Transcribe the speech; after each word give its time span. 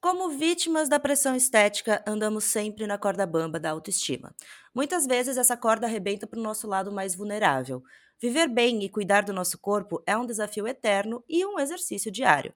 Como 0.00 0.30
vítimas 0.30 0.88
da 0.88 0.98
pressão 0.98 1.36
estética, 1.36 2.02
andamos 2.06 2.44
sempre 2.44 2.86
na 2.86 2.96
corda 2.96 3.26
bamba 3.26 3.60
da 3.60 3.70
autoestima. 3.70 4.34
Muitas 4.74 5.06
vezes 5.06 5.36
essa 5.36 5.58
corda 5.58 5.86
arrebenta 5.86 6.26
para 6.26 6.40
o 6.40 6.42
nosso 6.42 6.66
lado 6.66 6.90
mais 6.90 7.14
vulnerável. 7.14 7.82
Viver 8.18 8.48
bem 8.48 8.82
e 8.82 8.88
cuidar 8.88 9.22
do 9.22 9.32
nosso 9.34 9.58
corpo 9.58 10.02
é 10.06 10.16
um 10.16 10.24
desafio 10.24 10.66
eterno 10.66 11.22
e 11.28 11.44
um 11.44 11.60
exercício 11.60 12.10
diário. 12.10 12.54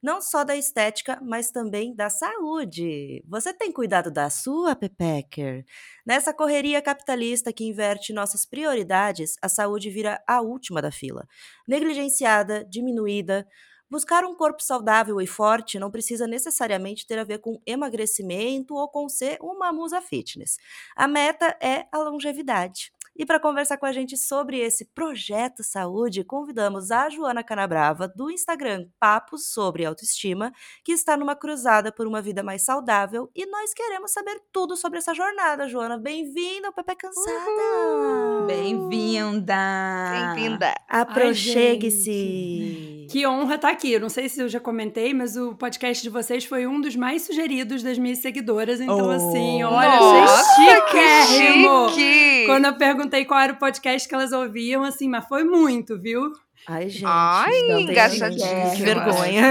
Não 0.00 0.22
só 0.22 0.44
da 0.44 0.54
estética, 0.54 1.18
mas 1.20 1.50
também 1.50 1.92
da 1.92 2.08
saúde. 2.08 3.24
Você 3.26 3.52
tem 3.52 3.72
cuidado 3.72 4.08
da 4.08 4.30
sua, 4.30 4.76
Pepecker? 4.76 5.64
Nessa 6.06 6.32
correria 6.32 6.80
capitalista 6.80 7.52
que 7.52 7.64
inverte 7.64 8.12
nossas 8.12 8.46
prioridades, 8.46 9.34
a 9.42 9.48
saúde 9.48 9.90
vira 9.90 10.22
a 10.28 10.40
última 10.40 10.80
da 10.80 10.92
fila. 10.92 11.26
Negligenciada, 11.66 12.64
diminuída, 12.64 13.44
Buscar 13.90 14.24
um 14.24 14.34
corpo 14.34 14.62
saudável 14.62 15.20
e 15.20 15.26
forte 15.26 15.78
não 15.78 15.90
precisa 15.90 16.26
necessariamente 16.26 17.06
ter 17.06 17.18
a 17.18 17.24
ver 17.24 17.38
com 17.38 17.60
emagrecimento 17.66 18.74
ou 18.74 18.88
com 18.88 19.08
ser 19.08 19.38
uma 19.40 19.72
musa 19.72 20.00
fitness. 20.00 20.56
A 20.96 21.06
meta 21.06 21.56
é 21.60 21.86
a 21.92 21.98
longevidade. 21.98 22.92
E 23.16 23.24
para 23.24 23.38
conversar 23.38 23.76
com 23.76 23.86
a 23.86 23.92
gente 23.92 24.16
sobre 24.16 24.58
esse 24.58 24.86
projeto 24.86 25.62
saúde, 25.62 26.24
convidamos 26.24 26.90
a 26.90 27.08
Joana 27.08 27.44
Canabrava, 27.44 28.08
do 28.08 28.28
Instagram 28.28 28.88
Papos 28.98 29.52
sobre 29.52 29.84
Autoestima, 29.84 30.52
que 30.84 30.90
está 30.90 31.16
numa 31.16 31.36
cruzada 31.36 31.92
por 31.92 32.08
uma 32.08 32.20
vida 32.20 32.42
mais 32.42 32.64
saudável 32.64 33.30
e 33.32 33.46
nós 33.46 33.72
queremos 33.72 34.10
saber 34.10 34.40
tudo 34.52 34.76
sobre 34.76 34.98
essa 34.98 35.14
jornada, 35.14 35.68
Joana. 35.68 35.96
Bem-vinda 35.96 36.66
ao 36.66 36.72
Pepe 36.72 36.96
Cansada! 36.96 38.46
Bem-vinda! 38.48 39.54
Bem-vinda! 40.34 40.74
Aproxegue-se! 40.88 43.06
Que 43.10 43.24
honra 43.28 43.54
estar 43.56 43.68
aqui. 43.70 43.92
Eu 43.92 44.00
não 44.00 44.08
sei 44.08 44.28
se 44.28 44.40
eu 44.40 44.48
já 44.48 44.58
comentei, 44.58 45.14
mas 45.14 45.36
o 45.36 45.54
podcast 45.54 46.02
de 46.02 46.10
vocês 46.10 46.44
foi 46.46 46.66
um 46.66 46.80
dos 46.80 46.96
mais 46.96 47.22
sugeridos 47.22 47.80
das 47.82 47.96
minhas 47.96 48.18
seguidoras. 48.18 48.80
Então, 48.80 49.06
Oh. 49.06 49.10
assim, 49.10 49.62
olha, 49.62 50.00
Nossa, 50.00 50.40
achei 50.40 50.80
que 50.80 51.22
chiquérrimo. 51.28 51.88
chique! 51.90 52.46
Quando 52.46 52.64
eu 52.64 52.76
perguntei 53.04 53.24
qual 53.24 53.40
era 53.40 53.52
o 53.52 53.58
podcast 53.58 54.08
que 54.08 54.14
elas 54.14 54.32
ouviam, 54.32 54.82
assim, 54.82 55.08
mas 55.08 55.26
foi 55.26 55.44
muito, 55.44 56.00
viu? 56.00 56.32
Ai, 56.66 56.88
gente. 56.88 57.04
Ai. 57.06 57.52
Que 58.74 58.82
vergonha. 58.82 59.44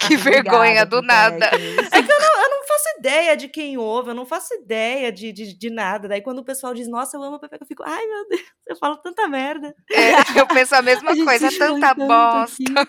Que 0.00 0.16
vergonha, 0.16 0.84
do 0.84 1.00
nada. 1.00 1.46
É 1.46 2.02
que 2.02 2.12
eu 2.12 2.20
não, 2.20 2.42
eu 2.42 2.50
não 2.50 2.66
faço 2.66 2.98
ideia 2.98 3.36
de 3.36 3.48
quem 3.48 3.78
ouve, 3.78 4.10
eu 4.10 4.14
não 4.14 4.26
faço 4.26 4.52
ideia 4.54 5.12
de, 5.12 5.32
de, 5.32 5.56
de 5.56 5.70
nada. 5.70 6.08
Daí 6.08 6.20
quando 6.20 6.40
o 6.40 6.44
pessoal 6.44 6.74
diz, 6.74 6.88
nossa, 6.88 7.16
eu 7.16 7.22
amo 7.22 7.36
a 7.36 7.38
Pepe, 7.38 7.58
eu 7.60 7.66
fico, 7.66 7.84
ai 7.86 8.04
meu 8.04 8.28
Deus, 8.28 8.42
eu 8.66 8.76
falo 8.76 8.96
tanta 8.96 9.28
merda. 9.28 9.72
É, 9.92 10.10
eu 10.40 10.46
penso 10.48 10.74
a 10.74 10.82
mesma 10.82 11.12
A 11.12 11.24
coisa, 11.24 11.48
tanta 11.56 11.94
bosta. 11.94 12.88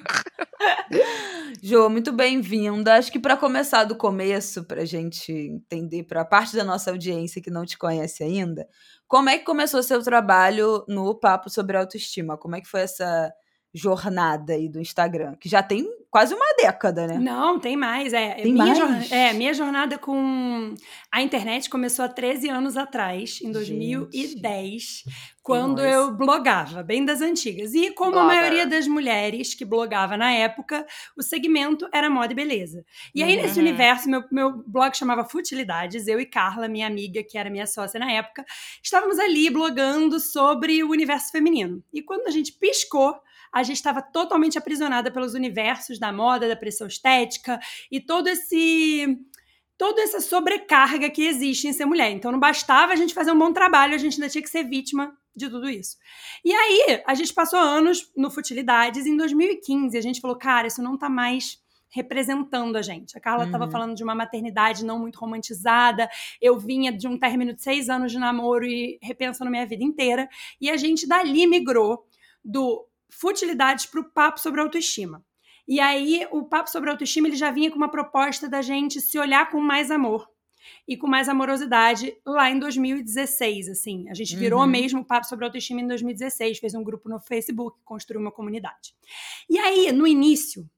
Jo, 1.62 1.90
muito 1.90 2.12
bem-vinda. 2.12 2.96
Acho 2.96 3.12
que 3.12 3.20
para 3.20 3.38
começar 3.38 3.84
do 3.84 3.96
começo, 3.96 4.64
para 4.64 4.82
a 4.82 4.86
gente 4.86 5.32
entender, 5.32 6.04
para 6.04 6.22
a 6.22 6.26
parte 6.26 6.56
da 6.56 6.64
nossa 6.64 6.90
audiência 6.90 7.42
que 7.42 7.52
não 7.52 7.64
te 7.64 7.78
conhece 7.78 8.24
ainda, 8.24 8.68
como 9.08 9.30
é 9.30 9.38
que 9.38 9.46
começou 9.46 9.82
seu 9.84 10.02
trabalho 10.04 10.84
no 10.88 11.16
Papo 11.16 11.50
sobre 11.50 11.78
Autoestima? 11.78 12.38
Como 12.38 12.56
é 12.56 12.62
que 12.62 12.68
foi 12.68 12.82
essa 12.82 13.34
jornada 13.74 14.54
aí 14.54 14.68
do 14.70 14.80
Instagram? 14.80 15.36
Que 15.40 15.48
já 15.50 15.62
tem 15.62 15.88
quase 16.10 16.34
uma 16.34 16.46
década, 16.58 17.06
né? 17.06 17.20
Não, 17.20 17.60
tem 17.60 17.76
mais. 17.76 18.14
É, 18.14 18.36
Tem 18.36 18.54
minha 18.54 18.74
mais? 18.86 19.12
é, 19.12 19.34
minha 19.34 19.54
jornada 19.54 19.98
com 19.98 20.74
a 21.12 21.22
internet 21.22 21.70
começou 21.70 22.04
há 22.06 22.10
13 22.10 22.50
anos 22.50 22.76
atrás, 22.78 23.40
em 23.42 23.52
2010, 23.52 25.04
quando 25.44 25.78
nós. 25.82 25.94
eu 25.94 26.12
blogava, 26.16 26.82
bem 26.84 27.06
das 27.06 27.22
antigas. 27.22 27.74
E 27.74 27.92
como 27.92 28.12
a 28.18 28.22
Blogger. 28.24 28.28
maioria 28.36 28.66
das 28.68 28.88
mulheres 28.88 29.54
que 29.54 29.64
blogava 29.66 30.18
na 30.18 30.32
época, 30.32 30.86
o 31.18 31.22
segmento 31.22 31.88
era 31.94 32.10
moda 32.10 32.34
e 32.34 32.36
beleza. 32.36 32.84
E 33.14 33.24
aí, 33.24 33.36
nesse 33.36 33.60
Uhum. 33.60 33.66
universo, 33.68 34.10
meu, 34.10 34.24
meu 34.32 34.64
blog 34.66 34.96
chamava 34.96 35.24
Futilidades. 35.24 36.08
Eu 36.08 36.20
e 36.20 36.26
Carla, 36.26 36.68
minha 36.68 36.88
amiga, 36.88 37.24
que 37.24 37.38
era 37.38 37.50
minha 37.50 37.68
sócia 37.68 38.00
na 38.00 38.12
época, 38.12 38.46
estávamos 38.84 39.20
ali 39.20 39.50
blogando 39.50 40.20
sobre 40.20 40.84
o 40.84 40.90
universo 40.90 41.32
feminino. 41.32 41.84
E 41.94 42.02
quando 42.02 42.28
a 42.28 42.32
gente 42.32 42.54
piscou, 42.54 43.16
a 43.54 43.64
gente 43.64 43.78
estava 43.78 44.02
totalmente 44.02 44.58
aprisionada 44.58 45.12
pelos 45.12 45.34
universos 45.34 46.00
da 46.00 46.12
moda, 46.12 46.48
da 46.48 46.56
pressão 46.56 46.88
estética 46.88 47.60
e 47.92 48.00
todo 48.00 48.28
esse 48.28 49.18
toda 49.78 50.02
essa 50.02 50.20
sobrecarga 50.20 51.08
que 51.10 51.24
existe 51.28 51.68
em 51.68 51.74
ser 51.74 51.86
mulher. 51.86 52.10
Então 52.12 52.32
não 52.32 52.40
bastava 52.40 52.94
a 52.94 52.96
gente 52.96 53.14
fazer 53.14 53.32
um 53.32 53.38
bom 53.38 53.54
trabalho, 53.54 53.94
a 53.94 53.98
gente 53.98 54.16
ainda 54.16 54.28
tinha 54.28 54.42
que 54.42 54.50
ser 54.50 54.64
vítima 54.64 55.16
de 55.36 55.48
tudo 55.48 55.70
isso. 55.70 55.98
E 56.44 56.52
aí, 56.52 57.04
a 57.06 57.14
gente 57.14 57.32
passou 57.32 57.60
anos 57.60 58.12
no 58.18 58.32
Futilidades, 58.32 59.06
e 59.06 59.10
em 59.12 59.16
2015 59.16 59.96
a 59.96 60.02
gente 60.02 60.20
falou, 60.20 60.36
cara, 60.36 60.66
isso 60.66 60.82
não 60.82 60.98
tá 60.98 61.08
mais 61.08 61.60
representando 61.90 62.76
a 62.76 62.82
gente. 62.82 63.16
A 63.16 63.22
Carla 63.22 63.46
estava 63.46 63.66
Uhum. 63.66 63.72
falando 63.72 63.96
de 63.96 64.04
uma 64.04 64.16
maternidade 64.16 64.84
não 64.84 64.98
muito 65.00 65.18
romantizada, 65.20 66.10
eu 66.42 66.58
vinha 66.58 66.92
de 66.92 67.08
um 67.08 67.18
término 67.18 67.54
de 67.54 67.62
seis 67.62 67.88
anos 67.88 68.12
de 68.12 68.18
namoro 68.18 68.66
e 68.66 68.98
repensando 69.02 69.50
minha 69.52 69.66
vida 69.66 69.84
inteira, 69.84 70.28
e 70.60 70.72
a 70.72 70.76
gente 70.76 71.08
dali 71.08 71.46
migrou 71.46 72.04
do 72.44 72.88
futilidades 73.10 73.86
para 73.86 74.02
o 74.02 74.04
papo 74.12 74.40
sobre 74.40 74.62
autoestima. 74.62 75.24
E 75.68 75.80
aí, 75.80 76.26
o 76.32 76.44
papo 76.44 76.70
sobre 76.70 76.90
autoestima 76.90 77.28
ele 77.28 77.36
já 77.36 77.52
vinha 77.52 77.70
com 77.70 77.78
uma 77.78 77.92
proposta 77.92 78.48
da 78.48 78.62
gente 78.62 79.02
se 79.02 79.20
olhar 79.20 79.50
com 79.50 79.60
mais 79.60 79.92
amor 79.92 80.28
e 80.88 80.96
com 80.98 81.08
mais 81.08 81.28
amorosidade 81.30 82.16
lá 82.26 82.50
em 82.50 82.58
2016, 82.60 83.70
assim. 83.70 84.10
A 84.10 84.14
gente 84.14 84.36
virou 84.36 84.62
Uhum. 84.62 84.68
mesmo 84.68 85.02
o 85.02 85.06
papo 85.06 85.28
sobre 85.28 85.46
autoestima 85.46 85.82
em 85.82 85.88
2016, 85.88 86.60
fez 86.60 86.74
um 86.74 86.84
grupo 86.84 87.10
no 87.10 87.20
Facebook, 87.20 87.80
construiu 87.84 88.22
uma 88.22 88.32
comunidade. 88.32 88.96
E 89.50 89.58
aí, 89.60 89.92
no 89.92 90.08
início, 90.08 90.70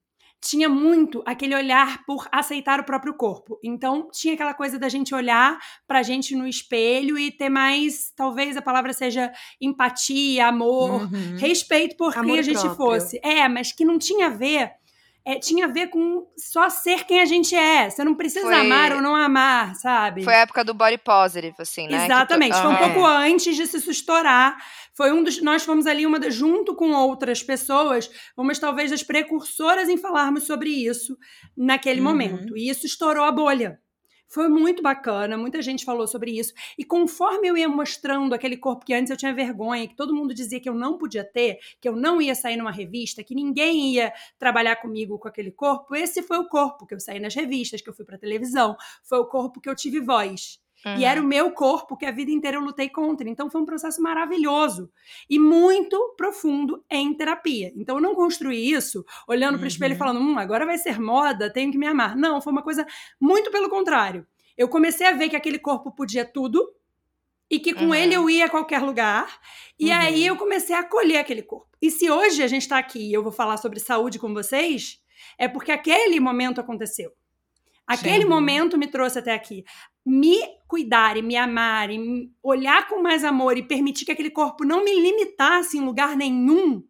tinha 0.42 0.68
muito 0.68 1.22
aquele 1.26 1.54
olhar 1.54 2.04
por 2.06 2.26
aceitar 2.32 2.80
o 2.80 2.84
próprio 2.84 3.14
corpo. 3.14 3.58
Então, 3.62 4.08
tinha 4.10 4.34
aquela 4.34 4.54
coisa 4.54 4.78
da 4.78 4.88
gente 4.88 5.14
olhar 5.14 5.58
pra 5.86 6.02
gente 6.02 6.34
no 6.34 6.46
espelho 6.46 7.18
e 7.18 7.30
ter 7.30 7.48
mais, 7.50 8.10
talvez 8.16 8.56
a 8.56 8.62
palavra 8.62 8.92
seja 8.92 9.30
empatia, 9.60 10.46
amor, 10.46 11.02
Uhum. 11.02 11.36
respeito 11.38 11.96
por 11.96 12.12
quem 12.14 12.38
a 12.38 12.42
gente 12.42 12.58
próprio. 12.60 12.76
fosse. 12.76 13.20
É, 13.22 13.46
mas 13.48 13.72
que 13.72 13.84
não 13.84 13.98
tinha 13.98 14.26
a 14.26 14.30
ver. 14.30 14.72
É, 15.24 15.38
tinha 15.38 15.66
a 15.66 15.68
ver 15.68 15.88
com 15.88 16.26
só 16.36 16.68
ser 16.70 17.04
quem 17.04 17.20
a 17.20 17.24
gente 17.24 17.54
é. 17.54 17.88
Você 17.90 18.02
não 18.02 18.14
precisa 18.14 18.46
Foi- 18.46 18.54
amar 18.54 18.92
ou 18.92 19.02
não 19.02 19.14
amar, 19.14 19.74
sabe? 19.76 20.24
Foi 20.24 20.34
a 20.34 20.38
época 20.38 20.64
do 20.64 20.72
body 20.74 20.98
positive, 20.98 21.54
assim, 21.58 21.86
né? 21.88 22.04
Exatamente. 22.04 22.56
Foi 22.56 22.70
um 22.70 22.76
pouco 22.76 23.04
antes 23.04 23.54
de 23.56 23.66
se 23.66 23.90
estourar. 23.90 24.56
Foi 24.94 25.12
um 25.12 25.22
dos. 25.22 25.40
Nós 25.42 25.62
fomos 25.64 25.86
ali 25.86 26.04
uma 26.06 26.18
junto 26.30 26.74
com 26.74 26.92
outras 26.92 27.42
pessoas, 27.42 28.10
umas 28.36 28.58
talvez 28.58 28.90
das 28.90 29.02
precursoras 29.02 29.88
em 29.88 29.96
falarmos 29.96 30.44
sobre 30.44 30.70
isso 30.70 31.16
naquele 31.56 32.00
Uhum. 32.00 32.06
momento. 32.06 32.56
E 32.56 32.68
isso 32.70 32.86
estourou 32.86 33.24
a 33.24 33.32
bolha. 33.32 33.78
Foi 34.32 34.48
muito 34.48 34.80
bacana, 34.80 35.36
muita 35.36 35.60
gente 35.60 35.84
falou 35.84 36.06
sobre 36.06 36.30
isso. 36.30 36.54
E 36.78 36.84
conforme 36.84 37.48
eu 37.48 37.56
ia 37.56 37.68
mostrando 37.68 38.32
aquele 38.32 38.56
corpo 38.56 38.86
que 38.86 38.94
antes 38.94 39.10
eu 39.10 39.16
tinha 39.16 39.34
vergonha, 39.34 39.88
que 39.88 39.96
todo 39.96 40.14
mundo 40.14 40.32
dizia 40.32 40.60
que 40.60 40.68
eu 40.68 40.74
não 40.74 40.96
podia 40.96 41.24
ter, 41.24 41.58
que 41.80 41.88
eu 41.88 41.96
não 41.96 42.22
ia 42.22 42.32
sair 42.36 42.56
numa 42.56 42.70
revista, 42.70 43.24
que 43.24 43.34
ninguém 43.34 43.94
ia 43.94 44.12
trabalhar 44.38 44.76
comigo 44.76 45.18
com 45.18 45.26
aquele 45.26 45.50
corpo, 45.50 45.96
esse 45.96 46.22
foi 46.22 46.38
o 46.38 46.48
corpo 46.48 46.86
que 46.86 46.94
eu 46.94 47.00
saí 47.00 47.18
nas 47.18 47.34
revistas, 47.34 47.80
que 47.82 47.88
eu 47.88 47.92
fui 47.92 48.04
pra 48.04 48.16
televisão, 48.16 48.76
foi 49.02 49.18
o 49.18 49.26
corpo 49.26 49.60
que 49.60 49.68
eu 49.68 49.74
tive 49.74 49.98
voz. 49.98 50.60
E 50.98 51.04
era 51.04 51.20
o 51.20 51.24
meu 51.24 51.50
corpo 51.52 51.96
que 51.96 52.06
a 52.06 52.10
vida 52.10 52.30
inteira 52.30 52.56
eu 52.56 52.60
lutei 52.62 52.88
contra. 52.88 53.28
Então 53.28 53.50
foi 53.50 53.60
um 53.60 53.66
processo 53.66 54.00
maravilhoso 54.00 54.90
e 55.28 55.38
muito 55.38 56.14
profundo 56.16 56.82
em 56.90 57.12
terapia. 57.14 57.70
Então 57.76 57.96
eu 57.96 58.00
não 58.02 58.14
construí 58.14 58.72
isso 58.72 59.04
olhando 59.28 59.58
para 59.58 59.64
o 59.66 59.68
espelho 59.68 59.92
e 59.92 59.94
Uhum. 59.94 59.98
falando, 59.98 60.20
hum, 60.20 60.38
agora 60.38 60.64
vai 60.64 60.78
ser 60.78 60.98
moda, 60.98 61.52
tenho 61.52 61.70
que 61.70 61.76
me 61.78 61.86
amar. 61.86 62.16
Não, 62.16 62.40
foi 62.40 62.52
uma 62.52 62.62
coisa 62.62 62.86
muito 63.20 63.50
pelo 63.50 63.68
contrário. 63.68 64.26
Eu 64.56 64.68
comecei 64.68 65.06
a 65.06 65.12
ver 65.12 65.28
que 65.28 65.36
aquele 65.36 65.58
corpo 65.58 65.90
podia 65.92 66.24
tudo 66.24 66.72
e 67.50 67.58
que 67.58 67.74
com 67.74 67.86
Uhum. 67.86 67.94
ele 67.94 68.14
eu 68.14 68.30
ia 68.30 68.46
a 68.46 68.50
qualquer 68.50 68.80
lugar. 68.80 69.38
E 69.78 69.90
Uhum. 69.90 69.96
aí 69.96 70.26
eu 70.26 70.36
comecei 70.36 70.74
a 70.74 70.80
acolher 70.80 71.18
aquele 71.18 71.42
corpo. 71.42 71.68
E 71.82 71.90
se 71.90 72.10
hoje 72.10 72.42
a 72.42 72.46
gente 72.46 72.62
está 72.62 72.78
aqui 72.78 73.10
e 73.10 73.12
eu 73.12 73.22
vou 73.22 73.32
falar 73.32 73.56
sobre 73.58 73.80
saúde 73.80 74.18
com 74.18 74.32
vocês, 74.32 74.98
é 75.38 75.46
porque 75.48 75.72
aquele 75.72 76.20
momento 76.20 76.60
aconteceu. 76.60 77.12
Aquele 77.86 78.22
Sim. 78.22 78.28
momento 78.28 78.78
me 78.78 78.86
trouxe 78.86 79.18
até 79.18 79.32
aqui. 79.34 79.64
Me 80.04 80.38
cuidar 80.66 81.16
e 81.16 81.22
me 81.22 81.36
amar 81.36 81.90
e 81.90 82.30
olhar 82.42 82.88
com 82.88 83.02
mais 83.02 83.24
amor 83.24 83.56
e 83.56 83.62
permitir 83.62 84.04
que 84.04 84.12
aquele 84.12 84.30
corpo 84.30 84.64
não 84.64 84.84
me 84.84 84.94
limitasse 85.00 85.76
em 85.76 85.80
lugar 85.80 86.16
nenhum 86.16 86.82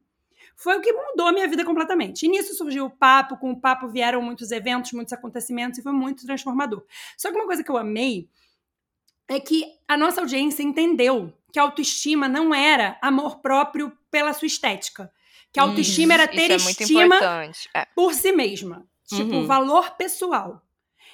foi 0.55 0.77
o 0.77 0.81
que 0.83 0.93
mudou 0.93 1.27
a 1.27 1.33
minha 1.33 1.49
vida 1.49 1.65
completamente. 1.65 2.27
E 2.27 2.29
nisso 2.29 2.55
surgiu 2.55 2.85
o 2.85 2.91
papo, 2.91 3.39
com 3.39 3.51
o 3.51 3.59
papo 3.59 3.89
vieram 3.89 4.21
muitos 4.21 4.51
eventos, 4.51 4.93
muitos 4.93 5.13
acontecimentos 5.15 5.79
e 5.79 5.83
foi 5.83 5.93
muito 5.93 6.27
transformador. 6.27 6.85
Só 7.17 7.31
que 7.31 7.37
uma 7.37 7.47
coisa 7.47 7.65
que 7.65 7.71
eu 7.71 7.79
amei 7.79 8.29
é 9.27 9.41
que 9.41 9.65
a 9.89 9.97
nossa 9.97 10.21
audiência 10.21 10.63
entendeu 10.63 11.33
que 11.51 11.59
a 11.59 11.63
autoestima 11.63 12.29
não 12.29 12.55
era 12.55 12.99
amor 13.01 13.39
próprio 13.41 13.91
pela 14.11 14.35
sua 14.35 14.47
estética. 14.47 15.11
Que 15.51 15.59
a 15.59 15.65
Uhum. 15.65 15.71
autoestima 15.71 16.13
era 16.15 16.29
ter 16.29 16.51
Isso 16.57 16.69
é 16.69 16.73
estima. 16.73 17.19
É. 17.75 17.87
por 17.95 18.13
si 18.13 18.31
mesma. 18.31 18.87
Tipo, 19.09 19.37
Uhum. 19.37 19.47
valor 19.47 19.97
pessoal. 19.97 20.63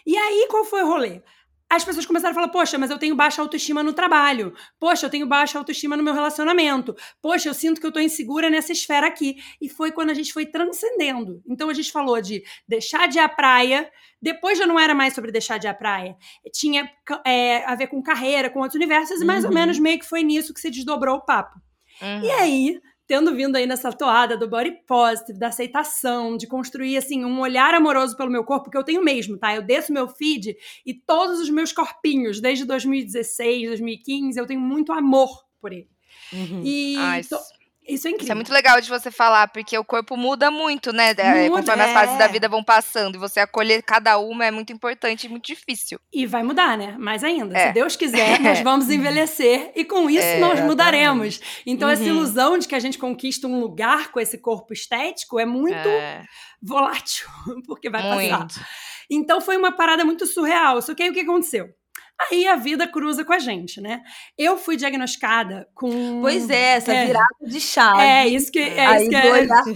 E 0.05 0.17
aí, 0.17 0.47
qual 0.51 0.65
foi 0.65 0.83
o 0.83 0.87
rolê? 0.89 1.23
As 1.69 1.85
pessoas 1.85 2.07
começaram 2.07 2.31
a 2.31 2.35
falar: 2.35 2.49
Poxa, 2.49 2.79
mas 2.79 2.91
eu 2.91 2.99
tenho 2.99 3.17
baixa 3.17 3.43
autoestima 3.43 3.83
no 3.83 3.93
trabalho. 3.93 4.55
Poxa, 4.79 5.07
eu 5.07 5.11
tenho 5.11 5.27
baixa 5.27 5.59
autoestima 5.59 5.97
no 5.97 6.03
meu 6.03 6.15
relacionamento. 6.15 6.95
Poxa, 7.21 7.49
eu 7.49 7.55
sinto 7.55 7.81
que 7.81 7.87
eu 7.87 7.91
tô 7.93 7.99
insegura 7.99 8.49
nessa 8.49 8.71
esfera 8.73 9.07
aqui. 9.07 9.37
E 9.61 9.69
foi 9.69 9.91
quando 9.91 10.11
a 10.11 10.15
gente 10.15 10.33
foi 10.33 10.47
transcendendo. 10.47 11.43
Então 11.49 11.69
a 11.69 11.75
gente 11.75 11.91
falou 11.91 12.21
de 12.21 12.43
deixar 12.69 13.09
de 13.09 13.19
ir 13.19 13.21
à 13.21 13.29
praia. 13.29 13.91
Depois 14.23 14.59
já 14.59 14.67
não 14.67 14.79
era 14.79 14.95
mais 14.95 15.13
sobre 15.15 15.33
deixar 15.33 15.59
de 15.59 15.67
ir 15.67 15.71
à 15.71 15.75
praia. 15.75 16.17
Tinha 16.53 16.89
é, 17.27 17.65
a 17.65 17.75
ver 17.75 17.89
com 17.89 18.03
carreira, 18.03 18.49
com 18.49 18.61
outros 18.61 18.77
universos, 18.77 19.21
e 19.21 19.25
mais 19.25 19.45
ou 19.45 19.51
Uhum. 19.51 19.55
menos 19.57 19.79
meio 19.79 19.99
que 19.99 20.07
foi 20.07 20.23
nisso 20.23 20.55
que 20.55 20.61
se 20.61 20.71
desdobrou 20.71 21.17
o 21.17 21.25
papo. 21.25 21.59
Uhum. 22.01 22.23
E 22.25 22.31
aí, 22.31 22.81
tendo 23.07 23.35
vindo 23.35 23.57
aí 23.57 23.67
nessa 23.67 23.93
toada 23.93 24.37
do 24.37 24.49
body 24.49 24.73
positive, 24.87 25.39
da 25.39 25.49
aceitação, 25.49 26.37
de 26.37 26.47
construir 26.47 26.97
assim 26.97 27.25
um 27.25 27.41
olhar 27.41 27.73
amoroso 27.75 28.17
pelo 28.17 28.31
meu 28.31 28.45
corpo, 28.45 28.71
que 28.71 28.77
eu 28.77 28.85
tenho 28.85 29.03
mesmo, 29.03 29.39
tá? 29.39 29.55
Eu 29.55 29.63
desço 29.63 29.93
meu 29.93 30.09
feed 30.09 30.57
e 30.85 30.93
todos 30.95 31.39
os 31.41 31.49
meus 31.51 31.73
corpinhos, 31.73 32.41
desde 32.41 32.65
2016, 32.65 33.69
2015, 33.69 34.39
eu 34.39 34.47
tenho 34.47 34.61
muito 34.61 34.93
amor 34.93 35.45
por 35.61 35.73
ele. 35.73 35.89
Uhum. 36.33 36.63
E 36.65 36.97
Ah, 36.99 37.21
to- 37.29 37.39
isso, 37.89 38.07
é 38.07 38.11
incrível. 38.11 38.25
isso 38.25 38.33
é 38.33 38.35
muito 38.35 38.53
legal 38.53 38.81
de 38.81 38.89
você 38.89 39.11
falar, 39.11 39.49
porque 39.49 39.77
o 39.79 39.85
corpo 39.85 40.17
muda 40.17 40.51
muito, 40.51 40.93
né? 40.93 41.13
É, 41.17 41.49
Muda, 41.49 41.61
conforme 41.63 41.83
as 41.83 41.93
fases 41.93 42.19
da 42.19 42.25
é. 42.25 42.29
vida 42.29 42.49
vão 42.49 42.63
passando. 42.65 43.15
E 43.17 43.19
você 43.19 43.41
acolher 43.41 43.83
cada 43.83 44.19
uma 44.19 44.45
é 44.45 44.51
muito 44.51 44.73
importante 44.73 45.25
e 45.27 45.29
muito 45.29 45.47
difícil. 45.47 45.99
E 46.13 46.27
vai 46.27 46.43
mudar, 46.43 46.77
né? 46.77 46.97
Mais 46.99 47.23
ainda. 47.25 47.57
É. 47.57 47.69
Se 47.69 47.73
Deus 47.75 47.97
quiser, 47.97 48.39
nós 48.41 48.61
vamos 48.61 48.91
envelhecer 48.91 49.73
e 49.75 49.85
com 49.85 50.09
isso 50.11 50.23
É, 50.23 50.39
nós 50.39 50.53
exatamente. 50.53 50.67
mudaremos. 50.67 51.41
Então, 51.67 51.89
essa 51.89 52.03
Uhum. 52.03 52.09
ilusão 52.09 52.59
de 52.59 52.67
que 52.69 52.75
a 52.75 52.81
gente 52.81 52.99
conquista 52.99 53.47
um 53.47 53.61
lugar 53.61 54.11
com 54.11 54.21
esse 54.21 54.39
corpo 54.39 54.73
estético 54.73 55.39
é 55.41 55.47
muito 55.47 55.75
É, 55.89 56.25
volátil, 56.63 57.27
porque 57.67 57.89
vai 57.91 58.03
passar. 58.03 58.39
muito. 58.39 58.55
Então 59.11 59.41
foi 59.41 59.57
uma 59.57 59.71
parada 59.73 60.05
muito 60.05 60.27
surreal. 60.27 60.83
Só 60.83 60.95
que 60.95 61.03
aí 61.03 61.11
o 61.11 61.13
que 61.13 61.21
aconteceu? 61.21 61.69
Aí 62.19 62.47
a 62.47 62.57
vida 62.57 62.87
cruza 62.89 63.25
com 63.25 63.33
a 63.33 63.39
gente, 63.39 63.81
né? 63.81 64.01
Eu 64.39 64.57
fui 64.57 64.77
diagnosticada 64.77 65.69
com. 65.75 66.21
Pois 66.23 66.49
é, 66.49 66.77
essa 66.77 66.93
É. 66.93 67.07
virada 67.07 67.27
de 67.43 67.61
chave. 67.61 68.01
É, 68.01 68.27
isso 68.27 68.51
que 68.51 68.59
é. 68.59 68.87
aí 68.87 69.03
Isso 69.03 69.11
que 69.11 69.17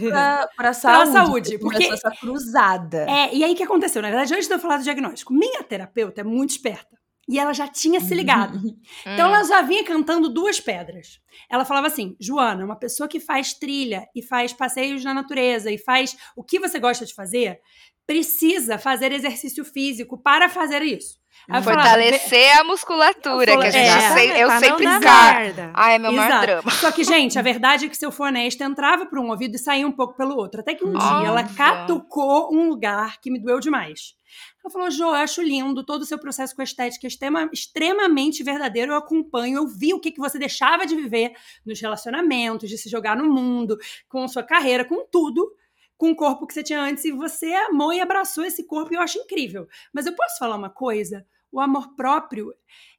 é... 0.07 0.09
pra, 0.11 0.49
pra 0.57 0.73
saúde. 0.73 1.13
saúde, 1.13 1.59
porque 1.59 1.79
porque- 1.85 1.93
essa 1.95 2.11
cruzada. 2.11 3.07
É, 3.09 3.35
e 3.35 3.45
aí 3.45 3.53
o 3.53 3.57
que 3.57 3.63
aconteceu? 3.63 4.01
Na 4.01 4.09
verdade, 4.09 4.33
antes 4.35 4.49
de 4.49 4.55
eu 4.55 4.59
falar 4.59 4.79
do 4.79 4.85
diagnóstico, 4.85 5.35
minha 5.35 5.63
terapeuta 5.63 6.23
é 6.23 6.25
muito 6.25 6.51
esperta. 6.51 6.99
E 7.29 7.39
ela 7.39 7.53
já 7.53 7.69
tinha 7.69 8.01
se 8.01 8.13
ligado. 8.15 8.59
Então 9.07 9.31
Hum. 9.31 9.35
ela 9.35 9.45
já 9.45 9.61
vinha 9.63 9.85
cantando 9.85 10.29
duas 10.29 10.59
pedras. 10.59 11.21
Ela 11.49 11.65
falava 11.65 11.87
assim: 11.87 12.17
Joana, 12.19 12.65
uma 12.65 12.75
pessoa 12.75 13.07
que 13.09 13.21
faz 13.21 13.53
trilha 13.55 14.07
e 14.17 14.23
faz 14.23 14.53
passeios 14.53 15.05
na 15.05 15.15
natureza 15.15 15.71
e 15.71 15.79
faz 15.79 16.17
o 16.35 16.43
que 16.43 16.59
você 16.59 16.81
gosta 16.81 17.05
de 17.07 17.15
fazer, 17.15 17.61
precisa 18.07 18.79
fazer 18.79 19.13
exercício 19.13 19.65
físico 19.65 20.19
para 20.21 20.49
fazer 20.49 20.83
isso. 20.83 21.20
Falava, 21.51 21.63
Fortalecer 21.83 22.59
a 22.59 22.65
musculatura, 22.65 23.57
que 23.59 23.67
a 23.67 23.71
gente 23.71 23.89
É. 23.89 24.13
sei- 24.13 24.43
eu 24.43 24.49
não 24.49 24.59
sempre 24.61 24.87
merda. 24.87 25.71
Ah, 25.75 25.91
é 25.93 25.99
meu 25.99 26.13
maior 26.13 26.29
Exato. 26.29 26.47
drama. 26.47 26.71
Só 26.71 26.93
que, 26.93 27.03
gente, 27.05 27.39
a 27.39 27.43
verdade 27.43 27.87
é 27.87 27.89
que, 27.89 27.97
se 27.97 28.07
eu 28.07 28.13
for 28.13 28.29
honesta, 28.29 28.65
entrava 28.65 29.07
por 29.07 29.19
um 29.19 29.29
ouvido 29.31 29.55
e 29.57 29.59
saía 29.59 29.87
um 29.87 29.93
pouco 29.93 30.17
pelo 30.17 30.37
outro. 30.37 30.61
Até 30.61 30.75
que 30.75 30.85
um 30.85 30.93
dia 30.93 31.27
ela 31.27 31.43
Nossa. 31.43 31.55
catucou 31.55 32.55
um 32.55 32.69
lugar 32.69 33.21
que 33.21 33.31
me 33.31 33.39
doeu 33.41 33.59
demais. 33.61 34.15
Ela 34.63 34.71
falou: 34.73 34.91
Jo, 34.91 35.05
eu 35.05 35.15
acho 35.15 35.43
lindo 35.43 35.85
todo 35.85 36.03
o 36.03 36.07
seu 36.07 36.19
processo 36.19 36.55
com 36.55 36.61
a 36.61 36.65
estética, 36.65 37.07
é 37.07 37.09
extrema- 37.09 37.51
extremamente 37.53 38.43
verdadeiro. 38.45 38.93
Eu 38.93 38.97
acompanho, 38.99 39.59
eu 39.59 39.67
vi 39.67 39.93
o 39.93 39.99
que, 40.01 40.13
que 40.13 40.21
você 40.21 40.39
deixava 40.39 40.87
de 40.87 40.95
viver 40.95 41.33
nos 41.67 41.81
relacionamentos, 41.81 42.69
de 42.69 42.79
se 42.79 42.89
jogar 42.89 43.17
no 43.17 43.25
mundo, 43.33 43.77
com 44.09 44.27
sua 44.29 44.43
carreira, 44.45 44.85
com 44.85 45.05
tudo, 45.11 45.51
com 45.97 46.11
o 46.13 46.17
corpo 46.17 46.47
que 46.47 46.55
você 46.55 46.63
tinha 46.63 46.81
antes. 46.81 47.05
E 47.05 47.11
você 47.13 47.53
amou 47.69 47.93
e 47.93 48.01
abraçou 48.01 48.45
esse 48.45 48.65
corpo 48.67 48.93
e 48.93 48.97
eu 48.97 49.03
acho 49.03 49.19
incrível. 49.19 49.67
Mas 49.93 50.07
eu 50.07 50.15
posso 50.15 50.39
falar 50.39 50.57
uma 50.57 50.71
coisa? 50.71 51.27
O 51.53 51.61
amor 51.61 51.95
próprio 51.95 52.53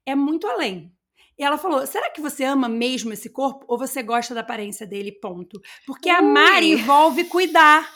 é 0.05 0.15
muito 0.15 0.47
além. 0.47 0.91
E 1.37 1.43
ela 1.43 1.57
falou: 1.57 1.85
será 1.87 2.09
que 2.09 2.21
você 2.21 2.43
ama 2.43 2.67
mesmo 2.69 3.11
esse 3.13 3.29
corpo 3.29 3.65
ou 3.67 3.77
você 3.77 4.03
gosta 4.03 4.33
da 4.33 4.41
aparência 4.41 4.85
dele? 4.85 5.11
Ponto. 5.11 5.59
Porque 5.85 6.09
amar 6.09 6.61
Ui. 6.61 6.71
envolve 6.73 7.23
cuidar. 7.25 7.89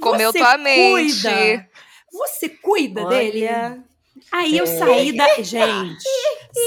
Comeu 0.00 0.32
Você 0.32 0.38
tua 0.38 0.58
mente. 0.58 1.22
Cuida. 1.22 1.70
Você 2.12 2.48
cuida 2.48 3.04
dele? 3.06 3.46
Olha, 3.46 3.84
Aí 4.32 4.56
eu 4.56 4.66
saí 4.66 5.12
da. 5.12 5.42
Gente, 5.42 6.04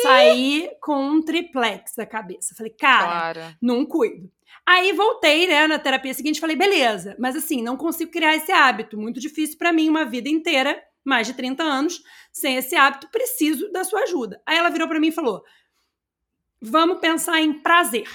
saí 0.01 0.71
com 0.81 0.95
um 0.95 1.21
triplex 1.21 1.93
da 1.95 2.05
cabeça. 2.05 2.55
Falei, 2.55 2.71
cara, 2.71 3.33
Claro. 3.41 3.55
não 3.61 3.85
cuido. 3.85 4.31
Aí 4.65 4.93
voltei, 4.93 5.45
né, 5.45 5.67
na 5.67 5.77
terapia 5.77 6.13
seguinte, 6.13 6.39
falei, 6.39 6.55
beleza, 6.55 7.17
mas 7.19 7.35
assim, 7.35 7.61
não 7.61 7.75
consigo 7.75 8.09
criar 8.09 8.33
esse 8.35 8.51
hábito. 8.51 8.97
Muito 8.97 9.19
difícil 9.19 9.57
pra 9.57 9.73
mim, 9.73 9.89
uma 9.89 10.05
vida 10.05 10.29
inteira, 10.29 10.81
mais 11.03 11.27
de 11.27 11.33
30 11.33 11.63
anos, 11.63 12.01
sem 12.31 12.55
esse 12.55 12.75
hábito, 12.75 13.09
preciso 13.09 13.71
da 13.71 13.83
sua 13.83 14.01
ajuda. 14.01 14.41
Aí 14.45 14.57
ela 14.57 14.69
virou 14.69 14.87
pra 14.87 14.99
mim 14.99 15.07
e 15.07 15.11
falou: 15.11 15.43
vamos 16.61 16.99
pensar 16.99 17.41
em 17.41 17.53
prazer, 17.53 18.07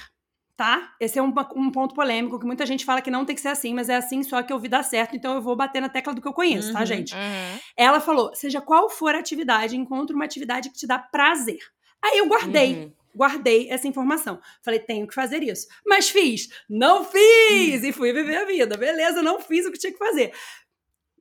tá? 0.57 0.93
Esse 0.99 1.19
é 1.19 1.21
um, 1.21 1.33
um 1.55 1.71
ponto 1.71 1.93
polêmico 1.93 2.39
que 2.39 2.45
muita 2.45 2.65
gente 2.65 2.83
fala 2.85 3.01
que 3.01 3.11
não 3.11 3.25
tem 3.25 3.35
que 3.35 3.41
ser 3.41 3.49
assim, 3.49 3.73
mas 3.73 3.89
é 3.89 3.95
assim 3.95 4.23
só 4.23 4.41
que 4.41 4.51
eu 4.51 4.59
vi 4.59 4.67
dar 4.67 4.83
certo, 4.83 5.15
então 5.15 5.35
eu 5.35 5.41
vou 5.41 5.55
bater 5.55 5.81
na 5.81 5.89
tecla 5.89 6.13
do 6.13 6.21
que 6.21 6.27
eu 6.27 6.33
conheço, 6.33 6.73
tá, 6.73 6.79
Uhum. 6.79 6.85
gente? 6.85 7.13
Uhum. 7.15 7.59
Ela 7.77 7.99
falou: 7.99 8.33
seja 8.33 8.59
qual 8.61 8.89
for 8.89 9.13
a 9.15 9.19
atividade, 9.19 9.75
encontre 9.77 10.15
uma 10.15 10.25
atividade 10.25 10.69
que 10.69 10.77
te 10.77 10.87
dá 10.87 10.97
prazer. 10.99 11.59
Aí 12.01 12.17
eu 12.17 12.27
guardei. 12.27 12.73
Uhum. 12.75 12.93
Guardei 13.15 13.69
essa 13.71 13.87
informação. 13.87 14.39
Falei, 14.63 14.79
tenho 14.79 15.07
que 15.07 15.15
fazer 15.15 15.41
isso. 15.41 15.67
Mas 15.85 16.09
fiz. 16.09 16.47
Não 16.69 17.03
fiz! 17.03 17.83
E 17.83 17.91
fui 17.91 18.13
viver 18.13 18.37
a 18.37 18.45
vida. 18.45 18.77
Beleza, 18.77 19.21
não 19.23 19.41
fiz 19.41 19.65
o 19.65 19.71
que 19.71 19.79
tinha 19.79 19.91
que 19.91 19.97
fazer. 19.97 20.31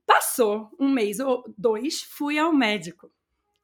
Passou 0.08 0.74
um 0.80 0.88
mês 0.88 1.20
ou 1.20 1.44
dois, 1.58 2.00
fui 2.02 2.38
ao 2.38 2.50
médico. 2.50 3.12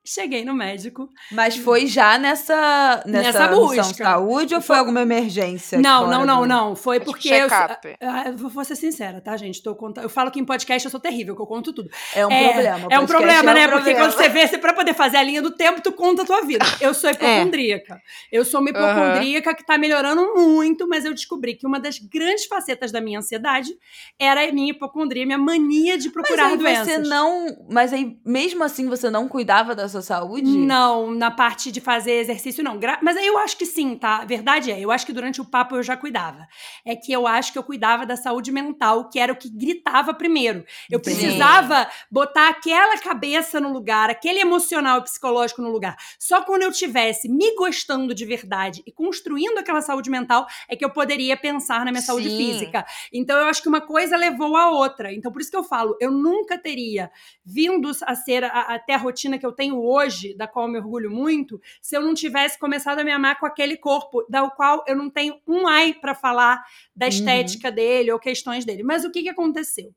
Cheguei 0.06 0.44
no 0.44 0.52
médico. 0.54 1.08
Mas 1.32 1.56
foi 1.56 1.86
já 1.86 2.18
nessa, 2.18 3.02
nessa, 3.06 3.22
Nessa 3.32 3.48
missão 3.48 3.66
busca. 3.68 4.04
saúde 4.04 4.54
ou 4.54 4.60
foi 4.60 4.76
alguma 4.76 5.00
emergência? 5.00 5.78
Não, 5.80 6.06
não, 6.10 6.26
não, 6.26 6.40
do- 6.42 6.46
não. 6.46 6.76
Foi 6.76 7.00
porque. 7.00 7.28
Eu, 7.28 7.48
check-up. 7.48 7.96
Ah, 8.02 8.24
eu 8.28 8.36
vou 8.36 8.64
ser 8.64 8.76
sincera, 8.76 9.22
tá, 9.22 9.34
gente? 9.38 9.62
Tô 9.62 9.74
contando, 9.74 10.04
eu 10.04 10.10
falo 10.10 10.30
que 10.30 10.38
em 10.38 10.44
podcast 10.44 10.84
eu 10.84 10.90
sou 10.90 11.00
terrível, 11.00 11.34
que 11.34 11.40
eu 11.40 11.46
conto 11.46 11.72
tudo. 11.72 11.88
É 12.14 12.26
um 12.26 12.30
é, 12.30 12.52
problema. 12.52 12.88
É 12.90 12.98
um 12.98 13.06
problema, 13.06 13.50
é 13.50 13.54
né? 13.54 13.66
um 13.66 13.70
Porque 13.70 13.90
problema. 13.94 14.00
quando 14.00 14.12
você 14.12 14.28
vê, 14.28 14.46
você, 14.46 14.58
pra 14.58 14.74
poder 14.74 14.92
fazer 14.92 15.16
a 15.16 15.22
linha 15.22 15.40
do 15.40 15.52
tempo, 15.52 15.80
tu 15.80 15.90
conta 15.92 16.20
a 16.22 16.26
tua 16.26 16.42
vida. 16.42 16.66
Eu 16.82 16.92
sou 16.92 17.08
hipocondríaca. 17.10 17.98
Eu 18.30 18.44
sou 18.44 18.60
uma 18.60 18.68
hipocondríaca 18.68 19.54
que 19.54 19.64
tá 19.64 19.78
melhorando 19.78 20.34
muito, 20.34 20.86
mas 20.86 21.06
eu 21.06 21.14
descobri 21.14 21.54
que 21.54 21.66
uma 21.66 21.80
das 21.80 21.98
grandes 21.98 22.44
facetas 22.44 22.92
da 22.92 23.00
minha 23.00 23.20
ansiedade 23.20 23.70
era 24.18 24.46
a 24.46 24.52
minha 24.52 24.70
hipocondria, 24.70 25.24
minha 25.24 25.38
mania 25.38 25.96
de 25.96 26.08
Mas 26.08 26.12
procurar 26.12 26.46
aí 26.48 26.56
doenças. 26.58 26.84
você 26.86 26.98
não. 26.98 27.46
Mas 27.70 27.90
aí, 27.92 28.18
mesmo 28.22 28.62
assim, 28.62 28.86
você 28.86 29.08
não 29.08 29.26
cuidava 29.28 29.74
da 29.74 29.93
sua 29.94 30.02
saúde? 30.02 30.50
Não, 30.58 31.10
na 31.10 31.30
parte 31.30 31.70
de 31.72 31.80
fazer 31.80 32.12
exercício, 32.20 32.62
não. 32.62 32.78
Mas 33.02 33.16
eu 33.16 33.38
acho 33.38 33.56
que 33.56 33.64
sim, 33.66 33.96
tá? 33.96 34.18
A 34.18 34.24
verdade 34.24 34.70
é, 34.70 34.78
eu 34.80 34.90
acho 34.90 35.06
que 35.06 35.12
durante 35.12 35.40
o 35.40 35.44
papo 35.44 35.76
eu 35.76 35.82
já 35.82 35.96
cuidava. 35.96 36.46
É 36.84 36.94
que 36.96 37.12
eu 37.12 37.26
acho 37.26 37.52
que 37.52 37.58
eu 37.58 37.62
cuidava 37.62 38.04
da 38.04 38.16
saúde 38.16 38.50
mental, 38.52 39.08
que 39.08 39.18
era 39.18 39.32
o 39.32 39.36
que 39.36 39.48
gritava 39.48 40.12
primeiro. 40.12 40.64
Eu 40.90 40.98
Entendi. 40.98 41.16
precisava 41.16 41.88
botar 42.10 42.48
aquela 42.48 42.98
cabeça 42.98 43.60
no 43.60 43.72
lugar, 43.72 44.10
aquele 44.10 44.40
emocional 44.40 44.98
e 44.98 45.02
psicológico 45.02 45.62
no 45.62 45.70
lugar. 45.70 45.96
Só 46.18 46.42
quando 46.42 46.62
eu 46.62 46.72
tivesse 46.72 47.28
me 47.28 47.54
gostando 47.56 48.14
de 48.14 48.24
verdade 48.24 48.82
e 48.86 48.92
construindo 48.92 49.58
aquela 49.58 49.80
saúde 49.80 50.10
mental 50.10 50.46
é 50.68 50.76
que 50.76 50.84
eu 50.84 50.90
poderia 50.90 51.36
pensar 51.36 51.84
na 51.84 51.90
minha 51.90 52.02
saúde 52.02 52.30
Sim. 52.30 52.36
física. 52.36 52.84
Então 53.12 53.38
eu 53.38 53.46
acho 53.46 53.62
que 53.62 53.68
uma 53.68 53.80
coisa 53.80 54.16
levou 54.16 54.56
a 54.56 54.70
outra. 54.70 55.12
Então 55.12 55.30
por 55.32 55.40
isso 55.40 55.50
que 55.50 55.56
eu 55.56 55.64
falo, 55.64 55.96
eu 56.00 56.10
nunca 56.10 56.58
teria 56.58 57.10
vindo 57.44 57.90
a 58.06 58.14
ser 58.14 58.44
a- 58.44 58.74
até 58.74 58.94
a 58.94 58.98
rotina 58.98 59.38
que 59.38 59.46
eu 59.46 59.52
tenho 59.52 59.76
hoje, 59.84 60.34
da 60.36 60.46
qual 60.46 60.66
eu 60.66 60.72
me 60.72 60.78
orgulho 60.78 61.10
muito, 61.10 61.60
se 61.80 61.96
eu 61.96 62.02
não 62.02 62.14
tivesse 62.14 62.58
começado 62.58 62.98
a 62.98 63.04
me 63.04 63.12
amar 63.12 63.38
com 63.38 63.46
aquele 63.46 63.76
corpo, 63.76 64.24
da 64.28 64.48
qual 64.50 64.84
eu 64.86 64.96
não 64.96 65.10
tenho 65.10 65.40
um 65.46 65.66
ai 65.66 65.94
para 65.94 66.14
falar 66.14 66.64
da 66.94 67.08
estética 67.08 67.68
uhum. 67.68 67.74
dele 67.74 68.12
ou 68.12 68.18
questões 68.18 68.64
dele. 68.64 68.82
Mas 68.82 69.04
o 69.04 69.10
que, 69.10 69.22
que 69.22 69.28
aconteceu? 69.28 69.94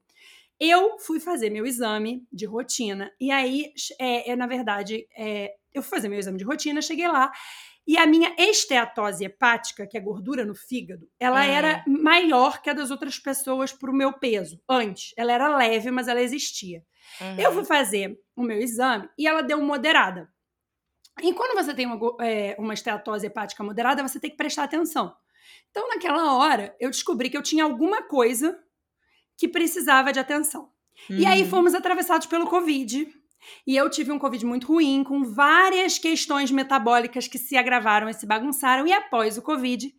Eu 0.60 0.98
fui 1.00 1.20
fazer 1.20 1.50
meu 1.52 1.66
exame 1.66 2.26
de 2.32 2.46
rotina, 2.46 3.12
e 3.20 3.30
aí, 3.30 3.72
é, 4.00 4.32
eu, 4.32 4.36
na 4.36 4.48
verdade, 4.48 5.08
é, 5.16 5.54
eu 5.72 5.84
fui 5.84 5.98
fazer 5.98 6.10
meu 6.10 6.18
exame 6.18 6.40
de 6.40 6.44
rotina, 6.44 6.82
cheguei 6.82 7.08
lá, 7.08 7.32
e 7.88 7.98
a 7.98 8.06
minha 8.06 8.36
esteatose 8.38 9.24
hepática, 9.24 9.88
que 9.88 9.98
é 9.98 10.02
gordura 10.02 10.44
no 10.44 10.54
fígado, 10.54 11.08
ela 11.18 11.40
hum. 11.40 11.50
era 11.50 11.84
maior 11.88 12.62
que 12.62 12.70
a 12.70 12.74
das 12.74 12.92
outras 12.92 13.18
pessoas 13.18 13.72
para 13.72 13.90
o 13.90 13.96
meu 13.96 14.12
peso. 14.12 14.60
Antes, 14.68 15.14
ela 15.16 15.32
era 15.32 15.56
leve, 15.56 15.90
mas 15.90 16.10
ela 16.10 16.22
existia. 16.22 16.84
Uhum. 17.22 17.40
Eu 17.40 17.54
fui 17.54 17.66
fazer 17.66 18.20
o 18.36 18.44
meu 18.44 18.58
exame 18.58 19.10
e 19.18 19.28
ela 19.28 19.42
deu 19.42 19.62
moderada. 19.62 20.32
E 21.22 21.34
quando 21.34 21.56
você 21.56 21.74
tem 21.74 21.86
uma, 21.86 22.16
é, 22.24 22.56
uma 22.60 22.74
esteatose 22.74 23.26
hepática 23.26 23.64
moderada, 23.64 24.08
você 24.08 24.20
tem 24.20 24.30
que 24.30 24.38
prestar 24.38 24.64
atenção. 24.64 25.16
Então, 25.72 25.90
naquela 25.90 26.34
hora, 26.34 26.76
eu 26.80 26.90
descobri 26.90 27.30
que 27.30 27.38
eu 27.38 27.42
tinha 27.42 27.64
alguma 27.64 28.04
coisa 28.04 28.58
que 29.38 29.48
precisava 29.48 30.12
de 30.12 30.20
atenção. 30.20 30.72
Uhum. 31.10 31.18
E 31.18 31.26
aí 31.26 31.44
uhum. 31.44 31.50
fomos 31.50 31.74
atravessados 31.74 32.28
pelo 32.28 32.48
Covid. 32.48 33.08
E 33.66 33.76
eu 33.76 33.90
tive 33.90 34.12
um 34.12 34.20
Covid 34.20 34.46
muito 34.46 34.68
ruim, 34.68 35.04
com 35.04 35.24
várias 35.24 35.98
questões 35.98 36.52
metabólicas 36.52 37.28
que 37.28 37.38
se 37.38 37.56
agravaram 37.56 38.10
e 38.10 38.14
se 38.14 38.26
bagunçaram. 38.26 38.86
E 38.86 38.94
após 38.94 39.38
o 39.38 39.42
Covid, 39.42 39.92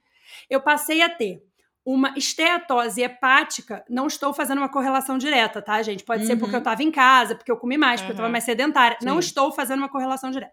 eu 0.50 0.60
passei 0.60 1.02
a 1.02 1.08
ter 1.08 1.42
uma 1.90 2.12
esteatose 2.18 3.00
hepática, 3.00 3.82
não 3.88 4.06
estou 4.06 4.34
fazendo 4.34 4.58
uma 4.58 4.68
correlação 4.68 5.16
direta, 5.16 5.62
tá, 5.62 5.80
gente? 5.80 6.04
Pode 6.04 6.20
uhum. 6.20 6.26
ser 6.26 6.36
porque 6.36 6.54
eu 6.54 6.58
estava 6.58 6.82
uhum. 6.82 6.88
em 6.88 6.92
casa, 6.92 7.34
porque 7.34 7.50
eu 7.50 7.56
comi 7.56 7.78
mais, 7.78 8.02
porque 8.02 8.12
uhum. 8.12 8.16
eu 8.16 8.16
estava 8.16 8.28
mais 8.28 8.44
sedentária. 8.44 8.98
Sim. 9.00 9.06
Não 9.06 9.18
estou 9.18 9.50
fazendo 9.50 9.78
uma 9.78 9.88
correlação 9.88 10.30
direta. 10.30 10.52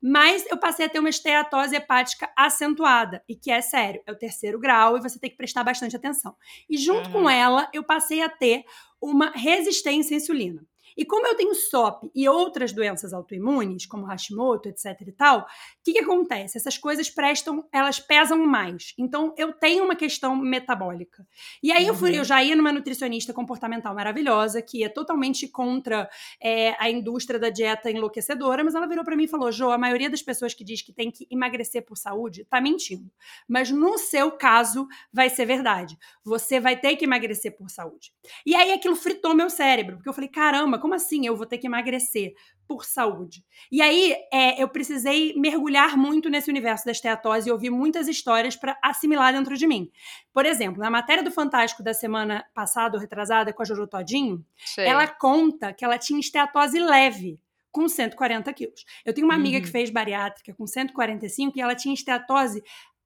Mas 0.00 0.46
eu 0.46 0.56
passei 0.56 0.86
a 0.86 0.88
ter 0.88 1.00
uma 1.00 1.08
esteatose 1.08 1.74
hepática 1.74 2.30
acentuada, 2.36 3.20
e 3.28 3.34
que 3.34 3.50
é 3.50 3.60
sério, 3.60 4.00
é 4.06 4.12
o 4.12 4.16
terceiro 4.16 4.60
grau 4.60 4.96
e 4.96 5.00
você 5.00 5.18
tem 5.18 5.28
que 5.28 5.36
prestar 5.36 5.64
bastante 5.64 5.96
atenção. 5.96 6.36
E 6.70 6.78
junto 6.78 7.08
uhum. 7.08 7.22
com 7.22 7.30
ela, 7.30 7.68
eu 7.72 7.82
passei 7.82 8.22
a 8.22 8.28
ter 8.28 8.64
uma 9.02 9.32
resistência 9.34 10.14
à 10.14 10.18
insulina. 10.18 10.64
E 10.96 11.04
como 11.04 11.26
eu 11.26 11.36
tenho 11.36 11.54
SOP 11.54 12.10
e 12.14 12.28
outras 12.28 12.72
doenças 12.72 13.12
autoimunes, 13.12 13.86
como 13.86 14.06
Hashimoto, 14.06 14.68
etc 14.68 15.00
e 15.06 15.12
tal, 15.12 15.40
o 15.40 15.44
que, 15.84 15.92
que 15.92 15.98
acontece? 16.00 16.56
Essas 16.56 16.78
coisas 16.78 17.10
prestam, 17.10 17.66
elas 17.72 18.00
pesam 18.00 18.38
mais. 18.46 18.94
Então, 18.98 19.34
eu 19.36 19.52
tenho 19.52 19.84
uma 19.84 19.94
questão 19.94 20.34
metabólica. 20.34 21.26
E 21.62 21.70
aí, 21.70 21.84
uhum. 21.84 21.88
eu, 21.88 21.94
fui, 21.94 22.10
uhum. 22.12 22.16
eu 22.18 22.24
já 22.24 22.42
ia 22.42 22.56
numa 22.56 22.72
nutricionista 22.72 23.32
comportamental 23.32 23.94
maravilhosa, 23.94 24.62
que 24.62 24.82
é 24.82 24.88
totalmente 24.88 25.48
contra 25.48 26.08
é, 26.42 26.74
a 26.78 26.90
indústria 26.90 27.38
da 27.38 27.50
dieta 27.50 27.90
enlouquecedora, 27.90 28.64
mas 28.64 28.74
ela 28.74 28.86
virou 28.86 29.04
para 29.04 29.16
mim 29.16 29.24
e 29.24 29.28
falou: 29.28 29.52
Jo, 29.52 29.70
a 29.70 29.78
maioria 29.78 30.08
das 30.08 30.22
pessoas 30.22 30.54
que 30.54 30.64
diz 30.64 30.82
que 30.82 30.92
tem 30.92 31.10
que 31.10 31.26
emagrecer 31.30 31.84
por 31.84 31.96
saúde 31.96 32.44
tá 32.44 32.60
mentindo. 32.60 33.10
Mas 33.48 33.70
no 33.70 33.98
seu 33.98 34.32
caso, 34.32 34.86
vai 35.12 35.28
ser 35.28 35.46
verdade. 35.46 35.96
Você 36.24 36.58
vai 36.58 36.76
ter 36.76 36.96
que 36.96 37.04
emagrecer 37.04 37.56
por 37.56 37.68
saúde. 37.70 38.12
E 38.44 38.54
aí, 38.54 38.72
aquilo 38.72 38.96
fritou 38.96 39.34
meu 39.34 39.50
cérebro, 39.50 39.96
porque 39.96 40.08
eu 40.08 40.14
falei: 40.14 40.28
caramba, 40.28 40.78
como 40.86 40.94
assim 40.94 41.26
eu 41.26 41.34
vou 41.34 41.44
ter 41.44 41.58
que 41.58 41.66
emagrecer 41.66 42.32
por 42.68 42.84
saúde? 42.84 43.44
E 43.72 43.82
aí 43.82 44.14
é, 44.32 44.62
eu 44.62 44.68
precisei 44.68 45.34
mergulhar 45.36 45.96
muito 45.96 46.30
nesse 46.30 46.48
universo 46.48 46.84
da 46.84 46.92
esteatose 46.92 47.48
e 47.48 47.52
ouvir 47.52 47.70
muitas 47.70 48.06
histórias 48.06 48.54
para 48.54 48.78
assimilar 48.80 49.32
dentro 49.32 49.56
de 49.56 49.66
mim. 49.66 49.90
Por 50.32 50.46
exemplo, 50.46 50.80
na 50.80 50.88
matéria 50.88 51.24
do 51.24 51.30
Fantástico 51.32 51.82
da 51.82 51.92
semana 51.92 52.46
passada, 52.54 52.96
ou 52.96 53.00
retrasada, 53.00 53.52
com 53.52 53.62
a 53.62 53.64
Jojo 53.64 53.88
Todinho, 53.88 54.46
ela 54.78 55.08
conta 55.08 55.72
que 55.72 55.84
ela 55.84 55.98
tinha 55.98 56.20
esteatose 56.20 56.78
leve 56.78 57.40
com 57.72 57.88
140 57.88 58.52
quilos. 58.54 58.84
Eu 59.04 59.12
tenho 59.12 59.26
uma 59.26 59.34
uhum. 59.34 59.40
amiga 59.40 59.58
que 59.58 59.66
uhum. 59.66 59.72
fez 59.72 59.90
bariátrica 59.90 60.54
com 60.54 60.68
145 60.68 61.58
e 61.58 61.60
ela 61.60 61.74
tinha 61.74 61.92
esteatose 61.92 62.62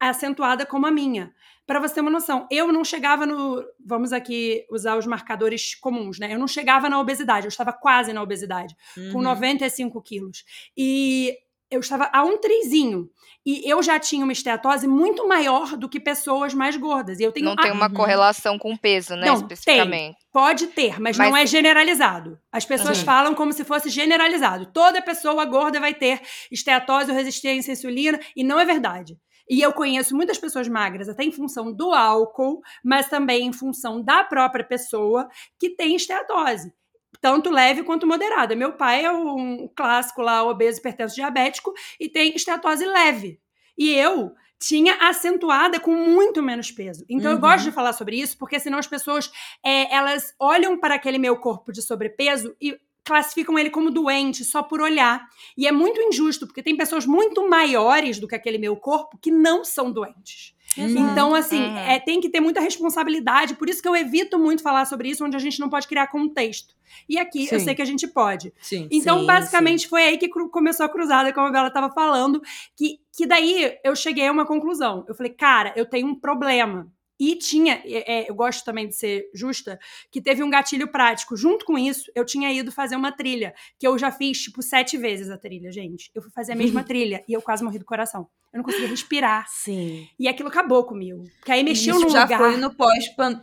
acentuada 0.08 0.64
como 0.64 0.86
a 0.86 0.90
minha. 0.90 1.32
Para 1.66 1.78
você 1.78 1.94
ter 1.94 2.00
uma 2.00 2.10
noção, 2.10 2.48
eu 2.50 2.72
não 2.72 2.84
chegava 2.84 3.24
no. 3.24 3.64
Vamos 3.84 4.12
aqui 4.12 4.66
usar 4.70 4.96
os 4.96 5.06
marcadores 5.06 5.74
comuns, 5.74 6.18
né? 6.18 6.34
Eu 6.34 6.38
não 6.38 6.48
chegava 6.48 6.88
na 6.88 6.98
obesidade, 6.98 7.46
eu 7.46 7.50
estava 7.50 7.72
quase 7.72 8.12
na 8.12 8.22
obesidade, 8.22 8.74
uhum. 8.96 9.12
com 9.12 9.22
95 9.22 10.02
quilos. 10.02 10.44
E 10.76 11.36
eu 11.70 11.78
estava 11.78 12.10
a 12.12 12.24
um 12.24 12.38
trizinho. 12.38 13.08
E 13.46 13.62
eu 13.70 13.82
já 13.82 13.98
tinha 13.98 14.22
uma 14.22 14.32
esteatose 14.32 14.86
muito 14.86 15.26
maior 15.26 15.76
do 15.76 15.88
que 15.88 15.98
pessoas 15.98 16.52
mais 16.52 16.76
gordas. 16.76 17.20
E 17.20 17.22
eu 17.22 17.32
tenho 17.32 17.46
não 17.46 17.56
tem 17.56 17.70
uma 17.70 17.86
uhum. 17.86 17.94
correlação 17.94 18.58
com 18.58 18.76
peso, 18.76 19.14
né? 19.14 19.26
Não, 19.26 19.36
especificamente. 19.36 20.16
Tem. 20.16 20.30
Pode 20.32 20.66
ter, 20.66 21.00
mas, 21.00 21.16
mas, 21.16 21.30
não 21.30 21.36
é 21.36 21.46
generalizado. 21.46 22.38
As 22.52 22.66
pessoas 22.66 22.98
uhum. 22.98 23.04
falam 23.04 23.34
como 23.34 23.52
se 23.52 23.64
fosse 23.64 23.88
generalizado. 23.88 24.66
Toda 24.66 25.00
pessoa 25.00 25.44
gorda 25.44 25.80
vai 25.80 25.94
ter 25.94 26.20
esteatose 26.50 27.10
ou 27.10 27.16
resistência 27.16 27.72
à 27.72 27.74
insulina, 27.74 28.20
e 28.36 28.42
não 28.42 28.60
é 28.60 28.64
verdade. 28.64 29.16
E 29.50 29.60
eu 29.60 29.72
conheço 29.72 30.14
muitas 30.14 30.38
pessoas 30.38 30.68
magras, 30.68 31.08
até 31.08 31.24
em 31.24 31.32
função 31.32 31.72
do 31.72 31.92
álcool, 31.92 32.62
mas 32.84 33.08
também 33.08 33.48
em 33.48 33.52
função 33.52 34.00
da 34.00 34.22
própria 34.22 34.64
pessoa 34.64 35.28
que 35.58 35.70
tem 35.70 35.96
esteatose 35.96 36.72
tanto 37.20 37.50
leve 37.50 37.82
quanto 37.82 38.06
moderada. 38.06 38.56
Meu 38.56 38.72
pai 38.72 39.04
é 39.04 39.12
um 39.12 39.68
clássico 39.76 40.22
lá, 40.22 40.42
obeso, 40.42 40.78
hipertenso, 40.78 41.14
diabético, 41.14 41.72
e 41.98 42.08
tem 42.08 42.34
esteatose 42.34 42.86
leve. 42.86 43.38
E 43.76 43.90
eu 43.90 44.32
tinha 44.58 44.94
acentuada 45.08 45.80
com 45.80 45.94
muito 45.94 46.42
menos 46.42 46.70
peso. 46.70 47.04
Então 47.08 47.30
uhum. 47.30 47.36
eu 47.36 47.40
gosto 47.40 47.64
de 47.64 47.72
falar 47.72 47.92
sobre 47.94 48.20
isso, 48.20 48.36
porque 48.38 48.60
senão 48.60 48.78
as 48.78 48.86
pessoas 48.86 49.30
é, 49.64 49.94
elas 49.94 50.34
olham 50.38 50.78
para 50.78 50.94
aquele 50.94 51.18
meu 51.18 51.36
corpo 51.36 51.72
de 51.72 51.82
sobrepeso 51.82 52.54
e 52.60 52.78
classificam 53.04 53.58
ele 53.58 53.70
como 53.70 53.90
doente 53.90 54.44
só 54.44 54.62
por 54.62 54.80
olhar. 54.80 55.26
E 55.56 55.66
é 55.66 55.72
muito 55.72 56.00
injusto, 56.00 56.46
porque 56.46 56.62
tem 56.62 56.76
pessoas 56.76 57.06
muito 57.06 57.48
maiores 57.48 58.18
do 58.18 58.28
que 58.28 58.34
aquele 58.34 58.58
meu 58.58 58.76
corpo 58.76 59.18
que 59.20 59.30
não 59.30 59.64
são 59.64 59.90
doentes. 59.90 60.54
Uhum. 60.76 61.10
Então, 61.10 61.34
assim, 61.34 61.60
uhum. 61.60 61.78
é, 61.78 61.98
tem 61.98 62.20
que 62.20 62.28
ter 62.28 62.40
muita 62.40 62.60
responsabilidade. 62.60 63.54
Por 63.54 63.68
isso 63.68 63.82
que 63.82 63.88
eu 63.88 63.96
evito 63.96 64.38
muito 64.38 64.62
falar 64.62 64.84
sobre 64.84 65.08
isso, 65.08 65.24
onde 65.24 65.36
a 65.36 65.40
gente 65.40 65.58
não 65.58 65.68
pode 65.68 65.88
criar 65.88 66.06
contexto. 66.06 66.74
E 67.08 67.18
aqui 67.18 67.46
sim. 67.46 67.54
eu 67.54 67.60
sei 67.60 67.74
que 67.74 67.82
a 67.82 67.86
gente 67.86 68.06
pode. 68.06 68.52
Sim. 68.60 68.88
Então, 68.90 69.20
sim, 69.20 69.26
basicamente, 69.26 69.88
foi 69.88 70.02
aí 70.04 70.18
que 70.18 70.28
começou 70.28 70.86
a 70.86 70.88
cruzada, 70.88 71.32
como 71.32 71.48
a 71.48 71.50
Bela 71.50 71.68
estava 71.68 71.90
falando, 71.90 72.40
que, 72.76 73.00
que 73.16 73.26
daí 73.26 73.76
eu 73.84 73.96
cheguei 73.96 74.28
a 74.28 74.32
uma 74.32 74.46
conclusão. 74.46 75.04
Eu 75.08 75.14
falei, 75.14 75.32
cara, 75.32 75.72
eu 75.76 75.86
tenho 75.86 76.06
um 76.06 76.14
problema. 76.14 76.90
E 77.20 77.36
tinha, 77.36 77.82
é, 77.84 78.30
eu 78.30 78.34
gosto 78.34 78.64
também 78.64 78.88
de 78.88 78.96
ser 78.96 79.28
justa, 79.34 79.78
que 80.10 80.22
teve 80.22 80.42
um 80.42 80.48
gatilho 80.48 80.90
prático. 80.90 81.36
Junto 81.36 81.66
com 81.66 81.76
isso, 81.76 82.10
eu 82.14 82.24
tinha 82.24 82.50
ido 82.50 82.72
fazer 82.72 82.96
uma 82.96 83.12
trilha, 83.12 83.52
que 83.78 83.86
eu 83.86 83.98
já 83.98 84.10
fiz, 84.10 84.40
tipo, 84.40 84.62
sete 84.62 84.96
vezes 84.96 85.28
a 85.28 85.36
trilha, 85.36 85.70
gente. 85.70 86.10
Eu 86.14 86.22
fui 86.22 86.30
fazer 86.32 86.52
a 86.52 86.56
mesma 86.56 86.82
trilha 86.84 87.22
e 87.28 87.34
eu 87.34 87.42
quase 87.42 87.62
morri 87.62 87.78
do 87.78 87.84
coração. 87.84 88.26
Eu 88.52 88.58
não 88.58 88.64
conseguia 88.64 88.88
respirar. 88.88 89.46
Sim. 89.48 90.08
E 90.18 90.26
aquilo 90.26 90.48
acabou 90.48 90.82
comigo. 90.82 91.22
Porque 91.38 91.52
aí 91.52 91.62
mexeu 91.62 91.94
Isso 91.94 92.04
no 92.04 92.10
já 92.10 92.22
lugar. 92.22 92.38
foi 92.38 92.56
no 92.56 92.74
pós 92.74 93.08
pan... 93.10 93.40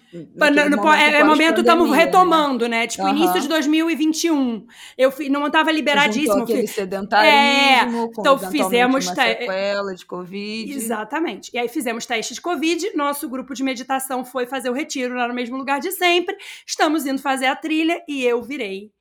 no, 0.69 0.81
pós, 0.81 0.99
é, 0.99 1.19
é 1.19 1.23
momento 1.23 1.61
estamos 1.61 1.89
né? 1.89 1.97
retomando, 1.97 2.67
né? 2.67 2.87
Tipo, 2.87 3.03
uhum. 3.03 3.11
início 3.11 3.39
de 3.39 3.47
2021. 3.47 4.67
Eu 4.97 5.09
fui, 5.09 5.29
não 5.29 5.47
estava 5.47 5.71
liberadíssimo. 5.71 6.43
Aquele 6.43 6.67
sedentarismo, 6.67 7.97
é, 7.97 8.09
então 8.19 8.37
fizemos 8.37 9.07
uma 9.07 9.15
sequela 9.15 9.95
de 9.95 10.05
covid. 10.05 10.73
Exatamente. 10.73 11.51
E 11.53 11.57
aí 11.57 11.69
fizemos 11.69 12.05
testes 12.05 12.35
de 12.35 12.41
covid. 12.41 12.93
Nosso 12.93 13.29
grupo 13.29 13.53
de 13.53 13.63
meditação 13.63 14.25
foi 14.25 14.45
fazer 14.45 14.69
o 14.69 14.73
retiro 14.73 15.15
lá 15.15 15.25
no 15.25 15.33
mesmo 15.33 15.55
lugar 15.55 15.79
de 15.79 15.91
sempre. 15.93 16.35
Estamos 16.65 17.05
indo 17.05 17.21
fazer 17.21 17.45
a 17.45 17.55
trilha 17.55 18.03
e 18.09 18.25
eu 18.25 18.43
virei. 18.43 18.91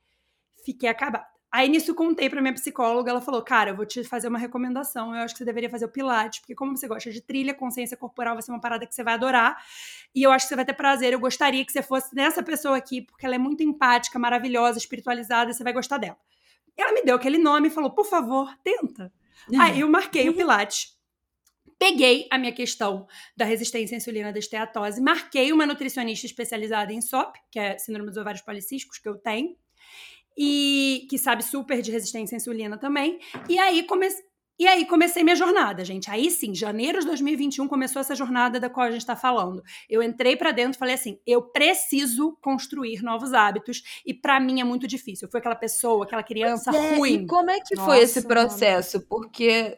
Fiquei 0.63 0.87
acabada. 0.87 1.36
Aí 1.51 1.69
nisso 1.69 1.95
contei 1.95 2.29
pra 2.29 2.41
minha 2.41 2.53
psicóloga, 2.53 3.09
ela 3.09 3.21
falou: 3.21 3.41
Cara, 3.41 3.71
eu 3.71 3.75
vou 3.75 3.85
te 3.85 4.03
fazer 4.03 4.27
uma 4.27 4.37
recomendação. 4.37 5.15
Eu 5.15 5.21
acho 5.21 5.33
que 5.33 5.39
você 5.39 5.45
deveria 5.45 5.69
fazer 5.69 5.85
o 5.85 5.89
Pilates, 5.89 6.39
porque 6.39 6.53
como 6.53 6.75
você 6.75 6.87
gosta 6.87 7.09
de 7.09 7.21
trilha, 7.21 7.53
consciência 7.53 7.95
corporal 7.95 8.35
vai 8.35 8.41
ser 8.41 8.51
uma 8.51 8.59
parada 8.59 8.85
que 8.85 8.93
você 8.93 9.03
vai 9.03 9.13
adorar. 9.13 9.57
E 10.13 10.23
eu 10.23 10.31
acho 10.31 10.45
que 10.45 10.49
você 10.49 10.55
vai 10.55 10.65
ter 10.65 10.73
prazer. 10.73 11.13
Eu 11.13 11.19
gostaria 11.19 11.65
que 11.65 11.71
você 11.71 11.81
fosse 11.81 12.13
nessa 12.13 12.43
pessoa 12.43 12.75
aqui, 12.75 13.01
porque 13.01 13.25
ela 13.25 13.35
é 13.35 13.37
muito 13.37 13.63
empática, 13.63 14.19
maravilhosa, 14.19 14.77
espiritualizada, 14.77 15.53
você 15.53 15.63
vai 15.63 15.71
gostar 15.71 15.97
dela. 15.97 16.17
Ela 16.75 16.91
me 16.91 17.01
deu 17.01 17.15
aquele 17.15 17.37
nome 17.37 17.69
e 17.69 17.71
falou: 17.71 17.91
Por 17.91 18.05
favor, 18.05 18.53
tenta. 18.61 19.11
Uhum. 19.49 19.61
Aí 19.61 19.79
eu 19.79 19.89
marquei 19.89 20.27
o 20.29 20.35
Pilates. 20.35 20.97
Peguei 21.79 22.27
a 22.31 22.39
minha 22.39 22.51
questão 22.51 23.07
da 23.35 23.45
resistência 23.45 23.95
à 23.95 23.97
insulina 23.97 24.33
da 24.33 24.39
esteatose, 24.39 24.99
marquei 24.99 25.53
uma 25.53 25.65
nutricionista 25.65 26.25
especializada 26.25 26.91
em 26.91 26.99
SOP, 27.01 27.35
que 27.51 27.59
é 27.59 27.77
síndrome 27.77 28.09
dos 28.09 28.17
ovários 28.17 28.41
policísticos, 28.41 28.97
que 28.97 29.07
eu 29.07 29.15
tenho, 29.15 29.55
e 30.37 31.07
que 31.09 31.17
sabe 31.17 31.43
super 31.43 31.81
de 31.81 31.91
resistência 31.91 32.35
à 32.35 32.37
insulina 32.37 32.77
também. 32.77 33.19
E 33.49 33.57
aí 33.57 33.83
comecei. 33.83 34.27
E 34.59 34.67
aí 34.67 34.85
comecei 34.87 35.23
minha 35.23 35.35
jornada, 35.35 35.85
gente. 35.85 36.09
Aí 36.09 36.31
sim, 36.31 36.53
janeiro 36.55 36.99
de 36.99 37.05
2021 37.05 37.67
começou 37.67 37.99
essa 37.99 38.15
jornada 38.15 38.59
da 38.59 38.67
qual 38.67 38.87
a 38.87 38.91
gente 38.91 39.01
está 39.01 39.15
falando. 39.15 39.61
Eu 39.87 40.01
entrei 40.01 40.35
para 40.35 40.51
dentro 40.51 40.75
e 40.75 40.79
falei 40.79 40.95
assim: 40.95 41.19
eu 41.27 41.43
preciso 41.43 42.35
construir 42.41 43.03
novos 43.03 43.33
hábitos 43.33 43.83
e 44.05 44.15
para 44.15 44.39
mim 44.39 44.59
é 44.59 44.63
muito 44.63 44.87
difícil. 44.87 45.27
Eu 45.27 45.31
fui 45.31 45.39
aquela 45.39 45.55
pessoa, 45.55 46.05
aquela 46.05 46.23
criança 46.23 46.75
é, 46.75 46.95
ruim. 46.95 47.23
E 47.23 47.27
como 47.27 47.51
é 47.51 47.59
que 47.59 47.75
Nossa, 47.75 47.87
foi 47.87 47.99
esse 47.99 48.23
processo? 48.23 48.97
Mano. 48.97 49.07
Porque 49.07 49.77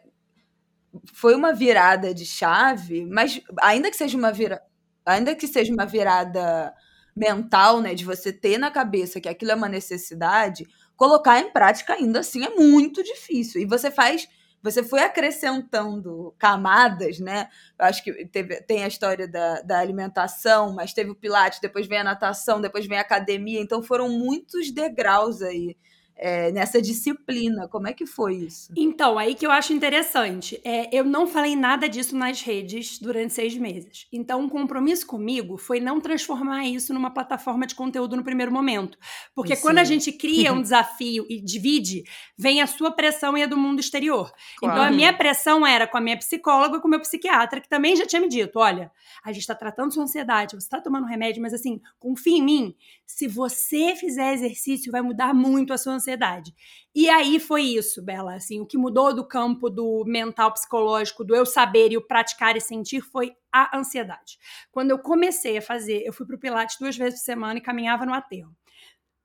foi 1.12 1.34
uma 1.34 1.52
virada 1.52 2.14
de 2.14 2.24
chave, 2.24 3.04
mas 3.04 3.40
ainda 3.60 3.90
que 3.90 3.96
seja 3.96 4.16
uma 4.16 4.32
vira... 4.32 4.62
ainda 5.04 5.34
que 5.34 5.46
seja 5.46 5.72
uma 5.72 5.84
virada 5.84 6.74
mental, 7.14 7.80
né, 7.80 7.94
de 7.94 8.04
você 8.04 8.32
ter 8.32 8.58
na 8.58 8.70
cabeça 8.70 9.20
que 9.20 9.28
aquilo 9.28 9.50
é 9.52 9.54
uma 9.54 9.68
necessidade, 9.68 10.66
colocar 10.96 11.40
em 11.40 11.50
prática 11.50 11.94
ainda 11.94 12.20
assim 12.20 12.44
é 12.44 12.50
muito 12.50 13.02
difícil. 13.02 13.60
E 13.60 13.66
você 13.66 13.90
faz 13.90 14.28
você 14.62 14.82
foi 14.82 15.00
acrescentando 15.00 16.34
camadas, 16.38 17.18
né? 17.18 17.48
Eu 17.78 17.86
acho 17.86 18.04
que 18.04 18.26
teve, 18.26 18.60
tem 18.62 18.84
a 18.84 18.88
história 18.88 19.26
da, 19.26 19.62
da 19.62 19.78
alimentação, 19.78 20.74
mas 20.74 20.92
teve 20.92 21.10
o 21.10 21.14
Pilates, 21.14 21.60
depois 21.60 21.86
vem 21.86 21.98
a 21.98 22.04
natação, 22.04 22.60
depois 22.60 22.86
vem 22.86 22.98
a 22.98 23.00
academia, 23.00 23.60
então 23.60 23.82
foram 23.82 24.08
muitos 24.10 24.70
degraus 24.70 25.40
aí 25.40 25.76
é, 26.20 26.52
nessa 26.52 26.82
disciplina. 26.82 27.66
Como 27.66 27.88
é 27.88 27.94
que 27.94 28.04
foi 28.04 28.34
isso? 28.36 28.70
Então, 28.76 29.18
aí 29.18 29.34
que 29.34 29.46
eu 29.46 29.50
acho 29.50 29.72
interessante. 29.72 30.60
É, 30.62 30.94
eu 30.94 31.02
não 31.02 31.26
falei 31.26 31.56
nada 31.56 31.88
disso 31.88 32.14
nas 32.14 32.42
redes 32.42 32.98
durante 32.98 33.32
seis 33.32 33.56
meses. 33.56 34.06
Então, 34.12 34.42
um 34.42 34.48
compromisso 34.48 35.06
comigo 35.06 35.56
foi 35.56 35.80
não 35.80 35.98
transformar 35.98 36.66
isso 36.66 36.92
numa 36.92 37.10
plataforma 37.10 37.66
de 37.66 37.74
conteúdo 37.74 38.16
no 38.16 38.22
primeiro 38.22 38.52
momento. 38.52 38.98
Porque 39.34 39.56
Sim. 39.56 39.62
quando 39.62 39.78
a 39.78 39.84
gente 39.84 40.12
cria 40.12 40.52
um 40.52 40.60
desafio 40.60 41.24
e 41.30 41.40
divide, 41.40 42.04
vem 42.36 42.60
a 42.60 42.66
sua 42.66 42.90
pressão 42.90 43.36
e 43.38 43.42
a 43.42 43.46
do 43.46 43.56
mundo 43.56 43.80
exterior. 43.80 44.30
Claro. 44.58 44.74
Então, 44.74 44.88
a 44.88 44.90
minha 44.90 45.14
pressão 45.14 45.66
era 45.66 45.86
com 45.86 45.96
a 45.96 46.00
minha 46.02 46.18
psicóloga 46.18 46.76
e 46.76 46.80
com 46.80 46.86
o 46.86 46.90
meu 46.90 47.00
psiquiatra, 47.00 47.62
que 47.62 47.68
também 47.68 47.96
já 47.96 48.06
tinha 48.06 48.20
me 48.20 48.28
dito: 48.28 48.58
olha, 48.58 48.92
a 49.24 49.32
gente 49.32 49.40
está 49.40 49.54
tratando 49.54 49.94
sua 49.94 50.02
ansiedade, 50.02 50.54
você 50.54 50.66
está 50.66 50.82
tomando 50.82 51.06
remédio, 51.06 51.40
mas 51.40 51.54
assim, 51.54 51.80
confia 51.98 52.36
em 52.36 52.42
mim. 52.42 52.74
Se 53.06 53.26
você 53.26 53.96
fizer 53.96 54.34
exercício, 54.34 54.92
vai 54.92 55.00
mudar 55.00 55.34
muito 55.34 55.72
a 55.72 55.78
sua 55.78 55.94
ansiedade 55.94 56.09
ansiedade. 56.10 56.54
E 56.94 57.08
aí 57.08 57.38
foi 57.38 57.62
isso, 57.62 58.02
Bela. 58.02 58.34
Assim, 58.34 58.60
o 58.60 58.66
que 58.66 58.76
mudou 58.76 59.14
do 59.14 59.26
campo 59.26 59.70
do 59.70 60.04
mental 60.06 60.52
psicológico, 60.52 61.24
do 61.24 61.34
eu 61.34 61.46
saber 61.46 61.92
e 61.92 61.96
o 61.96 62.06
praticar 62.06 62.56
e 62.56 62.60
sentir 62.60 63.00
foi 63.00 63.32
a 63.52 63.76
ansiedade. 63.76 64.38
Quando 64.70 64.90
eu 64.90 64.98
comecei 64.98 65.58
a 65.58 65.62
fazer, 65.62 66.02
eu 66.04 66.12
fui 66.12 66.26
para 66.26 66.36
o 66.36 66.38
Pilates 66.38 66.76
duas 66.78 66.96
vezes 66.96 67.20
por 67.20 67.24
semana 67.24 67.58
e 67.58 67.62
caminhava 67.62 68.04
no 68.04 68.14
aterro. 68.14 68.54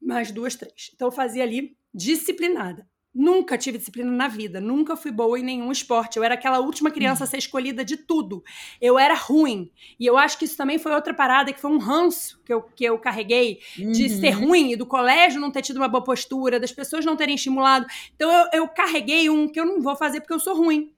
Mais 0.01 0.31
duas, 0.31 0.55
três. 0.55 0.91
Então 0.93 1.07
eu 1.07 1.11
fazia 1.11 1.43
ali 1.43 1.77
disciplinada. 1.93 2.87
Nunca 3.15 3.57
tive 3.57 3.77
disciplina 3.77 4.11
na 4.11 4.27
vida, 4.27 4.59
nunca 4.59 4.97
fui 4.97 5.09
boa 5.09 5.39
em 5.39 5.43
nenhum 5.43 5.71
esporte. 5.71 6.17
Eu 6.17 6.23
era 6.23 6.33
aquela 6.33 6.59
última 6.59 6.91
criança 6.91 7.23
a 7.23 7.27
ser 7.27 7.37
escolhida 7.37 7.85
de 7.85 7.95
tudo. 7.95 8.43
Eu 8.81 8.99
era 8.99 9.13
ruim. 9.13 9.71
E 9.97 10.05
eu 10.05 10.17
acho 10.17 10.37
que 10.37 10.43
isso 10.43 10.57
também 10.57 10.77
foi 10.77 10.93
outra 10.93 11.13
parada, 11.13 11.53
que 11.53 11.61
foi 11.61 11.71
um 11.71 11.77
ranço 11.77 12.41
que 12.43 12.53
eu, 12.53 12.61
que 12.61 12.83
eu 12.83 12.99
carreguei 12.99 13.59
de 13.77 14.03
uhum. 14.03 14.19
ser 14.19 14.29
ruim 14.31 14.73
e 14.73 14.75
do 14.75 14.85
colégio 14.85 15.39
não 15.39 15.49
ter 15.49 15.61
tido 15.61 15.77
uma 15.77 15.87
boa 15.87 16.03
postura, 16.03 16.59
das 16.59 16.73
pessoas 16.73 17.05
não 17.05 17.15
terem 17.15 17.35
estimulado. 17.35 17.85
Então 18.15 18.29
eu, 18.29 18.61
eu 18.61 18.67
carreguei 18.67 19.29
um 19.29 19.47
que 19.47 19.59
eu 19.59 19.65
não 19.65 19.81
vou 19.81 19.95
fazer 19.95 20.19
porque 20.19 20.33
eu 20.33 20.39
sou 20.39 20.55
ruim. 20.55 20.91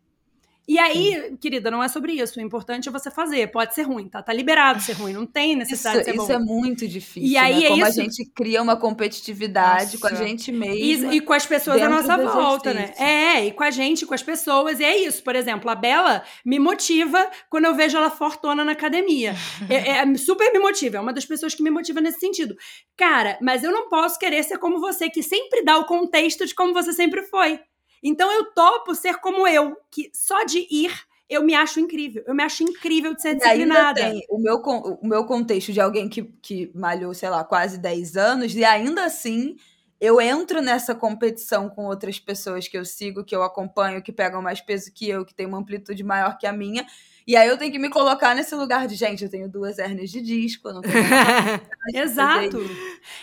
E 0.67 0.77
aí, 0.77 1.13
Sim. 1.13 1.37
querida, 1.37 1.71
não 1.71 1.81
é 1.81 1.87
sobre 1.87 2.11
isso. 2.11 2.37
O 2.37 2.43
importante 2.43 2.89
é 2.89 2.91
você 2.91 3.09
fazer. 3.09 3.47
Pode 3.47 3.73
ser 3.73 3.83
ruim, 3.83 4.09
tá? 4.09 4.21
Tá 4.21 4.33
liberado 4.33 4.81
ser 4.81 4.93
ruim. 4.93 5.13
Não 5.13 5.25
tem 5.25 5.55
necessidade 5.55 5.99
isso, 6.01 6.11
de 6.11 6.17
ser 6.17 6.23
Isso 6.23 6.31
é 6.33 6.39
muito 6.39 6.85
difícil. 6.85 7.29
E 7.29 7.37
aí 7.37 7.61
né? 7.61 7.65
é 7.65 7.69
Como 7.69 7.87
isso... 7.87 7.99
a 7.99 8.03
gente 8.03 8.25
cria 8.35 8.61
uma 8.61 8.75
competitividade 8.75 9.93
nossa. 9.93 9.99
com 9.99 10.07
a 10.07 10.13
gente 10.13 10.51
mesmo. 10.51 11.13
E, 11.13 11.17
e, 11.17 11.21
com 11.21 11.31
as 11.31 11.45
pessoas 11.45 11.81
à 11.81 11.87
nossa 11.87 12.17
volta, 12.17 12.73
né? 12.73 12.93
É, 12.97 13.45
e 13.45 13.51
com 13.53 13.63
a 13.63 13.71
gente, 13.71 14.05
com 14.05 14.13
as 14.13 14.21
pessoas. 14.21 14.81
E 14.81 14.83
é 14.83 14.97
isso. 14.97 15.23
Por 15.23 15.37
exemplo, 15.37 15.69
a 15.69 15.75
Bela 15.75 16.21
me 16.45 16.59
motiva 16.59 17.29
quando 17.49 17.63
eu 17.63 17.73
vejo 17.73 17.97
ela 17.97 18.09
fortona 18.09 18.65
na 18.65 18.73
academia. 18.73 19.33
é, 19.69 19.99
é, 19.99 20.17
super 20.17 20.51
me 20.51 20.59
motiva. 20.59 20.97
É 20.97 20.99
uma 20.99 21.13
das 21.13 21.25
pessoas 21.25 21.55
que 21.55 21.63
me 21.63 21.69
motiva 21.69 22.01
nesse 22.01 22.19
sentido. 22.19 22.57
Cara, 22.97 23.37
mas 23.41 23.63
eu 23.63 23.71
não 23.71 23.87
posso 23.87 24.19
querer 24.19 24.43
ser 24.43 24.57
como 24.57 24.81
você, 24.81 25.09
que 25.09 25.23
sempre 25.23 25.63
dá 25.63 25.77
o 25.77 25.85
contexto 25.85 26.45
de 26.45 26.53
como 26.53 26.73
você 26.73 26.91
sempre 26.91 27.23
foi. 27.23 27.57
Então 28.03 28.31
eu 28.31 28.51
topo 28.53 28.95
ser 28.95 29.17
como 29.17 29.47
eu, 29.47 29.75
que 29.91 30.09
só 30.13 30.43
de 30.43 30.67
ir 30.69 31.07
eu 31.29 31.43
me 31.43 31.53
acho 31.53 31.79
incrível. 31.79 32.23
Eu 32.25 32.33
me 32.33 32.43
acho 32.43 32.63
incrível 32.63 33.13
de 33.13 33.21
ser 33.21 33.35
disciplinada. 33.35 33.99
Ainda 33.99 34.11
tem 34.11 34.25
o 34.29 34.39
meu, 34.39 34.61
o 35.01 35.07
meu 35.07 35.25
contexto 35.25 35.73
de 35.73 35.81
alguém 35.81 36.07
que, 36.07 36.23
que 36.41 36.71
malhou, 36.73 37.13
sei 37.13 37.29
lá, 37.29 37.43
quase 37.43 37.77
10 37.77 38.15
anos, 38.15 38.55
e 38.55 38.63
ainda 38.63 39.03
assim 39.03 39.57
eu 39.99 40.21
entro 40.21 40.61
nessa 40.61 40.93
competição 40.93 41.69
com 41.69 41.85
outras 41.85 42.19
pessoas 42.19 42.67
que 42.67 42.77
eu 42.77 42.85
sigo, 42.85 43.25
que 43.25 43.35
eu 43.35 43.41
acompanho, 43.43 44.01
que 44.01 44.11
pegam 44.11 44.41
mais 44.41 44.61
peso 44.61 44.91
que 44.93 45.09
eu, 45.09 45.25
que 45.25 45.33
tem 45.33 45.45
uma 45.45 45.57
amplitude 45.57 46.03
maior 46.03 46.37
que 46.37 46.45
a 46.45 46.53
minha. 46.53 46.85
E 47.27 47.35
aí 47.35 47.49
eu 47.49 47.57
tenho 47.57 47.73
que 47.73 47.77
me 47.77 47.89
colocar 47.89 48.33
nesse 48.33 48.55
lugar 48.55 48.87
de, 48.87 48.95
gente, 48.95 49.25
eu 49.25 49.29
tenho 49.29 49.49
duas 49.49 49.77
hernias 49.77 50.09
de 50.09 50.21
disco, 50.21 50.69
eu 50.69 50.75
não 50.75 50.81
tenho 50.81 50.95
Exato. 51.93 52.57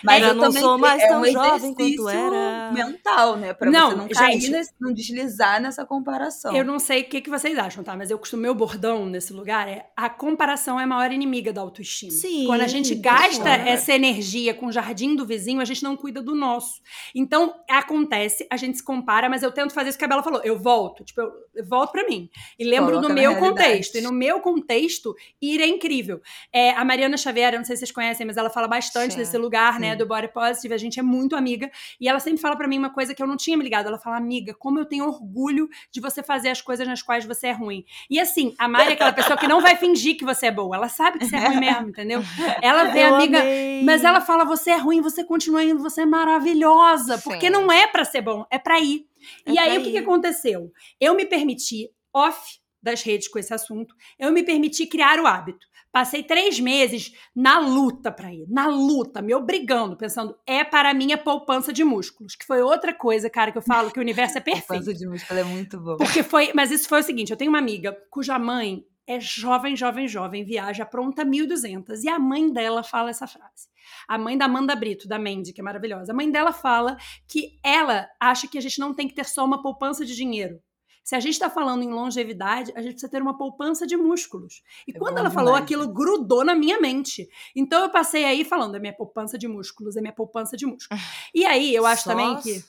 Mas 0.03 0.21
eu, 0.21 0.29
eu 0.29 0.35
não 0.35 0.51
sou 0.51 0.77
mais 0.77 1.01
é 1.01 1.07
tão 1.07 1.21
um 1.21 1.25
jovem 1.25 1.73
quanto 1.73 2.09
era. 2.09 2.71
mental, 2.71 3.35
né? 3.35 3.53
Pra 3.55 3.71
não, 3.71 3.89
você 3.89 3.95
não 3.95 4.07
cair, 4.07 4.39
gente, 4.39 4.51
nesse, 4.51 4.71
não 4.79 4.93
deslizar 4.93 5.59
nessa 5.59 5.83
comparação. 5.83 6.55
Eu 6.55 6.63
não 6.63 6.77
sei 6.77 7.01
o 7.01 7.05
que, 7.05 7.19
que 7.19 7.31
vocês 7.31 7.57
acham, 7.57 7.83
tá? 7.83 7.97
Mas 7.97 8.11
eu 8.11 8.19
costumo, 8.19 8.43
meu 8.43 8.53
bordão 8.53 9.07
nesse 9.07 9.33
lugar 9.33 9.67
é 9.67 9.87
a 9.97 10.07
comparação 10.07 10.79
é 10.79 10.83
a 10.83 10.87
maior 10.87 11.11
inimiga 11.11 11.51
da 11.51 11.61
autoestima. 11.61 12.11
Sim. 12.11 12.45
Quando 12.45 12.61
a 12.61 12.67
gente 12.67 12.93
gasta 12.93 13.49
essa 13.49 13.91
energia 13.91 14.53
com 14.53 14.67
o 14.67 14.71
jardim 14.71 15.15
do 15.15 15.25
vizinho, 15.25 15.61
a 15.61 15.65
gente 15.65 15.83
não 15.83 15.97
cuida 15.97 16.21
do 16.21 16.35
nosso. 16.35 16.79
Então, 17.15 17.55
acontece, 17.67 18.45
a 18.51 18.57
gente 18.57 18.77
se 18.77 18.83
compara, 18.83 19.27
mas 19.27 19.41
eu 19.41 19.51
tento 19.51 19.73
fazer 19.73 19.89
isso 19.89 19.97
que 19.97 20.05
a 20.05 20.07
Bela 20.07 20.21
falou. 20.21 20.41
Eu 20.43 20.59
volto, 20.59 21.03
tipo, 21.03 21.21
eu, 21.21 21.31
eu 21.55 21.65
volto 21.65 21.91
para 21.91 22.05
mim. 22.07 22.29
E 22.59 22.63
lembro 22.63 22.91
Coloca 22.91 23.07
do 23.07 23.13
meu 23.15 23.35
contexto 23.37 23.94
contexto. 23.95 23.97
E 23.97 24.01
no 24.01 24.11
meu 24.11 24.39
contexto, 24.39 25.15
ir 25.41 25.61
é 25.61 25.67
incrível. 25.67 26.21
É, 26.51 26.71
a 26.71 26.83
Mariana 26.83 27.17
Xavier, 27.17 27.53
eu 27.53 27.59
não 27.59 27.65
sei 27.65 27.75
se 27.75 27.81
vocês 27.81 27.91
conhecem, 27.91 28.25
mas 28.25 28.37
ela 28.37 28.49
fala 28.49 28.67
bastante 28.67 29.13
Sim. 29.13 29.19
desse 29.19 29.37
lugar, 29.37 29.79
né, 29.79 29.95
do 29.95 30.05
body 30.05 30.29
positive. 30.29 30.73
A 30.73 30.77
gente 30.77 30.99
é 30.99 31.03
muito 31.03 31.35
amiga. 31.35 31.69
E 31.99 32.07
ela 32.07 32.19
sempre 32.19 32.41
fala 32.41 32.55
para 32.55 32.67
mim 32.67 32.77
uma 32.77 32.89
coisa 32.89 33.13
que 33.13 33.21
eu 33.21 33.27
não 33.27 33.37
tinha 33.37 33.57
me 33.57 33.63
ligado. 33.63 33.87
Ela 33.87 33.97
fala, 33.97 34.17
amiga, 34.17 34.53
como 34.53 34.79
eu 34.79 34.85
tenho 34.85 35.05
orgulho 35.05 35.69
de 35.91 35.99
você 35.99 36.21
fazer 36.21 36.49
as 36.49 36.61
coisas 36.61 36.87
nas 36.87 37.01
quais 37.01 37.25
você 37.25 37.47
é 37.47 37.51
ruim. 37.51 37.85
E 38.09 38.19
assim, 38.19 38.53
a 38.57 38.67
Mari 38.67 38.91
é 38.91 38.93
aquela 38.93 39.13
pessoa 39.13 39.37
que 39.37 39.47
não 39.47 39.61
vai 39.61 39.75
fingir 39.75 40.17
que 40.17 40.25
você 40.25 40.47
é 40.47 40.51
boa. 40.51 40.75
Ela 40.75 40.89
sabe 40.89 41.19
que 41.19 41.25
você 41.25 41.35
é 41.35 41.47
ruim 41.47 41.59
mesmo, 41.59 41.89
entendeu? 41.89 42.23
Ela 42.61 42.85
vê 42.85 43.03
a 43.03 43.15
amiga, 43.15 43.39
amei. 43.39 43.83
mas 43.83 44.03
ela 44.03 44.21
fala, 44.21 44.43
você 44.43 44.71
é 44.71 44.77
ruim, 44.77 45.01
você 45.01 45.23
continua 45.23 45.63
indo, 45.63 45.81
você 45.81 46.01
é 46.01 46.05
maravilhosa. 46.05 47.17
Sim. 47.17 47.23
Porque 47.23 47.49
não 47.49 47.71
é 47.71 47.87
para 47.87 48.05
ser 48.05 48.21
bom, 48.21 48.45
é 48.49 48.57
para 48.57 48.79
ir. 48.79 49.05
É 49.45 49.51
e 49.53 49.59
aí, 49.59 49.77
o 49.77 49.83
que, 49.83 49.91
que 49.91 49.97
aconteceu? 49.97 50.71
Eu 50.99 51.15
me 51.15 51.25
permiti, 51.25 51.89
off 52.13 52.59
das 52.85 53.01
redes 53.01 53.27
com 53.27 53.37
esse 53.37 53.53
assunto, 53.53 53.93
eu 54.17 54.31
me 54.31 54.43
permiti 54.43 54.85
criar 54.85 55.19
o 55.19 55.27
hábito. 55.27 55.67
Passei 55.91 56.23
três 56.23 56.59
meses 56.59 57.11
na 57.35 57.59
luta 57.59 58.11
para 58.11 58.31
ir, 58.33 58.45
na 58.49 58.67
luta, 58.67 59.21
me 59.21 59.33
obrigando, 59.33 59.97
pensando, 59.97 60.37
é 60.45 60.63
para 60.63 60.91
a 60.91 60.93
minha 60.93 61.17
poupança 61.17 61.73
de 61.73 61.83
músculos, 61.83 62.35
que 62.35 62.45
foi 62.45 62.61
outra 62.61 62.93
coisa, 62.93 63.29
cara, 63.29 63.51
que 63.51 63.57
eu 63.57 63.61
falo 63.61 63.91
que 63.91 63.99
o 63.99 64.01
universo 64.01 64.37
é 64.37 64.41
perfeito. 64.41 64.67
poupança 64.67 64.93
de 64.93 65.07
músculos 65.07 65.41
é 65.41 65.43
muito 65.43 65.79
bom. 65.79 65.97
Porque 65.97 66.21
foi, 66.21 66.51
mas 66.53 66.69
isso 66.69 66.87
foi 66.87 66.99
o 66.99 67.03
seguinte, 67.03 67.31
eu 67.31 67.37
tenho 67.37 67.49
uma 67.49 67.59
amiga 67.59 67.97
cuja 68.09 68.37
mãe 68.37 68.85
é 69.07 69.19
jovem, 69.19 69.75
jovem, 69.75 70.07
jovem, 70.07 70.43
viaja 70.43 70.85
pronta 70.85 71.23
1200 71.23 72.03
e 72.03 72.09
a 72.09 72.19
mãe 72.19 72.51
dela 72.51 72.83
fala 72.83 73.09
essa 73.09 73.27
frase. 73.27 73.69
A 74.07 74.17
mãe 74.17 74.37
da 74.37 74.45
Amanda 74.45 74.75
Brito, 74.75 75.07
da 75.07 75.19
Mandy, 75.19 75.53
que 75.53 75.61
é 75.61 75.63
maravilhosa. 75.63 76.11
A 76.11 76.15
mãe 76.15 76.29
dela 76.29 76.51
fala 76.51 76.97
que 77.27 77.59
ela 77.63 78.07
acha 78.19 78.47
que 78.47 78.57
a 78.57 78.61
gente 78.61 78.79
não 78.79 78.93
tem 78.93 79.07
que 79.07 79.13
ter 79.13 79.25
só 79.25 79.45
uma 79.45 79.61
poupança 79.61 80.03
de 80.03 80.15
dinheiro. 80.15 80.59
Se 81.05 81.15
a 81.15 81.19
gente 81.19 81.33
está 81.33 81.51
falando 81.51 81.83
em 81.83 81.93
longevidade, 81.93 82.73
a 82.75 82.81
gente 82.81 82.93
precisa 82.93 83.11
ter 83.11 83.21
uma 83.21 83.37
poupança 83.37 83.85
de 83.85 83.95
músculos. 83.95 84.63
E 84.87 84.91
é 84.91 84.97
quando 84.97 85.19
ela 85.19 85.29
demais, 85.29 85.33
falou, 85.35 85.53
aquilo 85.53 85.87
grudou 85.87 86.43
na 86.43 86.55
minha 86.55 86.81
mente. 86.81 87.29
Então 87.55 87.83
eu 87.83 87.91
passei 87.91 88.25
aí 88.25 88.43
falando, 88.43 88.75
é 88.75 88.79
minha 88.79 88.91
poupança 88.91 89.37
de 89.37 89.47
músculos, 89.47 89.95
é 89.95 90.01
minha 90.01 90.11
poupança 90.11 90.57
de 90.57 90.65
músculos. 90.65 90.99
E 91.31 91.45
aí 91.45 91.75
eu 91.75 91.85
acho 91.85 92.05
Só 92.05 92.09
também 92.09 92.35
que. 92.37 92.63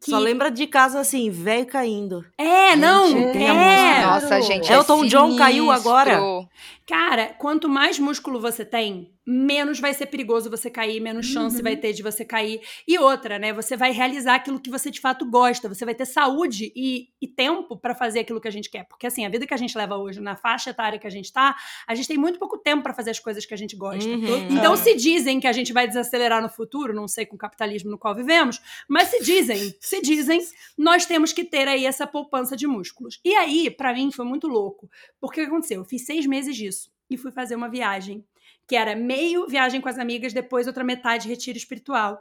Que... 0.00 0.10
Só 0.10 0.18
lembra 0.18 0.50
de 0.50 0.66
casa 0.66 0.98
assim, 0.98 1.30
velho 1.30 1.66
caindo. 1.66 2.24
É, 2.36 2.74
não, 2.74 3.10
gente, 3.10 3.38
é. 3.38 4.04
Nossa, 4.04 4.40
gente, 4.40 4.72
Elton 4.72 5.04
é 5.04 5.08
John 5.08 5.36
caiu 5.36 5.70
agora. 5.70 6.18
Cara, 6.86 7.34
quanto 7.38 7.68
mais 7.68 7.98
músculo 7.98 8.40
você 8.40 8.64
tem, 8.64 9.12
menos 9.24 9.78
vai 9.78 9.94
ser 9.94 10.06
perigoso 10.06 10.50
você 10.50 10.68
cair, 10.68 11.00
menos 11.00 11.26
chance 11.26 11.56
uhum. 11.56 11.62
vai 11.62 11.76
ter 11.76 11.92
de 11.92 12.02
você 12.02 12.24
cair. 12.24 12.60
E 12.86 12.98
outra, 12.98 13.38
né? 13.38 13.52
Você 13.52 13.76
vai 13.76 13.92
realizar 13.92 14.34
aquilo 14.34 14.58
que 14.58 14.68
você 14.68 14.90
de 14.90 15.00
fato 15.00 15.24
gosta, 15.24 15.68
você 15.68 15.84
vai 15.84 15.94
ter 15.94 16.04
saúde 16.06 16.72
e, 16.74 17.08
e 17.20 17.28
tempo 17.28 17.76
para 17.76 17.94
fazer 17.94 18.20
aquilo 18.20 18.40
que 18.40 18.48
a 18.48 18.50
gente 18.50 18.68
quer. 18.68 18.84
Porque 18.84 19.06
assim, 19.06 19.24
a 19.24 19.28
vida 19.28 19.46
que 19.46 19.54
a 19.54 19.56
gente 19.56 19.78
leva 19.78 19.96
hoje, 19.96 20.20
na 20.20 20.34
faixa 20.34 20.70
etária 20.70 20.98
que 20.98 21.06
a 21.06 21.10
gente 21.10 21.32
tá, 21.32 21.56
a 21.86 21.94
gente 21.94 22.08
tem 22.08 22.18
muito 22.18 22.38
pouco 22.38 22.58
tempo 22.58 22.82
para 22.82 22.92
fazer 22.92 23.10
as 23.10 23.20
coisas 23.20 23.46
que 23.46 23.54
a 23.54 23.56
gente 23.56 23.76
gosta. 23.76 24.08
Uhum. 24.08 24.48
Então, 24.50 24.76
se 24.76 24.96
dizem 24.96 25.38
que 25.38 25.46
a 25.46 25.52
gente 25.52 25.72
vai 25.72 25.86
desacelerar 25.86 26.42
no 26.42 26.48
futuro, 26.48 26.92
não 26.92 27.06
sei 27.06 27.24
com 27.24 27.36
o 27.36 27.38
capitalismo 27.38 27.90
no 27.90 27.98
qual 27.98 28.14
vivemos, 28.14 28.60
mas 28.88 29.08
se 29.08 29.22
dizem, 29.22 29.74
se 29.80 30.00
dizem, 30.00 30.40
nós 30.76 31.06
temos 31.06 31.32
que 31.32 31.44
ter 31.44 31.68
aí 31.68 31.86
essa 31.86 32.06
poupança 32.06 32.56
de 32.56 32.66
músculos. 32.66 33.20
E 33.24 33.34
aí, 33.34 33.70
para 33.70 33.94
mim, 33.94 34.10
foi 34.10 34.24
muito 34.24 34.48
louco. 34.48 34.90
Porque 35.20 35.40
o 35.40 35.44
que 35.44 35.48
aconteceu? 35.48 35.80
Eu 35.80 35.84
fiz 35.84 36.04
seis 36.04 36.26
meses 36.26 36.56
disso 36.56 36.81
e 37.14 37.18
fui 37.18 37.30
fazer 37.32 37.54
uma 37.54 37.68
viagem 37.68 38.24
que 38.66 38.76
era 38.76 38.94
meio 38.94 39.46
viagem 39.48 39.80
com 39.80 39.88
as 39.88 39.98
amigas, 39.98 40.32
depois 40.32 40.66
outra 40.66 40.84
metade 40.84 41.28
retiro 41.28 41.58
espiritual. 41.58 42.18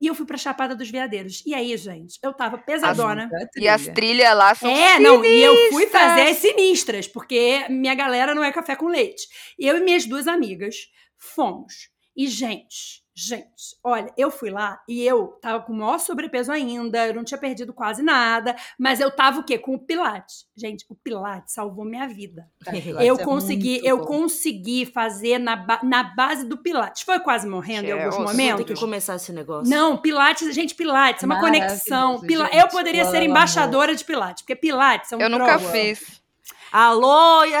E 0.00 0.06
eu 0.08 0.14
fui 0.14 0.26
pra 0.26 0.36
Chapada 0.36 0.74
dos 0.74 0.90
Veadeiros. 0.90 1.44
E 1.46 1.54
aí, 1.54 1.76
gente, 1.76 2.18
eu 2.22 2.32
tava 2.32 2.58
pesadona. 2.58 3.30
As, 3.32 3.48
e 3.56 3.68
as 3.68 3.86
trilhas 3.86 4.36
lá 4.36 4.52
são 4.54 4.68
É, 4.68 4.94
sinistras. 4.96 5.00
não, 5.00 5.24
e 5.24 5.42
eu 5.42 5.70
fui 5.70 5.86
fazer 5.86 6.22
as 6.22 6.36
sinistras, 6.38 7.06
porque 7.06 7.66
minha 7.70 7.94
galera 7.94 8.34
não 8.34 8.42
é 8.42 8.50
café 8.50 8.74
com 8.74 8.86
leite. 8.88 9.28
Eu 9.58 9.78
e 9.78 9.80
minhas 9.80 10.04
duas 10.04 10.26
amigas 10.26 10.74
fomos. 11.16 11.91
E, 12.16 12.26
gente, 12.26 13.02
Gente, 13.14 13.76
olha, 13.84 14.10
eu 14.16 14.30
fui 14.30 14.48
lá 14.48 14.80
e 14.88 15.04
eu 15.04 15.38
tava 15.42 15.62
com 15.62 15.72
o 15.74 15.76
maior 15.76 15.98
sobrepeso 15.98 16.50
ainda, 16.50 17.06
eu 17.06 17.12
não 17.12 17.22
tinha 17.22 17.36
perdido 17.36 17.70
quase 17.70 18.02
nada, 18.02 18.56
mas 18.78 19.00
eu 19.00 19.10
tava 19.10 19.40
o 19.40 19.44
quê? 19.44 19.58
Com 19.58 19.74
o 19.74 19.78
Pilates. 19.78 20.46
Gente, 20.56 20.86
o 20.88 20.94
Pilates 20.94 21.52
salvou 21.52 21.84
minha 21.84 22.08
vida. 22.08 22.48
eu 23.04 23.16
é 23.16 23.22
consegui, 23.24 23.82
eu 23.84 23.98
bom. 23.98 24.06
consegui 24.06 24.86
fazer 24.86 25.36
na, 25.38 25.56
ba- 25.56 25.80
na 25.82 26.02
base 26.02 26.46
do 26.46 26.56
Pilates. 26.56 27.02
Foi 27.02 27.20
quase 27.20 27.46
morrendo 27.46 27.84
em 27.88 27.90
é 27.90 27.92
alguns 28.04 28.14
osso. 28.14 28.34
Tem 28.34 28.46
que 28.46 28.52
momentos. 28.52 28.80
começar 28.80 29.16
esse 29.16 29.30
negócio. 29.30 29.68
Não, 29.70 29.98
Pilates, 29.98 30.54
gente, 30.54 30.74
Pilates 30.74 31.22
é 31.22 31.26
uma 31.26 31.38
conexão. 31.38 32.18
Pila- 32.18 32.46
gente. 32.46 32.56
eu 32.56 32.68
poderia 32.68 33.04
ser 33.04 33.22
embaixadora 33.22 33.94
de 33.94 34.06
Pilates, 34.06 34.42
porque 34.42 34.56
Pilates 34.56 35.12
é 35.12 35.16
um 35.18 35.20
Eu 35.20 35.28
nunca 35.28 35.58
troço. 35.58 35.70
fiz. 35.70 36.21
Alô, 36.72 37.44
e 37.44 37.52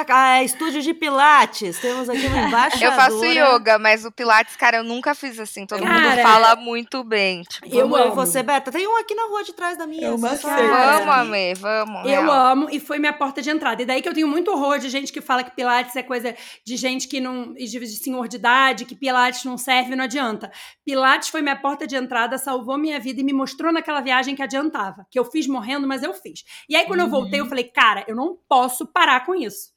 estúdio 0.42 0.80
de 0.80 0.94
Pilates. 0.94 1.78
Temos 1.78 2.08
aqui 2.08 2.26
uma 2.28 2.48
embaixadora. 2.48 2.86
Eu 2.86 2.92
faço 2.92 3.24
yoga, 3.26 3.78
mas 3.78 4.06
o 4.06 4.10
Pilates, 4.10 4.56
cara, 4.56 4.78
eu 4.78 4.84
nunca 4.84 5.14
fiz 5.14 5.38
assim. 5.38 5.66
Todo 5.66 5.82
Cara, 5.82 6.00
mundo 6.00 6.22
fala 6.22 6.56
muito 6.56 7.04
bem. 7.04 7.42
Tipo, 7.42 7.66
Eu 7.66 7.82
Vamos, 7.82 7.98
eu 7.98 8.06
amo. 8.06 8.14
você, 8.14 8.42
Beta. 8.42 8.72
Tem 8.72 8.88
um 8.88 8.96
aqui 8.96 9.14
na 9.14 9.24
rua 9.24 9.44
de 9.44 9.52
trás 9.52 9.76
da 9.76 9.86
minha. 9.86 10.08
É 10.08 10.16
seita. 10.16 10.48
Cara, 10.48 10.96
vamos, 11.00 11.14
amei, 11.14 11.52
vamos. 11.52 12.10
Eu 12.10 12.22
real. 12.22 12.32
amo 12.32 12.68
e 12.70 12.80
foi 12.80 12.98
minha 12.98 13.12
porta 13.12 13.42
de 13.42 13.50
entrada. 13.50 13.82
E 13.82 13.84
daí 13.84 14.00
que 14.00 14.08
eu 14.08 14.14
tenho 14.14 14.26
muito 14.26 14.50
horror 14.50 14.78
de 14.78 14.88
gente 14.88 15.12
que 15.12 15.20
fala 15.20 15.44
que 15.44 15.50
Pilates 15.50 15.94
é 15.94 16.02
coisa 16.02 16.34
de 16.64 16.76
gente 16.78 17.06
que 17.06 17.20
não. 17.20 17.52
de 17.52 17.66
de 17.82 17.96
senhor 17.98 18.26
de 18.28 18.36
idade, 18.36 18.86
que 18.86 18.94
Pilates 18.94 19.44
não 19.44 19.58
serve, 19.58 19.94
não 19.94 20.04
adianta. 20.04 20.50
Pilates 20.86 21.28
foi 21.28 21.42
minha 21.42 21.56
porta 21.56 21.86
de 21.86 21.96
entrada, 21.96 22.38
salvou 22.38 22.78
minha 22.78 22.98
vida 22.98 23.20
e 23.20 23.24
me 23.24 23.34
mostrou 23.34 23.70
naquela 23.70 24.00
viagem 24.00 24.34
que 24.34 24.42
adiantava. 24.42 25.06
Que 25.10 25.18
eu 25.18 25.24
fiz 25.26 25.46
morrendo, 25.46 25.86
mas 25.86 26.02
eu 26.02 26.14
fiz. 26.14 26.44
E 26.66 26.74
aí, 26.74 26.86
quando 26.86 27.00
eu 27.00 27.08
voltei, 27.08 27.40
eu 27.40 27.46
falei, 27.46 27.64
cara, 27.64 28.04
eu 28.08 28.16
não 28.16 28.38
posso 28.48 28.86
parar 28.86 29.01
com 29.24 29.34
isso. 29.34 29.72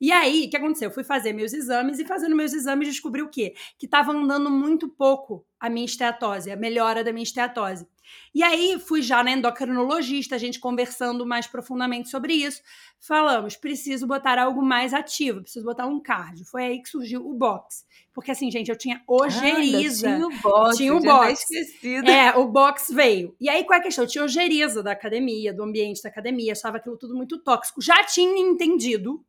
E 0.00 0.12
aí, 0.12 0.46
o 0.46 0.50
que 0.50 0.56
aconteceu? 0.56 0.88
Eu 0.88 0.94
fui 0.94 1.04
fazer 1.04 1.32
meus 1.32 1.52
exames 1.54 1.98
e 1.98 2.04
fazendo 2.04 2.36
meus 2.36 2.52
exames 2.52 2.88
descobri 2.88 3.22
o 3.22 3.30
quê? 3.30 3.54
Que 3.78 3.86
estava 3.86 4.12
andando 4.12 4.50
muito 4.50 4.88
pouco 4.88 5.46
a 5.58 5.70
minha 5.70 5.86
esteatose, 5.86 6.50
a 6.50 6.56
melhora 6.56 7.02
da 7.02 7.12
minha 7.12 7.22
esteatose. 7.22 7.86
E 8.34 8.42
aí 8.42 8.78
fui 8.78 9.02
já 9.02 9.22
na 9.24 9.30
endocrinologista, 9.32 10.34
a 10.34 10.38
gente 10.38 10.58
conversando 10.60 11.24
mais 11.26 11.46
profundamente 11.46 12.08
sobre 12.08 12.34
isso. 12.34 12.60
Falamos, 13.00 13.56
preciso 13.56 14.06
botar 14.06 14.38
algo 14.38 14.62
mais 14.62 14.92
ativo, 14.94 15.42
preciso 15.42 15.64
botar 15.64 15.86
um 15.86 16.00
cardio. 16.00 16.44
Foi 16.46 16.64
aí 16.64 16.82
que 16.82 16.88
surgiu 16.88 17.26
o 17.26 17.34
box. 17.34 17.84
Porque 18.12 18.30
assim, 18.30 18.50
gente, 18.50 18.70
eu 18.70 18.76
tinha 18.76 19.02
ojeriza. 19.06 20.08
Ah, 20.08 20.14
tinha 20.16 20.26
o 20.26 20.40
box. 20.40 20.76
Tinha 20.76 20.94
o 20.94 21.00
box. 21.00 21.32
esquecido. 21.50 22.08
É, 22.10 22.36
o 22.36 22.46
box 22.48 22.92
veio. 22.92 23.34
E 23.40 23.48
aí, 23.48 23.64
qual 23.64 23.76
é 23.76 23.80
a 23.80 23.82
questão? 23.82 24.04
Eu 24.04 24.08
tinha 24.08 24.24
ojeriza 24.24 24.82
da 24.82 24.92
academia, 24.92 25.52
do 25.52 25.62
ambiente 25.62 26.02
da 26.02 26.08
academia, 26.08 26.52
achava 26.52 26.78
aquilo 26.78 26.96
tudo 26.96 27.14
muito 27.14 27.38
tóxico. 27.38 27.80
Já 27.82 28.04
tinha 28.04 28.40
entendido 28.40 29.24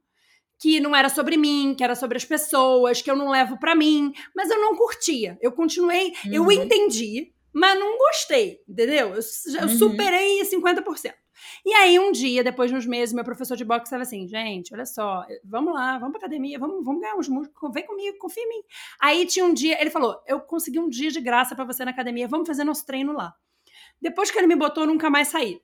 que 0.60 0.80
não 0.80 0.96
era 0.96 1.08
sobre 1.10 1.38
mim, 1.38 1.76
que 1.78 1.84
era 1.84 1.94
sobre 1.96 2.18
as 2.18 2.26
pessoas, 2.26 3.00
que 3.02 3.12
eu 3.12 3.16
não 3.16 3.30
levo 3.30 3.60
pra 3.60 3.76
mim, 3.76 4.12
mas 4.36 4.50
eu 4.50 4.60
não 4.60 4.76
curtia. 4.76 5.38
Eu 5.40 5.52
continuei, 5.52 6.14
eu 6.32 6.44
Uhum. 6.44 6.52
entendi, 6.52 7.32
mas 7.60 7.80
não 7.80 7.98
gostei, 7.98 8.62
entendeu? 8.68 9.10
Eu, 9.10 9.16
eu 9.16 9.62
Uhum. 9.64 9.70
superei 9.70 10.42
50%. 10.44 11.14
E 11.66 11.74
aí, 11.74 12.00
um 12.00 12.12
dia, 12.12 12.44
depois 12.44 12.70
de 12.72 12.76
uns 12.78 12.86
meses, 12.86 13.14
meu 13.14 13.24
professor 13.24 13.56
de 13.56 13.64
boxe 13.64 13.84
estava 13.84 14.04
assim: 14.04 14.28
gente, 14.28 14.74
olha 14.74 14.86
só, 14.86 15.26
vamos 15.44 15.74
lá, 15.74 15.98
vamos 15.98 16.18
pra 16.18 16.20
academia, 16.26 16.58
vamos, 16.58 16.84
vamos 16.84 17.02
ganhar 17.02 17.16
uns 17.16 17.28
músculos, 17.30 17.74
vem 17.74 17.86
comigo, 17.86 18.18
confia 18.18 18.44
em 18.44 18.50
mim. 18.50 18.64
Aí 19.00 19.26
tinha 19.26 19.46
um 19.46 19.54
dia, 19.54 19.80
ele 19.80 19.90
falou: 19.90 20.20
eu 20.26 20.40
consegui 20.42 20.80
um 20.80 20.90
dia 20.90 21.12
de 21.12 21.22
graça 21.22 21.56
pra 21.56 21.64
você 21.66 21.86
na 21.86 21.92
academia, 21.92 22.28
vamos 22.28 22.48
fazer 22.48 22.64
nosso 22.64 22.86
treino 22.86 23.14
lá. 23.14 23.34
Depois 24.02 24.32
que 24.32 24.38
ele 24.38 24.48
me 24.48 24.56
botou, 24.56 24.84
eu 24.84 24.88
nunca 24.88 25.10
mais 25.10 25.28
saí. 25.30 25.62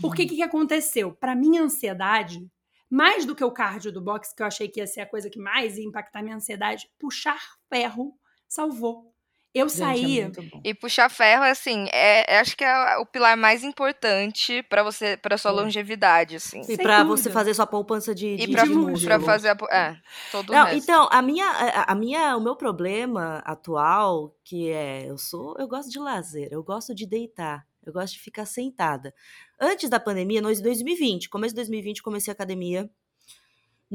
Porque 0.00 0.24
o 0.24 0.28
que, 0.28 0.36
que 0.36 0.42
aconteceu? 0.42 1.12
Pra 1.12 1.34
minha 1.34 1.62
ansiedade, 1.62 2.50
mais 2.90 3.24
do 3.24 3.34
que 3.34 3.44
o 3.44 3.50
cardio 3.50 3.92
do 3.92 4.00
boxe, 4.00 4.34
que 4.34 4.42
eu 4.42 4.46
achei 4.46 4.68
que 4.68 4.80
ia 4.80 4.86
ser 4.86 5.00
a 5.00 5.06
coisa 5.06 5.30
que 5.30 5.38
mais 5.38 5.76
ia 5.78 5.84
impactar 5.84 6.22
minha 6.22 6.36
ansiedade, 6.36 6.88
puxar 6.98 7.40
ferro 7.68 8.14
salvou. 8.48 9.14
Eu 9.58 9.68
Gente, 9.68 9.78
saí. 9.78 10.20
é 10.20 10.22
muito 10.24 10.42
bom. 10.42 10.60
E 10.62 10.74
puxar 10.74 11.08
ferro, 11.08 11.44
assim, 11.44 11.86
é, 11.92 12.34
é- 12.34 12.38
acho 12.40 12.56
que 12.56 12.62
é 12.64 12.96
o 12.98 13.06
pilar 13.06 13.36
mais 13.36 13.64
importante 13.64 14.62
pra 14.64 14.82
você, 14.82 15.16
para 15.16 15.38
sua 15.38 15.50
É. 15.50 15.54
longevidade, 15.54 16.36
assim. 16.36 16.60
E 16.68 16.76
dúvida. 16.76 17.04
você 17.04 17.30
fazer 17.30 17.54
sua 17.54 17.66
poupança 17.66 18.14
de, 18.14 18.36
de, 18.36 18.42
E 18.44 18.52
pra, 18.52 18.64
de 18.64 18.70
músculo. 18.70 19.00
pra 19.06 19.20
fazer 19.20 19.48
a, 19.48 19.56
é, 19.74 19.96
todo 20.30 20.50
o 20.50 20.52
Não, 20.52 20.64
resto. 20.66 20.82
então, 20.82 21.08
a 21.10 21.22
minha, 21.22 21.46
a, 21.46 21.92
a 21.92 21.94
minha, 21.94 22.36
o 22.36 22.40
meu 22.40 22.54
problema 22.54 23.42
atual, 23.46 24.34
que 24.44 24.70
é, 24.70 25.06
eu 25.10 25.16
sou, 25.18 25.56
eu 25.58 25.66
gosto 25.66 25.90
de 25.90 25.98
lazer, 25.98 26.48
eu 26.50 26.62
gosto 26.62 26.94
de 26.94 27.06
deitar, 27.06 27.64
eu 27.84 27.92
gosto 27.92 28.14
de 28.14 28.20
ficar 28.20 28.44
sentada. 28.46 29.14
Antes 29.60 29.88
da 29.88 29.98
pandemia, 29.98 30.42
no 30.42 30.48
2020, 30.54 31.28
começo 31.30 31.54
de 31.54 31.56
2020, 31.60 32.02
comecei 32.02 32.30
a 32.30 32.34
academia. 32.34 32.90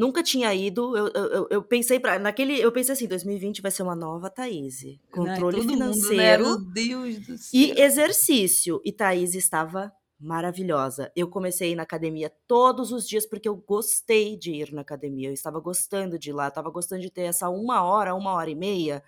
Nunca 0.01 0.23
tinha 0.23 0.51
ido. 0.51 0.97
Eu, 0.97 1.11
eu, 1.13 1.47
eu- 1.51 1.63
pensei 1.63 1.99
para 1.99 2.17
naquele, 2.17 2.59
eu 2.59 2.71
pensei 2.71 2.93
assim, 2.93 3.07
2020 3.07 3.61
vai 3.61 3.69
ser 3.69 3.83
uma 3.83 3.95
nova 3.95 4.31
Thaís. 4.31 4.83
Ai, 4.83 4.99
Controle 5.11 5.57
todo 5.57 5.67
mundo, 5.67 5.77
né? 5.77 5.93
financeiro 5.93 6.43
Meu 6.43 6.57
Deus 6.73 7.19
do 7.19 7.37
céu. 7.37 7.59
e 7.59 7.79
exercício. 7.79 8.81
E 8.83 8.91
Thaís 8.91 9.35
estava 9.35 9.93
maravilhosa. 10.19 11.11
Eu 11.15 11.27
comecei 11.27 11.69
a 11.69 11.71
ir 11.73 11.75
na 11.75 11.83
academia 11.83 12.31
todos 12.47 12.91
os 12.91 13.07
dias 13.07 13.27
porque 13.27 13.47
eu 13.47 13.55
gostei 13.55 14.35
de 14.35 14.51
ir 14.51 14.73
na 14.73 14.81
academia. 14.81 15.29
Eu 15.29 15.33
estava 15.33 15.59
gostando 15.59 16.17
de 16.17 16.31
ir 16.31 16.33
lá, 16.33 16.45
eu 16.45 16.49
estava 16.49 16.71
gostando 16.71 17.01
de 17.03 17.11
ter 17.11 17.23
essa 17.23 17.47
uma 17.49 17.83
hora, 17.83 18.15
uma 18.15 18.33
hora 18.33 18.49
e 18.49 18.55
meia, 18.55 19.03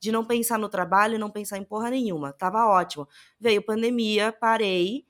de 0.00 0.10
não 0.10 0.24
pensar 0.24 0.58
no 0.58 0.68
trabalho 0.70 1.16
e 1.16 1.18
não 1.18 1.30
pensar 1.30 1.58
em 1.58 1.64
porra 1.64 1.90
nenhuma. 1.90 2.32
Tava 2.32 2.66
ótimo. 2.66 3.06
Veio 3.38 3.60
pandemia, 3.62 4.32
parei. 4.32 5.04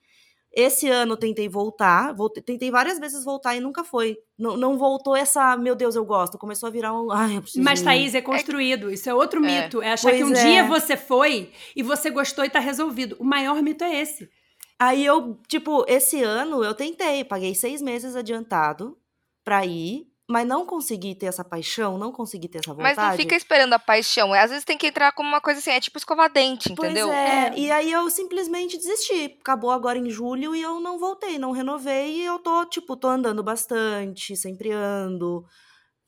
Esse 0.61 0.88
ano 0.88 1.16
tentei 1.16 1.49
voltar, 1.49 2.12
voltei- 2.12 2.42
tentei 2.42 2.68
várias 2.68 2.99
vezes 2.99 3.25
voltar 3.25 3.55
e 3.55 3.61
nunca 3.61 3.85
foi. 3.85 4.18
Não, 4.37 4.57
não 4.57 4.77
voltou 4.77 5.14
essa, 5.14 5.57
meu 5.57 5.77
Deus, 5.77 5.94
eu 5.94 6.05
gosto. 6.05 6.37
Começou 6.37 6.66
a 6.66 6.71
virar 6.71 6.92
um. 7.01 7.12
Ai, 7.12 7.37
eu 7.37 7.42
preciso 7.42 7.62
Mas, 7.64 7.81
ir. 7.81 7.85
Thaís, 7.85 8.14
é 8.16 8.21
construído. 8.21 8.90
Isso 8.90 9.09
é 9.09 9.14
outro 9.14 9.44
É. 9.44 9.62
mito. 9.62 9.81
É 9.81 9.92
achar 9.92 10.11
que 10.11 10.18
Pois 10.18 10.31
um 10.31 10.35
é. 10.35 10.44
dia 10.44 10.64
você 10.64 10.97
foi 10.97 11.53
e 11.77 11.83
você 11.85 12.11
gostou 12.11 12.44
e 12.44 12.51
tá 12.51 12.59
resolvido. 12.59 13.14
O 13.21 13.25
maior 13.25 13.62
mito 13.62 13.85
é 13.85 14.01
esse. 14.01 14.29
Aí 14.81 15.07
eu, 15.07 15.38
tipo, 15.47 15.85
esse 15.87 16.23
ano 16.25 16.64
eu 16.64 16.75
tentei, 16.75 17.23
paguei 17.23 17.55
seis 17.55 17.81
meses 17.81 18.16
adiantado 18.16 18.99
pra 19.44 19.64
ir, 19.64 20.08
mas 20.29 20.47
não 20.47 20.67
consegui 20.67 21.14
ter 21.14 21.27
essa 21.27 21.43
paixão, 21.43 21.97
não 21.97 22.12
consegui 22.12 22.49
ter 22.49 22.59
essa 22.59 22.75
vontade. 22.75 22.97
Mas 22.97 23.11
não 23.11 23.17
fica 23.17 23.35
esperando 23.35 23.73
a 23.73 23.79
paixão. 23.79 24.35
é, 24.35 24.41
Às 24.43 24.51
vezes 24.51 24.64
tem 24.64 24.77
que 24.77 24.87
entrar 24.87 25.11
como 25.12 25.29
uma 25.29 25.41
coisa 25.41 25.59
assim, 25.61 25.71
é 25.71 25.81
tipo 25.81 25.97
escovar 25.97 26.31
dente, 26.31 26.75
Pois 26.75 26.91
entendeu? 26.91 27.11
é, 27.11 27.47
É. 27.49 27.53
e 27.59 27.71
aí 27.71 27.91
eu 27.91 28.09
simplesmente 28.11 28.77
desisti. 28.77 29.38
Acabou 29.41 29.71
agora 29.71 29.99
em 29.99 30.11
julho 30.11 30.55
e 30.55 30.61
eu 30.61 30.79
não 30.81 30.99
voltei, 30.99 31.38
não 31.38 31.51
renovei 31.53 32.19
e 32.19 32.25
eu 32.25 32.38
tô, 32.38 32.67
tipo, 32.67 32.95
tô 32.97 33.09
andando 33.09 33.43
bastante, 33.43 34.37
sempre 34.37 34.71
ando, 34.71 35.45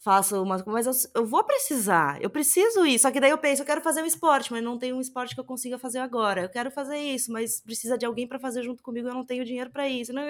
faço 0.04 0.42
umas 0.42 0.62
mas 0.66 0.86
eu, 0.86 0.92
eu 1.22 1.26
vou 1.26 1.42
precisar, 1.44 2.20
eu 2.22 2.28
preciso 2.28 2.84
ir. 2.86 2.98
Só 2.98 3.10
que 3.10 3.20
daí 3.20 3.30
eu 3.30 3.38
penso, 3.38 3.62
eu 3.62 3.66
quero 3.66 3.80
fazer 3.80 4.02
um 4.02 4.06
esporte, 4.06 4.52
mas 4.52 4.62
não 4.62 4.78
tem 4.78 4.92
um 4.92 5.00
esporte 5.00 5.34
que 5.34 5.40
eu 5.40 5.44
consiga 5.44 5.78
fazer 5.78 5.98
agora. 5.98 6.42
Eu 6.42 6.48
quero 6.50 6.70
fazer 6.70 6.98
isso, 6.98 7.32
mas 7.32 7.60
precisa 7.62 7.96
de 7.96 8.04
alguém 8.04 8.26
pra 8.28 8.38
fazer 8.38 8.62
junto 8.62 8.82
comigo, 8.82 9.08
eu 9.08 9.14
não 9.14 9.24
tenho 9.24 9.44
dinheiro 9.46 9.70
pra 9.70 9.88
isso. 9.88 10.12
Não- 10.12 10.22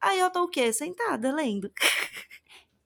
Aí 0.00 0.18
eu 0.18 0.30
tô 0.30 0.42
o 0.44 0.48
quê? 0.48 0.72
Sentada, 0.72 1.32
lendo. 1.32 1.70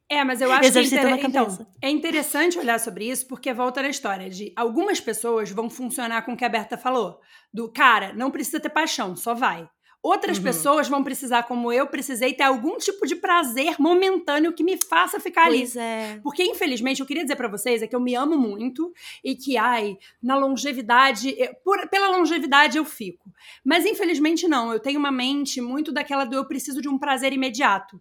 É, 0.09 0.23
mas 0.23 0.41
eu 0.41 0.53
acho 0.53 0.71
que 0.73 0.79
é, 0.79 0.83
inter- 0.83 1.25
então, 1.25 1.67
é 1.81 1.89
interessante 1.91 2.59
olhar 2.59 2.79
sobre 2.79 3.09
isso, 3.09 3.27
porque 3.27 3.53
volta 3.55 3.81
na 3.83 3.89
história 3.89 4.29
de 4.29 4.53
algumas 4.55 5.01
pessoas 5.01 5.51
vão 5.51 5.71
funcionar 5.71 6.23
com 6.23 6.33
o 6.35 6.37
que 6.37 6.45
a 6.45 6.49
Berta 6.49 6.77
falou. 6.77 7.21
Do 7.53 7.73
cara, 7.73 8.13
não 8.13 8.31
precisa 8.31 8.61
ter 8.61 8.69
paixão, 8.69 9.17
só 9.17 9.33
vai. 9.35 9.69
Outras 10.03 10.37
Uhum. 10.37 10.45
pessoas 10.45 10.87
vão 10.87 11.03
precisar, 11.03 11.45
como 11.45 11.73
eu 11.73 11.87
precisei, 11.87 12.35
ter 12.35 12.43
algum 12.43 12.77
tipo 12.77 13.07
de 13.07 13.17
prazer 13.17 13.77
momentâneo 13.79 14.53
que 14.53 14.63
me 14.63 14.77
faça 14.77 15.19
ficar 15.19 15.47
ali. 15.47 15.61
Pois 15.61 15.77
é. 15.77 16.21
Porque, 16.23 16.43
infelizmente, 16.45 17.01
eu 17.01 17.07
queria 17.07 17.23
dizer 17.23 17.37
pra 17.37 17.49
vocês 17.49 17.81
é 17.83 17.87
que 17.87 17.97
eu 17.97 18.01
me 18.01 18.15
amo 18.15 18.37
muito 18.37 18.93
e 19.25 19.35
que, 19.35 19.57
ai, 19.57 19.97
na 20.23 20.37
longevidade, 20.37 21.35
eu- 21.39 21.55
por- 21.65 21.89
pela 21.89 22.09
longevidade 22.15 22.77
eu 22.77 22.85
fico. 22.85 23.31
Mas, 23.65 23.87
infelizmente, 23.87 24.47
não. 24.47 24.71
Eu 24.71 24.79
tenho 24.79 24.99
uma 24.99 25.11
mente 25.11 25.63
muito 25.63 25.91
daquela 25.91 26.27
do 26.27 26.37
eu 26.37 26.45
preciso 26.47 26.83
de 26.83 26.89
um 26.91 26.99
prazer 26.99 27.33
imediato. 27.33 27.99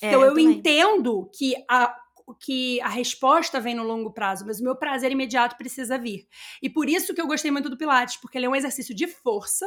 É, 0.00 0.08
Então, 0.08 0.24
eu 0.24 0.32
também. 0.34 0.38
entendo 0.38 1.30
que 1.36 1.54
a, 1.68 1.96
que 2.40 2.80
a 2.80 2.88
resposta 2.88 3.60
vem 3.60 3.74
no 3.74 3.84
longo 3.84 4.12
prazo, 4.12 4.44
mas 4.46 4.60
o 4.60 4.64
meu 4.64 4.76
prazer 4.76 5.10
imediato 5.12 5.56
precisa 5.56 5.98
vir. 5.98 6.26
E 6.62 6.68
por 6.70 6.88
isso 6.88 7.14
que 7.14 7.20
eu 7.20 7.26
gostei 7.26 7.50
muito 7.50 7.68
do 7.70 7.76
Pilates, 7.76 8.16
porque 8.16 8.38
ele 8.38 8.46
é 8.46 8.48
um 8.48 8.56
exercício 8.56 8.94
de 8.94 9.06
força, 9.06 9.66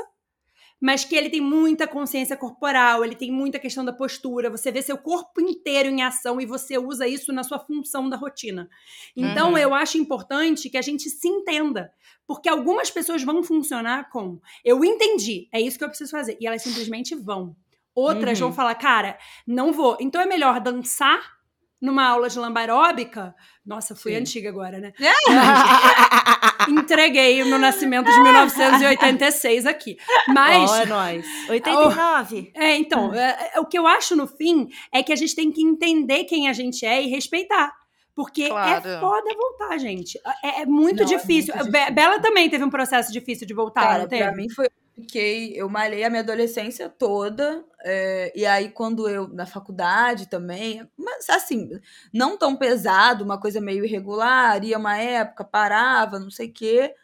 mas 0.82 1.06
que 1.06 1.16
ele 1.16 1.30
tem 1.30 1.42
muita 1.42 1.88
consciência 1.88 2.36
corporal, 2.36 3.04
ele 3.04 3.16
tem 3.16 3.32
muita 3.32 3.60
questão 3.60 3.86
da 3.86 3.94
postura, 3.94 4.50
você 4.50 4.72
vê 4.72 4.82
seu 4.82 4.98
corpo 4.98 5.42
inteiro 5.42 5.90
em 5.90 6.04
ação 6.04 6.40
e 6.42 6.46
você 6.46 6.78
usa 6.78 7.08
isso 7.08 7.32
na 7.34 7.44
sua 7.44 7.60
função 7.60 8.10
da 8.10 8.18
rotina. 8.18 8.70
Então, 9.16 9.52
Uhum. 9.52 9.58
eu 9.58 9.74
acho 9.74 9.98
importante 9.98 10.70
que 10.70 10.78
a 10.78 10.82
gente 10.82 11.10
se 11.10 11.28
entenda, 11.28 11.94
porque 12.28 12.50
algumas 12.50 12.92
pessoas 12.92 13.24
vão 13.24 13.42
funcionar 13.44 14.10
com 14.10 14.40
eu 14.66 14.84
entendi, 14.84 15.48
é 15.52 15.62
isso 15.62 15.78
que 15.78 15.84
eu 15.84 15.90
preciso 15.90 16.12
fazer, 16.12 16.38
e 16.42 16.46
elas 16.48 16.62
simplesmente 16.62 17.16
vão. 17.16 17.56
Outras 17.95 18.39
Uhum. 18.41 18.47
vão 18.47 18.55
falar, 18.55 18.75
cara, 18.75 19.17
não 19.47 19.71
vou. 19.71 19.97
Então 20.01 20.19
é 20.21 20.25
melhor 20.25 20.60
dançar 20.60 21.34
numa 21.81 22.05
aula 22.05 22.27
de 22.29 22.38
lamba 22.38 22.60
aeróbica. 22.60 23.34
Nossa, 23.65 23.95
fui 23.95 24.12
Sim. 24.13 24.19
antiga 24.19 24.49
agora, 24.49 24.79
né? 24.79 24.91
Entreguei 26.67 27.41
o 27.43 27.45
meu 27.45 27.60
nascimento 27.60 28.12
de 28.12 28.19
1986 28.21 29.65
aqui. 29.65 29.97
Mas. 30.27 30.71
Ó, 30.71 30.75
é 30.77 30.86
nóis. 30.86 31.25
89. 31.49 32.51
É, 32.55 32.75
então, 32.77 33.13
é, 33.13 33.51
é, 33.55 33.60
o 33.60 33.65
que 33.65 33.77
eu 33.77 33.86
acho 33.88 34.15
no 34.15 34.27
fim 34.27 34.67
é 34.91 35.03
que 35.03 35.13
a 35.13 35.15
gente 35.15 35.36
tem 35.36 35.51
que 35.51 35.62
entender 35.62 36.23
quem 36.25 36.47
a 36.47 36.53
gente 36.53 36.86
é 36.86 37.01
e 37.01 37.08
respeitar. 37.08 37.71
Porque 38.15 38.47
Claro. 38.47 38.88
é 38.88 38.99
foda 38.99 39.29
voltar, 39.36 39.77
gente. 39.77 40.17
É, 40.43 40.62
é 40.62 40.65
muito 40.65 41.03
Não, 41.03 41.12
é 41.12 41.17
difícil. 41.17 41.53
muito 41.55 41.69
Be- 41.71 41.91
Bela 41.91 42.19
também 42.19 42.49
teve 42.49 42.63
um 42.63 42.69
processo 42.69 43.12
difícil 43.12 43.45
de 43.45 43.53
voltar, 43.53 43.81
Cara, 43.81 43.99
não 43.99 44.08
teve? 44.08 44.23
pra 44.23 44.34
mim 44.34 44.49
foi. 44.49 44.69
Fiquei, 44.95 45.51
eu 45.60 45.67
malhei 45.67 46.05
a 46.05 46.10
minha 46.10 46.21
adolescência 46.21 46.88
toda, 46.88 47.65
é, 47.84 48.31
e 48.34 48.45
aí 48.45 48.69
quando 48.69 49.10
eu, 49.10 49.27
na 49.27 49.45
faculdade 49.45 50.29
também, 50.29 50.89
mas 50.97 51.29
assim, 51.29 51.69
não 52.13 52.38
tão 52.38 52.55
pesado, 52.55 53.21
uma 53.21 53.38
coisa 53.38 53.60
meio 53.60 53.84
irregular, 53.84 54.63
ia 54.63 54.77
uma 54.77 54.95
época, 54.97 55.43
parava, 55.43 56.17
não 56.17 56.31
sei 56.31 56.47
o 56.47 56.53
quê, 56.53 56.95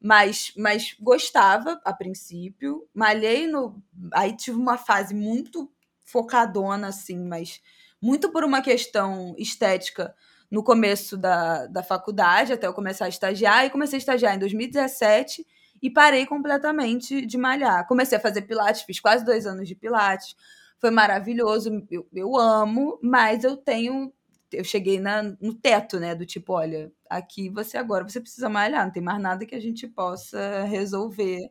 mas, 0.00 0.52
mas 0.56 0.96
gostava 1.00 1.80
a 1.84 1.92
princípio, 1.92 2.88
malhei 2.94 3.46
no, 3.46 3.80
aí 4.12 4.36
tive 4.36 4.56
uma 4.58 4.76
fase 4.78 5.14
muito 5.14 5.70
focadona, 6.04 6.88
assim, 6.88 7.18
mas 7.28 7.60
muito 8.02 8.30
por 8.32 8.44
uma 8.44 8.60
questão 8.60 9.36
estética 9.38 10.14
no 10.50 10.64
começo 10.64 11.16
da, 11.16 11.66
da 11.66 11.82
faculdade, 11.82 12.52
até 12.52 12.66
eu 12.66 12.74
começar 12.74 13.06
a 13.06 13.08
estagiar, 13.08 13.64
e 13.66 13.70
comecei 13.70 13.96
a 13.96 14.00
estagiar 14.00 14.34
em 14.34 14.38
2017, 14.38 15.46
e 15.82 15.90
parei 15.90 16.26
completamente 16.26 17.24
de 17.24 17.36
malhar. 17.36 17.86
Comecei 17.86 18.18
a 18.18 18.20
fazer 18.20 18.42
pilates, 18.42 18.82
fiz 18.82 19.00
quase 19.00 19.24
dois 19.24 19.46
anos 19.46 19.68
de 19.68 19.74
pilates. 19.74 20.36
Foi 20.78 20.90
maravilhoso, 20.90 21.86
eu, 21.90 22.06
eu 22.12 22.36
amo, 22.36 22.98
mas 23.02 23.44
eu 23.44 23.56
tenho. 23.56 24.12
Eu 24.52 24.64
cheguei 24.64 25.00
na, 25.00 25.22
no 25.40 25.54
teto, 25.54 25.98
né? 25.98 26.14
Do 26.14 26.24
tipo, 26.24 26.52
olha, 26.52 26.92
aqui 27.10 27.48
você 27.50 27.76
agora 27.76 28.04
você 28.08 28.20
precisa 28.20 28.48
malhar, 28.48 28.84
não 28.84 28.92
tem 28.92 29.02
mais 29.02 29.20
nada 29.20 29.44
que 29.46 29.54
a 29.54 29.60
gente 29.60 29.88
possa 29.88 30.64
resolver. 30.64 31.50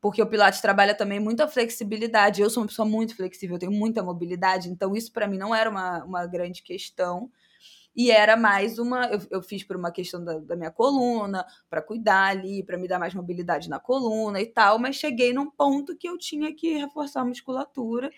Porque 0.00 0.22
o 0.22 0.26
Pilates 0.26 0.60
trabalha 0.60 0.94
também 0.94 1.18
muita 1.18 1.48
flexibilidade. 1.48 2.42
Eu 2.42 2.50
sou 2.50 2.62
uma 2.62 2.68
pessoa 2.68 2.86
muito 2.86 3.16
flexível, 3.16 3.56
eu 3.56 3.60
tenho 3.60 3.72
muita 3.72 4.02
mobilidade, 4.02 4.68
então 4.68 4.94
isso 4.94 5.12
para 5.12 5.26
mim 5.26 5.38
não 5.38 5.54
era 5.54 5.68
uma, 5.70 6.04
uma 6.04 6.26
grande 6.26 6.62
questão. 6.62 7.30
E 7.96 8.10
era 8.10 8.36
mais 8.36 8.78
uma. 8.78 9.06
Eu, 9.06 9.20
eu 9.30 9.42
fiz 9.42 9.64
por 9.64 9.76
uma 9.76 9.90
questão 9.90 10.22
da, 10.24 10.38
da 10.38 10.56
minha 10.56 10.70
coluna, 10.70 11.46
para 11.70 11.82
cuidar 11.82 12.26
ali, 12.30 12.62
para 12.62 12.76
me 12.78 12.86
dar 12.88 12.98
mais 12.98 13.14
mobilidade 13.14 13.68
na 13.70 13.80
coluna 13.80 14.40
e 14.40 14.46
tal, 14.46 14.78
mas 14.78 14.96
cheguei 14.96 15.32
num 15.32 15.50
ponto 15.50 15.96
que 15.96 16.08
eu 16.08 16.18
tinha 16.18 16.54
que 16.54 16.74
reforçar 16.78 17.22
a 17.22 17.24
musculatura. 17.24 18.10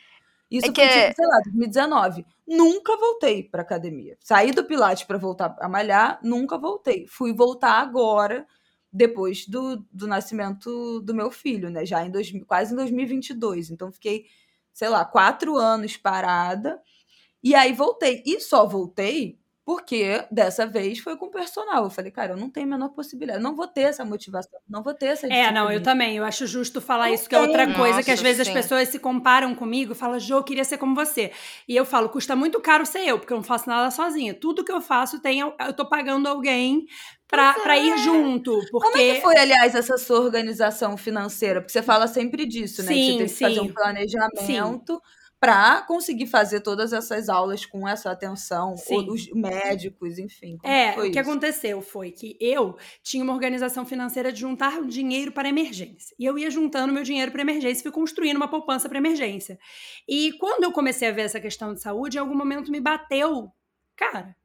Isso 0.51 0.71
É 0.71 0.75
foi, 0.75 0.89
que- 0.89 0.89
tipo, 0.89 1.15
sei 1.17 1.27
lá, 1.27 1.41
2019. 1.45 2.27
Nunca 2.47 2.97
voltei 2.97 3.43
pra 3.43 3.63
academia. 3.63 4.17
Saí 4.21 4.51
do 4.53 4.65
Pilates 4.65 5.05
para 5.05 5.19
voltar 5.19 5.55
a 5.61 5.69
malhar, 5.69 6.19
nunca 6.23 6.57
voltei. 6.59 7.07
Fui 7.07 7.35
voltar 7.35 7.75
agora, 7.81 8.47
depois 8.93 9.47
do, 9.47 9.85
do 9.93 10.07
nascimento 10.07 11.01
do 11.01 11.15
meu 11.15 11.31
filho, 11.31 11.71
né? 11.71 11.85
Já 11.85 12.05
em 12.05 12.11
dois, 12.11 12.33
quase 12.47 12.73
em 12.73 12.77
2022. 12.77 13.71
Então 13.71 13.93
fiquei, 13.93 14.25
sei 14.73 14.89
lá, 14.89 15.05
quatro 15.05 15.57
anos 15.57 15.97
parada. 15.99 16.81
E 17.43 17.55
aí 17.55 17.73
voltei. 17.73 18.23
E 18.27 18.41
só 18.41 18.67
voltei 18.67 19.38
porque 19.69 20.25
dessa 20.31 20.67
vez 20.67 20.99
foi 20.99 21.15
com 21.15 21.27
o 21.27 21.31
personal. 21.31 21.85
Eu 21.85 21.91
falei, 21.91 22.11
cara, 22.11 22.33
eu 22.33 22.39
não 22.39 22.49
tenho 22.49 22.67
a 22.67 22.71
menor 22.71 22.89
possibilidade. 22.89 23.39
Eu 23.39 23.43
não 23.43 23.55
vou 23.55 23.67
ter 23.67 23.83
essa 23.83 24.03
motivação, 24.03 24.59
não 24.67 24.83
vou 24.83 24.95
ter 24.95 25.09
essa 25.09 25.27
É, 25.27 25.53
não, 25.53 25.71
eu 25.71 25.83
também. 25.83 26.17
Eu 26.17 26.25
acho 26.25 26.47
justo 26.47 26.81
falar 26.81 27.09
Não 27.09 27.15
isso, 27.15 27.29
que 27.29 27.35
é 27.35 27.39
outra 27.39 27.67
coisa 27.75 28.03
que 28.03 28.11
às 28.11 28.19
Nossa, 28.19 28.23
vezes 28.23 28.41
as 28.41 28.47
sim. 28.47 28.55
pessoas 28.55 28.89
se 28.89 28.99
comparam 28.99 29.55
comigo 29.55 29.93
e 29.93 29.95
falam, 29.95 30.19
Jô, 30.19 30.39
eu 30.39 30.43
queria 30.43 30.65
ser 30.65 30.79
como 30.79 30.95
você. 30.95 31.33
E 31.69 31.77
eu 31.77 31.85
falo, 31.85 32.09
custa 32.09 32.35
muito 32.35 32.59
caro 32.63 32.87
ser 32.87 33.01
eu, 33.01 33.19
porque 33.19 33.31
eu 33.31 33.37
não 33.37 33.45
faço 33.45 33.69
nada 33.69 33.91
sozinha. 33.91 34.33
Tudo 34.33 34.65
que 34.65 34.73
eu 34.73 34.81
faço 34.81 35.21
tem, 35.21 35.41
eu 35.41 35.73
tô 35.77 35.87
pagando 35.87 36.27
alguém 36.29 36.87
pra, 37.29 37.55
é. 37.67 37.85
ir 37.85 37.99
junto. 37.99 38.53
Porque 38.71 38.91
Como 38.91 38.97
é 38.97 39.17
que 39.17 39.21
foi, 39.21 39.37
aliás, 39.37 39.75
essa 39.75 39.99
sua 39.99 40.21
organização 40.21 40.97
financeira? 40.97 41.61
Porque 41.61 41.73
você 41.73 41.83
fala 41.83 42.07
sempre 42.07 42.47
disso, 42.47 42.83
né? 42.83 42.89
que 42.89 42.95
Sim, 42.95 43.13
você 43.13 43.19
teve 43.19 43.35
que 43.35 43.39
fazer 43.39 43.55
sim. 43.61 43.61
um 43.61 43.75
planejamento 43.75 45.03
para 45.41 45.83
conseguir 45.83 46.27
fazer 46.27 46.61
todas 46.61 46.93
essas 46.93 47.29
aulas 47.29 47.65
com 47.65 47.87
essa 47.87 48.11
atenção, 48.11 48.77
Sim. 48.77 49.09
ou 49.09 49.17
médicos, 49.37 50.19
enfim. 50.19 50.59
É, 50.65 50.91
o 50.99 51.03
que 51.03 51.11
isso? 51.11 51.21
aconteceu 51.21 51.81
foi 51.81 52.11
que 52.11 52.37
eu 52.41 52.77
tinha 53.03 53.23
uma 53.23 53.33
organização 53.33 53.87
financeira 53.87 54.33
de 54.33 54.41
juntar 54.41 54.83
dinheiro 54.83 55.31
para 55.31 55.49
emergência. 55.49 56.15
E 56.19 56.25
eu 56.25 56.37
ia 56.37 56.51
juntando 56.51 56.93
meu 56.93 57.05
dinheiro 57.05 57.31
para 57.31 57.41
emergência 57.41 57.81
e 57.81 57.83
fui 57.85 57.93
construindo 57.93 58.37
uma 58.37 58.49
poupança 58.49 58.89
para 58.89 58.99
emergência. 58.99 59.59
E 60.09 60.33
quando 60.39 60.65
eu 60.65 60.73
comecei 60.73 61.07
a 61.07 61.13
ver 61.13 61.23
essa 61.23 61.41
questão 61.41 61.73
de 61.73 61.81
saúde, 61.81 62.17
em 62.17 62.21
algum 62.21 62.37
momento 62.37 62.73
me 62.73 62.81
bateu, 62.81 63.53
cara, 63.97 64.37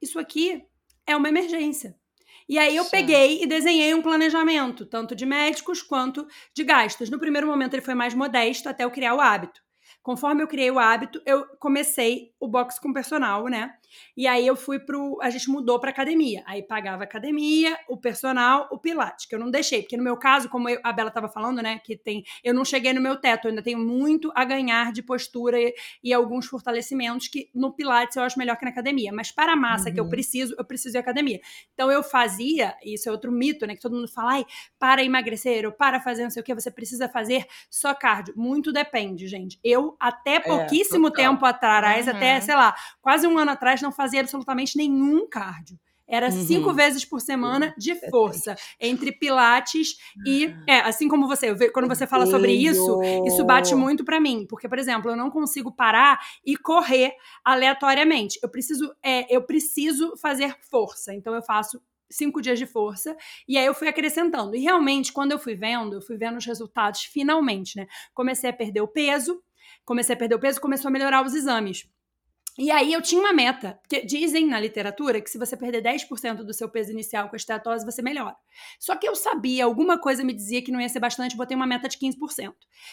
isso 0.00 0.18
aqui 0.18 0.64
é 1.06 1.14
uma 1.14 1.28
emergência. 1.28 1.94
E 2.48 2.58
aí 2.58 2.74
eu 2.74 2.84
peguei 2.86 3.42
e 3.42 3.46
desenhei 3.46 3.94
um 3.94 4.02
planejamento, 4.02 4.86
tanto 4.86 5.14
de 5.14 5.26
médicos 5.26 5.82
quanto 5.82 6.26
de 6.54 6.64
gastos. 6.64 7.10
No 7.10 7.18
primeiro 7.18 7.46
momento 7.46 7.74
ele 7.74 7.82
foi 7.82 7.94
mais 7.94 8.14
modesto 8.14 8.68
até 8.68 8.84
eu 8.84 8.90
criar 8.90 9.14
o 9.14 9.20
hábito. 9.20 9.62
Conforme 10.02 10.42
eu 10.42 10.48
criei 10.48 10.70
o 10.70 10.78
hábito, 10.78 11.22
eu 11.24 11.46
comecei 11.58 12.32
o 12.40 12.48
box 12.48 12.78
com 12.80 12.92
personal, 12.92 13.46
né? 13.48 13.74
E 14.16 14.26
aí 14.26 14.46
eu 14.46 14.56
fui 14.56 14.78
pro. 14.78 15.18
A 15.22 15.30
gente 15.30 15.48
mudou 15.50 15.78
pra 15.80 15.90
academia. 15.90 16.42
Aí 16.46 16.62
pagava 16.62 17.02
a 17.02 17.04
academia, 17.04 17.76
o 17.88 17.96
personal, 17.96 18.68
o 18.70 18.78
Pilates, 18.78 19.26
que 19.26 19.34
eu 19.34 19.38
não 19.38 19.50
deixei. 19.50 19.82
Porque 19.82 19.96
no 19.96 20.02
meu 20.04 20.16
caso, 20.16 20.48
como 20.48 20.68
eu- 20.68 20.80
a 20.82 20.92
Bela 20.92 21.10
tava 21.10 21.28
falando, 21.28 21.62
né? 21.62 21.78
Que 21.84 21.96
tem. 21.96 22.24
Eu 22.44 22.54
não 22.54 22.64
cheguei 22.64 22.92
no 22.92 23.00
meu 23.00 23.16
teto, 23.16 23.46
eu 23.46 23.50
ainda 23.50 23.62
tenho 23.62 23.78
muito 23.78 24.32
a 24.34 24.44
ganhar 24.44 24.92
de 24.92 25.02
postura 25.02 25.60
e, 25.60 25.74
e 26.02 26.12
alguns 26.12 26.46
fortalecimentos 26.46 27.28
que 27.28 27.48
no 27.54 27.72
Pilates 27.72 28.16
eu 28.16 28.22
acho 28.22 28.38
melhor 28.38 28.56
que 28.56 28.64
na 28.64 28.70
academia. 28.70 29.12
Mas 29.12 29.30
para 29.30 29.52
a 29.52 29.56
massa 29.56 29.90
que 29.90 29.98
eu 30.00 30.04
Uhum. 30.04 30.10
preciso, 30.10 30.54
eu 30.58 30.64
preciso 30.64 30.96
ir 30.96 30.98
à 30.98 31.00
academia. 31.00 31.40
Então 31.74 31.90
eu 31.90 32.02
fazia, 32.02 32.74
isso 32.84 33.08
é 33.08 33.12
outro 33.12 33.30
mito, 33.32 33.66
né? 33.66 33.74
Que 33.74 33.80
todo 33.82 33.94
mundo 33.96 34.08
fala, 34.08 34.32
ai, 34.32 34.46
para 34.78 35.02
emagrecer 35.04 35.66
ou 35.66 35.72
para 35.72 36.00
fazer 36.00 36.22
não 36.24 36.30
sei 36.30 36.40
o 36.40 36.44
que, 36.44 36.54
você 36.54 36.70
precisa 36.70 37.08
fazer 37.08 37.46
só 37.70 37.94
cardio. 37.94 38.34
Muito 38.36 38.72
depende, 38.72 39.26
gente. 39.28 39.58
Eu, 39.62 39.96
até 40.00 40.40
pouquíssimo 40.40 41.10
total. 41.10 41.32
tempo 41.32 41.44
atrás, 41.44 42.06
Uhum. 42.06 42.12
até, 42.14 42.40
sei 42.40 42.54
lá, 42.54 42.74
quase 43.00 43.26
um 43.26 43.36
ano 43.38 43.50
atrás, 43.50 43.81
não 43.82 43.92
fazia 43.92 44.20
absolutamente 44.20 44.76
nenhum 44.76 45.28
cardio. 45.28 45.78
Era 46.08 46.26
Uhum. 46.26 46.44
cinco 46.44 46.74
vezes 46.74 47.04
por 47.06 47.20
semana 47.20 47.74
de 47.78 47.94
força, 48.10 48.54
entre 48.78 49.12
pilates 49.12 49.96
e. 50.26 50.54
É, 50.66 50.80
assim 50.80 51.08
como 51.08 51.26
você, 51.26 51.54
quando 51.70 51.88
você 51.88 52.06
fala 52.06 52.26
sobre 52.26 52.52
isso, 52.52 53.00
isso 53.24 53.44
bate 53.46 53.74
muito 53.74 54.04
pra 54.04 54.20
mim. 54.20 54.44
Porque, 54.46 54.68
por 54.68 54.78
exemplo, 54.78 55.10
eu 55.10 55.16
não 55.16 55.30
consigo 55.30 55.72
parar 55.72 56.20
e 56.44 56.54
correr 56.56 57.14
aleatoriamente. 57.44 58.38
Eu 58.42 58.48
preciso, 58.50 58.94
é, 59.02 59.34
eu 59.34 59.42
preciso 59.42 60.14
fazer 60.16 60.54
força. 60.70 61.14
Então, 61.14 61.34
eu 61.34 61.42
faço 61.42 61.80
cinco 62.10 62.42
dias 62.42 62.58
de 62.58 62.66
força, 62.66 63.16
e 63.48 63.56
aí 63.56 63.64
eu 63.64 63.72
fui 63.72 63.88
acrescentando. 63.88 64.54
E 64.54 64.60
realmente, 64.60 65.12
quando 65.14 65.32
eu 65.32 65.38
fui 65.38 65.54
vendo, 65.54 65.94
eu 65.96 66.02
fui 66.02 66.18
vendo 66.18 66.36
os 66.36 66.44
resultados 66.44 67.04
finalmente, 67.04 67.76
né? 67.76 67.86
Comecei 68.12 68.50
a 68.50 68.52
perder 68.52 68.82
o 68.82 68.88
peso, 68.88 69.42
comecei 69.82 70.14
a 70.14 70.18
perder 70.18 70.34
o 70.34 70.38
peso, 70.38 70.60
começou 70.60 70.88
a 70.88 70.92
melhorar 70.92 71.24
os 71.24 71.34
exames. 71.34 71.88
E 72.58 72.70
aí 72.70 72.92
eu 72.92 73.00
tinha 73.00 73.20
uma 73.20 73.32
meta, 73.32 73.78
porque 73.82 74.04
dizem 74.04 74.46
na 74.46 74.60
literatura 74.60 75.20
que 75.20 75.30
se 75.30 75.38
você 75.38 75.56
perder 75.56 75.82
10% 75.82 76.44
do 76.44 76.52
seu 76.52 76.68
peso 76.68 76.90
inicial 76.90 77.28
com 77.28 77.34
a 77.34 77.38
esteatose, 77.38 77.84
você 77.84 78.02
melhora. 78.02 78.36
Só 78.78 78.94
que 78.94 79.08
eu 79.08 79.14
sabia, 79.16 79.64
alguma 79.64 79.98
coisa 79.98 80.22
me 80.22 80.34
dizia 80.34 80.60
que 80.62 80.70
não 80.70 80.80
ia 80.80 80.88
ser 80.88 81.00
bastante, 81.00 81.36
botei 81.36 81.56
uma 81.56 81.66
meta 81.66 81.88
de 81.88 81.96
15%. 81.98 82.52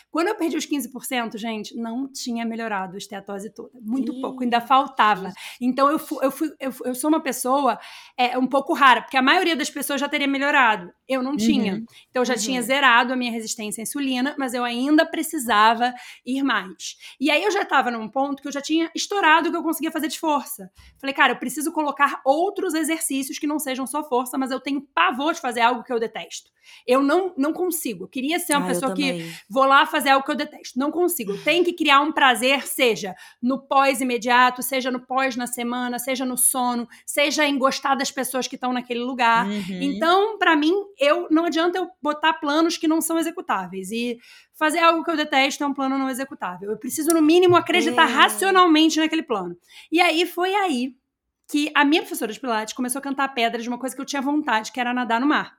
Quando 0.10 0.30
eu 0.30 0.36
perdi 0.36 0.56
os 0.56 0.66
15%, 0.66 1.38
gente, 1.38 1.76
não 1.76 2.08
tinha 2.12 2.46
melhorado 2.46 2.96
a 2.96 2.98
esteatose 2.98 3.50
toda. 3.54 3.72
Muito 3.82 4.14
Ih, 4.14 4.22
pouco, 4.22 4.44
ainda 4.44 4.62
faltava. 4.62 5.34
Então 5.60 5.90
eu, 5.92 6.00
fui, 6.00 6.26
eu, 6.26 6.32
fui, 6.32 6.50
eu, 6.60 6.74
eu 6.86 6.96
sou 6.96 7.10
uma 7.10 7.22
pessoa 7.22 7.78
é, 8.18 8.38
um 8.38 8.48
pouco 8.48 8.74
rara, 8.74 9.02
porque 9.02 9.18
a 9.18 9.22
maioria 9.22 9.56
das 9.56 9.70
pessoas 9.70 10.00
já 10.00 10.08
teria 10.08 10.28
melhorado. 10.28 10.90
Eu 11.08 11.22
não 11.22 11.36
tinha. 11.36 11.82
Então 12.10 12.22
eu 12.22 12.26
já 12.26 12.36
Uhum. 12.36 12.40
tinha 12.40 12.62
zerado 12.62 13.12
a 13.12 13.16
minha 13.16 13.32
resistência 13.32 13.82
à 13.82 13.84
insulina, 13.84 14.36
mas 14.38 14.54
eu 14.54 14.64
ainda 14.64 15.06
precisava 15.06 15.94
ir 16.26 16.44
mais. 16.44 16.96
E 17.20 17.30
aí 17.30 17.44
eu 17.44 17.52
já 17.52 17.64
estava 17.64 17.92
num 17.92 18.08
ponto 18.08 18.42
que 18.42 18.48
eu 18.48 18.52
já 18.52 18.62
tinha 18.62 18.90
estourado 18.96 19.49
o 19.50 19.52
que 19.52 19.58
eu 19.58 19.64
conseguia 19.64 19.92
fazer 19.92 20.08
de 20.08 20.20
força. 20.20 20.72
Falei, 21.00 21.14
cara, 21.14 21.34
eu 21.34 21.38
preciso 21.38 21.72
colocar 21.72 22.22
outros 22.26 22.74
exercícios 22.74 23.38
que 23.38 23.48
não 23.48 23.60
sejam 23.60 23.86
só 23.86 24.04
força, 24.04 24.38
mas 24.38 24.52
eu 24.52 24.60
tenho 24.60 24.82
pavor 24.94 25.34
de 25.34 25.42
fazer 25.42 25.62
algo 25.62 25.84
que 25.84 25.92
eu 25.92 26.00
detesto. 26.00 26.52
Eu 26.86 27.02
não, 27.02 27.34
não 27.38 27.52
consigo. 27.52 28.04
Eu 28.04 28.08
queria 28.08 28.40
ser 28.40 28.56
uma 28.56 28.66
Ah, 28.66 28.70
pessoa 28.70 28.94
que 28.94 29.34
vou 29.50 29.66
lá 29.66 29.86
fazer 29.86 30.10
algo 30.10 30.26
que 30.26 30.32
eu 30.32 30.36
detesto. 30.36 30.78
Não 30.78 30.92
consigo. 30.92 31.38
Tenho 31.40 31.64
que 31.64 31.74
criar 31.74 32.02
um 32.02 32.12
prazer, 32.12 32.68
seja 32.68 33.16
no 33.42 33.60
pós-imediato, 33.60 34.62
seja 34.62 34.92
no 34.92 35.00
pós 35.00 35.36
na 35.36 35.48
semana, 35.48 35.98
seja 36.00 36.26
no 36.26 36.38
sono, 36.38 36.88
seja 37.06 37.46
em 37.46 37.58
gostar 37.58 37.96
das 37.96 38.12
pessoas 38.12 38.48
que 38.48 38.56
estão 38.56 38.72
naquele 38.72 39.00
lugar. 39.00 39.48
Uhum. 39.48 39.82
Então, 39.82 40.38
pra 40.38 40.56
mim, 40.56 40.74
eu 41.00 41.28
não 41.32 41.46
adianta 41.46 41.78
eu 41.78 41.90
botar 42.02 42.34
planos 42.34 42.78
que 42.78 42.88
não 42.88 43.02
são 43.02 43.18
executáveis. 43.18 43.92
E 43.92 44.20
fazer 44.60 44.80
algo 44.80 45.04
que 45.04 45.10
eu 45.10 45.16
detesto 45.16 45.64
é 45.64 45.68
um 45.68 45.74
plano 45.74 45.98
não 45.98 46.10
executável. 46.10 46.70
Eu 46.70 46.78
preciso, 46.78 47.12
no 47.12 47.22
mínimo, 47.22 47.56
acreditar 47.56 48.04
É. 48.10 48.14
racionalmente 48.14 49.00
naquele 49.00 49.24
plano. 49.24 49.58
E 49.90 50.02
aí 50.02 50.26
foi 50.26 50.54
aí 50.54 50.94
que 51.50 51.72
a 51.74 51.84
minha 51.86 52.02
professora 52.02 52.32
de 52.32 52.40
Pilates 52.40 52.74
começou 52.76 53.00
a 53.00 53.02
cantar 53.02 53.30
pedra 53.34 53.60
de 53.62 53.68
uma 53.70 53.80
coisa 53.80 53.96
que 53.96 54.02
eu 54.02 54.06
tinha 54.06 54.22
vontade, 54.22 54.72
que 54.72 54.80
era 54.80 54.94
nadar 54.94 55.20
no 55.20 55.26
mar. 55.26 55.58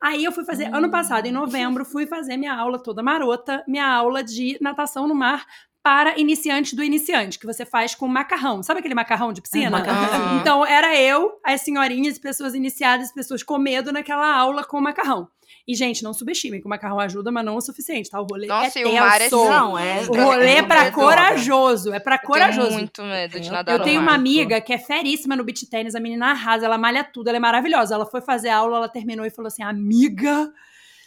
Aí 0.00 0.24
eu 0.24 0.32
fui 0.32 0.44
fazer, 0.44 0.64
ano 0.74 0.90
passado, 0.90 1.24
em 1.26 1.32
novembro, 1.32 1.84
fui 1.84 2.06
fazer 2.06 2.36
minha 2.36 2.52
aula 2.52 2.82
toda 2.82 3.02
marota, 3.02 3.62
minha 3.68 3.86
aula 3.86 4.22
de 4.24 4.58
natação 4.60 5.06
no 5.06 5.14
mar 5.14 5.46
para 5.82 6.18
iniciantes 6.18 6.74
do 6.74 6.82
iniciante, 6.84 7.38
que 7.38 7.46
você 7.46 7.64
faz 7.66 7.94
com 7.94 8.06
macarrão. 8.06 8.62
Sabe 8.62 8.78
aquele 8.80 8.94
macarrão 8.94 9.32
de 9.32 9.42
piscina? 9.42 9.66
É, 9.66 9.70
macarrão. 9.70 10.38
Então, 10.38 10.64
era 10.64 10.96
eu, 10.96 11.32
as 11.44 11.60
senhorinhas, 11.62 12.18
pessoas 12.18 12.54
iniciadas, 12.54 13.12
pessoas 13.12 13.42
com 13.42 13.58
medo 13.58 13.90
naquela 13.92 14.32
aula 14.36 14.62
com 14.64 14.80
macarrão. 14.80 15.26
E, 15.66 15.74
gente, 15.74 16.02
não 16.02 16.12
subestime 16.14 16.60
que 16.60 16.66
o 16.66 16.68
macarrão 16.68 16.98
ajuda, 16.98 17.30
mas 17.30 17.44
não 17.44 17.56
o 17.56 17.60
suficiente, 17.60 18.08
tá? 18.10 18.20
O 18.20 18.24
rolê 18.24 18.46
Nossa, 18.46 18.78
é 18.78 18.82
e 18.82 18.84
o 18.84 18.94
mar 18.94 19.20
é. 19.20 19.28
Não, 19.30 19.78
é- 19.78 20.00
O 20.08 20.14
rolê 20.14 20.50
é 20.56 20.62
pra 20.62 20.84
medo. 20.84 20.94
corajoso, 20.94 21.92
é 21.92 22.00
pra 22.00 22.14
Eu 22.14 22.18
tenho 22.20 22.26
corajoso. 22.32 22.70
muito 22.72 23.02
medo 23.02 23.38
de 23.40 23.46
Eu- 23.48 23.52
nadar 23.52 23.72
Eu 23.78 23.82
tenho 23.82 24.00
uma 24.00 24.14
amiga 24.14 24.60
que 24.60 24.72
é 24.72 24.78
feríssima 24.78 25.36
no 25.36 25.44
beach 25.44 25.68
tênis, 25.68 25.94
a 25.94 26.00
menina 26.00 26.30
arrasa, 26.30 26.64
ela 26.64 26.78
malha 26.78 27.04
tudo, 27.04 27.28
ela 27.28 27.36
é 27.36 27.40
maravilhosa. 27.40 27.94
Ela 27.94 28.06
foi 28.06 28.20
fazer 28.20 28.48
aula, 28.48 28.76
ela 28.78 28.88
terminou 28.88 29.24
e 29.26 29.30
falou 29.30 29.48
assim: 29.48 29.62
Amiga, 29.62 30.50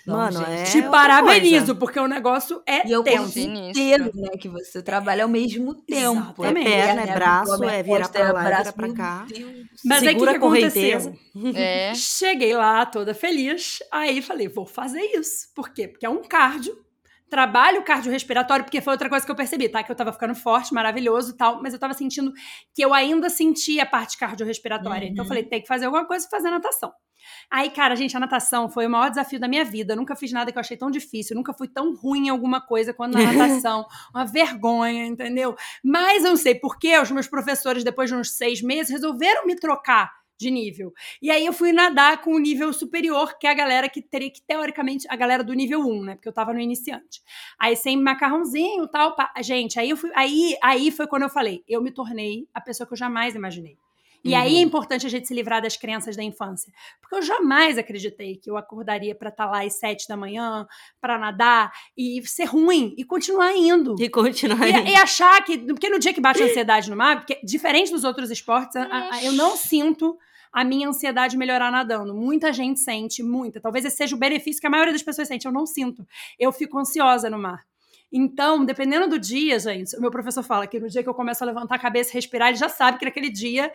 Mano, 0.06 0.38
gente, 0.40 0.50
é 0.52 0.64
te 0.64 0.82
parabenizo, 0.84 1.58
coisa. 1.58 1.76
porque 1.76 2.00
o 2.00 2.08
negócio 2.08 2.62
é 2.68 2.88
E 2.88 2.92
eu 2.92 3.02
tenso. 3.04 3.40
inteiro, 3.40 4.12
né? 4.14 4.30
Que 4.40 4.48
você 4.48 4.82
trabalha 4.82 5.24
ao 5.24 5.30
mesmo 5.30 5.74
tempo. 5.74 6.22
Exatamente. 6.22 6.68
É 6.68 6.72
perna, 6.72 6.94
né, 6.94 7.02
é 7.02 7.06
minha 7.06 7.16
braço, 7.16 7.52
abdômen, 7.54 7.76
é 7.76 7.84
vira 7.84 7.98
costa, 8.00 8.20
pra 8.20 8.32
lá, 8.32 8.44
vira 8.44 8.56
braço, 8.56 8.74
pra 8.74 8.94
cá. 8.94 9.26
Mas 9.84 10.04
aí 10.04 10.16
o 10.16 10.20
que, 10.20 10.26
que 10.26 10.30
aconteceu? 10.36 11.16
É. 11.56 11.94
Cheguei 11.96 12.54
lá 12.56 12.86
toda 12.86 13.14
feliz, 13.14 13.80
aí 13.92 14.22
falei, 14.22 14.48
vou 14.48 14.66
fazer 14.66 15.02
isso. 15.02 15.48
Por 15.56 15.70
quê? 15.70 15.88
Porque 15.88 16.06
é 16.06 16.10
um 16.10 16.22
cardio, 16.22 16.78
trabalho 17.30 17.84
cardiorrespiratório, 17.84 18.64
porque 18.64 18.82
foi 18.82 18.94
outra 18.94 19.10
coisa 19.10 19.26
que 19.26 19.32
eu 19.32 19.36
percebi, 19.36 19.68
tá? 19.70 19.84
Que 19.84 19.92
eu 19.92 19.96
tava 19.96 20.14
ficando 20.14 20.36
forte, 20.36 20.74
maravilhoso 20.74 21.32
e 21.32 21.38
tal, 21.38 21.62
mas 21.62 21.74
eu 21.74 21.80
tava 21.80 21.94
sentindo 21.94 22.32
que 22.74 22.84
eu 22.84 22.94
ainda 22.94 23.30
sentia 23.30 23.84
a 23.84 23.86
parte 23.86 24.18
cardiorrespiratória. 24.18 25.08
Então 25.08 25.24
eu 25.24 25.28
falei, 25.28 25.44
tem 25.44 25.62
que 25.62 25.68
fazer 25.68 25.86
alguma 25.86 26.06
coisa 26.06 26.26
e 26.26 26.30
fazer 26.30 26.50
natação. 26.50 26.92
Aí, 27.50 27.70
cara, 27.70 27.96
gente, 27.96 28.16
a 28.16 28.20
natação 28.20 28.70
foi 28.70 28.86
o 28.86 28.90
maior 28.90 29.10
desafio 29.10 29.40
da 29.40 29.48
minha 29.48 29.66
vida. 29.66 29.94
Eu 29.94 29.98
nunca 29.98 30.16
fiz 30.16 30.32
nada 30.32 30.52
que 30.52 30.58
eu 30.58 30.62
achei 30.62 30.78
tão 30.78 30.92
difícil, 30.92 31.36
nunca 31.36 31.54
fui 31.54 31.68
tão 31.68 31.96
ruim 31.96 32.28
em 32.28 32.30
alguma 32.30 32.62
coisa 32.62 32.94
quanto 32.94 33.18
na 33.18 33.24
natação. 33.34 33.86
Uma 34.14 34.26
vergonha, 34.26 35.06
entendeu? 35.06 35.56
Mas 35.84 36.24
eu 36.24 36.30
não 36.30 36.38
sei 36.38 36.56
porquê, 36.56 36.98
os 37.00 37.12
meus 37.12 37.28
professores, 37.28 37.84
depois 37.84 38.10
de 38.10 38.16
uns 38.16 38.32
seis 38.32 38.62
meses, 38.62 38.92
resolveram 38.92 39.46
me 39.46 39.56
trocar 39.56 40.12
de 40.38 40.52
nível. 40.52 40.94
E 41.22 41.32
aí 41.32 41.46
eu 41.46 41.54
fui 41.54 41.72
nadar 41.72 42.22
com 42.22 42.34
o 42.36 42.40
nível 42.40 42.72
superior, 42.74 43.38
que 43.38 43.48
é 43.48 43.52
a 43.52 43.54
galera 43.54 43.90
que 43.90 44.02
teria 44.02 44.32
que, 44.32 44.42
teoricamente, 44.42 45.08
a 45.10 45.16
galera 45.16 45.44
do 45.44 45.54
nível 45.54 45.82
1, 45.82 46.04
né? 46.04 46.16
Porque 46.16 46.30
eu 46.30 46.34
tava 46.34 46.54
no 46.54 46.60
iniciante. 46.60 47.22
Aí 47.60 47.76
sem 47.76 48.02
macarrãozinho 48.02 48.86
e 48.86 48.92
tal. 48.92 49.16
pá. 49.16 49.32
Gente, 49.42 49.80
aí 49.80 49.90
eu 49.90 49.98
fui. 49.98 50.12
Aí, 50.16 50.56
aí 50.62 50.92
foi 50.92 51.08
quando 51.08 51.24
eu 51.24 51.30
falei, 51.30 51.64
eu 51.68 51.82
me 51.82 51.92
tornei 51.92 52.48
a 52.54 52.62
pessoa 52.62 52.88
que 52.88 52.94
eu 52.94 52.98
jamais 52.98 53.36
imaginei. 53.36 53.78
E 54.26 54.34
aí 54.36 54.58
é 54.58 54.62
importante 54.62 55.06
a 55.06 55.10
gente 55.10 55.28
se 55.28 55.34
livrar 55.34 55.62
das 55.62 55.78
crenças 55.78 56.16
da 56.16 56.24
infância. 56.24 56.72
Porque 57.00 57.16
eu 57.16 57.22
jamais 57.22 57.78
acreditei 57.78 58.36
que 58.38 58.50
eu 58.50 58.58
acordaria 58.58 59.14
pra 59.16 59.30
estar 59.30 59.46
lá 59.46 59.64
às 59.64 59.74
sete 59.80 60.08
da 60.08 60.18
manhã, 60.18 60.68
pra 61.00 61.18
nadar 61.18 61.72
e 61.98 62.22
ser 62.28 62.46
ruim 62.46 62.94
e 62.98 63.04
continuar 63.06 63.56
indo. 63.56 63.96
E 64.00 64.10
continuar 64.10 64.68
E, 64.68 64.74
aí. 64.74 64.88
e 64.90 64.96
achar 64.96 65.44
que. 65.44 65.58
Porque 65.60 65.90
no 65.90 66.00
dia 66.00 66.14
que 66.14 66.20
bate 66.22 66.42
a 66.42 66.46
ansiedade 66.48 66.90
no 66.90 66.96
mar, 66.96 67.18
porque 67.18 67.40
diferente 67.44 67.92
dos 67.92 68.04
outros 68.04 68.32
esportes, 68.32 68.76
a- 68.76 69.10
a- 69.12 69.24
eu 69.24 69.32
não 69.34 69.56
sinto 69.56 70.18
a 70.52 70.64
minha 70.64 70.88
ansiedade 70.88 71.38
melhorar 71.38 71.70
nadando. 71.72 72.14
Muita 72.16 72.54
gente 72.54 72.80
sente, 72.80 73.22
muita. 73.22 73.60
Talvez 73.60 73.84
esse 73.86 73.98
seja 73.98 74.16
o 74.16 74.20
benefício 74.20 74.62
que 74.62 74.68
a 74.68 74.70
maioria 74.70 74.94
das 74.94 75.04
pessoas 75.04 75.28
sente. 75.28 75.46
Eu 75.46 75.52
não 75.52 75.66
sinto. 75.66 76.08
Eu 76.40 76.52
fico 76.52 76.80
ansiosa 76.80 77.30
no 77.30 77.38
mar. 77.38 77.64
Então, 78.12 78.64
dependendo 78.64 79.10
do 79.10 79.20
dia, 79.20 79.60
gente, 79.60 79.96
o 79.98 80.02
meu 80.02 80.12
professor 80.12 80.44
fala 80.44 80.68
que 80.68 80.80
no 80.80 80.90
dia 80.90 81.04
que 81.04 81.10
eu 81.10 81.14
começo 81.14 81.44
a 81.44 81.48
levantar 81.48 81.76
a 81.76 81.80
cabeça 81.80 82.12
e 82.12 82.14
respirar, 82.14 82.50
ele 82.50 82.58
já 82.58 82.70
sabe 82.70 82.98
que 82.98 83.06
naquele 83.06 83.30
dia 83.30 83.72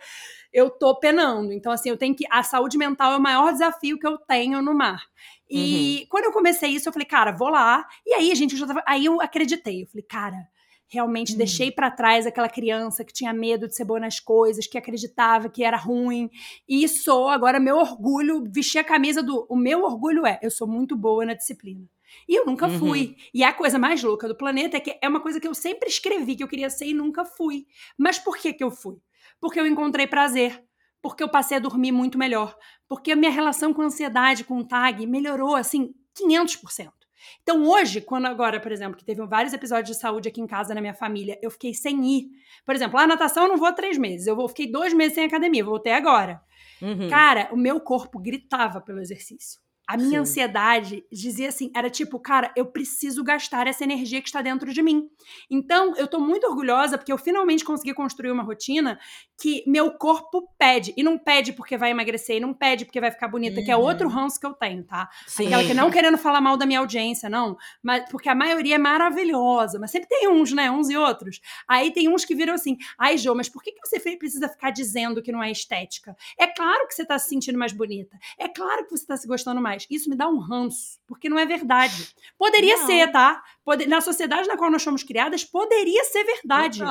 eu 0.51 0.69
tô 0.69 0.99
penando. 0.99 1.51
Então, 1.53 1.71
assim, 1.71 1.89
eu 1.89 1.97
tenho 1.97 2.15
que. 2.15 2.25
A 2.29 2.43
saúde 2.43 2.77
mental 2.77 3.13
é 3.13 3.17
o 3.17 3.21
maior 3.21 3.51
desafio 3.51 3.99
que 3.99 4.07
eu 4.07 4.17
tenho 4.17 4.61
no 4.61 4.73
mar. 4.73 5.03
E 5.49 6.07
quando 6.09 6.25
eu 6.25 6.31
comecei 6.31 6.69
isso, 6.69 6.87
eu 6.87 6.93
falei, 6.93 7.05
cara, 7.05 7.31
vou 7.31 7.49
lá. 7.49 7.85
E 8.05 8.13
aí, 8.13 8.33
gente, 8.35 8.53
eu 8.53 8.59
já 8.59 8.67
tava. 8.67 8.83
Aí 8.87 9.05
eu 9.05 9.21
acreditei. 9.21 9.83
Eu 9.83 9.87
falei, 9.87 10.03
cara, 10.03 10.37
realmente 10.87 11.35
deixei 11.37 11.71
pra 11.71 11.89
trás 11.89 12.25
aquela 12.25 12.49
criança 12.49 13.03
que 13.05 13.13
tinha 13.13 13.33
medo 13.33 13.67
de 13.67 13.75
ser 13.75 13.85
boa 13.85 13.99
nas 13.99 14.19
coisas, 14.19 14.67
que 14.67 14.77
acreditava 14.77 15.49
que 15.49 15.63
era 15.63 15.77
ruim. 15.77 16.29
E 16.67 16.87
sou 16.87 17.29
agora 17.29 17.59
meu 17.59 17.77
orgulho, 17.77 18.43
vestir 18.49 18.79
a 18.79 18.83
camisa 18.83 19.21
do. 19.23 19.45
O 19.49 19.55
meu 19.55 19.83
orgulho 19.83 20.25
é, 20.25 20.39
eu 20.41 20.51
sou 20.51 20.67
muito 20.67 20.95
boa 20.97 21.25
na 21.25 21.33
disciplina. 21.33 21.85
E 22.27 22.35
eu 22.35 22.45
nunca 22.45 22.67
Uhum. 22.67 22.79
fui. 22.79 23.15
E 23.33 23.43
a 23.43 23.53
coisa 23.53 23.77
mais 23.79 24.01
louca 24.03 24.27
do 24.27 24.35
planeta 24.35 24.77
é 24.77 24.79
que 24.79 24.97
é 25.01 25.07
uma 25.07 25.19
coisa 25.19 25.39
que 25.39 25.47
eu 25.47 25.53
sempre 25.53 25.89
escrevi 25.89 26.35
que 26.35 26.43
eu 26.43 26.47
queria 26.47 26.69
ser 26.69 26.85
e 26.85 26.93
nunca 26.93 27.25
fui. 27.25 27.65
Mas 27.97 28.17
por 28.19 28.37
que 28.37 28.53
que 28.53 28.63
eu 28.63 28.71
fui? 28.71 28.97
Porque 29.39 29.59
eu 29.59 29.65
encontrei 29.67 30.07
prazer. 30.07 30.63
Porque 31.01 31.23
eu 31.23 31.29
passei 31.29 31.57
a 31.57 31.59
dormir 31.59 31.91
muito 31.91 32.17
melhor. 32.17 32.55
Porque 32.87 33.11
a 33.11 33.15
minha 33.15 33.31
relação 33.31 33.73
com 33.73 33.81
a 33.81 33.85
ansiedade, 33.85 34.43
com 34.43 34.57
o 34.59 34.63
tag, 34.67 35.05
melhorou 35.07 35.55
assim 35.55 35.93
500%. 36.15 36.91
Então 37.43 37.63
hoje, 37.67 38.01
quando 38.01 38.25
agora, 38.25 38.59
por 38.59 38.71
exemplo, 38.71 38.97
que 38.97 39.05
teve 39.05 39.23
vários 39.25 39.53
episódios 39.53 39.95
de 39.95 40.01
saúde 40.01 40.27
aqui 40.27 40.41
em 40.41 40.47
casa 40.47 40.73
na 40.73 40.81
minha 40.81 40.93
família, 40.93 41.39
eu 41.41 41.51
fiquei 41.51 41.73
sem 41.73 42.03
ir. 42.05 42.29
Por 42.65 42.73
exemplo, 42.75 42.99
a 42.99 43.07
natação 43.07 43.43
eu 43.43 43.49
não 43.49 43.57
vou 43.57 43.67
há 43.67 43.73
três 43.73 43.97
meses. 43.97 44.27
Eu 44.27 44.35
vou, 44.35 44.47
fiquei 44.47 44.67
dois 44.71 44.93
meses 44.93 45.13
sem 45.15 45.25
academia, 45.25 45.63
voltei 45.63 45.93
agora. 45.93 46.41
Uhum. 46.81 47.07
Cara, 47.09 47.49
o 47.51 47.57
meu 47.57 47.79
corpo 47.79 48.19
gritava 48.19 48.81
pelo 48.81 48.99
exercício. 48.99 49.59
A 49.91 49.97
minha 49.97 50.09
Sim. 50.11 50.17
ansiedade 50.19 51.03
dizia 51.11 51.49
assim, 51.49 51.69
era 51.75 51.89
tipo, 51.89 52.17
cara, 52.17 52.49
eu 52.55 52.65
preciso 52.65 53.21
gastar 53.25 53.67
essa 53.67 53.83
energia 53.83 54.21
que 54.21 54.29
está 54.29 54.41
dentro 54.41 54.71
de 54.71 54.81
mim. 54.81 55.09
Então, 55.49 55.93
eu 55.97 56.07
tô 56.07 56.17
muito 56.17 56.47
orgulhosa 56.47 56.97
porque 56.97 57.11
eu 57.11 57.17
finalmente 57.17 57.65
consegui 57.65 57.93
construir 57.93 58.31
uma 58.31 58.41
rotina 58.41 58.97
que 59.41 59.63
meu 59.65 59.91
corpo 59.91 60.47
pede. 60.57 60.93
E 60.95 61.01
não 61.01 61.17
pede 61.17 61.51
porque 61.53 61.75
vai 61.77 61.89
emagrecer, 61.91 62.37
e 62.37 62.39
não 62.39 62.53
pede 62.53 62.85
porque 62.85 63.01
vai 63.01 63.09
ficar 63.09 63.27
bonita, 63.27 63.61
que 63.63 63.71
é 63.71 63.75
Uhum. 63.75 63.81
outro 63.83 64.07
ranço 64.07 64.39
que 64.39 64.45
eu 64.45 64.53
tenho, 64.53 64.83
tá? 64.83 65.09
Sim. 65.25 65.47
Aquela 65.47 65.63
que 65.63 65.73
não 65.73 65.89
querendo 65.89 66.17
falar 66.17 66.39
mal 66.41 66.55
da 66.57 66.65
minha 66.65 66.79
audiência, 66.79 67.27
não. 67.29 67.57
Mas 67.81 68.07
porque 68.09 68.29
a 68.29 68.35
maioria 68.35 68.75
é 68.75 68.77
maravilhosa. 68.77 69.79
Mas 69.79 69.91
sempre 69.91 70.07
tem 70.09 70.27
uns, 70.29 70.51
né? 70.51 70.69
Uns 70.69 70.89
e 70.89 70.97
outros. 70.97 71.41
Aí 71.67 71.91
tem 71.91 72.07
uns 72.07 72.23
que 72.23 72.35
viram 72.35 72.53
assim: 72.53 72.77
ai, 72.97 73.17
Jô, 73.17 73.33
mas 73.33 73.49
por 73.49 73.63
que, 73.63 73.71
que 73.71 73.79
você 73.87 73.99
precisa 74.17 74.47
ficar 74.47 74.69
dizendo 74.69 75.21
que 75.21 75.31
não 75.31 75.41
é 75.41 75.49
estética? 75.51 76.15
É 76.37 76.45
claro 76.47 76.87
que 76.87 76.93
você 76.93 77.03
tá 77.05 77.17
se 77.17 77.29
sentindo 77.29 77.57
mais 77.57 77.71
bonita. 77.73 78.17
É 78.37 78.47
claro 78.47 78.85
que 78.85 78.91
você 78.95 79.05
tá 79.05 79.17
se 79.17 79.27
gostando 79.27 79.59
mais. 79.61 79.87
Isso 79.89 80.09
me 80.09 80.15
dá 80.15 80.27
um 80.29 80.37
ranço, 80.37 80.99
porque 81.07 81.27
não 81.29 81.39
é 81.39 81.45
verdade. 81.45 82.09
Poderia 82.37 82.77
Não. 82.77 82.85
ser, 82.85 83.11
tá? 83.11 83.41
Pode- 83.63 83.87
na 83.87 84.01
sociedade 84.01 84.47
na 84.47 84.57
qual 84.57 84.69
nós 84.71 84.83
fomos 84.83 85.03
criadas, 85.03 85.43
poderia 85.43 86.03
ser 86.05 86.23
verdade. 86.23 86.81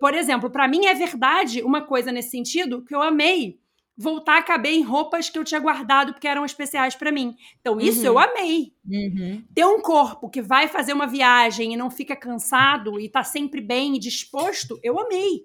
Por 0.00 0.14
exemplo, 0.14 0.50
pra 0.50 0.66
mim 0.66 0.86
é 0.86 0.94
verdade 0.94 1.62
uma 1.62 1.82
coisa 1.86 2.12
nesse 2.12 2.30
sentido 2.30 2.84
que 2.84 2.94
eu 2.94 3.00
amei 3.02 3.58
voltar 3.98 4.36
a 4.36 4.42
caber 4.42 4.74
em 4.74 4.82
roupas 4.82 5.30
que 5.30 5.38
eu 5.38 5.44
tinha 5.44 5.58
guardado 5.58 6.12
porque 6.12 6.28
eram 6.28 6.44
especiais 6.44 6.94
pra 6.94 7.10
mim. 7.10 7.34
Então 7.62 7.80
isso 7.80 8.00
Uhum. 8.00 8.06
eu 8.06 8.18
amei. 8.18 8.74
Uhum. 8.86 9.42
Ter 9.54 9.64
um 9.64 9.80
corpo 9.80 10.28
que 10.28 10.42
vai 10.42 10.68
fazer 10.68 10.92
uma 10.92 11.06
viagem 11.06 11.72
e 11.72 11.76
não 11.78 11.90
fica 11.90 12.14
cansado 12.14 13.00
e 13.00 13.08
tá 13.08 13.24
sempre 13.24 13.58
bem 13.62 13.96
e 13.96 13.98
disposto, 13.98 14.78
eu 14.82 15.00
amei. 15.00 15.40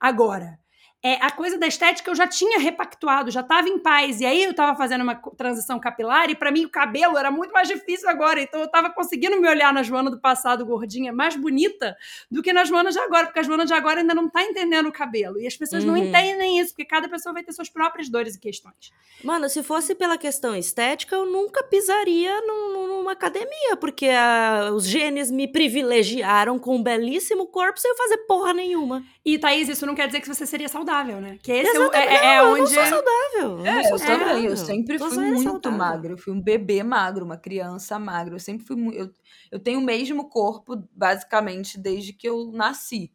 Agora, 0.00 0.58
é, 1.02 1.14
a 1.20 1.30
coisa 1.32 1.58
da 1.58 1.66
estética 1.66 2.10
eu 2.10 2.14
já 2.14 2.28
tinha 2.28 2.58
repactuado, 2.60 3.30
já 3.30 3.42
tava 3.42 3.68
em 3.68 3.78
paz. 3.78 4.20
E 4.20 4.24
aí 4.26 4.44
eu 4.44 4.54
tava 4.54 4.76
fazendo 4.76 5.02
uma 5.02 5.16
transição 5.36 5.80
capilar 5.80 6.30
e 6.30 6.34
pra 6.36 6.52
mim 6.52 6.64
o 6.64 6.68
cabelo 6.70 7.18
era 7.18 7.30
muito 7.30 7.52
mais 7.52 7.66
difícil 7.66 8.08
agora. 8.08 8.40
Então 8.40 8.60
eu 8.60 8.68
tava 8.68 8.88
conseguindo 8.90 9.40
me 9.40 9.48
olhar 9.48 9.72
na 9.72 9.82
Joana 9.82 10.10
do 10.10 10.20
passado 10.20 10.64
gordinha 10.64 11.12
mais 11.12 11.34
bonita 11.34 11.96
do 12.30 12.40
que 12.42 12.52
na 12.52 12.64
Joana 12.64 12.90
de 12.90 12.98
agora, 13.00 13.26
porque 13.26 13.40
a 13.40 13.42
Joana 13.42 13.66
de 13.66 13.72
agora 13.74 14.00
ainda 14.00 14.14
não 14.14 14.28
tá 14.28 14.42
entendendo 14.44 14.88
o 14.88 14.92
cabelo. 14.92 15.40
E 15.40 15.46
as 15.46 15.56
pessoas 15.56 15.82
não 15.84 15.94
Uhum. 15.94 16.04
entendem 16.06 16.60
isso, 16.60 16.70
porque 16.70 16.84
cada 16.84 17.08
pessoa 17.08 17.32
vai 17.32 17.42
ter 17.42 17.52
suas 17.52 17.68
próprias 17.68 18.08
dores 18.08 18.36
e 18.36 18.40
questões. 18.40 18.92
Mano, 19.24 19.48
se 19.48 19.62
fosse 19.62 19.94
pela 19.96 20.16
questão 20.16 20.54
estética, 20.54 21.16
eu 21.16 21.26
nunca 21.26 21.64
pisaria 21.64 22.40
num- 22.42 22.86
numa 22.86 23.12
academia, 23.12 23.76
porque 23.80 24.06
ah, 24.08 24.70
os 24.72 24.86
genes 24.86 25.30
me 25.32 25.48
privilegiaram 25.48 26.58
com 26.58 26.76
um 26.76 26.82
belíssimo 26.82 27.46
corpo 27.46 27.78
sem 27.80 27.90
eu 27.90 27.96
fazer 27.96 28.18
porra 28.18 28.52
nenhuma. 28.54 29.04
E, 29.24 29.38
Thaís, 29.38 29.68
isso 29.68 29.86
não 29.86 29.94
quer 29.94 30.06
dizer 30.08 30.20
que 30.20 30.28
você 30.28 30.44
seria 30.46 30.68
saudável, 30.68 31.20
né? 31.20 31.38
Que 31.42 31.52
esse 31.52 31.76
é 31.76 31.80
Exatamente, 31.80 31.96
é, 32.14 32.36
é, 32.36 32.40
Eu 32.40 32.56
não 32.56 32.64
onde. 32.64 32.70
sou 32.70 32.84
saudável. 32.86 33.66
eu 33.66 33.66
É, 33.66 33.82
sou 33.84 33.98
eu 33.98 33.98
saudável. 33.98 34.26
também. 34.26 34.44
Eu 34.44 34.56
sempre 34.56 34.98
fui 34.98 35.18
muito 35.18 35.42
saudável. 35.42 35.70
magra. 35.70 36.12
Eu 36.12 36.18
fui 36.18 36.32
um 36.32 36.40
bebê 36.40 36.82
magro, 36.82 37.24
uma 37.24 37.36
criança 37.36 37.98
magra. 37.98 38.34
Eu 38.34 38.40
sempre 38.40 38.66
fui 38.66 38.76
muito. 38.76 38.98
Eu, 38.98 39.12
eu 39.52 39.60
tenho 39.60 39.78
o 39.78 39.82
mesmo 39.82 40.28
corpo, 40.28 40.76
basicamente, 40.92 41.78
desde 41.78 42.12
que 42.12 42.28
eu 42.28 42.50
nasci. 42.52 43.12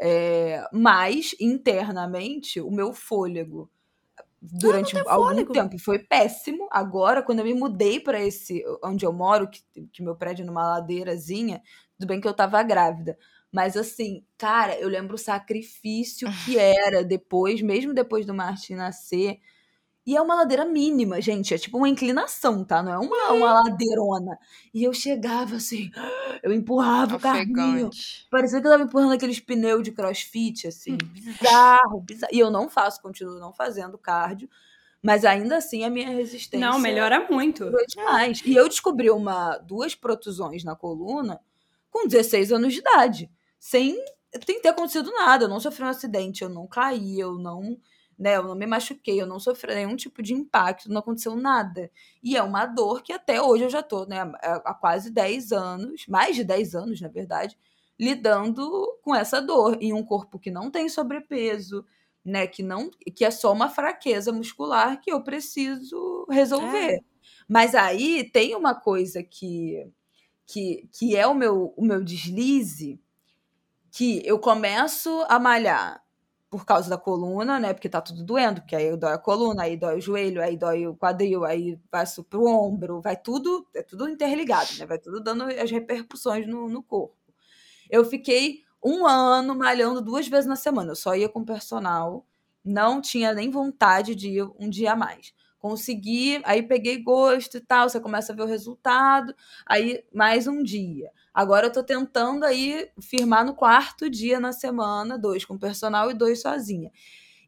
É, 0.00 0.64
mas, 0.72 1.34
internamente, 1.40 2.60
o 2.60 2.70
meu 2.70 2.92
fôlego 2.92 3.70
durante 4.42 4.92
tem 4.92 5.02
algum 5.06 5.12
fôlego. 5.26 5.52
tempo 5.52 5.78
foi 5.78 5.98
péssimo. 5.98 6.68
Agora, 6.70 7.22
quando 7.22 7.40
eu 7.40 7.44
me 7.44 7.54
mudei 7.54 8.00
para 8.00 8.20
esse 8.20 8.64
onde 8.84 9.04
eu 9.04 9.12
moro, 9.12 9.48
que, 9.50 9.62
que 9.92 10.02
meu 10.02 10.16
prédio 10.16 10.42
é 10.42 10.46
numa 10.46 10.66
ladeirazinha, 10.76 11.62
tudo 11.98 12.08
bem 12.08 12.20
que 12.20 12.28
eu 12.28 12.34
tava 12.34 12.62
grávida. 12.62 13.18
Mas 13.52 13.76
assim, 13.76 14.24
cara, 14.38 14.78
eu 14.78 14.88
lembro 14.88 15.16
o 15.16 15.18
sacrifício 15.18 16.28
que 16.44 16.56
era 16.56 17.02
depois, 17.02 17.60
mesmo 17.60 17.92
depois 17.92 18.24
do 18.24 18.32
Martin 18.32 18.74
nascer. 18.74 19.40
E 20.06 20.16
é 20.16 20.20
uma 20.20 20.36
ladeira 20.36 20.64
mínima, 20.64 21.20
gente. 21.20 21.52
É 21.52 21.58
tipo 21.58 21.76
uma 21.76 21.88
inclinação, 21.88 22.64
tá? 22.64 22.82
Não 22.82 22.92
é 22.92 22.98
uma, 22.98 23.32
uma 23.32 23.52
ladeirona. 23.62 24.38
E 24.72 24.82
eu 24.82 24.92
chegava 24.92 25.56
assim, 25.56 25.90
eu 26.42 26.52
empurrava 26.52 27.16
o 27.16 27.20
carrinho. 27.20 27.88
Ofegante. 27.88 28.26
Parecia 28.30 28.60
que 28.60 28.66
eu 28.66 28.70
tava 28.70 28.84
empurrando 28.84 29.12
aqueles 29.12 29.40
pneus 29.40 29.82
de 29.82 29.92
crossfit, 29.92 30.68
assim. 30.68 30.96
Bizarro, 30.96 32.00
bizarro. 32.00 32.32
E 32.32 32.38
eu 32.38 32.50
não 32.50 32.70
faço, 32.70 33.02
continuo 33.02 33.38
não 33.38 33.52
fazendo 33.52 33.98
cardio. 33.98 34.48
Mas 35.02 35.24
ainda 35.24 35.56
assim 35.56 35.84
a 35.84 35.90
minha 35.90 36.10
resistência. 36.10 36.66
Não, 36.66 36.78
melhora 36.78 37.26
muito. 37.30 37.64
melhorou 37.64 37.86
demais. 37.86 38.42
E 38.44 38.54
eu 38.54 38.68
descobri 38.68 39.10
uma, 39.10 39.56
duas 39.58 39.94
protusões 39.94 40.62
na 40.62 40.76
coluna 40.76 41.40
com 41.90 42.06
16 42.06 42.52
anos 42.52 42.72
de 42.72 42.80
idade. 42.80 43.30
Sem, 43.60 43.96
sem 44.44 44.60
ter 44.60 44.70
acontecido 44.70 45.12
nada. 45.12 45.44
Eu 45.44 45.48
não 45.48 45.60
sofri 45.60 45.84
um 45.84 45.88
acidente, 45.88 46.42
eu 46.42 46.48
não 46.48 46.66
caí, 46.66 47.20
eu 47.20 47.34
não 47.34 47.78
né? 48.20 48.36
Eu 48.36 48.42
não 48.42 48.54
me 48.54 48.66
machuquei, 48.66 49.18
eu 49.18 49.26
não 49.26 49.40
sofri 49.40 49.74
nenhum 49.74 49.96
tipo 49.96 50.22
de 50.22 50.34
impacto, 50.34 50.90
não 50.90 50.98
aconteceu 50.98 51.34
nada. 51.34 51.90
E 52.22 52.36
é 52.36 52.42
uma 52.42 52.66
dor 52.66 53.02
que 53.02 53.14
até 53.14 53.40
hoje 53.40 53.64
eu 53.64 53.70
já 53.70 53.82
tô, 53.82 54.04
né, 54.04 54.20
há 54.42 54.74
quase 54.74 55.10
10 55.10 55.52
anos, 55.52 56.06
mais 56.06 56.36
de 56.36 56.44
10 56.44 56.74
anos, 56.74 57.00
na 57.00 57.08
verdade, 57.08 57.56
lidando 57.98 58.98
com 59.02 59.14
essa 59.14 59.40
dor 59.40 59.78
em 59.80 59.94
um 59.94 60.04
corpo 60.04 60.38
que 60.38 60.50
não 60.50 60.70
tem 60.70 60.86
sobrepeso, 60.90 61.82
né, 62.22 62.46
que 62.46 62.62
não 62.62 62.90
que 63.16 63.24
é 63.24 63.30
só 63.30 63.52
uma 63.54 63.70
fraqueza 63.70 64.30
muscular 64.32 65.00
que 65.00 65.10
eu 65.10 65.22
preciso 65.24 66.26
resolver. 66.30 66.96
É. 66.96 67.00
Mas 67.48 67.74
aí 67.74 68.30
tem 68.30 68.54
uma 68.54 68.74
coisa 68.74 69.22
que 69.22 69.86
que, 70.46 70.88
que 70.92 71.16
é 71.16 71.26
o 71.26 71.34
meu 71.34 71.72
o 71.76 71.84
meu 71.84 72.02
deslize 72.04 73.00
que 73.90 74.22
eu 74.24 74.38
começo 74.38 75.24
a 75.28 75.38
malhar 75.38 76.02
por 76.50 76.64
causa 76.64 76.90
da 76.90 76.98
coluna, 76.98 77.60
né? 77.60 77.72
Porque 77.72 77.88
tá 77.88 78.00
tudo 78.00 78.24
doendo, 78.24 78.60
porque 78.60 78.74
aí 78.74 78.96
dói 78.96 79.12
a 79.12 79.18
coluna, 79.18 79.62
aí 79.62 79.76
dói 79.76 79.98
o 79.98 80.00
joelho, 80.00 80.42
aí 80.42 80.56
dói 80.56 80.86
o 80.86 80.96
quadril, 80.96 81.44
aí 81.44 81.78
vai 81.90 82.04
pro 82.28 82.44
ombro, 82.44 83.00
vai 83.00 83.16
tudo, 83.16 83.66
é 83.74 83.82
tudo 83.82 84.08
interligado, 84.08 84.68
né? 84.78 84.84
Vai 84.84 84.98
tudo 84.98 85.20
dando 85.20 85.44
as 85.44 85.70
repercussões 85.70 86.46
no, 86.48 86.68
no 86.68 86.82
corpo. 86.82 87.14
Eu 87.88 88.04
fiquei 88.04 88.62
um 88.84 89.06
ano 89.06 89.54
malhando 89.54 90.00
duas 90.00 90.26
vezes 90.26 90.46
na 90.46 90.56
semana. 90.56 90.92
Eu 90.92 90.96
só 90.96 91.14
ia 91.14 91.28
com 91.28 91.44
personal, 91.44 92.26
não 92.64 93.00
tinha 93.00 93.32
nem 93.32 93.50
vontade 93.50 94.14
de 94.14 94.30
ir 94.30 94.50
um 94.58 94.68
dia 94.68 94.92
a 94.92 94.96
mais. 94.96 95.32
Consegui, 95.58 96.40
aí 96.44 96.62
peguei 96.62 97.02
gosto 97.02 97.58
e 97.58 97.60
tal, 97.60 97.88
você 97.88 98.00
começa 98.00 98.32
a 98.32 98.36
ver 98.36 98.42
o 98.42 98.46
resultado, 98.46 99.34
aí 99.66 100.02
mais 100.12 100.46
um 100.46 100.62
dia. 100.62 101.10
Agora 101.32 101.66
eu 101.66 101.72
tô 101.72 101.82
tentando 101.82 102.44
aí 102.44 102.90
firmar 103.00 103.44
no 103.44 103.54
quarto 103.54 104.10
dia 104.10 104.40
na 104.40 104.52
semana, 104.52 105.18
dois 105.18 105.44
com 105.44 105.58
personal 105.58 106.10
e 106.10 106.14
dois 106.14 106.40
sozinha. 106.42 106.90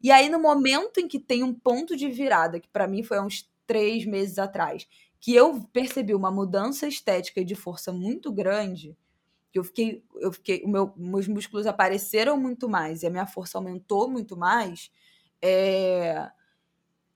E 0.02 0.10
aí, 0.10 0.28
no 0.28 0.40
momento 0.40 0.98
em 0.98 1.08
que 1.08 1.18
tem 1.18 1.42
um 1.44 1.54
ponto 1.54 1.96
de 1.96 2.08
virada, 2.08 2.60
que 2.60 2.68
para 2.68 2.88
mim 2.88 3.02
foi 3.02 3.18
há 3.18 3.22
uns 3.22 3.48
três 3.66 4.04
meses 4.04 4.38
atrás, 4.38 4.86
que 5.20 5.34
eu 5.34 5.62
percebi 5.72 6.14
uma 6.14 6.30
mudança 6.30 6.88
estética 6.88 7.40
e 7.40 7.44
de 7.44 7.54
força 7.54 7.92
muito 7.92 8.32
grande, 8.32 8.96
que 9.52 9.58
eu 9.58 9.64
fiquei, 9.64 10.04
eu 10.16 10.32
fiquei, 10.32 10.62
o 10.64 10.68
meu, 10.68 10.92
meus 10.96 11.28
músculos 11.28 11.66
apareceram 11.66 12.36
muito 12.38 12.68
mais 12.68 13.02
e 13.02 13.06
a 13.06 13.10
minha 13.10 13.26
força 13.26 13.58
aumentou 13.58 14.08
muito 14.10 14.36
mais, 14.36 14.90
é, 15.40 16.30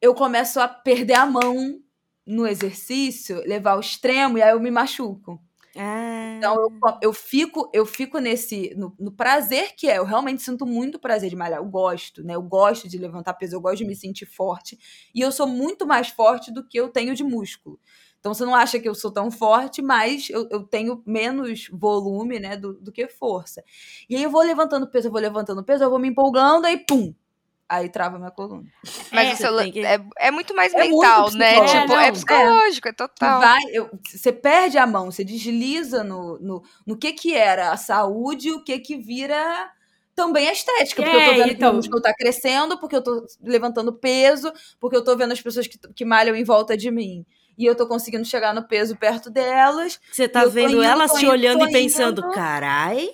eu 0.01 0.15
começo 0.15 0.61
a 0.61 0.69
perder 0.69 1.15
a 1.15 1.27
mão 1.27 1.81
no 2.27 2.47
exercício, 2.47 3.41
levar 3.47 3.73
ao 3.73 3.81
extremo 3.81 4.39
e 4.39 4.43
aí 4.43 4.51
eu 4.53 4.61
me 4.61 4.71
machuco. 4.71 5.41
Ah. 5.77 6.37
Então 6.39 6.55
eu, 6.55 6.99
eu 7.03 7.13
fico 7.13 7.71
eu 7.73 7.85
fico 7.85 8.19
nesse 8.19 8.75
no, 8.77 8.95
no, 8.99 9.13
prazer 9.13 9.75
que 9.77 9.89
é. 9.89 9.99
Eu 9.99 10.05
realmente 10.05 10.43
sinto 10.43 10.65
muito 10.67 10.99
prazer 10.99 11.31
de 11.31 11.37
malhar. 11.37 11.61
Eu 11.61 11.67
gosto, 11.67 12.25
né? 12.25 12.35
Eu 12.35 12.43
gosto 12.43 12.89
de 12.89 12.99
levantar 12.99 13.35
peso, 13.35 13.57
eu 13.57 13.61
gosto 13.61 13.79
de 13.79 13.85
me 13.85 13.95
sentir 13.95 14.27
forte. 14.27 14.79
E 15.15 15.21
eu 15.21 15.31
sou 15.31 15.47
muito 15.47 15.87
mais 15.87 16.09
forte 16.09 16.53
do 16.53 16.67
que 16.67 16.79
eu 16.79 16.89
tenho 16.89 17.15
de 17.15 17.23
músculo. 17.23 17.79
Então 18.19 18.35
você 18.35 18.45
não 18.45 18.55
acha 18.57 18.81
que 18.81 18.89
eu 18.89 18.95
sou 18.95 19.13
tão 19.13 19.31
forte, 19.31 19.81
mas 19.81 20.29
eu, 20.31 20.49
eu 20.51 20.65
tenho 20.65 21.01
menos 21.07 21.69
volume, 21.73 22.41
né, 22.41 22.57
do, 22.57 22.73
do 22.75 22.91
que 22.91 23.07
força. 23.07 23.63
E 24.09 24.17
aí 24.17 24.23
eu 24.23 24.31
vou 24.31 24.43
levantando 24.43 24.89
peso, 24.89 25.07
eu 25.07 25.13
vou 25.13 25.21
levantando 25.21 25.63
peso, 25.63 25.85
eu 25.85 25.91
vou 25.91 25.99
me 25.99 26.09
empolgando, 26.09 26.67
aí 26.67 26.77
pum, 26.77 27.15
aí 27.69 27.89
trava 27.89 28.19
minha 28.19 28.31
coluna. 28.31 28.65
Mas 29.13 29.29
é, 29.29 29.33
isso 29.33 29.61
é, 29.61 29.71
que... 29.71 29.85
é, 29.85 30.01
é, 30.19 30.31
muito 30.31 30.55
mais 30.55 30.73
é 30.73 30.79
mental, 30.79 31.23
muito 31.23 31.39
né? 31.39 31.57
É, 31.57 31.65
tipo, 31.67 31.93
é 31.95 32.13
psicológico, 32.13 32.89
é, 32.89 32.93
total. 32.93 33.41
Vai, 33.41 33.63
eu, 33.73 33.91
você 34.05 34.33
perde 34.33 34.79
a 34.79 34.87
mão, 34.87 35.11
você 35.11 35.25
desliza 35.25 36.05
no, 36.05 36.39
no, 36.39 36.63
no 36.87 36.97
que 36.97 37.13
que 37.13 37.35
era 37.35 37.73
a 37.73 37.77
saúde, 37.77 38.53
o 38.53 38.63
que 38.63 38.79
que 38.79 38.97
vira 38.97 39.71
também 40.15 40.49
a 40.49 40.53
estética, 40.53 41.03
porque 41.03 41.17
eu 41.17 41.25
tô 41.25 41.35
vendo 41.35 41.51
então... 41.51 41.71
que 41.71 41.75
o 41.75 41.77
músculo 41.77 42.03
tá 42.03 42.15
crescendo, 42.15 42.79
porque 42.79 42.97
eu 42.97 43.03
tô 43.03 43.27
levantando 43.43 43.93
peso, 43.93 44.51
porque 44.81 44.97
eu 44.97 45.05
tô 45.05 45.15
vendo 45.15 45.33
as 45.33 45.43
pessoas 45.43 45.67
que, 45.67 45.79
que 45.95 46.05
malham 46.05 46.35
em 46.35 46.45
volta 46.45 46.77
de 46.77 46.91
mim. 46.91 47.25
E 47.59 47.65
eu 47.65 47.75
tô 47.75 47.87
conseguindo 47.87 48.25
chegar 48.25 48.55
no 48.55 48.67
peso 48.67 48.97
perto 48.97 49.31
delas. 49.31 49.99
Você 50.13 50.29
tá 50.29 50.45
vendo 50.45 50.83
elas 50.83 51.13
te 51.13 51.27
olhando 51.27 51.67
e 51.69 51.73
pensando, 51.73 52.31
carai, 52.31 53.09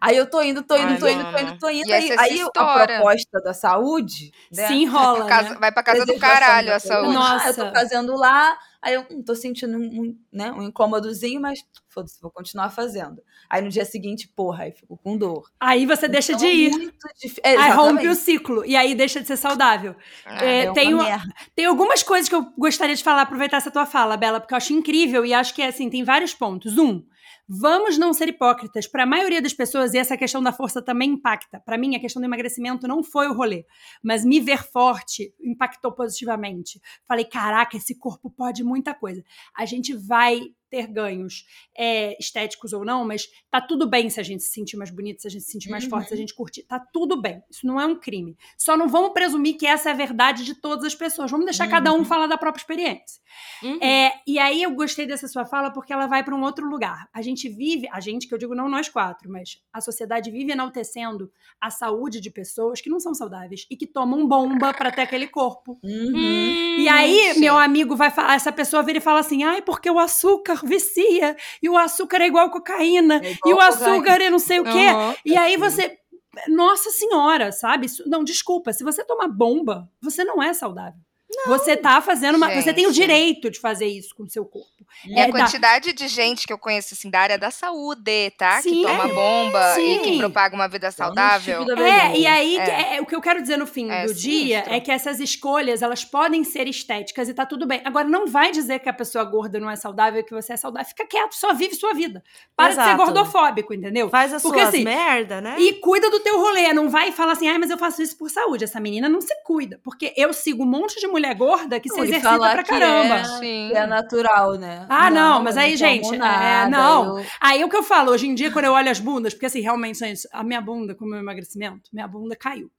Aí 0.00 0.16
eu 0.16 0.28
tô 0.28 0.42
indo, 0.42 0.62
tô 0.62 0.76
indo, 0.76 0.92
Ai, 0.92 0.98
tô 0.98 1.08
indo, 1.08 1.24
tô 1.30 1.38
indo, 1.38 1.58
tô 1.58 1.70
indo. 1.70 1.92
Aí, 1.92 2.14
aí 2.18 2.40
a 2.40 2.86
proposta 2.86 3.40
da 3.42 3.52
saúde. 3.52 4.32
Né? 4.54 4.66
Se 4.66 4.74
enrola. 4.74 5.18
Vai 5.18 5.26
pra 5.26 5.28
casa, 5.28 5.48
né? 5.50 5.56
vai 5.60 5.72
pra 5.72 5.82
casa 5.82 6.06
do 6.06 6.18
caralho 6.18 6.74
a 6.74 6.78
saúde. 6.78 7.14
Nossa. 7.14 7.48
Eu 7.48 7.54
tô 7.54 7.72
fazendo 7.72 8.16
lá, 8.16 8.58
aí 8.80 8.94
eu 8.94 9.06
hum, 9.10 9.22
tô 9.22 9.34
sentindo 9.34 9.76
um, 9.76 10.16
né, 10.32 10.52
um 10.52 10.62
incômodozinho, 10.62 11.40
mas 11.40 11.64
foda-se, 11.88 12.20
vou 12.20 12.30
continuar 12.30 12.70
fazendo. 12.70 13.22
Aí 13.48 13.62
no 13.62 13.68
dia 13.70 13.84
seguinte, 13.84 14.28
porra, 14.28 14.64
aí 14.64 14.72
fico 14.72 14.96
com 14.96 15.16
dor. 15.16 15.50
Aí 15.58 15.86
você 15.86 16.06
então, 16.06 16.12
deixa 16.12 16.34
de 16.34 16.46
ir. 16.46 16.94
Dif... 17.20 17.40
É, 17.42 17.56
aí 17.56 17.72
rompe 17.72 18.06
o 18.06 18.14
ciclo. 18.14 18.64
E 18.64 18.76
aí 18.76 18.94
deixa 18.94 19.20
de 19.20 19.26
ser 19.26 19.36
saudável. 19.36 19.96
Ah, 20.24 20.44
é, 20.44 20.64
é 20.64 20.72
tem, 20.72 20.94
uma, 20.94 21.22
tem 21.54 21.64
algumas 21.64 22.02
coisas 22.02 22.28
que 22.28 22.34
eu 22.34 22.52
gostaria 22.56 22.94
de 22.94 23.02
falar, 23.02 23.22
aproveitar 23.22 23.56
essa 23.56 23.70
tua 23.70 23.86
fala, 23.86 24.16
Bela, 24.16 24.38
porque 24.40 24.54
eu 24.54 24.58
acho 24.58 24.72
incrível 24.72 25.24
e 25.24 25.32
acho 25.32 25.54
que 25.54 25.62
assim, 25.62 25.88
tem 25.88 26.04
vários 26.04 26.34
pontos. 26.34 26.76
Um, 26.76 27.02
Vamos 27.50 27.96
não 27.96 28.12
ser 28.12 28.28
hipócritas. 28.28 28.86
Para 28.86 29.04
a 29.04 29.06
maioria 29.06 29.40
das 29.40 29.54
pessoas, 29.54 29.94
e 29.94 29.98
essa 29.98 30.18
questão 30.18 30.42
da 30.42 30.52
força 30.52 30.82
também 30.82 31.12
impacta. 31.12 31.58
Para 31.58 31.78
mim, 31.78 31.96
a 31.96 32.00
questão 32.00 32.20
do 32.20 32.26
emagrecimento 32.26 32.86
não 32.86 33.02
foi 33.02 33.26
o 33.26 33.32
rolê, 33.32 33.64
mas 34.02 34.22
me 34.22 34.38
ver 34.38 34.62
forte 34.62 35.34
impactou 35.40 35.92
positivamente. 35.92 36.78
Falei, 37.06 37.24
caraca, 37.24 37.74
esse 37.74 37.98
corpo 37.98 38.28
pode 38.28 38.62
muita 38.62 38.92
coisa. 38.92 39.24
A 39.56 39.64
gente 39.64 39.94
vai 39.94 40.40
ter 40.70 40.86
ganhos 40.86 41.44
é, 41.76 42.16
estéticos 42.18 42.72
ou 42.72 42.84
não, 42.84 43.04
mas 43.04 43.26
tá 43.50 43.60
tudo 43.60 43.88
bem 43.88 44.10
se 44.10 44.20
a 44.20 44.22
gente 44.22 44.42
se 44.42 44.50
sentir 44.50 44.76
mais 44.76 44.90
bonito, 44.90 45.22
se 45.22 45.28
a 45.28 45.30
gente 45.30 45.44
se 45.44 45.52
sentir 45.52 45.70
mais 45.70 45.84
uhum. 45.84 45.90
forte, 45.90 46.08
se 46.08 46.14
a 46.14 46.16
gente 46.16 46.34
curtir. 46.34 46.62
Tá 46.62 46.78
tudo 46.78 47.20
bem. 47.20 47.42
Isso 47.50 47.66
não 47.66 47.80
é 47.80 47.86
um 47.86 47.98
crime. 47.98 48.36
Só 48.56 48.76
não 48.76 48.88
vamos 48.88 49.12
presumir 49.12 49.56
que 49.56 49.66
essa 49.66 49.90
é 49.90 49.92
a 49.92 49.96
verdade 49.96 50.44
de 50.44 50.54
todas 50.54 50.84
as 50.84 50.94
pessoas. 50.94 51.30
Vamos 51.30 51.46
deixar 51.46 51.64
uhum. 51.64 51.70
cada 51.70 51.92
um 51.92 51.98
uhum. 51.98 52.04
falar 52.04 52.26
da 52.26 52.38
própria 52.38 52.60
experiência. 52.60 53.20
Uhum. 53.62 53.78
É, 53.82 54.12
e 54.26 54.38
aí 54.38 54.62
eu 54.62 54.70
gostei 54.72 55.06
dessa 55.06 55.28
sua 55.28 55.44
fala 55.44 55.70
porque 55.70 55.92
ela 55.92 56.06
vai 56.06 56.22
para 56.22 56.34
um 56.34 56.42
outro 56.42 56.68
lugar. 56.68 57.08
A 57.12 57.22
gente 57.22 57.48
vive, 57.48 57.88
a 57.92 58.00
gente, 58.00 58.26
que 58.26 58.34
eu 58.34 58.38
digo 58.38 58.54
não 58.54 58.68
nós 58.68 58.88
quatro, 58.88 59.30
mas 59.30 59.60
a 59.72 59.80
sociedade 59.80 60.30
vive 60.30 60.52
enaltecendo 60.52 61.30
a 61.60 61.70
saúde 61.70 62.20
de 62.20 62.30
pessoas 62.30 62.80
que 62.80 62.90
não 62.90 63.00
são 63.00 63.14
saudáveis 63.14 63.66
e 63.70 63.76
que 63.76 63.86
tomam 63.86 64.26
bomba 64.26 64.72
para 64.72 64.90
ter 64.90 65.02
aquele 65.02 65.26
corpo. 65.26 65.78
Uhum. 65.82 66.76
E 66.78 66.88
aí, 66.88 67.34
Sim. 67.34 67.40
meu 67.40 67.56
amigo 67.56 67.96
vai 67.96 68.10
falar, 68.10 68.34
essa 68.34 68.52
pessoa 68.52 68.82
vira 68.82 68.98
e 68.98 69.00
fala 69.00 69.20
assim: 69.20 69.44
ai, 69.44 69.62
porque 69.62 69.90
o 69.90 69.98
açúcar 69.98 70.57
vicia, 70.64 71.36
e 71.62 71.68
o 71.68 71.76
açúcar 71.76 72.20
é 72.20 72.26
igual 72.26 72.50
cocaína, 72.50 73.20
é 73.22 73.32
igual 73.32 73.54
e 73.54 73.54
o 73.54 73.60
açúcar 73.60 74.20
é 74.20 74.30
não 74.30 74.38
sei 74.38 74.60
o 74.60 74.64
quê. 74.64 74.70
Uhum, 74.70 75.14
e 75.24 75.36
aí 75.36 75.56
você. 75.56 75.98
Nossa 76.46 76.90
senhora, 76.90 77.50
sabe? 77.50 77.88
Não, 78.06 78.22
desculpa, 78.22 78.72
se 78.72 78.84
você 78.84 79.04
toma 79.04 79.26
bomba, 79.26 79.90
você 80.00 80.22
não 80.22 80.40
é 80.40 80.52
saudável. 80.52 81.00
Não. 81.30 81.58
Você 81.58 81.76
tá 81.76 82.00
fazendo 82.00 82.36
uma. 82.36 82.48
Gente. 82.48 82.64
Você 82.64 82.72
tem 82.72 82.86
o 82.86 82.92
direito 82.92 83.50
de 83.50 83.60
fazer 83.60 83.86
isso 83.86 84.14
com 84.14 84.22
o 84.22 84.30
seu 84.30 84.44
corpo. 84.46 84.78
E 85.06 85.18
é 85.18 85.24
a 85.24 85.30
quantidade 85.30 85.92
da... 85.92 85.92
de 85.92 86.08
gente 86.08 86.46
que 86.46 86.52
eu 86.52 86.58
conheço 86.58 86.94
assim 86.94 87.10
da 87.10 87.20
área 87.20 87.38
da 87.38 87.50
saúde, 87.50 88.30
tá? 88.30 88.60
Sim, 88.62 88.70
que 88.70 88.82
toma 88.82 89.04
é, 89.04 89.12
bomba 89.12 89.74
sim. 89.74 89.96
e 89.96 89.98
que 90.00 90.18
propaga 90.18 90.54
uma 90.54 90.66
vida 90.66 90.90
saudável. 90.90 91.66
É, 91.78 92.18
e 92.18 92.26
aí 92.26 92.56
é. 92.56 92.96
é. 92.96 93.00
o 93.00 93.06
que 93.06 93.14
eu 93.14 93.20
quero 93.20 93.42
dizer 93.42 93.58
no 93.58 93.66
fim 93.66 93.90
é 93.90 94.06
do 94.06 94.14
dia 94.14 94.64
é 94.66 94.80
que 94.80 94.90
essas 94.90 95.20
escolhas 95.20 95.82
elas 95.82 96.04
podem 96.04 96.42
ser 96.42 96.66
estéticas 96.66 97.28
e 97.28 97.34
tá 97.34 97.44
tudo 97.44 97.66
bem. 97.66 97.82
Agora, 97.84 98.08
não 98.08 98.26
vai 98.26 98.50
dizer 98.50 98.78
que 98.78 98.88
a 98.88 98.92
pessoa 98.92 99.22
gorda 99.24 99.60
não 99.60 99.70
é 99.70 99.76
saudável 99.76 100.20
e 100.20 100.24
que 100.24 100.34
você 100.34 100.54
é 100.54 100.56
saudável. 100.56 100.88
Fica 100.88 101.06
quieto, 101.06 101.34
só 101.34 101.52
vive 101.52 101.74
sua 101.74 101.92
vida. 101.92 102.24
Para 102.56 102.72
Exato. 102.72 102.88
de 102.88 102.96
ser 102.96 103.04
gordofóbico, 103.04 103.74
entendeu? 103.74 104.08
Faz 104.08 104.32
a 104.32 104.40
Porque, 104.40 104.60
assim, 104.60 104.84
merda, 104.84 105.40
né? 105.40 105.56
E 105.58 105.74
cuida 105.74 106.10
do 106.10 106.20
teu 106.20 106.38
rolê. 106.38 106.72
Não 106.72 106.88
vai 106.88 107.12
falar 107.12 107.32
assim, 107.32 107.48
ai, 107.48 107.58
mas 107.58 107.70
eu 107.70 107.78
faço 107.78 108.02
isso 108.02 108.16
por 108.16 108.30
saúde. 108.30 108.64
Essa 108.64 108.80
menina 108.80 109.08
não 109.08 109.20
se 109.20 109.34
cuida. 109.44 109.78
Porque 109.84 110.12
eu 110.16 110.32
sigo 110.32 110.62
um 110.62 110.66
monte 110.66 110.98
de 110.98 111.06
mulher 111.06 111.17
mulher 111.18 111.34
gorda 111.34 111.80
que 111.80 111.88
se 111.88 112.00
exercita 112.00 112.38
pra 112.38 112.62
caramba. 112.62 113.22
É, 113.42 113.72
é 113.72 113.86
natural, 113.86 114.54
né? 114.54 114.86
Ah, 114.88 115.10
não, 115.10 115.36
não 115.36 115.44
mas 115.44 115.56
aí, 115.56 115.76
gente, 115.76 116.14
é, 116.14 116.68
não. 116.68 117.18
Eu... 117.18 117.26
Aí 117.40 117.64
o 117.64 117.68
que 117.68 117.76
eu 117.76 117.82
falo, 117.82 118.12
hoje 118.12 118.26
em 118.26 118.34
dia, 118.34 118.50
quando 118.50 118.66
eu 118.66 118.72
olho 118.72 118.90
as 118.90 119.00
bundas, 119.00 119.34
porque 119.34 119.46
assim, 119.46 119.60
realmente, 119.60 120.02
a 120.32 120.42
minha 120.42 120.60
bunda, 120.60 120.94
com 120.94 121.04
o 121.04 121.08
meu 121.08 121.18
emagrecimento, 121.18 121.90
minha 121.92 122.08
bunda 122.08 122.34
caiu. 122.36 122.70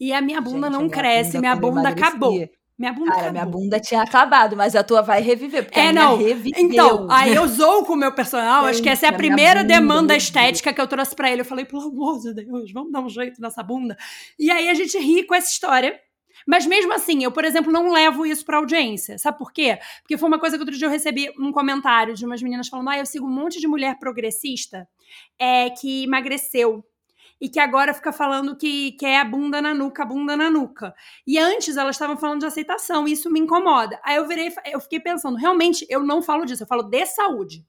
E 0.00 0.12
a 0.12 0.20
minha 0.20 0.40
bunda 0.40 0.66
gente, 0.68 0.72
não 0.72 0.80
minha 0.80 0.90
cresce, 0.90 1.32
bunda 1.32 1.40
minha 1.40 1.56
bunda 1.56 1.88
acabou. 1.88 2.48
Minha 2.78 2.92
bunda 2.92 3.10
Cara, 3.10 3.20
acabou. 3.22 3.32
minha 3.32 3.46
bunda 3.46 3.80
tinha 3.80 4.02
acabado, 4.02 4.54
mas 4.54 4.76
a 4.76 4.84
tua 4.84 5.00
vai 5.00 5.22
reviver, 5.22 5.64
porque 5.64 5.80
é, 5.80 5.88
a 5.88 5.92
não. 5.92 6.18
reviveu. 6.18 6.62
Então, 6.62 7.08
aí 7.10 7.34
eu 7.34 7.46
zoo 7.48 7.84
com 7.84 7.94
o 7.94 7.96
meu 7.96 8.12
personal, 8.12 8.66
acho 8.66 8.82
que 8.82 8.88
essa 8.88 9.06
é 9.06 9.08
a 9.08 9.14
primeira 9.14 9.64
demanda 9.64 10.14
estética 10.14 10.72
que 10.74 10.80
eu 10.80 10.86
trouxe 10.86 11.16
para 11.16 11.30
ele. 11.30 11.40
Eu 11.40 11.44
falei, 11.44 11.64
pelo 11.64 11.82
amor 11.82 12.20
de 12.20 12.34
Deus, 12.34 12.70
vamos 12.72 12.92
dar 12.92 13.00
um 13.00 13.08
jeito 13.08 13.40
nessa 13.40 13.62
bunda. 13.62 13.96
E 14.38 14.50
aí 14.50 14.68
a 14.68 14.74
gente 14.74 14.98
ri 14.98 15.24
com 15.24 15.34
essa 15.34 15.50
história. 15.50 15.98
Mas 16.46 16.64
mesmo 16.64 16.92
assim, 16.92 17.24
eu, 17.24 17.32
por 17.32 17.44
exemplo, 17.44 17.72
não 17.72 17.90
levo 17.90 18.24
isso 18.24 18.44
pra 18.44 18.58
audiência. 18.58 19.18
Sabe 19.18 19.36
por 19.36 19.52
quê? 19.52 19.78
Porque 20.02 20.16
foi 20.16 20.28
uma 20.28 20.38
coisa 20.38 20.56
que 20.56 20.62
outro 20.62 20.76
dia 20.76 20.86
eu 20.86 20.90
recebi 20.90 21.28
um 21.38 21.50
comentário 21.50 22.14
de 22.14 22.24
umas 22.24 22.40
meninas 22.40 22.68
falando: 22.68 22.88
ah, 22.88 22.98
eu 22.98 23.04
sigo 23.04 23.26
um 23.26 23.30
monte 23.30 23.58
de 23.60 23.66
mulher 23.66 23.98
progressista 23.98 24.88
é, 25.38 25.70
que 25.70 26.04
emagreceu 26.04 26.84
e 27.40 27.48
que 27.48 27.60
agora 27.60 27.92
fica 27.92 28.12
falando 28.12 28.56
que 28.56 28.92
quer 28.92 29.10
é 29.10 29.18
a 29.18 29.24
bunda 29.24 29.60
na 29.60 29.74
nuca, 29.74 30.02
a 30.02 30.06
bunda 30.06 30.36
na 30.36 30.50
nuca. 30.50 30.94
E 31.26 31.38
antes 31.38 31.76
elas 31.76 31.96
estavam 31.96 32.16
falando 32.16 32.40
de 32.40 32.46
aceitação, 32.46 33.06
e 33.06 33.12
isso 33.12 33.30
me 33.30 33.40
incomoda. 33.40 34.00
Aí 34.02 34.16
eu 34.16 34.26
virei, 34.26 34.52
eu 34.66 34.80
fiquei 34.80 35.00
pensando, 35.00 35.36
realmente 35.36 35.86
eu 35.90 36.02
não 36.02 36.22
falo 36.22 36.44
disso, 36.46 36.62
eu 36.62 36.66
falo 36.66 36.82
de 36.82 37.04
saúde. 37.06 37.64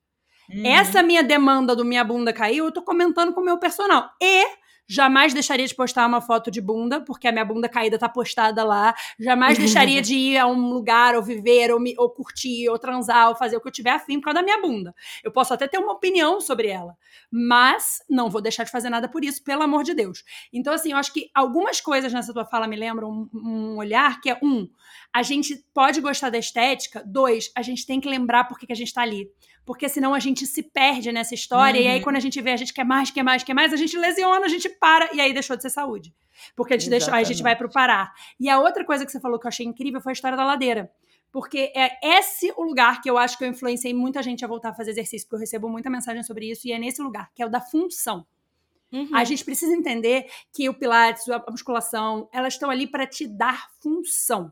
Uhum. 0.49 0.65
Essa 0.65 1.03
minha 1.03 1.21
demanda 1.21 1.75
do 1.75 1.83
minha 1.83 2.03
bunda 2.03 2.31
caiu, 2.31 2.65
eu 2.65 2.71
tô 2.71 2.81
comentando 2.81 3.33
com 3.33 3.41
o 3.41 3.45
meu 3.45 3.57
personal. 3.57 4.09
E 4.21 4.45
jamais 4.87 5.33
deixaria 5.33 5.67
de 5.67 5.75
postar 5.75 6.07
uma 6.07 6.21
foto 6.21 6.49
de 6.49 6.61
bunda, 6.61 7.01
porque 7.01 7.27
a 7.27 7.31
minha 7.31 7.43
bunda 7.43 7.67
caída 7.67 7.99
tá 7.99 8.07
postada 8.07 8.63
lá. 8.63 8.95
Jamais 9.19 9.57
deixaria 9.57 10.01
de 10.01 10.15
ir 10.15 10.37
a 10.37 10.47
um 10.47 10.69
lugar, 10.69 11.15
ou 11.15 11.21
viver, 11.21 11.71
ou, 11.71 11.79
me, 11.79 11.93
ou 11.97 12.09
curtir, 12.09 12.69
ou 12.69 12.79
transar, 12.79 13.29
ou 13.29 13.35
fazer 13.35 13.57
o 13.57 13.61
que 13.61 13.67
eu 13.67 13.71
tiver 13.71 13.91
afim 13.91 14.19
por 14.19 14.25
causa 14.25 14.39
da 14.39 14.43
minha 14.43 14.61
bunda. 14.61 14.95
Eu 15.23 15.31
posso 15.31 15.53
até 15.53 15.67
ter 15.67 15.77
uma 15.77 15.93
opinião 15.93 16.39
sobre 16.39 16.69
ela, 16.69 16.95
mas 17.29 18.01
não 18.09 18.29
vou 18.29 18.41
deixar 18.41 18.63
de 18.63 18.71
fazer 18.71 18.89
nada 18.89 19.09
por 19.09 19.23
isso, 19.23 19.43
pelo 19.43 19.63
amor 19.63 19.83
de 19.83 19.93
Deus. 19.93 20.23
Então, 20.53 20.73
assim, 20.73 20.91
eu 20.91 20.97
acho 20.97 21.11
que 21.11 21.29
algumas 21.33 21.81
coisas 21.81 22.13
nessa 22.13 22.33
tua 22.33 22.45
fala 22.45 22.67
me 22.67 22.75
lembram 22.75 23.09
um, 23.09 23.29
um 23.33 23.77
olhar 23.77 24.21
que 24.21 24.29
é 24.29 24.39
um, 24.41 24.67
a 25.13 25.23
gente 25.23 25.55
pode 25.73 25.99
gostar 25.99 26.29
da 26.29 26.37
estética, 26.37 27.03
dois, 27.05 27.51
a 27.55 27.61
gente 27.61 27.85
tem 27.85 27.99
que 27.99 28.07
lembrar 28.07 28.45
por 28.45 28.57
que, 28.57 28.71
a 28.71 28.75
gente 28.75 28.93
tá 28.93 29.01
ali 29.01 29.29
porque 29.67 29.89
senão 29.89 30.13
a 30.13 30.19
gente 30.19 30.47
se 30.47 30.63
perde 30.63 31.11
nessa 31.11 31.35
história. 31.35 31.81
Uhum. 31.81 31.85
E 31.85 31.89
aí, 31.89 32.01
quando 32.01 32.15
a 32.15 32.21
gente 32.21 32.41
vê, 32.41 32.51
a 32.51 32.55
gente 32.55 32.73
quer 32.73 32.85
mais, 32.85 33.11
quer 33.11 33.21
mais, 33.21 33.43
quer 33.43 33.53
mais, 33.53 33.73
a 33.73 33.75
gente 33.75 33.97
lesiona, 33.97 34.45
a 34.45 34.47
gente 34.47 34.69
para, 34.69 35.13
e 35.13 35.19
aí 35.19 35.33
deixou 35.33 35.57
de 35.57 35.61
ser 35.61 35.69
saúde. 35.69 36.15
Porque 36.55 36.73
a 36.73 36.77
gente, 36.77 36.89
deixou, 36.89 37.13
a 37.13 37.21
gente 37.21 37.43
vai 37.43 37.53
pro 37.53 37.69
parar. 37.69 38.13
E 38.39 38.49
a 38.49 38.61
outra 38.61 38.85
coisa 38.85 39.05
que 39.05 39.11
você 39.11 39.19
falou 39.19 39.37
que 39.37 39.45
eu 39.45 39.49
achei 39.49 39.65
incrível 39.65 39.99
foi 39.99 40.11
a 40.11 40.13
história 40.13 40.37
da 40.37 40.45
ladeira. 40.45 40.89
Porque 41.33 41.73
é 41.75 41.99
esse 42.01 42.49
o 42.55 42.63
lugar 42.63 43.01
que 43.01 43.09
eu 43.09 43.17
acho 43.17 43.37
que 43.37 43.43
eu 43.43 43.49
influenciei 43.49 43.93
muita 43.93 44.23
gente 44.23 44.45
a 44.45 44.47
voltar 44.47 44.69
a 44.69 44.73
fazer 44.73 44.91
exercício, 44.91 45.27
porque 45.27 45.35
eu 45.35 45.41
recebo 45.41 45.67
muita 45.67 45.89
mensagem 45.89 46.23
sobre 46.23 46.49
isso, 46.49 46.65
e 46.65 46.71
é 46.71 46.79
nesse 46.79 47.01
lugar, 47.01 47.29
que 47.35 47.43
é 47.43 47.45
o 47.45 47.49
da 47.49 47.59
função. 47.59 48.25
Uhum. 48.89 49.09
A 49.13 49.25
gente 49.25 49.43
precisa 49.43 49.73
entender 49.73 50.27
que 50.53 50.69
o 50.69 50.73
Pilates, 50.73 51.27
a 51.27 51.43
musculação, 51.51 52.29
elas 52.31 52.53
estão 52.53 52.69
ali 52.69 52.87
para 52.87 53.05
te 53.05 53.27
dar 53.27 53.67
função. 53.81 54.49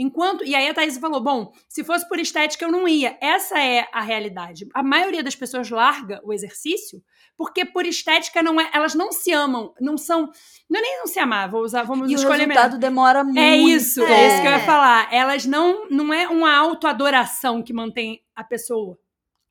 Enquanto. 0.00 0.42
E 0.42 0.54
aí 0.54 0.66
a 0.66 0.72
Thaís 0.72 0.96
falou: 0.96 1.20
bom, 1.20 1.52
se 1.68 1.84
fosse 1.84 2.08
por 2.08 2.18
estética, 2.18 2.64
eu 2.64 2.72
não 2.72 2.88
ia. 2.88 3.18
Essa 3.20 3.60
é 3.60 3.86
a 3.92 4.00
realidade. 4.00 4.66
A 4.72 4.82
maioria 4.82 5.22
das 5.22 5.36
pessoas 5.36 5.68
larga 5.68 6.22
o 6.24 6.32
exercício 6.32 7.02
porque 7.36 7.66
por 7.66 7.84
estética 7.84 8.42
não 8.42 8.58
é. 8.58 8.70
Elas 8.72 8.94
não 8.94 9.12
se 9.12 9.30
amam, 9.30 9.74
não 9.78 9.98
são. 9.98 10.30
Não 10.68 10.78
é 10.78 10.82
nem 10.82 10.98
não 10.98 11.06
se 11.06 11.18
amar, 11.18 11.50
vou 11.50 11.62
usar, 11.62 11.82
vamos 11.82 12.10
E 12.10 12.14
o 12.14 12.16
escolher 12.16 12.48
resultado 12.48 12.78
demora 12.78 13.22
muito. 13.22 13.38
É 13.38 13.56
isso, 13.56 14.02
é. 14.02 14.10
É. 14.10 14.28
isso 14.28 14.42
que 14.42 14.48
eu 14.48 14.52
ia 14.52 14.60
falar. 14.60 15.12
Elas 15.12 15.44
não. 15.44 15.88
Não 15.90 16.14
é 16.14 16.26
uma 16.28 16.54
autoadoração 16.56 17.62
que 17.62 17.72
mantém 17.74 18.22
a 18.34 18.42
pessoa. 18.42 18.98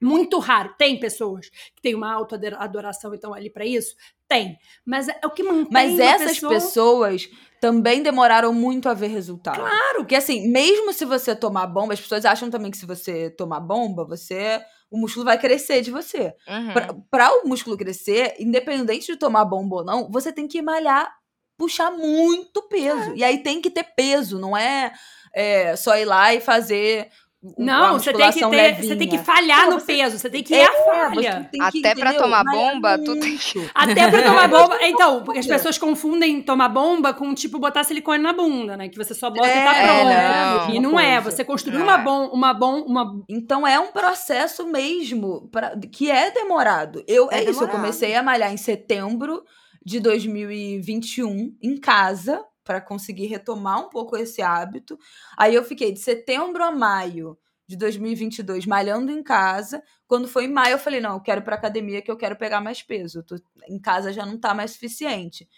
Muito 0.02 0.40
raro. 0.40 0.74
Tem 0.78 1.00
pessoas 1.00 1.50
que 1.76 1.82
têm 1.82 1.94
uma 1.94 2.12
autoadoração 2.12 3.12
e 3.12 3.16
estão 3.16 3.34
ali 3.36 3.52
para 3.52 3.66
isso? 3.66 3.96
Tem. 4.30 4.58
Mas 4.86 5.10
é 5.10 5.20
o 5.26 5.32
que 5.32 5.44
mantém 5.44 5.68
Mas 5.72 6.00
essas 6.00 6.34
pessoa... 6.34 6.54
pessoas 6.54 7.30
também 7.60 8.02
demoraram 8.02 8.54
muito 8.54 8.88
a 8.88 8.94
ver 8.94 9.08
resultado. 9.08 9.60
Claro. 9.60 9.98
Porque 9.98 10.16
assim, 10.16 10.50
mesmo 10.50 10.94
se 10.94 11.04
você 11.04 11.36
tomar 11.36 11.68
bomba, 11.68 11.94
as 11.94 12.00
pessoas 12.00 12.24
acham 12.24 12.50
também 12.50 12.72
que 12.72 12.78
se 12.78 12.86
você 12.86 13.30
tomar 13.32 13.60
bomba, 13.60 14.06
você 14.06 14.62
o 14.92 14.98
músculo 14.98 15.26
vai 15.26 15.38
crescer 15.38 15.82
de 15.82 15.92
você. 15.92 16.34
Uhum. 16.48 16.74
Pra, 16.74 16.96
pra 17.12 17.34
o 17.40 17.48
músculo 17.48 17.78
crescer, 17.78 18.36
independente 18.40 19.08
de 19.08 19.18
tomar 19.18 19.46
bomba 19.46 19.78
ou 19.78 19.86
não, 19.86 20.10
você 20.10 20.32
tem 20.32 20.48
que 20.48 20.62
malhar, 20.62 21.12
puxar 21.58 21.92
muito 21.92 22.62
peso. 22.64 23.14
E 23.16 23.24
aí 23.24 23.44
tem 23.44 23.62
que 23.62 23.70
ter 23.70 23.84
peso, 23.96 24.40
não 24.40 24.58
é, 24.58 24.92
é 25.34 25.76
só 25.76 25.96
ir 25.98 26.06
lá 26.06 26.34
e 26.34 26.42
fazer 26.42 27.10
Não, 27.58 27.98
você 27.98 28.12
tem 28.12 28.32
que 28.34 28.50
ter, 28.50 28.76
você 28.84 28.96
tem 28.98 29.08
que 29.08 29.18
falhar 29.18 29.64
Pô, 29.64 29.72
no 29.72 29.80
você- 29.80 29.86
peso, 29.86 30.20
você 30.20 30.30
tem 30.30 30.44
que 30.44 30.54
ir 30.54 30.58
É, 30.58 30.66
à 30.66 30.72
falha. 30.84 31.50
Até 31.62 31.96
pra 31.96 32.10
entendeu? 32.10 32.18
tomar 32.22 32.44
bomba, 32.44 32.98
tu 32.98 33.18
tem. 33.18 33.40
Até 33.74 34.10
pra 34.12 34.24
tomar 34.24 34.48
bomba. 34.52 34.78
Então, 34.82 35.24
porque 35.24 35.40
as 35.40 35.48
pessoas 35.48 35.78
confundem 35.78 36.42
tomar 36.42 36.68
bomba 36.68 37.14
com, 37.14 37.34
tipo, 37.34 37.58
botar 37.58 37.86
silicone 37.86 38.22
na 38.22 38.34
bunda, 38.34 38.76
né? 38.76 38.90
Que 38.90 38.98
você 38.98 39.14
só 39.14 39.30
bota 39.30 39.48
e 39.48 39.52
tá 39.64 39.74
É, 39.78 39.88
pronto. 39.88 40.68
não. 40.68 40.76
E 40.76 40.80
não 40.82 41.00
é. 41.00 41.22
Coisa. 41.22 41.32
Você 41.38 41.46
construir 41.46 41.78
Não 41.78 41.84
uma 41.86 41.96
é. 41.96 42.04
bom, 42.04 42.26
uma 42.28 42.54
bom, 42.54 42.82
uma. 42.82 43.06
Então 43.30 43.66
é 43.66 43.80
um 43.80 43.88
processo 43.94 44.68
mesmo 44.68 45.48
pra, 45.50 45.78
que 45.92 46.12
é 46.12 46.32
demorado. 46.32 47.02
Eu, 47.08 47.30
É 47.32 47.36
é, 47.36 47.40
isso, 47.40 47.50
eu 47.52 47.54
demorado. 47.54 47.72
comecei 47.78 48.16
a 48.16 48.22
malhar 48.22 48.52
em 48.52 48.58
setembro 48.58 49.44
de 49.86 50.02
2021 50.02 51.54
em 51.64 51.78
casa 51.80 52.42
para 52.70 52.80
conseguir 52.80 53.26
retomar 53.26 53.84
um 53.84 53.90
pouco 53.90 54.16
esse 54.16 54.44
hábito. 54.44 54.96
Aí 55.36 55.56
eu 55.56 55.64
fiquei 55.64 55.92
de 55.92 55.98
setembro 56.00 56.64
a 56.64 56.70
maio 56.70 57.36
de 57.68 57.76
2022 57.76 58.68
malhando 58.68 59.12
em 59.12 59.24
casa. 59.24 59.82
Quando 60.08 60.28
foi 60.28 60.46
em 60.46 60.54
maio 60.54 60.74
eu 60.74 60.78
falei, 60.78 61.02
não, 61.02 61.14
eu 61.16 61.20
quero 61.20 61.42
ir 61.42 61.44
pra 61.44 61.56
academia 61.56 62.00
que 62.00 62.12
eu 62.12 62.16
quero 62.16 62.36
pegar 62.36 62.62
mais 62.62 62.84
peso. 62.84 63.20
Eu 63.20 63.24
tô- 63.24 63.42
em 63.68 63.80
casa 63.80 64.14
já 64.14 64.24
não 64.24 64.38
tá 64.38 64.54
mais 64.54 64.70
suficiente. 64.74 65.50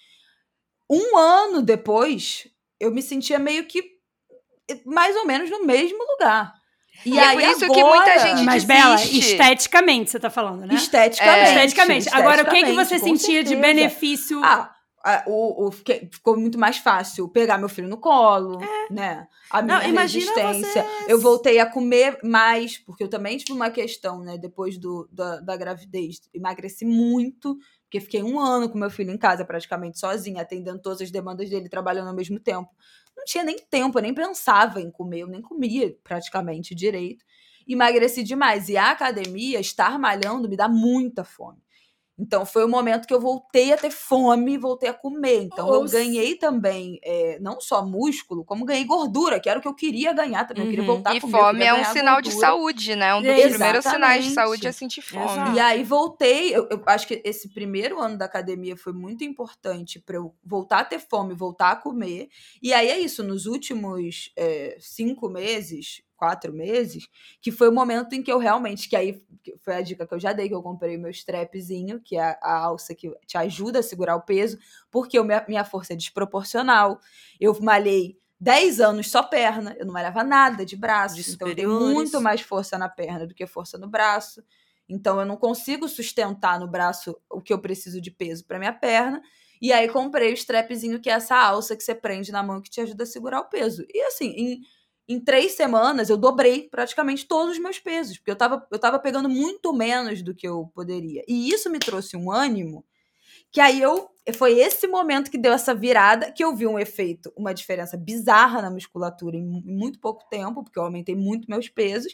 Um 0.89 1.17
ano 1.17 1.61
depois, 1.61 2.47
eu 2.79 2.91
me 2.91 3.01
sentia 3.01 3.37
meio 3.37 3.65
que 3.65 3.83
eh, 4.69 4.79
mais 4.85 5.13
ou 5.17 5.25
menos 5.25 5.49
no 5.49 5.65
mesmo 5.65 5.97
lugar. 6.13 6.53
E 7.05 7.19
é 7.19 7.33
por 7.33 7.41
isso 7.41 7.59
que 7.59 7.83
muita 7.83 8.19
gente 8.19 8.43
Mas. 8.45 8.63
Bela, 8.63 8.95
esteticamente, 9.03 10.11
você 10.11 10.19
tá 10.19 10.29
falando, 10.29 10.65
né? 10.65 10.75
Esteticamente. 10.75 11.39
É. 11.39 11.55
Esteticamente. 11.55 12.09
Agora, 12.13 12.43
o 12.43 12.45
que, 12.45 12.51
que 12.51 12.57
esteticamente, 12.71 12.89
você 12.89 12.99
sentia 12.99 13.43
de 13.43 13.49
certeza. 13.49 13.61
benefício? 13.61 14.41
Ah, 14.45 14.73
a- 15.03 15.23
o, 15.27 15.67
o- 15.67 15.71
ficou 15.71 16.37
muito 16.37 16.57
mais 16.59 16.77
fácil 16.77 17.27
pegar 17.29 17.57
meu 17.57 17.69
filho 17.69 17.87
no 17.87 17.97
colo, 17.97 18.59
né? 18.89 19.27
A 19.49 19.61
minha 19.61 19.77
Não, 19.79 19.83
resistência. 20.33 20.83
vocês- 20.83 21.09
Eu 21.09 21.19
voltei 21.19 21.59
a 21.59 21.65
comer 21.65 22.19
mais, 22.23 22.77
porque 22.77 23.03
eu 23.03 23.09
também 23.09 23.37
tive 23.37 23.53
uma 23.53 23.69
questão, 23.69 24.19
né? 24.21 24.37
Depois 24.37 24.77
do, 24.77 25.07
da, 25.11 25.39
da 25.41 25.57
gravidez. 25.57 26.21
Emagreci 26.33 26.85
muito, 26.85 27.57
porque 27.83 27.99
fiquei 27.99 28.23
um 28.23 28.39
ano 28.39 28.69
com 28.69 28.77
meu 28.77 28.89
filho 28.89 29.11
em 29.11 29.17
casa, 29.17 29.43
praticamente 29.43 29.99
sozinha, 29.99 30.41
atendendo 30.41 30.81
todas 30.81 31.01
as 31.01 31.11
demandas 31.11 31.49
dele, 31.49 31.67
trabalhando 31.69 32.07
ao 32.09 32.15
mesmo 32.15 32.39
tempo. 32.39 32.69
Não 33.17 33.25
tinha 33.25 33.43
nem 33.43 33.57
tempo, 33.59 33.97
eu 33.99 34.01
nem 34.03 34.13
pensava 34.13 34.79
em 34.81 34.89
comer, 34.89 35.19
eu 35.21 35.27
nem 35.27 35.41
comia 35.41 35.95
praticamente 36.03 36.73
direito. 36.73 37.25
Emagreci 37.67 38.23
demais. 38.23 38.69
E 38.69 38.77
a 38.77 38.91
academia, 38.91 39.59
estar 39.59 39.99
malhando, 39.99 40.49
me 40.49 40.55
dá 40.55 40.67
muita 40.67 41.23
fome. 41.23 41.59
Então 42.21 42.45
foi 42.45 42.63
o 42.63 42.69
momento 42.69 43.07
que 43.07 43.13
eu 43.13 43.19
voltei 43.19 43.73
a 43.73 43.77
ter 43.77 43.89
fome, 43.89 44.55
voltei 44.57 44.87
a 44.89 44.93
comer. 44.93 45.41
Então 45.43 45.73
eu 45.73 45.83
ganhei 45.85 46.35
também, 46.35 46.99
é, 47.03 47.39
não 47.41 47.59
só 47.59 47.83
músculo, 47.83 48.45
como 48.45 48.63
ganhei 48.63 48.85
gordura, 48.85 49.39
que 49.39 49.49
era 49.49 49.57
o 49.57 49.61
que 49.61 49.67
eu 49.67 49.73
queria 49.73 50.13
ganhar 50.13 50.45
também. 50.45 50.63
Eu 50.65 50.69
queria 50.69 50.83
Uhum. 50.83 50.93
voltar 50.93 51.11
a 51.11 51.15
E 51.15 51.19
comer. 51.21 51.37
eu 51.39 51.43
fome 51.45 51.63
é 51.65 51.73
um 51.73 51.83
sinal 51.83 52.21
de 52.21 52.29
gordura. 52.29 52.47
saúde, 52.47 52.95
né? 52.95 53.15
Um 53.15 53.21
dos 53.21 53.27
Exatamente. 53.31 53.49
primeiros 53.57 53.85
sinais 53.85 54.23
de 54.25 54.29
saúde 54.31 54.67
é 54.67 54.71
sentir 54.71 55.01
fome. 55.01 55.23
Exato. 55.25 55.51
E 55.55 55.59
aí 55.59 55.83
voltei, 55.83 56.55
eu, 56.55 56.67
eu 56.69 56.83
acho 56.85 57.07
que 57.07 57.21
esse 57.25 57.49
primeiro 57.49 57.99
ano 57.99 58.17
da 58.17 58.25
academia 58.25 58.77
foi 58.77 58.93
muito 58.93 59.23
importante 59.23 59.99
para 59.99 60.17
eu 60.17 60.35
voltar 60.45 60.79
a 60.81 60.85
ter 60.85 60.99
fome, 60.99 61.33
voltar 61.33 61.71
a 61.71 61.75
comer. 61.75 62.27
E 62.61 62.71
aí 62.73 62.87
é 62.89 62.99
isso, 62.99 63.23
nos 63.23 63.45
últimos 63.47 64.31
é, 64.37 64.77
cinco 64.79 65.27
meses, 65.29 66.01
quatro 66.21 66.53
meses, 66.53 67.09
que 67.41 67.51
foi 67.51 67.67
o 67.67 67.71
momento 67.71 68.13
em 68.13 68.21
que 68.21 68.31
eu 68.31 68.37
realmente, 68.37 68.87
que 68.87 68.95
aí 68.95 69.19
foi 69.63 69.73
a 69.73 69.81
dica 69.81 70.05
que 70.05 70.13
eu 70.13 70.19
já 70.19 70.31
dei, 70.31 70.47
que 70.47 70.53
eu 70.53 70.61
comprei 70.61 70.95
o 70.95 70.99
meu 70.99 71.09
strapzinho, 71.09 71.99
que 71.99 72.15
é 72.15 72.37
a, 72.39 72.57
alça 72.57 72.93
que 72.93 73.11
te 73.25 73.39
ajuda 73.39 73.79
a 73.79 73.83
segurar 73.83 74.15
o 74.15 74.21
peso, 74.21 74.59
porque 74.91 75.19
o 75.19 75.23
minha, 75.23 75.43
minha 75.47 75.65
força 75.65 75.93
é 75.93 75.95
desproporcional. 75.95 76.99
Eu 77.39 77.59
malhei 77.59 78.19
10 78.39 78.81
anos 78.81 79.09
só 79.09 79.23
perna, 79.23 79.75
eu 79.79 79.85
não 79.87 79.93
malhava 79.93 80.23
nada 80.23 80.63
de 80.63 80.77
braço, 80.77 81.15
De 81.15 81.31
então 81.31 81.47
eu 81.47 81.55
tenho 81.55 81.79
muito 81.79 82.21
mais 82.21 82.41
força 82.41 82.77
na 82.77 82.87
perna 82.87 83.25
do 83.25 83.33
que 83.33 83.47
força 83.47 83.79
no 83.79 83.89
braço. 83.89 84.43
Então 84.87 85.19
eu 85.19 85.25
não 85.25 85.37
consigo 85.37 85.89
sustentar 85.89 86.59
no 86.59 86.67
braço 86.67 87.19
o 87.31 87.41
que 87.41 87.51
eu 87.51 87.57
preciso 87.57 87.99
de 87.99 88.11
peso 88.11 88.45
para 88.45 88.59
minha 88.59 88.73
perna. 88.73 89.23
E 89.59 89.73
aí 89.73 89.89
comprei 89.89 90.31
o 90.31 90.35
strapzinho, 90.35 90.99
que 90.99 91.09
é 91.09 91.13
essa 91.13 91.35
alça 91.35 91.75
que 91.75 91.83
você 91.83 91.95
prende 91.95 92.31
na 92.31 92.43
mão 92.43 92.61
que 92.61 92.69
te 92.69 92.79
ajuda 92.79 93.05
a 93.05 93.07
segurar 93.07 93.39
o 93.39 93.49
peso. 93.49 93.83
E 93.91 94.01
assim, 94.03 94.27
em, 94.37 94.61
em 95.13 95.19
três 95.19 95.53
semanas 95.53 96.09
eu 96.09 96.17
dobrei 96.17 96.69
praticamente 96.69 97.25
todos 97.27 97.53
os 97.53 97.59
meus 97.59 97.79
pesos, 97.79 98.17
porque 98.17 98.31
eu 98.31 98.35
tava, 98.35 98.65
eu 98.71 98.79
tava 98.79 98.99
pegando 98.99 99.29
muito 99.29 99.73
menos 99.73 100.21
do 100.21 100.35
que 100.35 100.47
eu 100.47 100.71
poderia. 100.75 101.23
E 101.27 101.49
isso 101.51 101.69
me 101.69 101.79
trouxe 101.79 102.17
um 102.17 102.31
ânimo 102.31 102.85
que 103.51 103.59
aí 103.61 103.81
eu 103.81 104.09
foi 104.35 104.59
esse 104.59 104.87
momento 104.87 105.31
que 105.31 105.37
deu 105.37 105.51
essa 105.51 105.73
virada 105.73 106.31
que 106.31 106.43
eu 106.43 106.55
vi 106.55 106.67
um 106.67 106.77
efeito, 106.77 107.33
uma 107.35 107.53
diferença 107.53 107.97
bizarra 107.97 108.61
na 108.61 108.69
musculatura 108.69 109.35
em, 109.35 109.43
mu- 109.43 109.63
em 109.65 109.75
muito 109.75 109.99
pouco 109.99 110.27
tempo, 110.29 110.63
porque 110.63 110.77
eu 110.77 110.83
aumentei 110.83 111.15
muito 111.15 111.49
meus 111.49 111.67
pesos, 111.67 112.13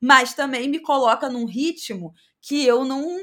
mas 0.00 0.34
também 0.34 0.68
me 0.68 0.78
coloca 0.80 1.28
num 1.28 1.44
ritmo 1.46 2.12
que 2.40 2.64
eu 2.64 2.84
não 2.84 3.18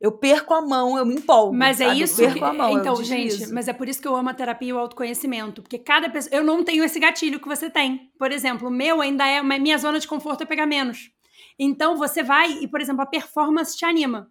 eu 0.00 0.12
perco 0.12 0.54
a 0.54 0.60
mão, 0.60 0.96
eu 0.96 1.04
me 1.04 1.14
empolgo. 1.14 1.54
Mas 1.54 1.80
é 1.80 1.86
sabe? 1.86 2.02
isso. 2.02 2.22
Eu 2.22 2.30
perco 2.30 2.44
a 2.44 2.52
mão, 2.52 2.78
então, 2.78 3.02
gente, 3.02 3.52
mas 3.52 3.66
é 3.68 3.72
por 3.72 3.88
isso 3.88 4.00
que 4.00 4.06
eu 4.06 4.14
amo 4.14 4.28
a 4.28 4.34
terapia 4.34 4.68
e 4.68 4.72
o 4.72 4.78
autoconhecimento. 4.78 5.62
Porque 5.62 5.78
cada 5.78 6.08
pessoa. 6.08 6.34
Eu 6.34 6.44
não 6.44 6.62
tenho 6.62 6.84
esse 6.84 7.00
gatilho 7.00 7.40
que 7.40 7.48
você 7.48 7.68
tem. 7.68 8.10
Por 8.18 8.30
exemplo, 8.30 8.68
o 8.68 8.70
meu 8.70 9.00
ainda 9.00 9.26
é. 9.26 9.42
Minha 9.42 9.78
zona 9.78 9.98
de 9.98 10.06
conforto 10.06 10.42
é 10.42 10.46
pegar 10.46 10.66
menos. 10.66 11.10
Então 11.58 11.96
você 11.96 12.22
vai 12.22 12.52
e, 12.62 12.68
por 12.68 12.80
exemplo, 12.80 13.02
a 13.02 13.06
performance 13.06 13.76
te 13.76 13.84
anima. 13.84 14.30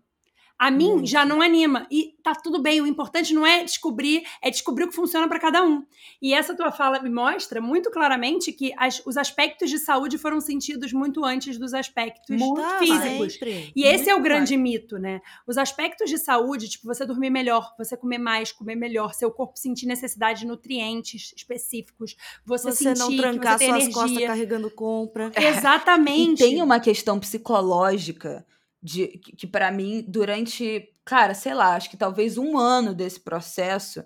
A 0.59 0.71
mim 0.71 0.89
Muito. 0.93 1.07
já 1.07 1.23
não 1.23 1.39
anima. 1.41 1.85
E 1.91 2.15
tá 2.23 2.33
tudo 2.33 2.59
bem. 2.59 2.81
O 2.81 2.87
importante 2.87 3.33
não 3.33 3.45
é 3.45 3.63
descobrir, 3.63 4.23
é 4.41 4.49
descobrir 4.49 4.85
o 4.85 4.87
que 4.87 4.95
funciona 4.95 5.27
para 5.27 5.39
cada 5.39 5.63
um. 5.63 5.85
E 6.19 6.33
essa 6.33 6.55
tua 6.55 6.71
fala 6.71 6.99
me 7.01 7.09
mostra 7.11 7.61
muito 7.61 7.91
claramente 7.91 8.51
que 8.51 8.73
as- 8.77 9.01
os 9.05 9.17
aspectos 9.17 9.69
de 9.69 9.77
saúde 9.77 10.17
foram 10.17 10.41
sentidos 10.41 10.91
muito 10.91 11.23
antes 11.23 11.57
dos 11.59 11.73
aspectos 11.75 12.35
Muito 12.39 12.59
Tá, 12.61 12.79
físicos. 12.79 13.33
sempre. 13.33 13.71
E 13.75 13.83
esse 13.83 14.09
é 14.09 14.15
o 14.15 14.19
grande 14.21 14.57
mito, 14.57 14.97
né? 14.97 15.21
Os 15.45 15.57
aspectos 15.57 16.09
de 16.09 16.17
saúde, 16.17 16.67
tipo, 16.69 16.85
você 16.87 17.05
dormir 17.05 17.29
melhor, 17.29 17.75
você 17.77 17.95
comer 17.95 18.17
mais, 18.17 18.51
comer 18.51 18.75
melhor, 18.75 19.13
seu 19.13 19.29
corpo 19.31 19.57
sentir 19.59 19.85
necessidade 19.85 20.39
de 20.39 20.47
nutrientes 20.47 21.33
específicos, 21.35 22.15
você, 22.45 22.71
Você 22.71 22.83
sentir 22.83 22.99
não 22.99 23.09
que 23.09 23.17
trancar 23.17 23.59
você 23.59 23.65
tem 23.65 23.73
suas 23.81 23.93
costas 23.93 24.09
energia. 24.11 24.27
carregando 24.27 24.71
compra. 24.71 25.31
E 25.39 25.43
Exatamente. 25.45 26.39
tem 26.43 26.61
uma 26.63 26.79
questão 26.79 27.19
psicológica 27.19 28.45
de 28.81 29.07
que, 29.07 29.35
que 29.35 29.47
para 29.47 29.71
mim, 29.71 30.03
durante, 30.07 30.93
cara, 31.03 31.33
sei 31.33 31.53
lá, 31.53 31.75
acho 31.75 31.89
que 31.89 31.97
talvez 31.97 32.37
um 32.37 32.57
ano 32.57 32.93
desse 32.93 33.19
processo 33.19 34.03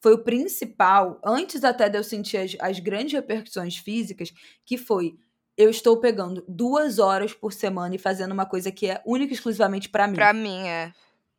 foi 0.00 0.14
o 0.14 0.22
principal, 0.24 1.20
antes 1.24 1.64
até 1.64 1.88
de 1.88 1.98
eu 1.98 2.04
sentir 2.04 2.36
as, 2.36 2.56
as 2.60 2.78
grandes 2.78 3.12
repercussões 3.12 3.76
físicas, 3.76 4.32
que 4.64 4.78
foi 4.78 5.16
eu 5.56 5.68
estou 5.68 5.96
pegando 5.98 6.44
duas 6.46 7.00
horas 7.00 7.34
por 7.34 7.52
semana 7.52 7.96
e 7.96 7.98
fazendo 7.98 8.30
uma 8.30 8.46
coisa 8.46 8.70
que 8.70 8.86
é 8.86 9.02
única 9.04 9.32
e 9.32 9.34
exclusivamente 9.34 9.88
para 9.88 10.06
mim. 10.06 10.14
Pra 10.14 10.32
mim, 10.32 10.68
é. 10.68 10.92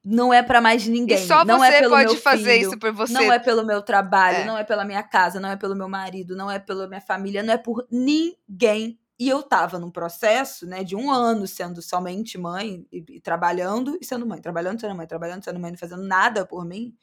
Não 0.04 0.34
é 0.34 0.44
para 0.44 0.60
mais 0.60 0.86
ninguém. 0.86 1.18
E 1.18 1.26
só 1.26 1.46
não 1.46 1.64
é 1.64 1.72
você 1.72 1.80
pelo 1.80 1.92
pode 1.96 2.14
meu 2.14 2.22
fazer 2.22 2.54
filho, 2.56 2.68
isso 2.68 2.78
por 2.80 2.92
você. 2.92 3.14
Não 3.14 3.32
é 3.32 3.40
pelo 3.40 3.66
meu 3.66 3.82
trabalho, 3.82 4.40
É. 4.40 4.46
não 4.46 4.58
é 4.58 4.64
pela 4.66 4.84
minha 4.84 5.04
casa, 5.04 5.40
não 5.40 5.50
é 5.50 5.56
pelo 5.56 5.74
meu 5.74 5.88
marido, 5.88 6.36
não 6.36 6.52
é 6.52 6.60
pela 6.60 6.86
minha 6.88 7.00
família, 7.00 7.42
não 7.42 7.54
é 7.54 7.58
por 7.58 7.88
ninguém. 7.90 9.00
E 9.20 9.28
eu 9.28 9.44
tava 9.44 9.78
num 9.78 9.92
processo, 9.92 10.66
né, 10.66 10.82
de 10.84 10.96
um 10.96 11.12
ano 11.12 11.46
sendo 11.46 11.82
somente 11.82 12.38
mãe 12.38 12.88
e, 12.92 13.04
e 13.10 13.20
trabalhando 13.20 13.98
e 14.02 14.06
sendo 14.06 14.26
mãe, 14.26 14.40
trabalhando, 14.42 14.80
sendo 14.80 14.96
mãe, 14.96 15.06
trabalhando, 15.06 15.44
sendo 15.44 15.60
mãe, 15.60 15.72
não 15.72 15.78
fazendo 15.78 16.04
nada 16.04 16.46
por 16.46 16.66
mim. 16.66 16.96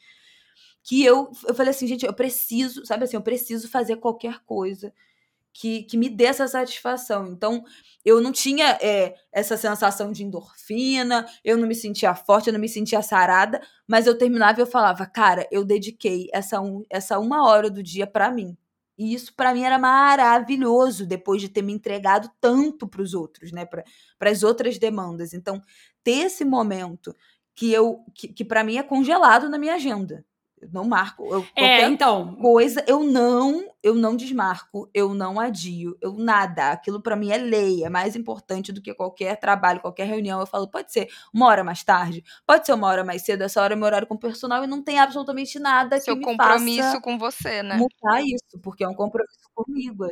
Que 0.82 1.04
eu, 1.04 1.30
eu 1.46 1.54
falei 1.54 1.70
assim, 1.70 1.86
gente, 1.86 2.06
eu 2.06 2.14
preciso, 2.14 2.86
sabe 2.86 3.04
assim, 3.04 3.16
eu 3.16 3.22
preciso 3.22 3.68
fazer 3.68 3.96
qualquer 3.96 4.40
coisa 4.46 4.92
que, 5.52 5.82
que 5.84 5.96
me 5.96 6.08
dê 6.08 6.24
essa 6.26 6.46
satisfação. 6.48 7.26
Então, 7.28 7.64
eu 8.04 8.20
não 8.20 8.32
tinha 8.32 8.78
é, 8.80 9.14
essa 9.32 9.56
sensação 9.56 10.12
de 10.12 10.24
endorfina, 10.24 11.26
eu 11.44 11.56
não 11.58 11.66
me 11.66 11.74
sentia 11.74 12.14
forte, 12.14 12.48
eu 12.48 12.52
não 12.52 12.60
me 12.60 12.68
sentia 12.68 13.02
sarada, 13.02 13.60
mas 13.86 14.06
eu 14.06 14.16
terminava 14.16 14.60
e 14.60 14.62
eu 14.62 14.66
falava, 14.66 15.06
cara, 15.06 15.46
eu 15.50 15.64
dediquei 15.64 16.28
essa, 16.32 16.60
um, 16.60 16.84
essa 16.90 17.18
uma 17.18 17.48
hora 17.48 17.70
do 17.70 17.82
dia 17.82 18.06
pra 18.06 18.30
mim. 18.30 18.56
E 18.98 19.14
isso 19.14 19.34
pra 19.34 19.52
mim 19.54 19.62
era 19.62 19.78
maravilhoso, 19.78 21.06
depois 21.06 21.40
de 21.42 21.48
ter 21.48 21.62
me 21.62 21.72
entregado 21.72 22.30
tanto 22.40 22.88
pros 22.88 23.14
outros, 23.14 23.52
né, 23.52 23.66
para 23.66 23.84
as 24.30 24.42
outras 24.42 24.78
demandas. 24.78 25.34
Então, 25.34 25.60
ter 26.02 26.26
esse 26.26 26.44
momento 26.44 27.14
que 27.54 27.72
eu 27.72 28.04
que, 28.14 28.28
que 28.28 28.44
para 28.44 28.64
mim 28.64 28.76
é 28.78 28.82
congelado 28.82 29.48
na 29.48 29.58
minha 29.58 29.74
agenda. 29.74 30.24
Eu 30.60 30.68
não 30.72 30.84
marco, 30.84 31.26
eu, 31.32 31.46
É, 31.54 31.82
então, 31.82 32.34
coisa 32.36 32.82
eu 32.88 33.02
não 33.02 33.64
eu 33.82 33.94
não 33.94 34.16
desmarco, 34.16 34.90
eu 34.92 35.14
não 35.14 35.38
adio, 35.38 35.96
eu 36.00 36.14
nada. 36.14 36.72
Aquilo 36.72 37.00
pra 37.00 37.14
mim 37.14 37.30
é 37.30 37.36
lei, 37.36 37.84
é 37.84 37.88
mais 37.88 38.16
importante 38.16 38.72
do 38.72 38.82
que 38.82 38.92
qualquer 38.92 39.36
trabalho, 39.36 39.80
qualquer 39.80 40.06
reunião. 40.06 40.40
Eu 40.40 40.46
falo, 40.46 40.66
pode 40.66 40.92
ser 40.92 41.08
uma 41.32 41.46
hora 41.46 41.62
mais 41.62 41.84
tarde, 41.84 42.24
pode 42.44 42.66
ser 42.66 42.72
uma 42.72 42.88
hora 42.88 43.04
mais 43.04 43.22
cedo, 43.22 43.42
essa 43.42 43.62
hora 43.62 43.74
é 43.74 43.76
meu 43.76 43.86
horário 43.86 44.06
com 44.06 44.14
o 44.14 44.18
personal 44.18 44.64
e 44.64 44.66
não 44.66 44.82
tem 44.82 44.98
absolutamente 44.98 45.58
nada 45.58 46.00
Seu 46.00 46.14
que 46.14 46.20
me 46.20 46.24
compromisso 46.24 46.82
faça 46.82 47.00
com 47.00 47.18
você, 47.18 47.62
né? 47.62 47.76
mudar 47.76 48.22
isso, 48.22 48.58
porque 48.62 48.82
é 48.82 48.88
um 48.88 48.94
compromisso 48.94 49.48
comigo. 49.54 50.06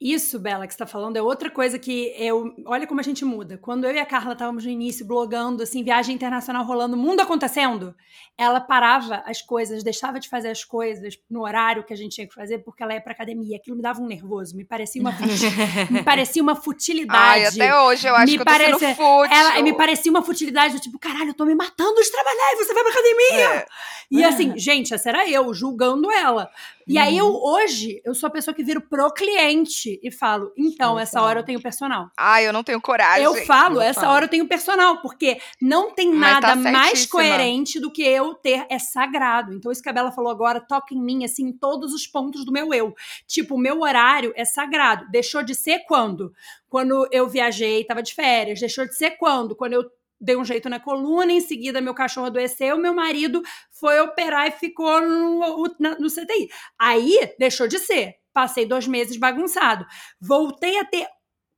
Isso, 0.00 0.38
Bela, 0.38 0.66
que 0.66 0.72
você 0.72 0.78
tá 0.78 0.86
falando, 0.86 1.16
é 1.16 1.22
outra 1.22 1.50
coisa 1.50 1.78
que 1.78 2.14
eu. 2.16 2.54
Olha 2.66 2.86
como 2.86 3.00
a 3.00 3.02
gente 3.02 3.24
muda. 3.24 3.58
Quando 3.58 3.84
eu 3.84 3.92
e 3.94 3.98
a 3.98 4.06
Carla 4.06 4.32
estávamos 4.32 4.64
no 4.64 4.70
início 4.70 5.06
blogando, 5.06 5.62
assim, 5.62 5.82
viagem 5.84 6.14
internacional 6.14 6.64
rolando, 6.64 6.96
mundo 6.96 7.20
acontecendo, 7.20 7.94
ela 8.38 8.60
parava 8.60 9.22
as 9.26 9.42
coisas, 9.42 9.82
deixava 9.82 10.18
de 10.18 10.28
fazer 10.28 10.48
as 10.50 10.64
coisas 10.64 11.18
no 11.30 11.42
horário 11.42 11.84
que 11.84 11.92
a 11.92 11.96
gente 11.96 12.14
tinha 12.14 12.26
que 12.26 12.34
fazer, 12.34 12.58
porque 12.60 12.82
ela 12.82 12.94
ia 12.94 13.00
pra 13.00 13.12
academia. 13.12 13.56
Aquilo 13.56 13.76
me 13.76 13.82
dava 13.82 14.00
um 14.00 14.06
nervoso, 14.06 14.56
me 14.56 14.64
parecia 14.64 15.00
uma, 15.00 15.12
me 15.90 16.02
parecia 16.02 16.42
uma 16.42 16.56
futilidade. 16.56 17.18
Ai, 17.18 17.46
até 17.46 17.80
hoje 17.80 18.06
eu 18.08 18.14
acho 18.14 18.26
Me 18.26 18.36
que 18.36 18.40
eu 18.42 18.44
tô 18.46 18.52
sendo 18.52 18.78
parece- 18.78 18.94
fútil. 18.94 19.36
Ela 19.36 19.62
me 19.62 19.72
parecia 19.74 20.10
uma 20.10 20.22
futilidade 20.22 20.74
do 20.74 20.80
tipo, 20.80 20.98
caralho, 20.98 21.30
eu 21.30 21.34
tô 21.34 21.44
me 21.44 21.54
matando 21.54 22.00
de 22.02 22.10
trabalhar 22.10 22.52
e 22.52 22.56
você 22.56 22.72
vai 22.74 22.82
pra 22.82 22.92
academia. 22.92 23.46
É. 23.60 23.66
E 24.10 24.24
assim, 24.24 24.58
gente, 24.58 24.92
essa 24.92 25.08
era 25.08 25.28
eu, 25.28 25.52
julgando 25.54 26.10
ela. 26.10 26.50
E 26.90 26.98
aí 26.98 27.16
eu, 27.18 27.28
hoje, 27.34 28.00
eu 28.04 28.14
sou 28.14 28.26
a 28.26 28.30
pessoa 28.30 28.54
que 28.54 28.64
viro 28.64 28.80
pro 28.80 29.12
cliente 29.12 29.98
e 30.02 30.10
falo, 30.10 30.52
então, 30.56 30.94
Eu 30.94 30.98
essa 30.98 31.12
falo. 31.18 31.26
hora 31.26 31.40
eu 31.40 31.44
tenho 31.44 31.60
personal. 31.60 32.10
Ai, 32.18 32.46
eu 32.46 32.52
não 32.52 32.62
tenho 32.64 32.80
coragem. 32.80 33.24
eu 33.24 33.34
falo, 33.46 33.76
eu 33.76 33.80
essa 33.82 34.00
falo. 34.02 34.12
hora 34.14 34.24
eu 34.24 34.28
tenho 34.28 34.46
personal, 34.48 35.00
porque 35.00 35.38
não 35.60 35.92
tem 35.94 36.12
Mas 36.12 36.40
tá 36.40 36.54
nada 36.56 36.70
mais 36.70 36.98
certíssima. 37.00 37.10
coerente 37.22 37.78
do 37.80 37.92
que 37.92 38.02
eu 38.02 38.34
ter, 38.34 38.66
é 38.68 38.78
sagrado. 38.78 39.54
Então, 39.54 39.70
isso 39.70 39.82
que 39.82 39.88
a 39.88 39.92
Bela 39.92 40.10
falou 40.12 40.30
agora 40.30 40.60
toca 40.60 40.94
em 40.94 41.00
mim, 41.00 41.24
assim, 41.24 41.44
em 41.48 41.52
todos 41.52 41.92
os 41.94 42.06
pontos 42.06 42.44
do 42.44 42.52
meu 42.52 42.74
eu. 42.74 42.94
Tipo, 43.26 43.54
o 43.54 43.58
meu 43.58 43.80
horário 43.80 44.32
é 44.36 44.44
sagrado. 44.44 45.06
Deixou 45.10 45.42
de 45.42 45.54
ser 45.54 45.80
quando? 45.86 46.32
Quando 46.68 47.08
eu 47.12 47.28
viajei, 47.28 47.84
tava 47.84 48.02
de 48.02 48.14
férias. 48.14 48.60
Deixou 48.60 48.84
de 48.86 48.96
ser 48.96 49.12
quando? 49.12 49.54
Quando 49.56 49.72
eu 49.74 49.90
dei 50.20 50.36
um 50.36 50.44
jeito 50.44 50.68
na 50.68 50.78
coluna, 50.78 51.32
em 51.32 51.40
seguida 51.40 51.80
meu 51.80 51.94
cachorro 51.94 52.26
adoeceu, 52.26 52.76
meu 52.76 52.92
marido 52.92 53.42
foi 53.70 53.98
operar 54.00 54.48
e 54.48 54.52
ficou 54.52 55.00
no, 55.00 55.64
no 55.78 56.08
CTI. 56.08 56.48
Aí, 56.78 57.34
deixou 57.38 57.66
de 57.66 57.78
ser. 57.78 58.16
Passei 58.32 58.66
dois 58.66 58.86
meses 58.86 59.16
bagunçado. 59.16 59.86
Voltei 60.20 60.78
a 60.78 60.84
ter 60.84 61.06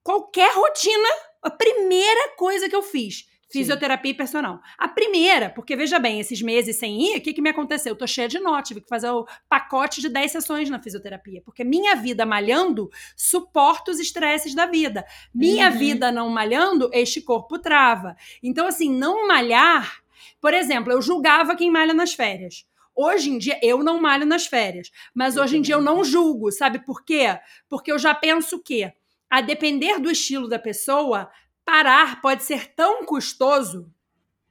qualquer 0.03 0.55
rotina. 0.55 1.09
A 1.43 1.51
primeira 1.51 2.37
coisa 2.37 2.69
que 2.69 2.77
eu 2.77 2.83
fiz, 2.83 3.25
fisioterapia 3.53 4.11
e 4.13 4.15
personal. 4.15 4.61
A 4.79 4.89
primeira, 4.89 5.51
porque 5.51 5.77
veja 5.77 5.99
bem, 5.99 6.19
esses 6.21 6.41
meses 6.41 6.77
sem 6.77 7.01
ir, 7.13 7.19
o 7.19 7.21
que, 7.21 7.33
que 7.35 7.43
me 7.43 7.51
aconteceu? 7.51 7.93
Eu 7.93 7.97
tô 7.97 8.07
cheia 8.07 8.27
de 8.29 8.39
nó, 8.39 8.61
tive 8.63 8.81
que 8.81 8.89
fazer 8.89 9.11
o 9.11 9.27
pacote 9.49 10.01
de 10.01 10.09
10 10.09 10.33
sessões 10.33 10.71
na 10.71 10.81
fisioterapia, 10.81 11.43
porque 11.45 11.63
minha 11.63 11.95
vida 11.95 12.25
malhando 12.25 12.91
suporta 13.17 13.91
os 13.91 14.01
estresses 14.01 14.55
da 14.55 14.67
vida. 14.67 15.05
Minha 15.35 15.71
Uhum. 15.71 15.79
vida 15.79 16.11
não 16.11 16.29
malhando, 16.29 16.91
este 16.93 17.21
corpo 17.21 17.59
trava. 17.59 18.17
Então, 18.43 18.67
assim, 18.67 18.91
não 18.91 19.27
malhar. 19.29 20.01
Por 20.41 20.55
exemplo, 20.55 20.93
eu 20.93 21.03
julgava 21.03 21.55
quem 21.55 21.71
malha 21.71 21.95
nas 21.95 22.15
férias. 22.15 22.65
Hoje 22.95 23.31
em 23.31 23.39
dia, 23.39 23.59
eu 23.63 23.83
não 23.83 24.01
malho 24.01 24.27
nas 24.27 24.47
férias, 24.47 24.91
mas 25.15 25.37
hoje 25.37 25.57
em 25.57 25.63
dia 25.63 25.75
eu 25.75 25.81
não 25.81 26.05
julgo, 26.05 26.51
sabe 26.53 26.79
por 26.81 27.05
quê? 27.05 27.39
Porque 27.69 27.91
eu 27.91 27.99
já 27.99 28.15
penso 28.15 28.63
que, 28.63 28.93
a 29.31 29.41
depender 29.41 29.99
do 29.99 30.11
estilo 30.11 30.47
da 30.47 30.59
pessoa, 30.59 31.31
parar 31.65 32.21
pode 32.21 32.43
ser 32.45 32.69
tão 32.75 33.05
custoso 33.05 33.89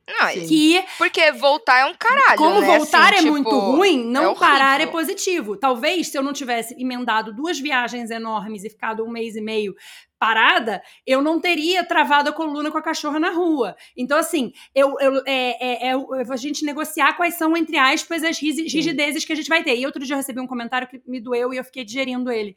Não, 0.07 0.27
Sim. 0.29 0.47
que 0.47 0.83
porque 0.97 1.31
voltar 1.31 1.79
é 1.79 1.85
um 1.85 1.93
caralho, 1.95 2.37
como 2.37 2.59
né? 2.59 2.67
voltar 2.77 3.13
Assim, 3.13 3.27
é 3.27 3.31
muito 3.31 3.45
tipo, 3.49 3.59
ruim, 3.59 4.03
não 4.05 4.31
horrível. 4.31 4.39
parar 4.47 4.81
é 4.81 4.87
positivo. 4.87 5.55
Talvez 5.55 6.07
se 6.09 6.17
eu 6.17 6.23
não 6.23 6.33
tivesse 6.33 6.73
emendado 6.81 7.33
duas 7.33 7.59
viagens 7.59 8.09
enormes 8.11 8.63
e 8.63 8.69
ficado 8.69 9.03
um 9.05 9.09
mês 9.09 9.35
e 9.35 9.41
meio 9.41 9.73
parada, 10.19 10.83
eu 11.07 11.19
não 11.21 11.39
teria 11.39 11.83
travado 11.83 12.29
a 12.29 12.33
coluna 12.33 12.69
com 12.69 12.77
a 12.77 12.81
cachorra 12.81 13.19
na 13.19 13.31
rua. 13.31 13.75
Então, 13.97 14.17
assim, 14.17 14.51
eu, 14.75 14.95
eu- 14.99 15.23
é, 15.25 15.87
é- 15.87 15.87
é 15.87 15.91
é 15.93 15.95
a 16.29 16.35
gente 16.35 16.63
negociar 16.63 17.13
quais 17.13 17.35
são, 17.35 17.57
entre 17.57 17.75
aspas, 17.77 18.23
as 18.23 18.37
rigidezes 18.37 19.25
que 19.25 19.33
a 19.33 19.35
gente 19.35 19.49
vai 19.49 19.63
ter. 19.63 19.75
E 19.77 19.85
outro 19.85 20.03
dia 20.03 20.13
eu 20.13 20.17
recebi 20.17 20.39
um 20.39 20.45
comentário 20.47 20.87
que 20.87 21.01
me 21.07 21.19
doeu 21.19 21.51
e 21.53 21.57
eu 21.57 21.63
fiquei 21.63 21.83
digerindo 21.83 22.29
ele. 22.31 22.55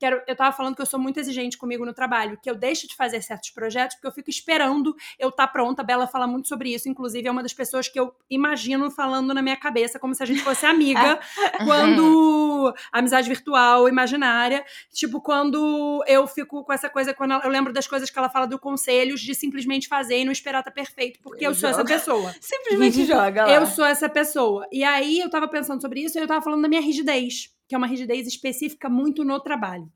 Eu 0.00 0.36
tava 0.36 0.54
falando 0.56 0.74
que 0.74 0.82
eu 0.82 0.86
sou 0.86 0.98
muito 0.98 1.18
exigente 1.18 1.56
comigo 1.56 1.84
no 1.84 1.94
trabalho, 1.94 2.38
que 2.42 2.50
eu 2.50 2.54
deixo 2.54 2.86
de 2.86 2.94
fazer 2.94 3.22
certos 3.22 3.50
projetos 3.50 3.96
porque 3.96 4.06
eu 4.06 4.12
fico 4.12 4.30
esperando 4.30 4.94
eu 5.18 5.28
estar 5.28 5.46
pronta. 5.48 5.82
A 5.82 5.84
Bela 5.84 6.06
fala 6.06 6.26
muito 6.26 6.48
sobre 6.48 6.74
isso, 6.74 6.88
inclusive 6.88 7.26
é 7.26 7.30
uma 7.30 7.42
das 7.42 7.52
pessoas 7.52 7.88
que 7.88 7.98
eu 7.98 8.14
imagino 8.28 8.90
falando 8.90 9.32
na 9.32 9.42
minha 9.42 9.56
cabeça, 9.56 9.98
como 9.98 10.14
se 10.14 10.22
a 10.22 10.26
gente 10.26 10.42
fosse 10.42 10.66
amiga, 10.66 11.18
quando. 11.64 12.74
amizade 12.92 13.28
virtual, 13.28 13.88
imaginária. 13.88 14.64
Tipo, 14.92 15.20
quando 15.20 16.04
eu 16.06 16.26
fico 16.26 16.64
com 16.64 16.72
essa 16.72 16.88
coisa, 16.88 17.14
quando 17.14 17.32
eu 17.32 17.50
lembro 17.50 17.72
das 17.72 17.86
coisas 17.86 18.10
que 18.10 18.18
ela 18.18 18.28
fala 18.28 18.46
do 18.46 18.58
conselhos, 18.58 19.20
de 19.20 19.34
simplesmente 19.34 19.88
fazer 19.88 20.18
e 20.18 20.24
não 20.24 20.32
esperar 20.32 20.60
estar 20.60 20.70
perfeito, 20.70 21.20
porque 21.22 21.46
eu, 21.46 21.50
Eu 21.50 21.54
sou 21.54 21.68
essa 21.68 21.84
pessoa. 21.84 22.34
Simplesmente 22.40 23.04
joga 23.04 23.46
lá. 23.46 23.52
Eu 23.52 23.66
sou 23.66 23.84
essa 23.84 24.08
pessoa. 24.08 24.66
E 24.72 24.82
aí 24.84 25.20
eu 25.20 25.30
tava 25.30 25.48
pensando 25.48 25.80
sobre 25.80 26.00
isso 26.00 26.18
e 26.18 26.20
eu 26.20 26.26
tava 26.26 26.42
falando 26.42 26.62
da 26.62 26.68
minha 26.68 26.80
rigidez, 26.80 27.50
que 27.68 27.74
é 27.74 27.78
uma 27.78 27.86
rigidez 27.86 28.26
específica 28.26 28.88
muito 28.88 29.24
no 29.24 29.40
trabalho. 29.40 29.90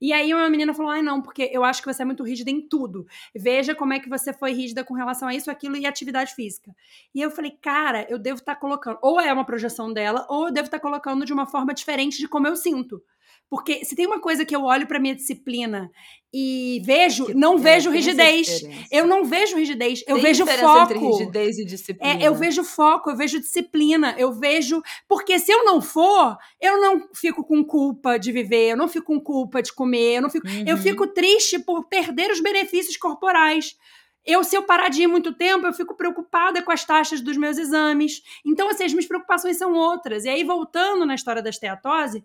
E 0.00 0.12
aí 0.12 0.32
uma 0.32 0.48
menina 0.48 0.72
falou: 0.74 0.90
ai, 0.90 1.02
não, 1.02 1.20
porque 1.20 1.50
eu 1.52 1.64
acho 1.64 1.82
que 1.82 1.92
você 1.92 2.02
é 2.02 2.04
muito 2.04 2.22
rígida 2.22 2.50
em 2.50 2.66
tudo. 2.66 3.06
Veja 3.34 3.74
como 3.74 3.92
é 3.92 4.00
que 4.00 4.08
você 4.08 4.32
foi 4.32 4.52
rígida 4.52 4.84
com 4.84 4.94
relação 4.94 5.28
a 5.28 5.34
isso, 5.34 5.50
aquilo 5.50 5.76
e 5.76 5.86
atividade 5.86 6.34
física. 6.34 6.74
E 7.14 7.20
eu 7.20 7.30
falei, 7.30 7.50
cara, 7.50 8.06
eu 8.08 8.18
devo 8.18 8.38
estar 8.38 8.56
colocando. 8.56 8.98
Ou 9.02 9.20
é 9.20 9.32
uma 9.32 9.44
projeção 9.44 9.92
dela, 9.92 10.26
ou 10.28 10.46
eu 10.48 10.52
devo 10.52 10.66
estar 10.66 10.80
colocando 10.80 11.24
de 11.24 11.32
uma 11.32 11.46
forma 11.46 11.74
diferente 11.74 12.18
de 12.18 12.28
como 12.28 12.46
eu 12.46 12.56
sinto. 12.56 13.02
Porque 13.48 13.84
se 13.84 13.94
tem 13.94 14.06
uma 14.06 14.20
coisa 14.20 14.44
que 14.44 14.54
eu 14.56 14.64
olho 14.64 14.86
pra 14.88 14.98
minha 14.98 15.14
disciplina 15.14 15.88
e 16.34 16.82
vejo, 16.84 17.28
não 17.34 17.56
vejo 17.58 17.90
rigidez. 17.90 18.60
Eu 18.90 19.06
não 19.06 19.24
vejo 19.24 19.56
rigidez, 19.56 20.02
eu 20.06 20.16
Tem 20.16 20.22
vejo 20.24 20.44
foco. 20.44 20.78
entre 20.92 20.98
rigidez 20.98 21.56
e 21.58 21.64
disciplina. 21.64 22.22
É, 22.22 22.26
eu 22.26 22.34
vejo 22.34 22.64
foco, 22.64 23.08
eu 23.10 23.16
vejo 23.16 23.38
disciplina, 23.38 24.14
eu 24.18 24.32
vejo. 24.32 24.82
Porque 25.08 25.38
se 25.38 25.52
eu 25.52 25.64
não 25.64 25.80
for, 25.80 26.36
eu 26.60 26.80
não 26.80 27.08
fico 27.14 27.44
com 27.44 27.64
culpa 27.64 28.18
de 28.18 28.32
viver, 28.32 28.72
eu 28.72 28.76
não 28.76 28.88
fico 28.88 29.06
com 29.06 29.20
culpa 29.20 29.62
de 29.62 29.72
comer, 29.72 30.16
eu 30.16 30.22
não 30.22 30.30
fico. 30.30 30.46
Eu 30.66 30.74
Uhum. 30.76 30.82
fico 30.82 31.06
triste 31.06 31.58
por 31.60 31.84
perder 31.88 32.30
os 32.32 32.40
benefícios 32.40 32.96
corporais. 32.96 33.76
Eu, 34.24 34.42
se 34.42 34.56
eu 34.56 34.64
parar 34.64 34.88
de 34.88 35.02
ir 35.02 35.06
muito 35.06 35.32
tempo, 35.32 35.64
eu 35.68 35.72
fico 35.72 35.94
preocupada 35.96 36.60
com 36.60 36.72
as 36.72 36.84
taxas 36.84 37.20
dos 37.20 37.36
meus 37.36 37.58
exames. 37.58 38.22
Então, 38.44 38.68
assim, 38.68 38.82
as 38.82 38.92
minhas 38.92 39.06
preocupações 39.06 39.56
são 39.56 39.72
outras. 39.72 40.24
E 40.24 40.28
aí, 40.28 40.42
voltando 40.42 41.06
na 41.06 41.14
história 41.14 41.40
da 41.40 41.48
esteatose, 41.48 42.24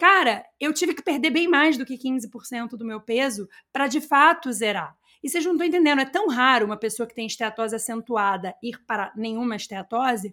cara, 0.00 0.42
eu 0.58 0.72
tive 0.72 0.94
que 0.94 1.02
perder 1.02 1.28
bem 1.28 1.46
mais 1.46 1.76
do 1.76 1.84
que 1.84 1.98
15% 1.98 2.70
do 2.70 2.86
meu 2.86 3.02
peso 3.02 3.46
para 3.70 3.86
de 3.86 4.00
fato 4.00 4.50
zerar. 4.50 4.96
E 5.22 5.28
vocês 5.28 5.44
não 5.44 5.52
estão 5.52 5.66
entendendo, 5.66 6.00
é 6.00 6.06
tão 6.06 6.28
raro 6.28 6.64
uma 6.64 6.78
pessoa 6.78 7.06
que 7.06 7.14
tem 7.14 7.26
esteatose 7.26 7.76
acentuada 7.76 8.54
ir 8.62 8.82
para 8.86 9.12
nenhuma 9.14 9.56
esteatose 9.56 10.32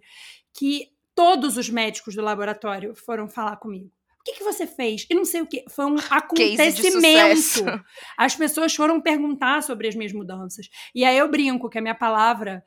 que 0.54 0.88
todos 1.14 1.58
os 1.58 1.70
médicos 1.70 2.16
do 2.16 2.22
laboratório 2.22 2.96
foram 2.96 3.28
falar 3.28 3.58
comigo. 3.58 3.92
que, 4.24 4.34
que 4.34 4.44
você 4.44 4.66
fez? 4.66 5.06
E 5.10 5.14
não 5.14 5.26
sei 5.26 5.42
o 5.42 5.46
que. 5.46 5.66
Foi 5.70 5.86
um 5.86 5.98
acontecimento. 6.10 7.66
As 8.18 8.36
pessoas 8.36 8.74
foram 8.74 9.02
perguntar 9.02 9.62
sobre 9.64 9.90
as 9.90 9.96
minhas 9.96 10.14
mudanças. 10.14 10.70
E 10.96 11.04
aí 11.04 11.18
eu 11.18 11.30
brinco 11.30 11.70
que 11.70 11.78
a 11.78 11.82
minha 11.82 11.96
palavra, 11.96 12.64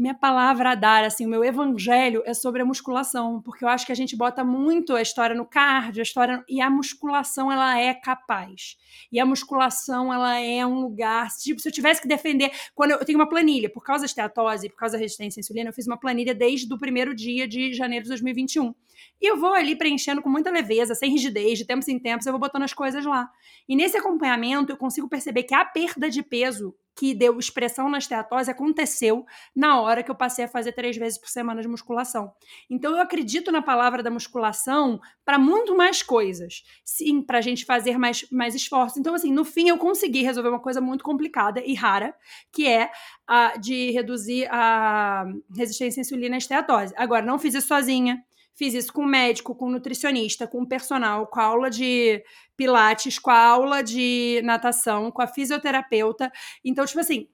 minha 0.00 0.14
palavra 0.14 0.70
a 0.70 0.74
dar, 0.74 1.04
assim, 1.04 1.26
o 1.26 1.28
meu 1.28 1.44
evangelho 1.44 2.22
é 2.24 2.32
sobre 2.32 2.62
a 2.62 2.64
musculação, 2.64 3.42
porque 3.42 3.64
eu 3.64 3.68
acho 3.68 3.84
que 3.84 3.92
a 3.92 3.94
gente 3.94 4.16
bota 4.16 4.42
muito 4.42 4.96
a 4.96 5.02
história 5.02 5.36
no 5.36 5.44
cardio, 5.44 6.00
a 6.00 6.02
história 6.02 6.42
e 6.48 6.60
a 6.60 6.70
musculação 6.70 7.52
ela 7.52 7.78
é 7.78 7.92
capaz. 7.92 8.78
E 9.12 9.20
a 9.20 9.26
musculação 9.26 10.12
ela 10.12 10.38
é 10.38 10.64
um 10.64 10.80
lugar, 10.80 11.28
tipo, 11.36 11.60
se 11.60 11.68
eu 11.68 11.72
tivesse 11.72 12.00
que 12.00 12.08
defender, 12.08 12.50
quando 12.74 12.92
eu, 12.92 12.98
eu 12.98 13.04
tenho 13.04 13.18
uma 13.18 13.28
planilha, 13.28 13.68
por 13.68 13.82
causa 13.82 14.02
da 14.02 14.06
esteatose, 14.06 14.70
por 14.70 14.76
causa 14.76 14.96
da 14.96 15.02
resistência 15.02 15.38
à 15.38 15.40
insulina, 15.42 15.68
eu 15.68 15.74
fiz 15.74 15.86
uma 15.86 16.00
planilha 16.00 16.34
desde 16.34 16.72
o 16.72 16.78
primeiro 16.78 17.14
dia 17.14 17.46
de 17.46 17.74
janeiro 17.74 18.04
de 18.04 18.08
2021. 18.08 18.74
E 19.20 19.30
eu 19.30 19.36
vou 19.36 19.52
ali 19.52 19.76
preenchendo 19.76 20.22
com 20.22 20.30
muita 20.30 20.50
leveza, 20.50 20.94
sem 20.94 21.10
rigidez, 21.10 21.58
de 21.58 21.66
tempos 21.66 21.88
em 21.88 21.98
tempos, 21.98 22.26
eu 22.26 22.32
vou 22.32 22.40
botando 22.40 22.62
as 22.62 22.72
coisas 22.72 23.04
lá. 23.04 23.28
E 23.68 23.76
nesse 23.76 23.98
acompanhamento, 23.98 24.72
eu 24.72 24.78
consigo 24.78 25.08
perceber 25.10 25.42
que 25.42 25.54
a 25.54 25.64
perda 25.64 26.08
de 26.08 26.22
peso 26.22 26.74
que 26.94 27.14
deu 27.14 27.38
expressão 27.38 27.88
na 27.88 27.98
esteatose 27.98 28.50
aconteceu 28.50 29.24
na 29.54 29.80
hora 29.80 30.02
que 30.02 30.10
eu 30.10 30.14
passei 30.14 30.44
a 30.44 30.48
fazer 30.48 30.72
três 30.72 30.96
vezes 30.96 31.18
por 31.18 31.28
semana 31.28 31.62
de 31.62 31.68
musculação. 31.68 32.32
Então, 32.68 32.92
eu 32.92 33.00
acredito 33.00 33.50
na 33.50 33.62
palavra 33.62 34.02
da 34.02 34.10
musculação 34.10 35.00
para 35.24 35.38
muito 35.38 35.76
mais 35.76 36.02
coisas. 36.02 36.62
Sim, 36.84 37.22
para 37.22 37.38
a 37.38 37.40
gente 37.40 37.64
fazer 37.64 37.98
mais, 37.98 38.28
mais 38.30 38.54
esforço. 38.54 38.98
Então, 38.98 39.14
assim, 39.14 39.32
no 39.32 39.44
fim, 39.44 39.68
eu 39.68 39.78
consegui 39.78 40.22
resolver 40.22 40.48
uma 40.48 40.60
coisa 40.60 40.80
muito 40.80 41.04
complicada 41.04 41.62
e 41.64 41.74
rara, 41.74 42.14
que 42.52 42.66
é 42.66 42.90
a 43.26 43.56
de 43.56 43.90
reduzir 43.92 44.48
a 44.50 45.24
resistência 45.56 46.00
à 46.00 46.02
insulina 46.02 46.36
a 46.36 46.38
esteatose. 46.38 46.92
Agora, 46.96 47.24
não 47.24 47.38
fiz 47.38 47.54
isso 47.54 47.68
sozinha. 47.68 48.24
Fiz 48.60 48.74
isso 48.74 48.92
com 48.92 49.06
médico, 49.06 49.54
com 49.54 49.70
nutricionista, 49.70 50.46
com 50.46 50.66
personal, 50.66 51.26
com 51.28 51.40
a 51.40 51.44
aula 51.44 51.70
de 51.70 52.22
pilates, 52.54 53.18
com 53.18 53.30
a 53.30 53.38
aula 53.42 53.82
de 53.82 54.42
natação, 54.44 55.10
com 55.10 55.22
a 55.22 55.26
fisioterapeuta. 55.26 56.30
Então, 56.62 56.84
tipo 56.84 57.00
assim, 57.00 57.26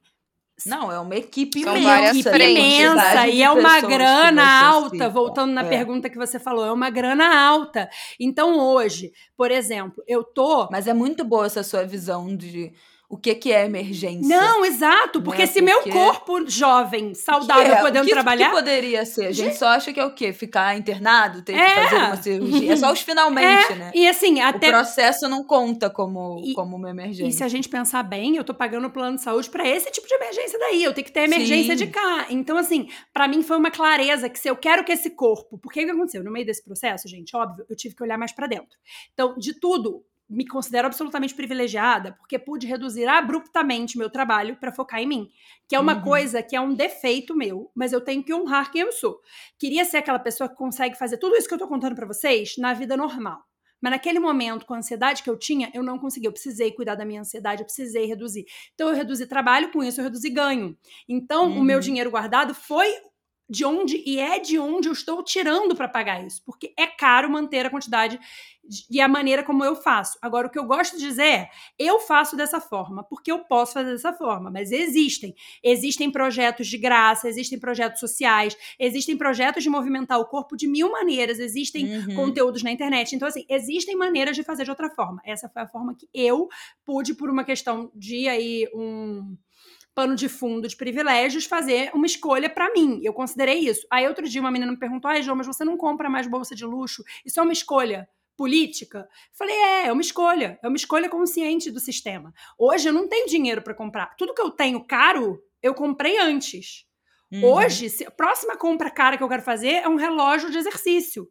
Não, 0.65 0.89
é 0.89 0.97
uma 0.97 1.17
equipe 1.17 1.61
São 1.63 1.75
imensa. 1.75 2.31
frentes, 2.31 2.63
imensa 2.63 3.27
e 3.27 3.43
é 3.43 3.51
uma 3.51 3.81
grana 3.81 4.61
alta, 4.69 5.09
voltando 5.09 5.51
na 5.51 5.63
É. 5.65 5.67
pergunta 5.69 6.09
que 6.09 6.17
você 6.17 6.39
falou, 6.39 6.65
é 6.65 6.71
uma 6.71 6.89
grana 6.89 7.27
alta. 7.49 7.89
Então 8.17 8.57
hoje, 8.57 9.11
por 9.35 9.51
exemplo, 9.51 10.01
eu 10.07 10.23
tô 10.23 10.69
Mas 10.71 10.87
é 10.87 10.93
muito 10.93 11.25
boa 11.25 11.45
essa 11.45 11.61
sua 11.61 11.83
visão 11.83 12.33
de 12.37 12.71
o 13.09 13.17
que, 13.17 13.33
que 13.35 13.53
é 13.53 13.63
emergência. 13.65 14.27
Não, 14.27 14.65
exato, 14.65 15.21
porque 15.21 15.43
Né? 15.43 15.47
se 15.47 15.61
meu 15.61 15.77
Porque- 15.77 15.91
corpo 15.93 16.49
jovem, 16.49 17.13
saudável, 17.13 17.73
é? 17.75 17.79
podendo 17.81 18.03
o 18.03 18.05
que, 18.05 18.11
trabalhar, 18.11 18.49
que 18.49 18.55
poderia 18.55 19.05
ser? 19.05 19.27
A 19.27 19.31
gente 19.31 19.55
só 19.55 19.67
acha 19.67 19.93
que 19.93 19.99
é 19.99 20.03
o 20.05 20.13
quê? 20.13 20.33
Ficar 20.33 20.77
internado, 20.77 21.41
ter 21.41 21.53
É. 21.53 21.65
que 21.69 21.81
fazer 21.89 21.95
uma 22.03 22.21
cirurgia. 22.21 22.73
É 22.73 22.75
só 22.75 22.91
os 22.91 22.99
finalmente, 23.07 23.73
né? 23.75 23.91
e 23.95 24.05
assim, 24.09 24.41
O 24.41 24.45
até 24.45 24.69
processo 24.69 25.29
não 25.29 25.41
conta 25.41 25.89
como, 25.89 26.41
E- 26.45 26.53
como 26.53 26.75
uma 26.75 26.89
emergência. 26.89 27.29
E 27.29 27.31
se 27.31 27.43
a 27.45 27.47
gente 27.47 27.69
pensar 27.69 28.03
bem, 28.03 28.35
eu 28.35 28.43
tô 28.43 28.53
pagando 28.53 28.87
o 28.87 28.91
plano 28.91 29.15
de 29.15 29.23
saúde 29.23 29.49
pra 29.49 29.65
esse 29.65 29.89
tipo 29.89 30.05
de 30.05 30.13
emergência 30.13 30.59
daí. 30.59 30.83
Eu 30.83 30.93
tenho 30.93 31.05
que 31.05 31.11
ter 31.13 31.21
emergência 31.21 31.77
Sim. 31.77 31.85
de 31.85 31.91
cá. 31.91 32.25
Então, 32.29 32.57
assim, 32.57 32.89
pra 33.13 33.25
mim 33.25 33.41
foi 33.41 33.55
uma 33.55 33.71
clareza 33.71 34.27
que 34.29 34.37
se 34.37 34.49
eu 34.49 34.57
quero 34.57 34.83
que 34.83 34.91
esse 34.91 35.11
corpo. 35.11 35.57
Porque 35.57 35.81
o 35.81 35.85
que 35.85 35.91
aconteceu? 35.91 36.23
No 36.25 36.31
meio 36.31 36.45
desse 36.45 36.61
processo, 36.61 37.07
gente, 37.07 37.33
óbvio, 37.37 37.65
eu 37.69 37.75
tive 37.77 37.95
que 37.95 38.03
olhar 38.03 38.17
mais 38.17 38.33
pra 38.33 38.47
dentro. 38.47 38.77
Então, 39.13 39.33
de 39.37 39.57
tudo, 39.57 40.03
me 40.29 40.45
considero 40.47 40.87
absolutamente 40.87 41.33
privilegiada 41.33 42.13
porque 42.13 42.37
pude 42.37 42.67
reduzir 42.67 43.07
abruptamente 43.07 43.97
meu 43.97 44.09
trabalho 44.09 44.57
pra 44.57 44.71
focar 44.71 44.99
em 45.01 45.07
mim. 45.07 45.29
Que 45.67 45.75
é 45.75 45.79
uma 45.79 45.95
Uhum. 45.95 46.01
coisa 46.01 46.43
que 46.43 46.55
é 46.55 46.61
um 46.61 46.73
defeito 46.73 47.35
meu, 47.35 47.71
mas 47.75 47.93
eu 47.93 48.01
tenho 48.01 48.23
que 48.23 48.33
honrar 48.33 48.71
quem 48.71 48.81
eu 48.81 48.91
sou. 48.91 49.19
Queria 49.57 49.85
ser 49.85 49.97
aquela 49.97 50.19
pessoa 50.19 50.49
que 50.49 50.55
consegue 50.55 50.97
fazer 50.97 51.17
tudo 51.17 51.35
isso 51.35 51.47
que 51.47 51.53
eu 51.53 51.57
tô 51.59 51.67
contando 51.67 51.95
pra 51.95 52.05
vocês 52.07 52.55
na 52.57 52.73
vida 52.73 52.97
normal. 52.97 53.41
Mas 53.79 53.91
naquele 53.91 54.19
momento, 54.19 54.65
com 54.65 54.73
a 54.73 54.77
ansiedade 54.77 55.21
que 55.21 55.29
eu 55.29 55.37
tinha, 55.37 55.69
eu 55.73 55.83
não 55.83 55.99
consegui. 55.99 56.25
Eu 56.25 56.31
precisei 56.33 56.71
cuidar 56.71 56.95
da 56.95 57.05
minha 57.05 57.21
ansiedade, 57.21 57.61
eu 57.61 57.65
precisei 57.65 58.05
reduzir. 58.07 58.43
Então, 58.73 58.89
eu 58.89 58.95
reduzi 58.95 59.27
trabalho, 59.27 59.71
com 59.71 59.83
isso 59.83 59.99
eu 60.01 60.05
reduzi 60.05 60.29
ganho. 60.31 60.75
Então, 61.07 61.51
o 61.55 61.61
meu 61.63 61.77
Uhum. 61.77 61.81
dinheiro 61.81 62.09
guardado 62.09 62.55
foi 62.55 62.87
de 63.49 63.63
onde 63.65 64.03
e 64.05 64.19
é 64.19 64.39
de 64.39 64.59
onde 64.59 64.87
eu 64.89 64.93
estou 64.93 65.23
tirando 65.23 65.75
para 65.75 65.87
pagar 65.87 66.25
isso, 66.25 66.41
porque 66.45 66.73
é 66.77 66.85
caro 66.87 67.29
manter 67.29 67.65
a 67.65 67.69
quantidade 67.69 68.19
de- 68.67 68.85
e 68.91 68.99
a 68.99 69.07
maneira 69.07 69.41
como 69.43 69.63
eu 69.63 69.73
faço. 69.75 70.17
Agora, 70.21 70.47
o 70.47 70.49
que 70.49 70.59
eu 70.59 70.65
gosto 70.65 70.97
de 70.97 71.03
dizer 71.07 71.23
é, 71.23 71.49
eu 71.79 71.99
faço 71.99 72.35
dessa 72.35 72.59
forma, 72.59 73.03
porque 73.05 73.31
eu 73.31 73.39
posso 73.45 73.71
fazer 73.73 73.91
dessa 73.91 74.11
forma, 74.11 74.51
mas 74.51 74.71
existem. 74.73 75.33
Existem 75.63 76.11
projetos 76.11 76.67
de 76.67 76.77
graça, 76.77 77.29
existem 77.29 77.57
projetos 77.57 78.01
sociais, 78.01 78.57
existem 78.77 79.15
projetos 79.17 79.63
de 79.63 79.69
movimentar 79.69 80.19
o 80.19 80.25
corpo 80.25 80.57
de 80.57 80.67
mil 80.67 80.91
maneiras, 80.91 81.39
existem 81.39 81.85
Uhum. 81.99 82.15
conteúdos 82.15 82.61
na 82.63 82.71
internet. 82.71 83.15
Então, 83.15 83.27
assim, 83.29 83.45
existem 83.49 83.95
maneiras 83.95 84.35
de 84.35 84.43
fazer 84.43 84.65
de 84.65 84.69
outra 84.71 84.89
forma. 84.89 85.21
Essa 85.25 85.47
foi 85.47 85.61
a 85.61 85.67
forma 85.67 85.95
que 85.95 86.09
eu 86.13 86.49
pude, 86.83 87.13
por 87.13 87.29
uma 87.29 87.45
questão 87.45 87.89
de 87.95 88.27
aí 88.27 88.67
um 88.73 89.37
pano 89.97 90.15
de 90.15 90.29
fundo 90.29 90.67
de 90.67 90.75
privilégios, 90.75 91.45
fazer 91.45 91.89
uma 91.91 92.05
escolha 92.05 92.47
pra 92.47 92.71
mim. 92.71 92.99
Eu 93.03 93.11
considerei 93.13 93.57
isso. 93.57 93.87
Aí 93.91 94.07
outro 94.07 94.29
dia 94.29 94.39
uma 94.39 94.51
menina 94.51 94.71
me 94.71 94.77
perguntou: 94.77 95.09
"Ai, 95.09 95.23
João, 95.23 95.35
mas 95.35 95.47
você 95.47 95.65
não 95.65 95.75
compra 95.75 96.07
mais 96.07 96.27
bolsa 96.27 96.53
de 96.53 96.63
luxo? 96.63 97.03
Isso 97.25 97.39
é 97.39 97.43
uma 97.43 97.51
escolha 97.51 98.07
política?" 98.37 99.09
Falei: 99.33 99.55
"É, 99.55 99.87
é 99.87 99.91
uma 99.91 100.01
escolha. 100.03 100.59
É 100.61 100.67
uma 100.67 100.77
escolha 100.77 101.09
consciente 101.09 101.71
do 101.71 101.79
sistema. 101.79 102.31
Hoje 102.59 102.87
eu 102.87 102.93
não 102.93 103.07
tenho 103.07 103.25
dinheiro 103.27 103.63
pra 103.63 103.73
comprar. 103.73 104.15
Tudo 104.17 104.35
que 104.35 104.41
eu 104.41 104.51
tenho 104.51 104.85
caro, 104.85 105.41
eu 105.63 105.73
comprei 105.73 106.19
antes. 106.19 106.85
Uhum. 107.31 107.43
Hoje, 107.43 107.89
se- 107.89 108.05
a 108.05 108.11
próxima 108.11 108.55
compra 108.55 108.91
cara 108.91 109.17
que 109.17 109.23
eu 109.23 109.27
quero 109.27 109.41
fazer 109.41 109.81
é 109.83 109.89
um 109.89 109.95
relógio 109.95 110.51
de 110.51 110.59
exercício. 110.59 111.27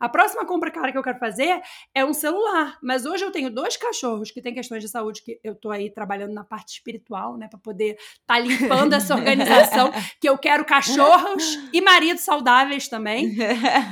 A 0.00 0.08
próxima 0.08 0.44
compra 0.44 0.70
cara 0.70 0.92
que 0.92 0.98
eu 0.98 1.02
quero 1.02 1.18
fazer 1.18 1.60
é 1.94 2.04
um 2.04 2.12
celular. 2.12 2.78
Mas 2.82 3.06
hoje 3.06 3.24
eu 3.24 3.30
tenho 3.30 3.50
dois 3.50 3.76
cachorros 3.76 4.30
que 4.30 4.42
têm 4.42 4.54
questões 4.54 4.82
de 4.82 4.88
saúde 4.88 5.22
que 5.22 5.40
eu 5.42 5.54
tô 5.54 5.70
aí 5.70 5.90
trabalhando 5.90 6.32
na 6.32 6.44
parte 6.44 6.74
espiritual, 6.74 7.36
né, 7.36 7.48
Pra 7.48 7.58
poder 7.58 7.96
estar 8.20 8.38
limpando 8.38 8.94
essa 8.94 9.14
organização, 9.14 9.92
que 10.20 10.28
eu 10.28 10.36
quero 10.38 10.64
cachorros 10.64 11.58
e 11.72 11.80
maridos 11.80 12.22
saudáveis 12.22 12.88
também. 12.88 13.36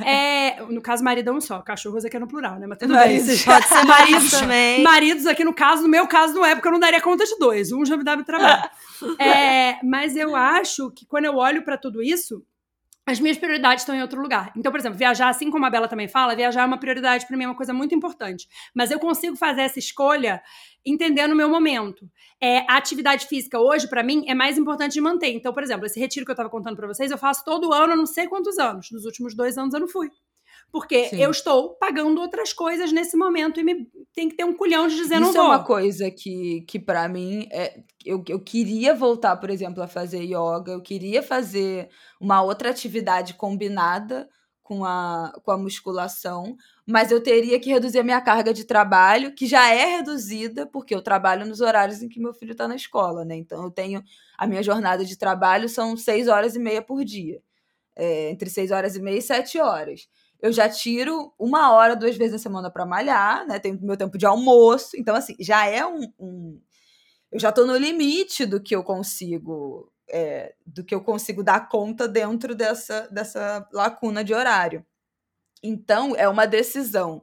É, 0.04 0.62
no 0.62 0.80
caso 0.80 1.04
marido 1.04 1.30
é 1.30 1.32
um 1.32 1.40
só, 1.40 1.60
cachorros 1.60 2.04
aqui 2.04 2.16
é 2.16 2.20
no 2.20 2.26
plural, 2.26 2.58
né? 2.58 2.66
Mas 2.66 2.78
tudo 2.78 2.94
bem. 2.94 3.18
Pode 3.18 3.66
ser 3.66 3.84
maridos 3.84 4.10
marido 4.10 4.30
também. 4.30 4.82
Maridos 4.82 5.26
aqui 5.26 5.44
no 5.44 5.54
caso, 5.54 5.82
no 5.82 5.88
meu 5.88 6.06
caso 6.06 6.34
não 6.34 6.44
é, 6.44 6.54
porque 6.54 6.68
eu 6.68 6.72
não 6.72 6.80
daria 6.80 7.00
conta 7.00 7.24
de 7.24 7.36
dois. 7.38 7.72
Um 7.72 7.84
já 7.84 7.96
me 7.96 8.04
dá 8.04 8.16
trabalho. 8.22 8.70
É, 9.18 9.78
mas 9.82 10.14
eu 10.14 10.36
acho 10.36 10.90
que 10.90 11.06
quando 11.06 11.24
eu 11.24 11.36
olho 11.36 11.64
pra 11.64 11.78
tudo 11.78 12.02
isso, 12.02 12.44
as 13.10 13.20
minhas 13.20 13.36
prioridades 13.36 13.82
estão 13.82 13.94
em 13.94 14.02
outro 14.02 14.20
lugar. 14.20 14.52
Então, 14.56 14.70
por 14.70 14.78
exemplo, 14.78 14.98
viajar, 14.98 15.28
assim 15.28 15.50
como 15.50 15.66
a 15.66 15.70
Bela 15.70 15.88
também 15.88 16.08
fala, 16.08 16.34
viajar 16.34 16.62
é 16.62 16.64
uma 16.66 16.78
prioridade 16.78 17.26
pra 17.26 17.36
mim, 17.36 17.44
é 17.44 17.46
uma 17.48 17.56
coisa 17.56 17.72
muito 17.72 17.94
importante. 17.94 18.48
Mas 18.74 18.90
eu 18.90 18.98
consigo 18.98 19.36
fazer 19.36 19.62
essa 19.62 19.78
escolha 19.78 20.42
entendendo 20.86 21.32
o 21.32 21.36
meu 21.36 21.48
momento. 21.48 22.08
É, 22.40 22.60
a 22.70 22.76
atividade 22.76 23.26
física 23.26 23.58
hoje, 23.58 23.88
pra 23.88 24.02
mim, 24.02 24.24
é 24.28 24.34
mais 24.34 24.56
importante 24.56 24.92
de 24.92 25.00
manter. 25.00 25.32
Então, 25.32 25.52
por 25.52 25.62
exemplo, 25.62 25.86
esse 25.86 25.98
retiro 25.98 26.24
que 26.24 26.32
eu 26.32 26.36
tava 26.36 26.48
contando 26.48 26.76
pra 26.76 26.86
vocês, 26.86 27.10
eu 27.10 27.18
faço 27.18 27.44
todo 27.44 27.72
ano, 27.72 27.96
não 27.96 28.06
sei 28.06 28.26
quantos 28.28 28.58
anos. 28.58 28.90
Nos 28.90 29.04
últimos 29.04 29.34
dois 29.34 29.58
anos 29.58 29.74
eu 29.74 29.80
não 29.80 29.88
fui. 29.88 30.08
Porque 30.72 31.08
Sim. 31.08 31.20
eu 31.20 31.30
estou 31.30 31.70
pagando 31.70 32.20
outras 32.20 32.52
coisas 32.52 32.92
nesse 32.92 33.16
momento 33.16 33.58
e 33.58 33.64
me, 33.64 33.88
tem 34.14 34.28
que 34.28 34.36
ter 34.36 34.44
um 34.44 34.54
culhão 34.54 34.86
de 34.86 34.96
dizer 34.96 35.18
não 35.18 35.30
Isso 35.30 35.38
é 35.38 35.40
vou. 35.40 35.50
uma 35.50 35.64
coisa 35.64 36.10
que, 36.10 36.62
que 36.62 36.78
para 36.78 37.08
mim, 37.08 37.48
é, 37.50 37.80
eu, 38.04 38.22
eu 38.28 38.38
queria 38.38 38.94
voltar, 38.94 39.36
por 39.36 39.50
exemplo, 39.50 39.82
a 39.82 39.88
fazer 39.88 40.22
yoga, 40.22 40.72
eu 40.72 40.80
queria 40.80 41.22
fazer 41.22 41.88
uma 42.20 42.40
outra 42.42 42.70
atividade 42.70 43.34
combinada 43.34 44.28
com 44.62 44.84
a, 44.84 45.32
com 45.42 45.50
a 45.50 45.58
musculação, 45.58 46.56
mas 46.86 47.10
eu 47.10 47.20
teria 47.20 47.58
que 47.58 47.70
reduzir 47.70 47.98
a 47.98 48.04
minha 48.04 48.20
carga 48.20 48.54
de 48.54 48.64
trabalho, 48.64 49.34
que 49.34 49.44
já 49.44 49.68
é 49.68 49.96
reduzida, 49.96 50.64
porque 50.64 50.94
eu 50.94 51.02
trabalho 51.02 51.44
nos 51.44 51.60
horários 51.60 52.00
em 52.00 52.08
que 52.08 52.20
meu 52.20 52.32
filho 52.32 52.52
está 52.52 52.68
na 52.68 52.76
escola, 52.76 53.24
né? 53.24 53.34
Então 53.34 53.64
eu 53.64 53.70
tenho. 53.70 54.00
A 54.38 54.46
minha 54.46 54.62
jornada 54.62 55.04
de 55.04 55.18
trabalho 55.18 55.68
são 55.68 55.96
seis 55.96 56.28
horas 56.28 56.54
e 56.54 56.60
meia 56.60 56.80
por 56.80 57.04
dia. 57.04 57.42
É, 57.96 58.30
entre 58.30 58.48
seis 58.48 58.70
horas 58.70 58.94
e 58.94 59.02
meia 59.02 59.18
e 59.18 59.22
sete 59.22 59.58
horas 59.58 60.08
eu 60.42 60.52
já 60.52 60.68
tiro 60.68 61.32
uma 61.38 61.72
hora, 61.72 61.96
duas 61.96 62.16
vezes 62.16 62.32
na 62.34 62.38
semana 62.38 62.70
para 62.70 62.86
malhar, 62.86 63.46
né? 63.46 63.58
Tenho 63.58 63.78
meu 63.82 63.96
tempo 63.96 64.18
de 64.18 64.26
almoço. 64.26 64.96
Então, 64.96 65.14
assim, 65.16 65.34
já 65.40 65.66
é 65.66 65.84
um. 65.86 66.00
um- 66.18 66.60
eu 67.32 67.40
já 67.40 67.52
tô 67.52 67.66
no 67.66 67.76
limite 67.76 68.46
do 68.46 68.62
que 68.62 68.74
eu 68.76 68.84
consigo. 68.84 69.92
é, 70.12 70.54
do 70.66 70.84
que 70.84 70.94
eu 70.94 71.02
consigo 71.02 71.42
dar 71.44 71.68
conta 71.68 72.08
dentro 72.08 72.54
dessa, 72.54 73.08
dessa 73.12 73.66
lacuna 73.72 74.24
de 74.24 74.34
horário. 74.34 74.84
Então, 75.62 76.14
é 76.16 76.28
uma 76.28 76.46
decisão 76.46 77.22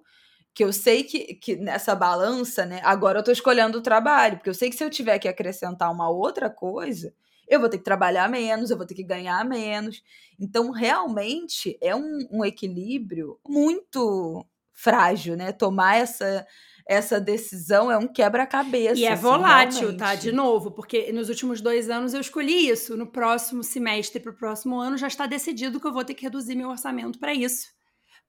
que 0.54 0.64
eu 0.64 0.74
sei 0.74 1.04
que, 1.04 1.36
que 1.36 1.56
nessa 1.58 1.96
balança, 1.96 2.66
né? 2.66 2.82
Agora 2.84 3.20
eu 3.20 3.24
tô 3.24 3.32
escolhendo 3.32 3.78
o 3.80 3.82
trabalho, 3.84 4.38
porque 4.38 4.50
eu 4.50 4.54
sei 4.56 4.70
que 4.70 4.76
se 4.78 4.84
eu 4.84 4.90
tiver 4.90 5.20
que 5.20 5.28
acrescentar 5.28 5.92
uma 5.92 6.10
outra 6.10 6.50
coisa, 6.50 7.14
eu 7.48 7.60
vou 7.60 7.70
ter 7.70 7.78
que 7.78 7.84
trabalhar 7.84 8.30
menos, 8.30 8.70
eu 8.70 8.78
vou 8.78 8.86
ter 8.86 8.96
que 8.96 9.04
ganhar 9.04 9.44
menos. 9.46 10.02
Então, 10.40 10.72
realmente, 10.72 11.78
é 11.82 11.96
um, 11.96 12.28
um 12.32 12.46
equilíbrio 12.46 13.40
muito 13.48 14.46
frágil, 14.74 15.36
né? 15.36 15.52
Tomar 15.52 15.98
essa, 15.98 16.46
essa 16.88 17.20
decisão 17.20 17.92
é 17.92 17.98
um 17.98 18.08
quebra-cabeça. 18.08 19.00
E 19.00 19.06
é 19.06 19.14
assim, 19.14 19.22
volátil, 19.22 19.98
tá? 19.98 20.14
De 20.16 20.32
novo, 20.32 20.72
porque 20.72 21.12
nos 21.12 21.30
últimos 21.30 21.62
dois 21.62 21.90
anos 21.90 22.14
eu 22.14 22.22
escolhi 22.22 22.70
isso. 22.70 22.96
No 22.96 23.08
próximo 23.08 23.64
semestre, 23.64 24.22
pro 24.22 24.36
próximo 24.36 24.80
ano, 24.80 24.98
já 24.98 25.08
está 25.08 25.26
decidido 25.26 25.80
que 25.80 25.88
eu 25.88 25.94
vou 25.94 26.06
ter 26.06 26.14
que 26.14 26.24
reduzir 26.24 26.56
meu 26.56 26.70
orçamento 26.70 27.18
para 27.18 27.34
isso. 27.34 27.77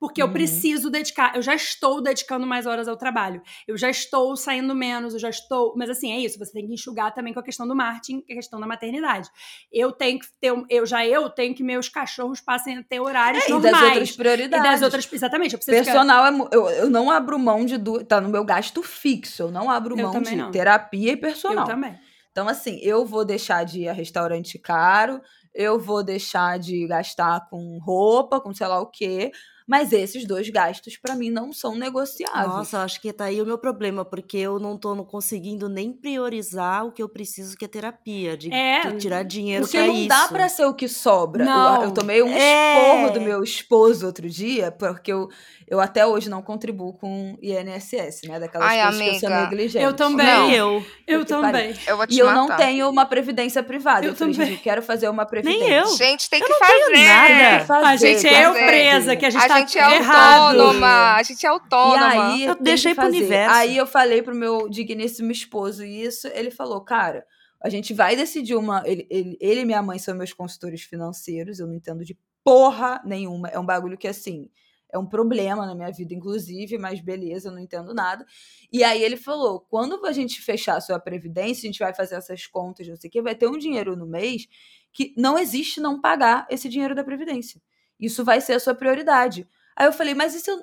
Porque 0.00 0.22
eu 0.22 0.26
Uhum. 0.26 0.32
preciso 0.32 0.88
dedicar, 0.90 1.34
eu 1.34 1.42
já 1.42 1.54
estou 1.54 2.00
dedicando 2.00 2.46
mais 2.46 2.66
horas 2.66 2.86
ao 2.86 2.96
trabalho. 2.96 3.42
Eu 3.66 3.76
já 3.76 3.90
estou 3.90 4.36
saindo 4.36 4.74
menos, 4.74 5.12
eu 5.14 5.18
já 5.20 5.28
estou. 5.28 5.74
Mas 5.76 5.90
assim, 5.90 6.12
é 6.12 6.18
isso, 6.20 6.38
você 6.38 6.52
tem 6.52 6.66
que 6.66 6.72
enxugar 6.74 7.12
também 7.12 7.34
com 7.34 7.40
a 7.40 7.42
questão 7.42 7.66
do 7.66 7.74
marketing, 7.74 8.22
a 8.30 8.34
questão 8.34 8.60
da 8.60 8.66
maternidade. 8.66 9.28
Eu 9.72 9.90
tenho 9.90 10.18
que 10.20 10.26
ter. 10.40 10.52
Eu 10.70 10.86
já 10.86 11.04
eu 11.04 11.28
tenho 11.28 11.54
que 11.54 11.62
meus 11.64 11.88
cachorros 11.88 12.40
passem 12.40 12.78
a 12.78 12.82
ter 12.84 13.00
horários 13.00 13.42
É, 13.44 13.48
e 13.48 13.50
normais. 13.50 13.72
das 13.74 13.82
outras 13.90 14.10
E 14.10 14.16
prioridades. 14.16 14.64
das 14.70 14.82
outras. 14.82 15.12
Exatamente, 15.12 15.52
eu 15.54 15.58
preciso 15.58 15.76
ficar- 15.78 15.92
Personal, 15.92 16.26
é 16.26 16.30
mu- 16.30 16.48
eu, 16.52 16.68
eu 16.70 16.88
não 16.90 17.10
abro 17.10 17.38
mão 17.38 17.64
de. 17.64 17.76
Du... 17.76 18.04
Tá 18.04 18.20
no 18.20 18.28
meu 18.28 18.44
gasto 18.44 18.82
fixo. 18.82 19.42
Eu 19.42 19.50
não 19.50 19.68
abro 19.70 19.98
Eu 19.98 20.10
mão 20.12 20.22
de 20.22 20.36
não. 20.36 20.50
terapia 20.52 21.10
e 21.10 21.14
Eu 21.14 21.20
personal. 21.20 21.66
também. 21.66 21.98
Então, 22.30 22.46
assim, 22.48 22.78
eu 22.82 23.04
vou 23.04 23.24
deixar 23.24 23.64
de 23.64 23.80
ir 23.80 23.88
a 23.88 23.92
restaurante 23.92 24.60
caro, 24.60 25.20
eu 25.52 25.76
vou 25.76 26.04
deixar 26.04 26.56
de 26.56 26.86
gastar 26.86 27.48
com 27.50 27.78
roupa, 27.82 28.40
com 28.40 28.54
sei 28.54 28.68
lá 28.68 28.80
o 28.80 28.86
quê. 28.86 29.32
Mas 29.68 29.92
esses 29.92 30.24
dois 30.24 30.48
gastos, 30.48 30.96
pra 30.96 31.14
mim, 31.14 31.28
não 31.30 31.52
são 31.52 31.74
negociáveis. 31.74 32.46
Nossa, 32.46 32.78
eu 32.78 32.80
acho 32.80 33.00
que 33.02 33.12
tá 33.12 33.24
aí 33.26 33.40
o 33.42 33.44
meu 33.44 33.58
problema, 33.58 34.02
porque 34.02 34.38
eu 34.38 34.58
não 34.58 34.78
tô 34.78 34.96
conseguindo 35.04 35.68
nem 35.68 35.92
priorizar 35.92 36.86
o 36.86 36.90
que 36.92 37.02
eu 37.02 37.08
preciso, 37.08 37.54
que 37.56 37.66
é 37.66 37.68
terapia, 37.68 38.34
de, 38.36 38.50
É, 38.52 38.80
de 38.90 38.96
tirar 38.96 39.22
dinheiro 39.24 39.64
Porque 39.64 39.76
pra 39.76 39.86
não 39.86 39.94
isso. 39.94 40.08
dá 40.08 40.28
pra 40.28 40.48
ser 40.48 40.64
o 40.64 40.72
que 40.72 40.88
sobra. 40.88 41.42
Eu- 41.44 41.46
Não. 41.46 41.82
Eu, 41.84 41.90
tomei 41.92 42.22
um 42.22 42.28
É. 42.32 42.72
esporro 42.96 43.10
do 43.12 43.20
meu 43.20 43.42
esposo 43.42 44.06
outro 44.06 44.28
dia, 44.28 44.70
porque 44.72 45.12
eu, 45.12 45.28
eu 45.68 45.80
até 45.80 46.06
hoje 46.06 46.30
não 46.30 46.40
contribuo 46.40 46.94
com 46.94 47.36
INSS, 47.42 48.22
né? 48.26 48.40
Daquelas 48.40 48.66
Ai, 48.68 48.80
coisas 48.82 49.00
que 49.02 49.08
eu 49.08 49.20
sou 49.20 49.28
amiga. 49.28 49.50
negligente. 49.50 49.84
Eu 49.84 49.92
também. 49.94 50.26
Não. 50.26 50.50
eu. 50.50 50.86
Eu 51.06 51.20
que 51.20 51.26
também. 51.26 51.74
Eu 51.86 51.96
vou 51.96 52.06
te 52.06 52.14
E 52.14 52.18
eu 52.18 52.26
matar. 52.26 52.36
não 52.48 52.56
tenho 52.56 52.88
uma 52.88 53.04
previdência 53.04 53.62
privada. 53.62 54.06
Eu 54.06 54.10
Eu, 54.12 54.16
falei, 54.16 54.34
também. 54.34 54.52
eu 54.54 54.58
quero 54.58 54.82
fazer 54.82 55.08
uma 55.08 55.26
previdência. 55.26 55.60
Nem 55.66 55.72
eu. 55.76 55.86
Gente, 55.96 56.30
tem 56.30 56.40
que 56.40 56.48
não 56.48 56.58
fazer. 56.58 56.72
tenho 56.92 57.06
nada. 57.08 57.64
Fazer, 57.66 57.86
A 57.86 57.96
gente 57.96 58.22
tem 58.22 58.34
é 58.34 58.40
que 58.40 58.46
eu 58.46 58.52
presa, 58.54 59.16
que 59.16 59.26
a 59.26 59.30
gente 59.30 59.44
A 59.44 59.48
tá 59.48 59.57
gente 59.60 59.78
é 59.78 59.96
errado. 59.96 60.58
autônoma. 60.60 61.14
A 61.14 61.22
gente 61.22 61.44
é 61.44 61.48
E 61.48 61.52
autônoma. 61.52 62.32
aí, 62.32 62.44
Eu 62.44 62.54
deixei 62.56 62.94
pro 62.94 63.04
fazer. 63.04 63.16
universo. 63.16 63.54
Aí 63.56 63.76
eu 63.76 63.86
falei 63.86 64.22
pro 64.22 64.34
meu 64.34 64.68
digníssimo 64.68 65.30
esposo 65.30 65.84
isso, 65.84 66.28
ele 66.28 66.50
falou, 66.50 66.80
cara, 66.82 67.24
a 67.62 67.68
gente 67.68 67.92
vai 67.94 68.14
decidir 68.16 68.54
uma... 68.54 68.82
Ele, 68.86 69.06
ele, 69.10 69.36
ele 69.40 69.60
e 69.60 69.64
minha 69.64 69.82
mãe 69.82 69.98
são 69.98 70.14
meus 70.14 70.32
consultores 70.32 70.82
financeiros, 70.82 71.58
eu 71.58 71.66
não 71.66 71.74
entendo 71.74 72.04
de 72.04 72.16
porra 72.44 73.00
nenhuma. 73.04 73.48
É 73.48 73.58
um 73.58 73.66
bagulho 73.66 73.98
que, 73.98 74.08
assim, 74.08 74.48
é 74.92 74.98
um 74.98 75.04
problema 75.06 75.66
na 75.66 75.74
minha 75.74 75.90
vida, 75.90 76.14
inclusive, 76.14 76.78
mas 76.78 77.00
beleza, 77.00 77.48
eu 77.48 77.52
não 77.52 77.58
entendo 77.58 77.92
nada. 77.92 78.24
E 78.72 78.82
aí 78.82 79.02
ele 79.02 79.16
falou, 79.16 79.60
quando 79.68 80.04
a 80.06 80.12
gente 80.12 80.40
fechar 80.40 80.76
a 80.76 80.80
sua 80.80 80.98
previdência, 80.98 81.66
a 81.68 81.70
gente 81.72 81.78
vai 81.78 81.92
fazer 81.94 82.14
essas 82.14 82.46
contas, 82.46 82.88
não 82.88 82.96
sei 82.96 83.08
o 83.08 83.10
quê, 83.10 83.20
vai 83.22 83.34
ter 83.34 83.46
um 83.48 83.58
dinheiro 83.58 83.94
no 83.96 84.06
mês 84.06 84.46
que 84.92 85.12
não 85.16 85.38
existe 85.38 85.80
não 85.80 86.00
pagar 86.00 86.46
esse 86.50 86.68
dinheiro 86.68 86.94
da 86.94 87.04
previdência. 87.04 87.60
Isso 88.00 88.24
vai 88.24 88.40
ser 88.40 88.54
a 88.54 88.60
sua 88.60 88.74
prioridade. 88.74 89.46
Aí 89.76 89.86
eu 89.86 89.92
falei, 89.92 90.14
mas 90.14 90.34
e 90.34 90.40
se 90.40 90.50
eu 90.50 90.62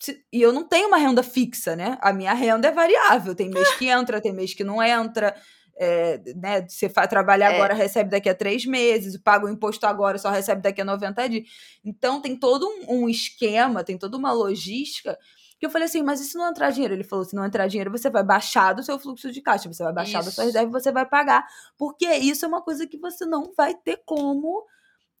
se- 0.00 0.24
e 0.32 0.40
eu 0.40 0.52
não 0.52 0.62
tenho 0.62 0.88
uma 0.88 0.96
renda 0.96 1.22
fixa, 1.24 1.74
né? 1.74 1.98
A 2.00 2.12
minha 2.12 2.32
renda 2.32 2.68
é 2.68 2.70
variável. 2.72 3.34
Tem 3.34 3.50
mês 3.50 3.68
que 3.74 3.88
entra, 3.88 4.20
tem 4.20 4.32
mês 4.32 4.54
que 4.54 4.62
não 4.62 4.80
entra. 4.82 5.34
É, 5.80 6.20
né? 6.36 6.66
Você 6.68 6.88
vai 6.88 7.06
trabalhar 7.08 7.52
É. 7.52 7.54
agora, 7.56 7.72
recebe 7.74 8.10
daqui 8.10 8.28
a 8.28 8.34
três 8.34 8.64
meses, 8.64 9.16
paga 9.16 9.46
o 9.46 9.48
imposto 9.48 9.86
agora, 9.86 10.18
só 10.18 10.28
recebe 10.30 10.60
daqui 10.62 10.80
a 10.80 10.84
90 10.84 11.28
dias. 11.28 11.44
Então 11.84 12.20
tem 12.20 12.36
todo 12.36 12.66
um, 12.66 13.04
um 13.04 13.08
esquema, 13.08 13.82
tem 13.84 13.96
toda 13.98 14.16
uma 14.16 14.32
logística. 14.32 15.16
Que 15.58 15.66
eu 15.66 15.70
falei 15.70 15.86
assim, 15.86 16.02
mas 16.02 16.20
e 16.20 16.24
se 16.24 16.36
não 16.38 16.48
entrar 16.48 16.70
dinheiro? 16.70 16.94
Ele 16.94 17.02
falou: 17.04 17.24
se 17.24 17.34
não 17.34 17.44
entrar 17.44 17.66
dinheiro, 17.66 17.90
você 17.90 18.08
vai 18.10 18.22
baixar 18.24 18.72
do 18.72 18.82
seu 18.84 18.98
fluxo 18.98 19.30
de 19.32 19.40
caixa, 19.40 19.72
você 19.72 19.82
vai 19.82 19.92
baixar 19.92 20.22
da 20.22 20.30
sua 20.30 20.44
Isso. 20.44 20.52
reserva 20.52 20.68
e 20.68 20.80
você 20.82 20.92
vai 20.92 21.06
pagar. 21.06 21.44
Porque 21.76 22.06
isso 22.06 22.44
é 22.44 22.48
uma 22.48 22.62
coisa 22.62 22.86
que 22.86 22.96
você 22.98 23.24
não 23.26 23.52
vai 23.56 23.74
ter 23.74 24.00
como 24.04 24.64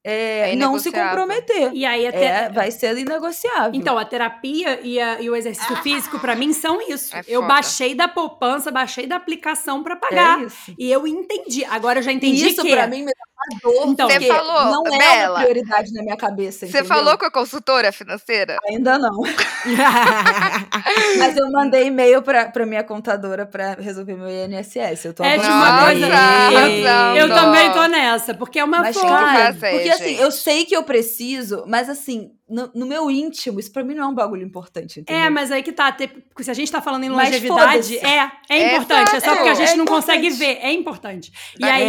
é, 0.08 0.52
É 0.52 0.56
não 0.56 0.78
se 0.78 0.90
comprometer. 0.90 1.70
E 1.72 1.84
aí 1.84 2.06
até. 2.06 2.24
É, 2.24 2.48
vai 2.48 2.70
ser 2.70 2.96
inegociável. 2.96 3.70
Então, 3.74 3.98
a 3.98 4.04
terapia 4.04 4.80
e, 4.82 5.00
a- 5.00 5.20
e 5.20 5.28
o 5.30 5.36
exercício 5.36 5.76
físico, 5.76 6.18
pra 6.18 6.34
mim, 6.34 6.52
são 6.52 6.80
isso. 6.88 7.14
É 7.16 7.22
eu 7.28 7.46
baixei 7.46 7.94
da 7.94 8.08
poupança, 8.08 8.70
baixei 8.70 9.06
da 9.06 9.16
aplicação 9.16 9.82
pra 9.82 9.94
é 9.94 9.98
pagar. 9.98 10.42
isso. 10.42 10.74
E 10.78 10.90
eu 10.90 11.06
entendi. 11.06 11.64
Agora 11.64 11.98
eu 11.98 12.02
já 12.02 12.12
entendi 12.12 12.48
isso 12.48 12.62
que. 12.62 12.70
pra 12.70 12.86
mim 12.86 13.00
me 13.04 13.12
dá 13.12 13.24
uma 13.38 13.60
dor, 13.62 13.88
Então, 13.92 14.08
Você 14.10 14.20
falou, 14.26 14.64
não 14.84 14.94
é 14.94 14.98
Bela, 14.98 15.34
uma 15.34 15.40
prioridade 15.44 15.92
na 15.92 16.02
minha 16.02 16.16
cabeça, 16.16 16.60
Você 16.60 16.66
entendeu? 16.78 16.86
falou 16.86 17.16
com 17.18 17.24
a 17.26 17.30
consultora 17.30 17.92
financeira? 17.92 18.56
Ainda 18.68 18.98
não. 18.98 19.22
Mas 21.18 21.36
eu 21.36 21.50
mandei 21.50 21.86
e-mail 21.86 22.22
pra, 22.22 22.46
pra 22.46 22.66
minha 22.66 22.82
contadora 22.82 23.46
pra 23.46 23.74
resolver 23.74 24.14
meu 24.14 24.28
INSS. 24.28 25.04
Eu 25.04 25.14
tô 25.14 25.22
É 25.24 25.34
avançando. 25.34 25.54
uma 25.54 25.84
coisa. 25.84 26.06
arrasando. 26.06 27.16
Eu 27.18 27.28
também 27.28 27.72
tô 27.72 27.86
nessa, 27.86 28.34
porque 28.34 28.58
é 28.58 28.64
uma 28.64 28.80
Mas, 28.80 28.96
forma. 28.96 29.54
porque 29.58 29.97
assim, 30.02 30.10
gente. 30.10 30.20
eu 30.20 30.30
sei 30.30 30.64
que 30.64 30.76
eu 30.76 30.82
preciso, 30.82 31.64
mas 31.66 31.88
assim, 31.88 32.32
no, 32.48 32.70
no 32.74 32.86
meu 32.86 33.10
íntimo, 33.10 33.60
isso 33.60 33.72
pra 33.72 33.84
mim 33.84 33.94
não 33.94 34.04
é 34.04 34.06
um 34.06 34.14
bagulho 34.14 34.42
importante, 34.42 35.00
entendeu? 35.00 35.22
É, 35.24 35.30
mas 35.30 35.50
aí 35.52 35.62
que 35.62 35.72
tá. 35.72 35.90
ter- 35.92 36.10
se 36.40 36.50
a 36.50 36.54
gente 36.54 36.70
tá 36.70 36.80
falando 36.80 37.04
em 37.04 37.08
Mas 37.10 37.28
longevidade, 37.28 37.98
foda-se. 37.98 37.98
é, 38.06 38.30
é 38.48 38.74
importante. 38.74 39.16
É 39.16 39.20
só 39.20 39.34
porque 39.34 39.48
a 39.48 39.54
gente 39.54 39.72
é 39.72 39.76
não 39.76 39.84
importante. 39.84 40.06
consegue 40.06 40.30
ver. 40.30 40.58
É 40.62 40.72
importante. 40.72 41.32
E 41.60 41.64
É. 41.64 41.70
aí 41.70 41.82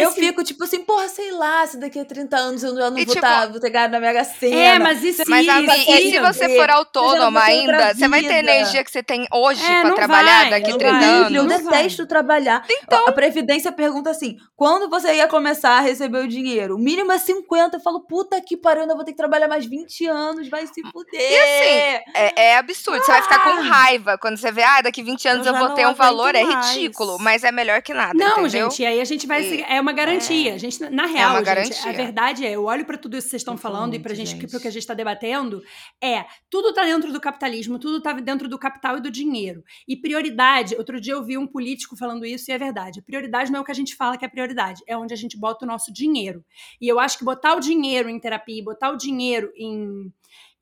é 0.00 0.04
Eu 0.04 0.10
esse. 0.10 0.20
fico 0.20 0.42
tipo 0.42 0.64
assim, 0.64 0.80
porra, 0.84 1.08
sei 1.08 1.30
lá, 1.32 1.66
se 1.66 1.78
daqui 1.78 1.98
a 1.98 2.04
30 2.04 2.36
anos 2.36 2.62
eu 2.62 2.74
não, 2.74 2.80
eu 2.82 2.90
não 2.90 2.98
E, 2.98 3.04
vou, 3.04 3.14
tipo, 3.14 3.26
tá, 3.26 3.46
vou 3.46 3.60
ter 3.60 3.70
ganhado 3.70 3.92
na 3.92 4.00
Mega 4.00 4.24
Sena. 4.24 4.56
É, 4.56 4.78
mas 4.78 5.02
isso 5.04 5.22
Mas, 5.28 5.42
isso, 5.46 5.50
amiga, 5.50 5.76
e 5.76 6.10
se 6.10 6.18
você 6.20 6.48
ver, 6.48 6.56
for 6.56 6.70
autônoma 6.70 7.30
mas 7.30 7.54
eu 7.54 7.60
ainda, 7.60 7.94
você 7.94 8.08
vai 8.08 8.22
ter 8.22 8.34
energia 8.34 8.82
que 8.84 8.90
você 8.90 9.02
tem 9.02 9.26
hoje 9.32 9.64
É, 9.64 9.82
pra 9.82 9.92
trabalhar 9.92 10.40
vai, 10.42 10.50
daqui 10.50 10.70
não 10.70 10.78
30 10.78 10.92
vai. 10.98 11.04
anos? 11.08 11.32
Eu 11.34 11.42
Não 11.44 11.56
detesto 11.58 12.06
trabalhar. 12.06 12.64
Então. 12.68 13.06
A 13.06 13.12
Previdência 13.12 13.70
pergunta 13.72 14.10
assim: 14.10 14.36
quando 14.56 14.88
você 14.88 15.14
ia 15.14 15.28
começar 15.28 15.78
a 15.78 15.80
receber 15.80 16.18
o 16.24 16.28
dinheiro? 16.28 16.74
O 16.76 16.78
mínimo 16.78 17.12
é 17.12 17.18
50. 17.18 17.76
Eu 17.76 17.80
falo, 17.80 18.00
puta 18.00 18.40
que 18.40 18.56
pariu, 18.56 18.82
ainda 18.82 18.94
vou 18.94 19.04
ter 19.04 19.12
que 19.12 19.16
trabalhar 19.16 19.46
mais 19.48 19.66
20 19.66 19.99
anos, 20.06 20.48
vai 20.48 20.66
se 20.66 20.82
fuder. 20.90 21.20
E 21.20 21.36
assim, 21.36 22.10
é, 22.14 22.42
é 22.50 22.56
absurdo. 22.56 23.02
Você 23.04 23.12
vai 23.12 23.22
ficar 23.22 23.42
com 23.44 23.60
raiva 23.62 24.18
quando 24.18 24.36
você 24.36 24.50
vê, 24.52 24.62
ah, 24.62 24.80
daqui 24.82 25.02
20 25.02 25.28
anos 25.28 25.46
Eu 25.46 25.54
eu, 25.54 25.58
vou 25.58 25.74
ter 25.74 25.86
um 25.86 25.94
valor. 25.94 26.34
É 26.34 26.42
mais. 26.42 26.74
ridículo, 26.74 27.18
mas 27.18 27.44
é 27.44 27.52
melhor 27.52 27.82
que 27.82 27.92
nada. 27.94 28.14
Não, 28.14 28.46
entendeu? 28.46 28.70
gente, 28.70 28.84
aí 28.84 29.00
a 29.00 29.04
gente 29.04 29.26
vai. 29.26 29.42
E- 29.42 29.48
seguir- 29.48 29.66
É 29.68 29.80
uma 29.80 29.92
garantia. 29.92 30.54
A 30.54 30.58
gente, 30.58 30.78
na 30.90 31.06
real, 31.06 31.30
uma 31.30 31.38
gente, 31.38 31.46
garantia. 31.46 31.90
a 31.90 31.92
verdade 31.92 32.46
é, 32.46 32.52
eu 32.52 32.64
olho 32.64 32.84
pra 32.84 32.96
tudo 32.98 33.16
isso 33.16 33.26
que 33.26 33.30
vocês 33.30 33.40
estão 33.40 33.56
falando 33.56 33.94
e 33.94 33.98
pra 33.98 34.14
gente, 34.14 34.30
gente. 34.30 34.46
pro 34.46 34.60
que 34.60 34.68
a 34.68 34.70
gente 34.70 34.86
tá 34.86 34.94
debatendo, 34.94 35.62
é 36.02 36.24
tudo 36.48 36.72
tá 36.72 36.84
dentro 36.84 37.12
do 37.12 37.20
capitalismo, 37.20 37.78
tudo 37.78 38.00
tá 38.00 38.12
dentro 38.12 38.48
do 38.48 38.58
capital 38.58 38.98
e 38.98 39.00
do 39.00 39.10
dinheiro. 39.10 39.62
E 39.88 39.96
prioridade, 39.96 40.74
outro 40.76 41.00
dia 41.00 41.14
eu 41.14 41.24
vi 41.24 41.36
um 41.38 41.46
político 41.46 41.96
falando 41.96 42.24
isso 42.24 42.50
e 42.50 42.54
é 42.54 42.58
verdade. 42.58 43.02
Prioridade 43.02 43.50
não 43.50 43.58
é 43.58 43.62
o 43.62 43.64
que 43.64 43.72
a 43.72 43.74
gente 43.74 43.94
fala 43.96 44.16
que 44.16 44.24
é 44.24 44.28
prioridade, 44.28 44.82
é 44.86 44.96
onde 44.96 45.12
a 45.14 45.16
gente 45.16 45.36
bota 45.38 45.64
o 45.64 45.68
nosso 45.68 45.92
dinheiro. 45.92 46.44
E 46.80 46.86
eu 46.88 46.98
acho 47.00 47.18
que 47.18 47.24
botar 47.24 47.54
o 47.54 47.60
dinheiro 47.60 48.08
em 48.08 48.18
terapia, 48.18 48.62
botar 48.62 48.90
o 48.90 48.96
dinheiro 48.96 49.50
em 49.56 49.89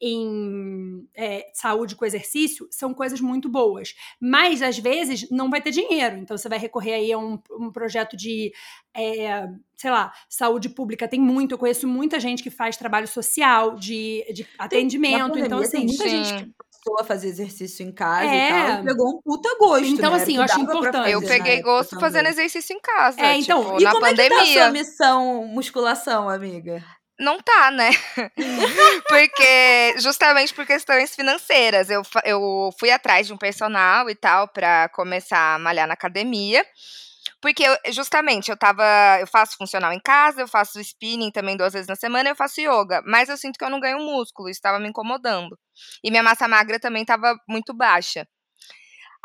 em 0.00 1.08
é, 1.16 1.46
saúde 1.52 1.96
com 1.96 2.04
exercício 2.04 2.68
são 2.70 2.94
coisas 2.94 3.20
muito 3.20 3.48
boas. 3.48 3.94
Mas, 4.20 4.62
às 4.62 4.78
vezes, 4.78 5.28
não 5.30 5.50
vai 5.50 5.60
ter 5.60 5.70
dinheiro. 5.72 6.16
Então, 6.18 6.36
você 6.36 6.48
vai 6.48 6.58
recorrer 6.58 6.94
aí 6.94 7.12
a 7.12 7.18
um, 7.18 7.38
um 7.58 7.72
projeto 7.72 8.16
de, 8.16 8.52
é, 8.94 9.46
sei 9.76 9.90
lá, 9.90 10.12
saúde 10.28 10.68
pública. 10.68 11.08
Tem 11.08 11.20
muito, 11.20 11.52
eu 11.52 11.58
conheço 11.58 11.86
muita 11.88 12.20
gente 12.20 12.42
que 12.42 12.50
faz 12.50 12.76
trabalho 12.76 13.08
social, 13.08 13.74
de, 13.74 14.24
de 14.32 14.46
atendimento. 14.58 15.30
pandemia, 15.30 15.46
Então, 15.46 15.58
assim, 15.58 15.78
tem 15.78 15.86
muita 15.86 16.04
sim. 16.04 16.10
gente 16.10 16.44
que 16.44 16.54
começou 16.58 17.00
a 17.00 17.04
fazer 17.04 17.28
exercício 17.28 17.84
em 17.84 17.90
casa 17.92 18.30
É. 18.30 18.46
e 18.46 18.48
tal. 18.50 18.82
E 18.82 18.86
pegou 18.86 19.08
um 19.16 19.20
puta 19.20 19.56
gosto. 19.58 19.86
Então, 19.86 20.12
né? 20.12 20.22
assim, 20.22 20.36
eu 20.36 20.42
acho 20.42 20.60
importante. 20.60 21.10
Eu 21.10 21.20
peguei 21.20 21.54
época 21.54 21.70
gosto 21.72 21.98
fazendo 21.98 22.28
exercício 22.28 22.72
em 22.74 22.80
casa. 22.80 23.20
É, 23.20 23.36
então, 23.36 23.62
tipo, 23.64 23.80
E 23.80 23.84
na 23.84 23.92
como 23.92 24.06
é 24.06 24.10
que 24.10 24.16
tá 24.16 24.24
a 24.24 24.28
pandemia. 24.28 24.62
sua 24.62 24.70
missão 24.70 25.44
musculação, 25.48 26.28
amiga? 26.28 26.84
Não 27.18 27.40
tá, 27.40 27.70
né? 27.72 27.90
porque, 29.08 29.94
justamente 29.98 30.54
por 30.54 30.64
questões 30.66 31.14
financeiras. 31.14 31.90
Eu, 31.90 32.02
eu 32.24 32.70
fui 32.78 32.90
atrás 32.90 33.26
de 33.26 33.32
um 33.32 33.38
personal 33.38 34.08
e 34.08 34.14
tal 34.14 34.48
pra 34.48 34.88
começar 34.90 35.54
a 35.54 35.58
malhar 35.58 35.86
na 35.88 35.94
academia. 35.94 36.64
Porque, 37.40 37.64
eu- 37.64 37.76
justamente, 37.92 38.50
eu 38.50 38.56
tava. 38.56 38.84
Eu 39.20 39.26
faço 39.26 39.56
funcional 39.56 39.92
em 39.92 40.00
casa, 40.00 40.40
eu 40.42 40.48
faço 40.48 40.80
spinning 40.80 41.30
também 41.32 41.56
duas 41.56 41.72
vezes 41.72 41.88
na 41.88 41.96
semana, 41.96 42.28
eu 42.30 42.36
faço 42.36 42.60
yoga. 42.60 43.02
Mas 43.06 43.28
eu 43.28 43.36
sinto 43.36 43.58
que 43.58 43.64
eu 43.64 43.70
não 43.70 43.80
ganho 43.80 43.98
músculo, 44.00 44.48
isso 44.48 44.60
tava 44.60 44.78
me 44.80 44.88
incomodando. 44.88 45.58
E 46.04 46.10
minha 46.10 46.22
massa 46.22 46.48
magra 46.48 46.80
também 46.80 47.04
tava 47.04 47.34
muito 47.48 47.74
baixa. 47.74 48.26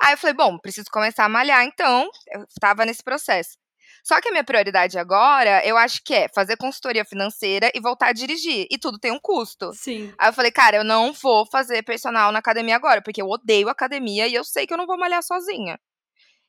Aí 0.02 0.14
eu 0.14 0.18
falei, 0.18 0.34
bom, 0.36 0.58
preciso 0.60 0.89
começar 0.91 1.26
a 1.26 1.30
malhar, 1.30 1.64
então. 1.66 2.10
Eu 2.32 2.46
tava 2.62 2.86
nesse 2.86 3.04
processo. 3.04 3.58
Só 4.04 4.20
que 4.20 4.28
a 4.28 4.32
minha 4.32 4.43
prioridade 4.43 4.99
agora, 4.99 5.66
eu 5.66 5.78
acho 5.78 6.04
que 6.04 6.14
é 6.14 6.28
fazer 6.28 6.58
consultoria 6.58 7.06
financeira 7.06 7.72
e 7.74 7.80
voltar 7.80 8.08
a 8.10 8.14
dirigir. 8.14 8.68
E 8.70 8.78
tudo 8.78 8.99
tem 8.99 9.12
um 9.12 9.20
custo. 9.20 9.72
sim. 9.74 10.14
Aí 10.18 10.30
eu 10.30 10.34
falei, 10.34 10.51
cara, 10.51 10.78
eu 10.78 10.84
não 10.84 11.14
vou 11.14 11.45
fazer 11.45 11.84
personal 11.84 12.32
na 12.32 12.39
academia 12.39 12.76
agora, 12.76 13.01
porque 13.01 13.22
eu 13.22 13.30
odeio 13.30 13.70
academia 13.70 14.28
e 14.28 14.34
eu 14.34 14.43
sei 14.43 14.68
que 14.68 14.74
eu 14.74 14.78
não 14.78 14.86
vou 14.86 14.97
malhar 14.97 15.24
sozinha. 15.24 15.80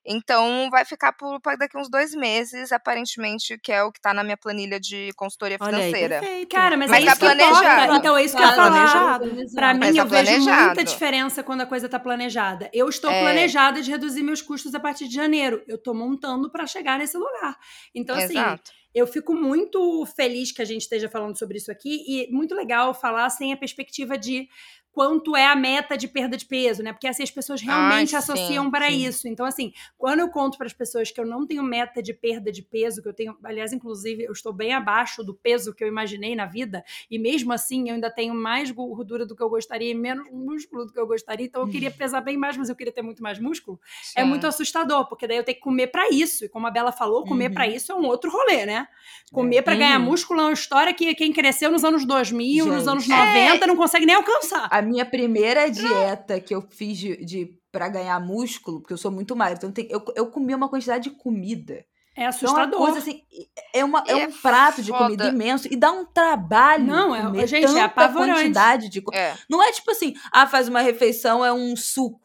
Então 0.07 0.69
vai 0.71 0.85
ficar 0.85 1.13
por, 1.13 1.41
daqui 1.59 1.79
uns 1.79 1.89
dois 1.91 2.15
meses, 2.15 2.73
aparentemente, 2.73 3.59
que 3.59 3.73
é 3.73 3.83
o 3.83 3.91
que 3.91 4.01
tá 4.01 4.13
na 4.13 4.23
minha 4.23 4.37
planilha 4.37 4.79
de 4.79 5.11
consultoria 5.17 5.57
aí, 5.61 5.67
financeira. 5.67 6.21
perfeito. 6.21 6.51
Cara, 6.55 6.77
mas, 6.77 6.91
Mas 6.91 7.03
é 7.03 7.07
tá 7.07 7.13
isso 7.13 7.21
que 7.21 7.27
importa. 7.27 7.47
planejado. 7.55 7.95
Então, 7.97 8.17
é 8.19 8.25
isso 8.25 8.37
que 8.37 8.43
eu 8.43 8.47
Tá 8.49 8.55
falar. 8.55 8.71
planejado. 8.71 9.55
Pra 9.55 9.75
mim, 9.75 9.81
Mas 9.81 9.97
tá 9.97 10.03
eu 10.03 10.07
vejo 10.07 10.41
muita 10.51 10.85
diferença 10.85 11.43
quando 11.43 11.63
a 11.63 11.67
coisa 11.67 11.89
tá 11.89 11.99
planejada. 11.99 12.69
Eu 12.73 12.89
estou 12.89 13.11
É. 13.11 13.21
planejada 13.23 13.81
de 13.81 13.91
reduzir 13.91 14.23
meus 14.23 14.43
custos 14.43 14.75
a 14.75 14.81
partir 14.81 15.09
de 15.09 15.15
janeiro. 15.15 15.63
Eu 15.67 15.79
tô 15.79 15.95
montando 15.95 16.51
pra 16.51 16.67
chegar 16.67 16.99
nesse 16.99 17.17
lugar. 17.17 17.57
Então, 17.95 18.15
assim, 18.17 18.33
Exato. 18.39 18.71
eu 18.95 19.07
fico 19.07 19.35
muito 19.35 20.05
feliz 20.15 20.53
que 20.53 20.61
a 20.61 20.65
gente 20.65 20.83
esteja 20.83 21.09
falando 21.09 21.39
sobre 21.39 21.57
isso 21.57 21.73
aqui 21.73 22.05
e 22.07 22.31
muito 22.31 22.55
legal 22.55 22.93
falar 22.93 23.31
sem 23.31 23.53
a 23.53 23.57
perspectiva 23.57 24.19
de 24.19 24.49
quanto 24.95 25.35
é 25.37 25.45
a 25.47 25.57
meta 25.57 25.97
de 25.97 26.07
perda 26.07 26.37
de 26.37 26.47
peso, 26.47 26.81
né? 26.83 26.93
Porque 26.93 27.09
assim 27.09 27.25
as 27.25 27.31
pessoas 27.31 27.61
realmente 27.61 28.15
Ai, 28.15 28.19
associam 28.21 28.65
sim, 28.65 28.71
para 28.71 28.89
sim. 28.91 29.05
isso. 29.07 29.27
Então, 29.29 29.45
assim, 29.45 29.73
quando 29.99 30.21
eu 30.21 30.29
conto 30.29 30.57
para 30.57 30.69
as 30.69 30.73
pessoas 30.73 31.11
que 31.11 31.21
eu 31.21 31.27
não 31.27 31.45
tenho 31.47 31.63
meta 31.65 32.01
de 32.01 32.15
perda 32.15 32.53
de 32.53 32.63
peso, 32.63 33.03
que 33.03 33.09
eu 33.09 33.13
tenho, 33.13 33.37
aliás, 33.43 33.73
inclusive, 33.73 34.23
eu 34.23 34.33
estou 34.33 34.53
bem 34.53 34.73
abaixo 34.73 35.25
do 35.25 35.35
peso 35.35 35.75
que 35.75 35.83
eu 35.83 35.89
imaginei 35.89 36.37
na 36.37 36.47
vida, 36.47 36.85
e 37.11 37.19
mesmo 37.19 37.53
assim 37.53 37.89
eu 37.89 37.95
ainda 37.97 38.09
tenho 38.09 38.33
mais 38.35 38.71
gordura 38.71 39.27
do 39.27 39.35
que 39.35 39.43
eu 39.43 39.49
gostaria 39.51 39.91
e 39.91 39.95
menos 39.95 40.31
músculo 40.31 40.87
do 40.87 40.93
que 40.93 40.99
eu 41.01 41.07
gostaria, 41.09 41.45
então 41.47 41.63
eu 41.63 41.69
queria 41.69 41.91
pesar 41.93 42.21
bem 42.21 42.37
mais, 42.37 42.57
mas 42.57 42.69
eu 42.69 42.77
queria 42.77 42.93
ter 42.93 43.03
muito 43.03 43.21
mais 43.23 43.41
músculo. 43.41 43.81
É 44.17 44.23
Sim. 44.23 44.29
muito 44.29 44.47
assustador, 44.47 45.09
porque 45.09 45.27
daí 45.27 45.39
eu 45.39 45.45
tenho 45.45 45.57
que 45.57 45.63
comer 45.65 45.89
para 45.89 46.09
isso. 46.11 46.45
E 46.45 46.49
como 46.49 46.69
a 46.69 46.71
Bela 46.71 46.93
falou, 46.93 47.25
comer 47.25 47.49
Uhum. 47.49 47.55
para 47.55 47.67
isso 47.67 47.91
é 47.91 47.95
um 47.97 48.05
outro 48.07 48.31
rolê, 48.31 48.65
né? 48.65 48.87
Comer 49.33 49.63
para 49.63 49.75
ganhar 49.75 49.99
Uhum. 49.99 50.07
músculo 50.07 50.41
é 50.41 50.45
uma 50.45 50.53
história 50.53 50.95
que 50.95 51.15
quem 51.17 51.33
cresceu 51.33 51.71
nos 51.71 51.83
anos 51.83 52.05
2000, 52.07 52.67
nos 52.67 52.77
Gente. 52.85 52.89
anos 52.89 53.09
90, 53.09 53.67
não 53.67 53.75
consegue 53.77 54.07
nem 54.07 54.15
alcançar. 54.15 54.69
A 54.71 54.84
minha 54.85 55.05
primeira 55.07 55.71
dieta 55.71 56.39
que 56.41 56.55
eu 56.55 56.63
fiz 56.71 56.97
de, 56.99 57.17
de 57.25 57.59
para 57.73 57.89
ganhar 57.89 58.21
músculo, 58.21 58.81
porque 58.81 58.93
eu 58.93 58.99
sou 58.99 59.11
muito 59.11 59.35
magra, 59.35 59.57
então 59.57 59.73
tem, 59.73 59.89
eu, 59.91 60.05
eu 60.15 60.27
comi 60.29 60.55
uma 60.55 60.69
quantidade 60.69 61.05
de 61.11 61.17
comida. 61.17 61.85
É 62.17 62.23
Então, 62.23 62.23
é 62.23 62.23
uma 62.23 62.29
assustador. 62.29 62.79
coisa 62.79 62.99
assim, 63.01 63.23
é, 63.75 63.85
uma, 63.85 64.05
é 64.07 64.13
É 64.13 64.27
um 64.29 64.33
prato 64.33 64.81
de 64.81 64.93
foda. 64.93 65.03
comida 65.05 65.27
imenso 65.27 65.67
e 65.69 65.75
dá 65.75 65.91
um 65.91 66.05
trabalho. 66.05 66.85
Não, 66.85 67.13
é- 67.13 67.23
comer 67.23 67.47
gente, 67.49 67.65
é 67.65 67.67
tanta 67.67 67.85
apavorante. 67.87 68.39
quantidade 68.41 68.89
de 68.89 69.03
É. 69.13 69.35
Não 69.51 69.61
é 69.61 69.73
tipo 69.73 69.91
assim, 69.91 70.15
ah, 70.31 70.47
faz 70.47 70.69
uma 70.69 70.81
refeição, 70.81 71.45
é 71.45 71.53
um 71.53 71.75
suco. 71.75 72.21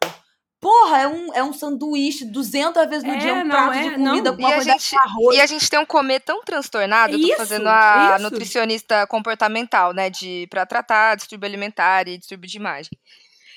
Porra, 0.61 0.97
é 0.99 1.07
um, 1.07 1.33
é 1.33 1.41
um 1.43 1.53
sanduíche 1.53 2.25
200 2.25 2.85
vezes 2.89 3.05
no 3.05 3.13
É, 3.13 3.17
dia, 3.17 3.33
um 3.33 3.43
prato 3.43 3.77
é, 3.77 3.81
de 3.81 3.91
comida 3.91 4.31
não. 4.31 4.35
com 4.35 4.41
uma 4.41 4.49
E 4.49 4.61
gente-. 4.61 4.95
E 5.31 5.39
a 5.39 5.45
gente 5.45 5.69
tem 5.69 5.79
um 5.79 5.85
comer 5.85 6.19
tão 6.19 6.43
transtornado, 6.43 7.15
eu 7.15 7.19
tô 7.19 7.27
Isso, 7.27 7.37
fazendo 7.37 7.67
a 7.67 8.15
isso. 8.15 8.23
nutricionista 8.23 9.07
comportamental, 9.07 9.93
né, 9.93 10.09
de 10.09 10.47
para 10.49 10.65
tratar 10.65 11.15
distúrbio 11.15 11.47
alimentar 11.47 12.07
e 12.09 12.17
distúrbio 12.17 12.49
de 12.49 12.57
imagem. 12.57 12.91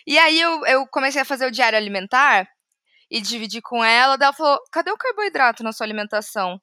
E 0.07 0.19
aí 0.19 0.41
eu, 0.41 0.65
eu 0.67 0.87
comecei 0.89 1.23
a 1.23 1.25
fazer 1.25 1.47
o 1.47 1.51
diário 1.51 1.79
alimentar 1.79 2.49
e 3.11 3.21
dividi 3.21 3.61
com 3.63 3.85
ela, 3.85 4.17
daí 4.17 4.27
ela 4.29 4.35
falou: 4.37 4.59
"Cadê 4.73 4.91
o 4.93 4.97
carboidrato 4.99 5.63
na 5.65 5.73
sua 5.73 5.87
alimentação?" 5.87 6.61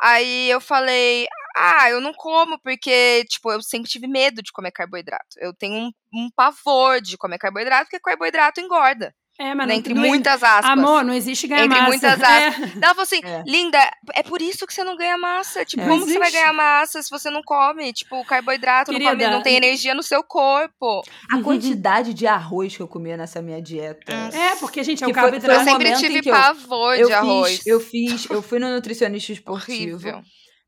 Aí 0.00 0.50
eu 0.50 0.60
falei: 0.60 1.26
"Ah, 1.56 1.90
eu 1.90 2.00
não 2.00 2.14
como 2.14 2.58
porque, 2.60 3.24
tipo, 3.30 3.52
eu 3.52 3.62
sempre 3.62 3.90
tive 3.90 4.06
medo 4.08 4.42
de 4.42 4.52
comer 4.52 4.72
carboidrato. 4.72 5.26
Eu 5.38 5.54
tenho 5.54 5.74
um, 5.76 5.92
um 6.14 6.30
pavor 6.36 7.00
de 7.02 7.16
comer 7.18 7.38
carboidrato 7.38 7.84
porque 7.86 8.00
carboidrato 8.00 8.60
engorda." 8.60 9.14
É, 9.40 9.54
mas 9.54 9.68
né, 9.68 9.74
entre 9.76 9.94
não- 9.94 10.02
muitas 10.02 10.42
aspas. 10.42 10.64
Amor, 10.64 11.04
não 11.04 11.14
existe 11.14 11.46
ganhar 11.46 11.64
Entre 11.66 11.78
massa. 11.78 11.88
muitas 11.88 12.12
É. 12.14 12.50
Daí 12.50 12.70
ela 12.82 12.88
falou 12.94 13.02
assim, 13.04 13.20
É. 13.22 13.44
linda, 13.46 13.78
é 14.14 14.22
por 14.22 14.42
isso 14.42 14.66
que 14.66 14.74
você 14.74 14.82
não 14.82 14.96
ganha 14.96 15.16
massa. 15.16 15.64
Tipo, 15.64 15.82
É. 15.82 15.86
como 15.88 16.04
que 16.04 16.10
você 16.12 16.18
vai 16.18 16.28
Existe. 16.28 16.40
ganhar 16.42 16.52
massa 16.52 17.00
se 17.02 17.08
você 17.08 17.30
não 17.30 17.40
come? 17.44 17.92
Tipo, 17.92 18.24
carboidrato, 18.24 18.90
não, 18.90 18.98
come, 18.98 19.10
Querida, 19.16 19.30
não 19.30 19.40
tem 19.42 19.54
energia 19.56 19.94
no 19.94 20.02
seu 20.02 20.24
corpo. 20.24 21.02
A 21.32 21.40
quantidade 21.40 22.12
de 22.14 22.26
arroz 22.26 22.76
que 22.76 22.82
eu 22.82 22.88
comia 22.88 23.16
nessa 23.16 23.40
minha 23.40 23.62
dieta. 23.62 24.12
É, 24.12 24.56
porque, 24.56 24.82
gente, 24.82 25.04
é 25.04 25.06
Que 25.06 25.12
o 25.12 25.14
foi- 25.14 25.22
carboidrato. 25.22 25.60
Eu 25.60 25.64
sempre 25.64 25.84
momento 25.90 26.04
em 26.04 26.08
tive 26.08 26.20
que 26.22 26.30
eu- 26.30 26.34
pavor 26.34 26.96
eu 26.96 27.06
de 27.06 27.12
arroz. 27.12 27.56
fiz, 27.58 27.66
eu 27.66 27.80
fiz, 27.80 28.30
eu 28.30 28.42
fui 28.42 28.58
no 28.58 28.68
nutricionista 28.74 29.32
esportivo. 29.32 29.96
Horrível. 29.96 30.20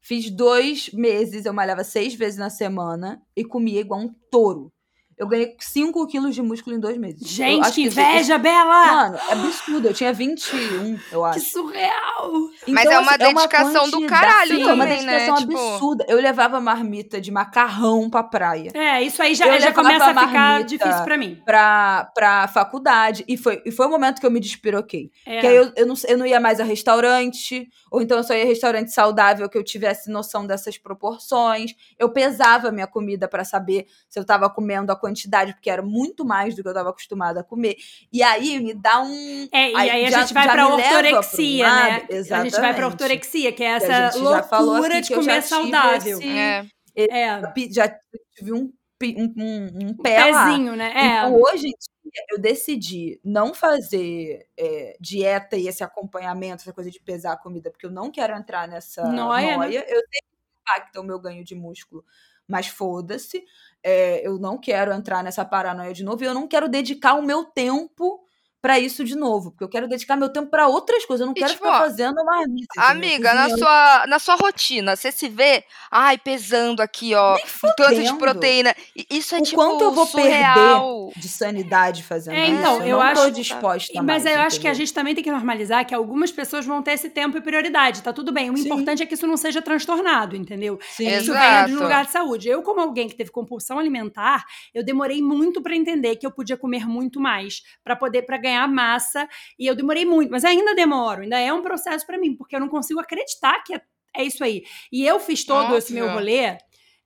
Fiz 0.02 0.30
dois 0.30 0.90
meses, 0.94 1.44
eu 1.44 1.52
malhava 1.52 1.82
seis 1.84 2.14
vezes 2.14 2.38
na 2.38 2.48
semana 2.50 3.20
e 3.36 3.44
comia 3.44 3.80
igual 3.80 4.00
um 4.00 4.10
touro. 4.30 4.72
Eu 5.20 5.28
ganhei 5.28 5.54
5 5.58 6.06
quilos 6.06 6.34
de 6.34 6.40
músculo 6.40 6.74
em 6.74 6.80
dois 6.80 6.96
meses. 6.96 7.20
Gente, 7.28 7.60
acho 7.66 7.74
que 7.74 7.82
inveja, 7.82 8.20
isso- 8.34 8.38
Bela! 8.38 8.86
Mano, 8.86 9.18
é 9.28 9.32
absurdo. 9.34 9.88
Eu 9.88 9.92
tinha 9.92 10.14
21, 10.14 10.98
eu 11.12 11.20
que 11.24 11.26
acho. 11.38 11.40
surreal! 11.50 12.30
Mas 12.66 12.84
Então, 12.86 12.92
é 12.92 12.98
uma 13.00 13.10
assim, 13.10 13.18
dedicação 13.18 13.84
do 13.90 13.98
quantidade- 13.98 14.06
caralho 14.08 14.56
Sim, 14.56 14.62
é 14.62 14.72
uma 14.72 14.84
também, 14.86 15.02
né? 15.04 15.12
dedicação 15.18 15.46
Tipo- 15.46 15.58
absurda. 15.58 16.06
Eu 16.08 16.16
levava 16.16 16.58
marmita 16.58 17.20
de 17.20 17.30
macarrão 17.30 18.08
pra 18.08 18.22
praia. 18.22 18.70
É, 18.74 19.02
isso 19.02 19.22
aí 19.22 19.34
já, 19.34 19.46
Eu 19.46 19.60
já 19.60 19.72
começa 19.74 20.06
a 20.06 20.26
ficar 20.26 20.62
difícil 20.64 21.04
pra 21.04 21.18
mim. 21.18 21.38
Pra, 21.44 22.10
pra 22.14 22.48
faculdade. 22.48 23.22
E 23.28 23.36
foi, 23.36 23.60
e 23.66 23.70
foi 23.70 23.86
o 23.86 23.90
momento 23.90 24.20
que 24.20 24.26
eu 24.26 24.30
me 24.30 24.40
despiroquei. 24.40 25.10
É. 25.26 25.40
Que 25.40 25.46
aí 25.46 25.56
eu, 25.56 25.70
eu, 25.76 25.86
não, 25.86 25.94
eu 26.08 26.16
não 26.16 26.24
ia 26.24 26.40
mais 26.40 26.60
a 26.60 26.64
restaurante, 26.64 27.68
ou 27.90 28.00
então 28.00 28.16
eu 28.16 28.24
só 28.24 28.32
ia 28.34 28.44
a 28.44 28.46
restaurante 28.46 28.90
saudável 28.90 29.48
que 29.50 29.58
eu 29.58 29.62
tivesse 29.64 30.10
noção 30.10 30.46
dessas 30.46 30.78
proporções. 30.78 31.72
Eu 31.98 32.08
pesava 32.10 32.70
minha 32.70 32.86
comida 32.86 33.28
pra 33.28 33.44
saber 33.44 33.86
se 34.08 34.18
eu 34.18 34.24
tava 34.24 34.48
comendo 34.48 34.90
a 34.90 34.96
quantidade, 34.96 35.09
porque 35.54 35.70
era 35.70 35.82
muito 35.82 36.24
mais 36.24 36.54
do 36.54 36.62
que 36.62 36.68
eu 36.68 36.74
tava 36.74 36.90
acostumada 36.90 37.40
a 37.40 37.44
comer. 37.44 37.76
E 38.12 38.22
aí 38.22 38.58
me 38.60 38.74
dá 38.74 39.00
um. 39.02 39.48
É, 39.52 39.70
e 39.72 39.76
aí, 39.76 40.04
a 40.06 40.10
já- 40.10 40.20
gente 40.22 40.34
vai 40.34 40.48
pra 40.50 40.68
um 40.68 40.72
ortorexia, 40.74 41.66
lado. 41.66 41.82
né? 41.84 41.90
A 41.90 41.98
gente 41.98 42.08
vai 42.08 42.10
pra 42.10 42.16
Exatamente. 42.16 42.84
ortorexia, 42.84 43.52
que 43.52 43.62
é 43.64 43.78
Que 43.80 43.86
essa 43.86 44.42
falou 44.44 44.74
loucura 44.74 45.00
de 45.00 45.08
que 45.08 45.14
comer 45.14 45.42
saudável. 45.42 46.18
esse- 46.18 46.28
É. 46.28 46.66
É, 46.96 47.46
Pi- 47.52 47.72
Já 47.72 47.88
tive 48.36 48.52
um, 48.52 48.72
um, 49.02 49.34
um, 49.36 49.88
um 49.90 49.94
pé 49.96 50.30
lá. 50.30 50.46
pezinho, 50.46 50.76
né? 50.76 50.92
É. 50.94 51.18
Então, 51.18 51.40
hoje 51.40 51.68
em 51.68 51.70
dia, 51.70 52.24
eu 52.30 52.38
decidi 52.38 53.20
não 53.24 53.54
fazer 53.54 54.46
é, 54.58 54.96
dieta 55.00 55.56
e 55.56 55.68
esse 55.68 55.82
acompanhamento, 55.84 56.62
essa 56.62 56.72
coisa 56.72 56.90
de 56.90 57.00
pesar 57.00 57.32
a 57.32 57.36
comida, 57.36 57.70
porque 57.70 57.86
eu 57.86 57.90
não 57.90 58.10
quero 58.10 58.34
entrar 58.36 58.66
nessa 58.68 59.04
Noia, 59.08 59.56
noia. 59.56 59.80
né? 59.80 59.86
Eu 59.88 60.00
sei 60.00 60.20
que 60.20 60.26
impacta 60.62 61.00
o 61.00 61.04
meu 61.04 61.18
ganho 61.18 61.44
de 61.44 61.54
músculo, 61.54 62.04
mas 62.46 62.66
foda-se. 62.66 63.42
É, 63.82 64.26
eu 64.26 64.38
não 64.38 64.58
quero 64.58 64.92
entrar 64.92 65.22
nessa 65.24 65.44
paranoia 65.44 65.92
de 65.94 66.04
novo 66.04 66.22
e 66.22 66.26
eu 66.26 66.34
não 66.34 66.46
quero 66.48 66.68
dedicar 66.68 67.14
o 67.14 67.22
meu 67.22 67.44
tempo 67.44 68.20
pra 68.62 68.78
isso 68.78 69.02
de 69.04 69.16
novo, 69.16 69.50
porque 69.50 69.64
eu 69.64 69.68
quero 69.68 69.88
dedicar 69.88 70.16
meu 70.16 70.28
tempo 70.28 70.50
pra 70.50 70.66
outras 70.68 71.04
coisas. 71.06 71.20
Eu 71.22 71.26
não 71.26 71.32
E, 71.34 71.40
quero 71.40 71.52
tipo, 71.52 71.64
ficar 71.64 71.78
fazendo 71.80 72.20
entendeu? 72.20 72.66
Amiga, 72.76 73.34
na 73.34 73.48
sua, 73.56 74.06
na 74.06 74.18
sua 74.18 74.34
rotina, 74.36 74.96
você 74.96 75.10
se 75.10 75.28
vê, 75.28 75.64
ai, 75.90 76.18
pesando 76.18 76.80
aqui, 76.80 77.14
ó, 77.14 77.36
tanto 77.76 78.02
de 78.02 78.14
proteína. 78.18 78.74
Isso 79.10 79.34
é 79.34 79.38
O 79.38 79.42
tipo 79.42 79.56
quanto 79.56 79.82
eu 79.84 79.92
vou 79.92 80.06
surreal. 80.06 81.10
de 81.16 81.28
sanidade 81.28 82.02
fazendo 82.02 82.34
É, 82.36 82.44
isso. 82.48 82.54
então, 82.60 82.82
eu 82.82 82.96
não 82.98 83.02
acho- 83.02 83.22
tô 83.22 83.30
disposta 83.30 83.92
Mas 84.02 84.24
mais, 84.24 84.26
eu 84.26 84.40
acho 84.42 84.60
que 84.60 84.66
a 84.66 84.70
entendeu? 84.70 84.86
gente 84.86 84.94
também 84.94 85.14
tem 85.14 85.24
que 85.24 85.30
normalizar 85.30 85.86
que 85.86 85.94
algumas 85.94 86.30
pessoas 86.30 86.66
vão 86.66 86.82
ter 86.82 86.92
esse 86.92 87.10
tempo 87.10 87.36
e 87.38 87.40
prioridade, 87.40 88.02
tá 88.02 88.12
tudo 88.12 88.32
bem. 88.32 88.50
O 88.50 88.56
Sim. 88.56 88.64
importante 88.64 89.02
é 89.02 89.06
que 89.06 89.14
isso 89.14 89.26
não 89.26 89.36
seja 89.36 89.62
transtornado, 89.62 90.36
entendeu? 90.36 90.78
Sim. 90.96 91.08
Isso 91.08 91.30
Exato. 91.32 91.38
venha 91.38 91.64
de 91.66 91.76
um 91.76 91.82
lugar 91.82 92.04
de 92.04 92.12
saúde. 92.12 92.48
Eu, 92.48 92.62
como 92.62 92.80
alguém 92.80 93.08
que 93.08 93.14
teve 93.14 93.30
compulsão 93.30 93.78
alimentar, 93.78 94.44
eu 94.74 94.84
demorei 94.84 95.22
muito 95.22 95.62
pra 95.62 95.74
entender 95.74 96.16
que 96.16 96.26
eu 96.26 96.30
podia 96.30 96.56
comer 96.56 96.86
muito 96.86 97.20
mais 97.20 97.62
pra 97.82 97.96
poder 97.96 98.22
para 98.22 98.36
ganhar 98.36 98.49
massa, 98.66 99.28
e 99.58 99.66
eu 99.66 99.74
demorei 99.74 100.04
muito, 100.04 100.30
mas 100.30 100.44
ainda 100.44 100.74
demoro, 100.74 101.22
ainda 101.22 101.38
é 101.38 101.52
um 101.52 101.62
processo 101.62 102.06
pra 102.06 102.18
mim, 102.18 102.34
porque 102.36 102.54
eu 102.56 102.60
não 102.60 102.68
consigo 102.68 103.00
acreditar 103.00 103.62
que 103.64 103.74
é, 103.74 103.80
é 104.16 104.24
isso 104.24 104.42
aí. 104.44 104.62
E 104.92 105.06
eu 105.06 105.18
fiz 105.20 105.44
todo 105.44 105.76
esse 105.76 105.92
meu 105.92 106.08
rolê 106.10 106.56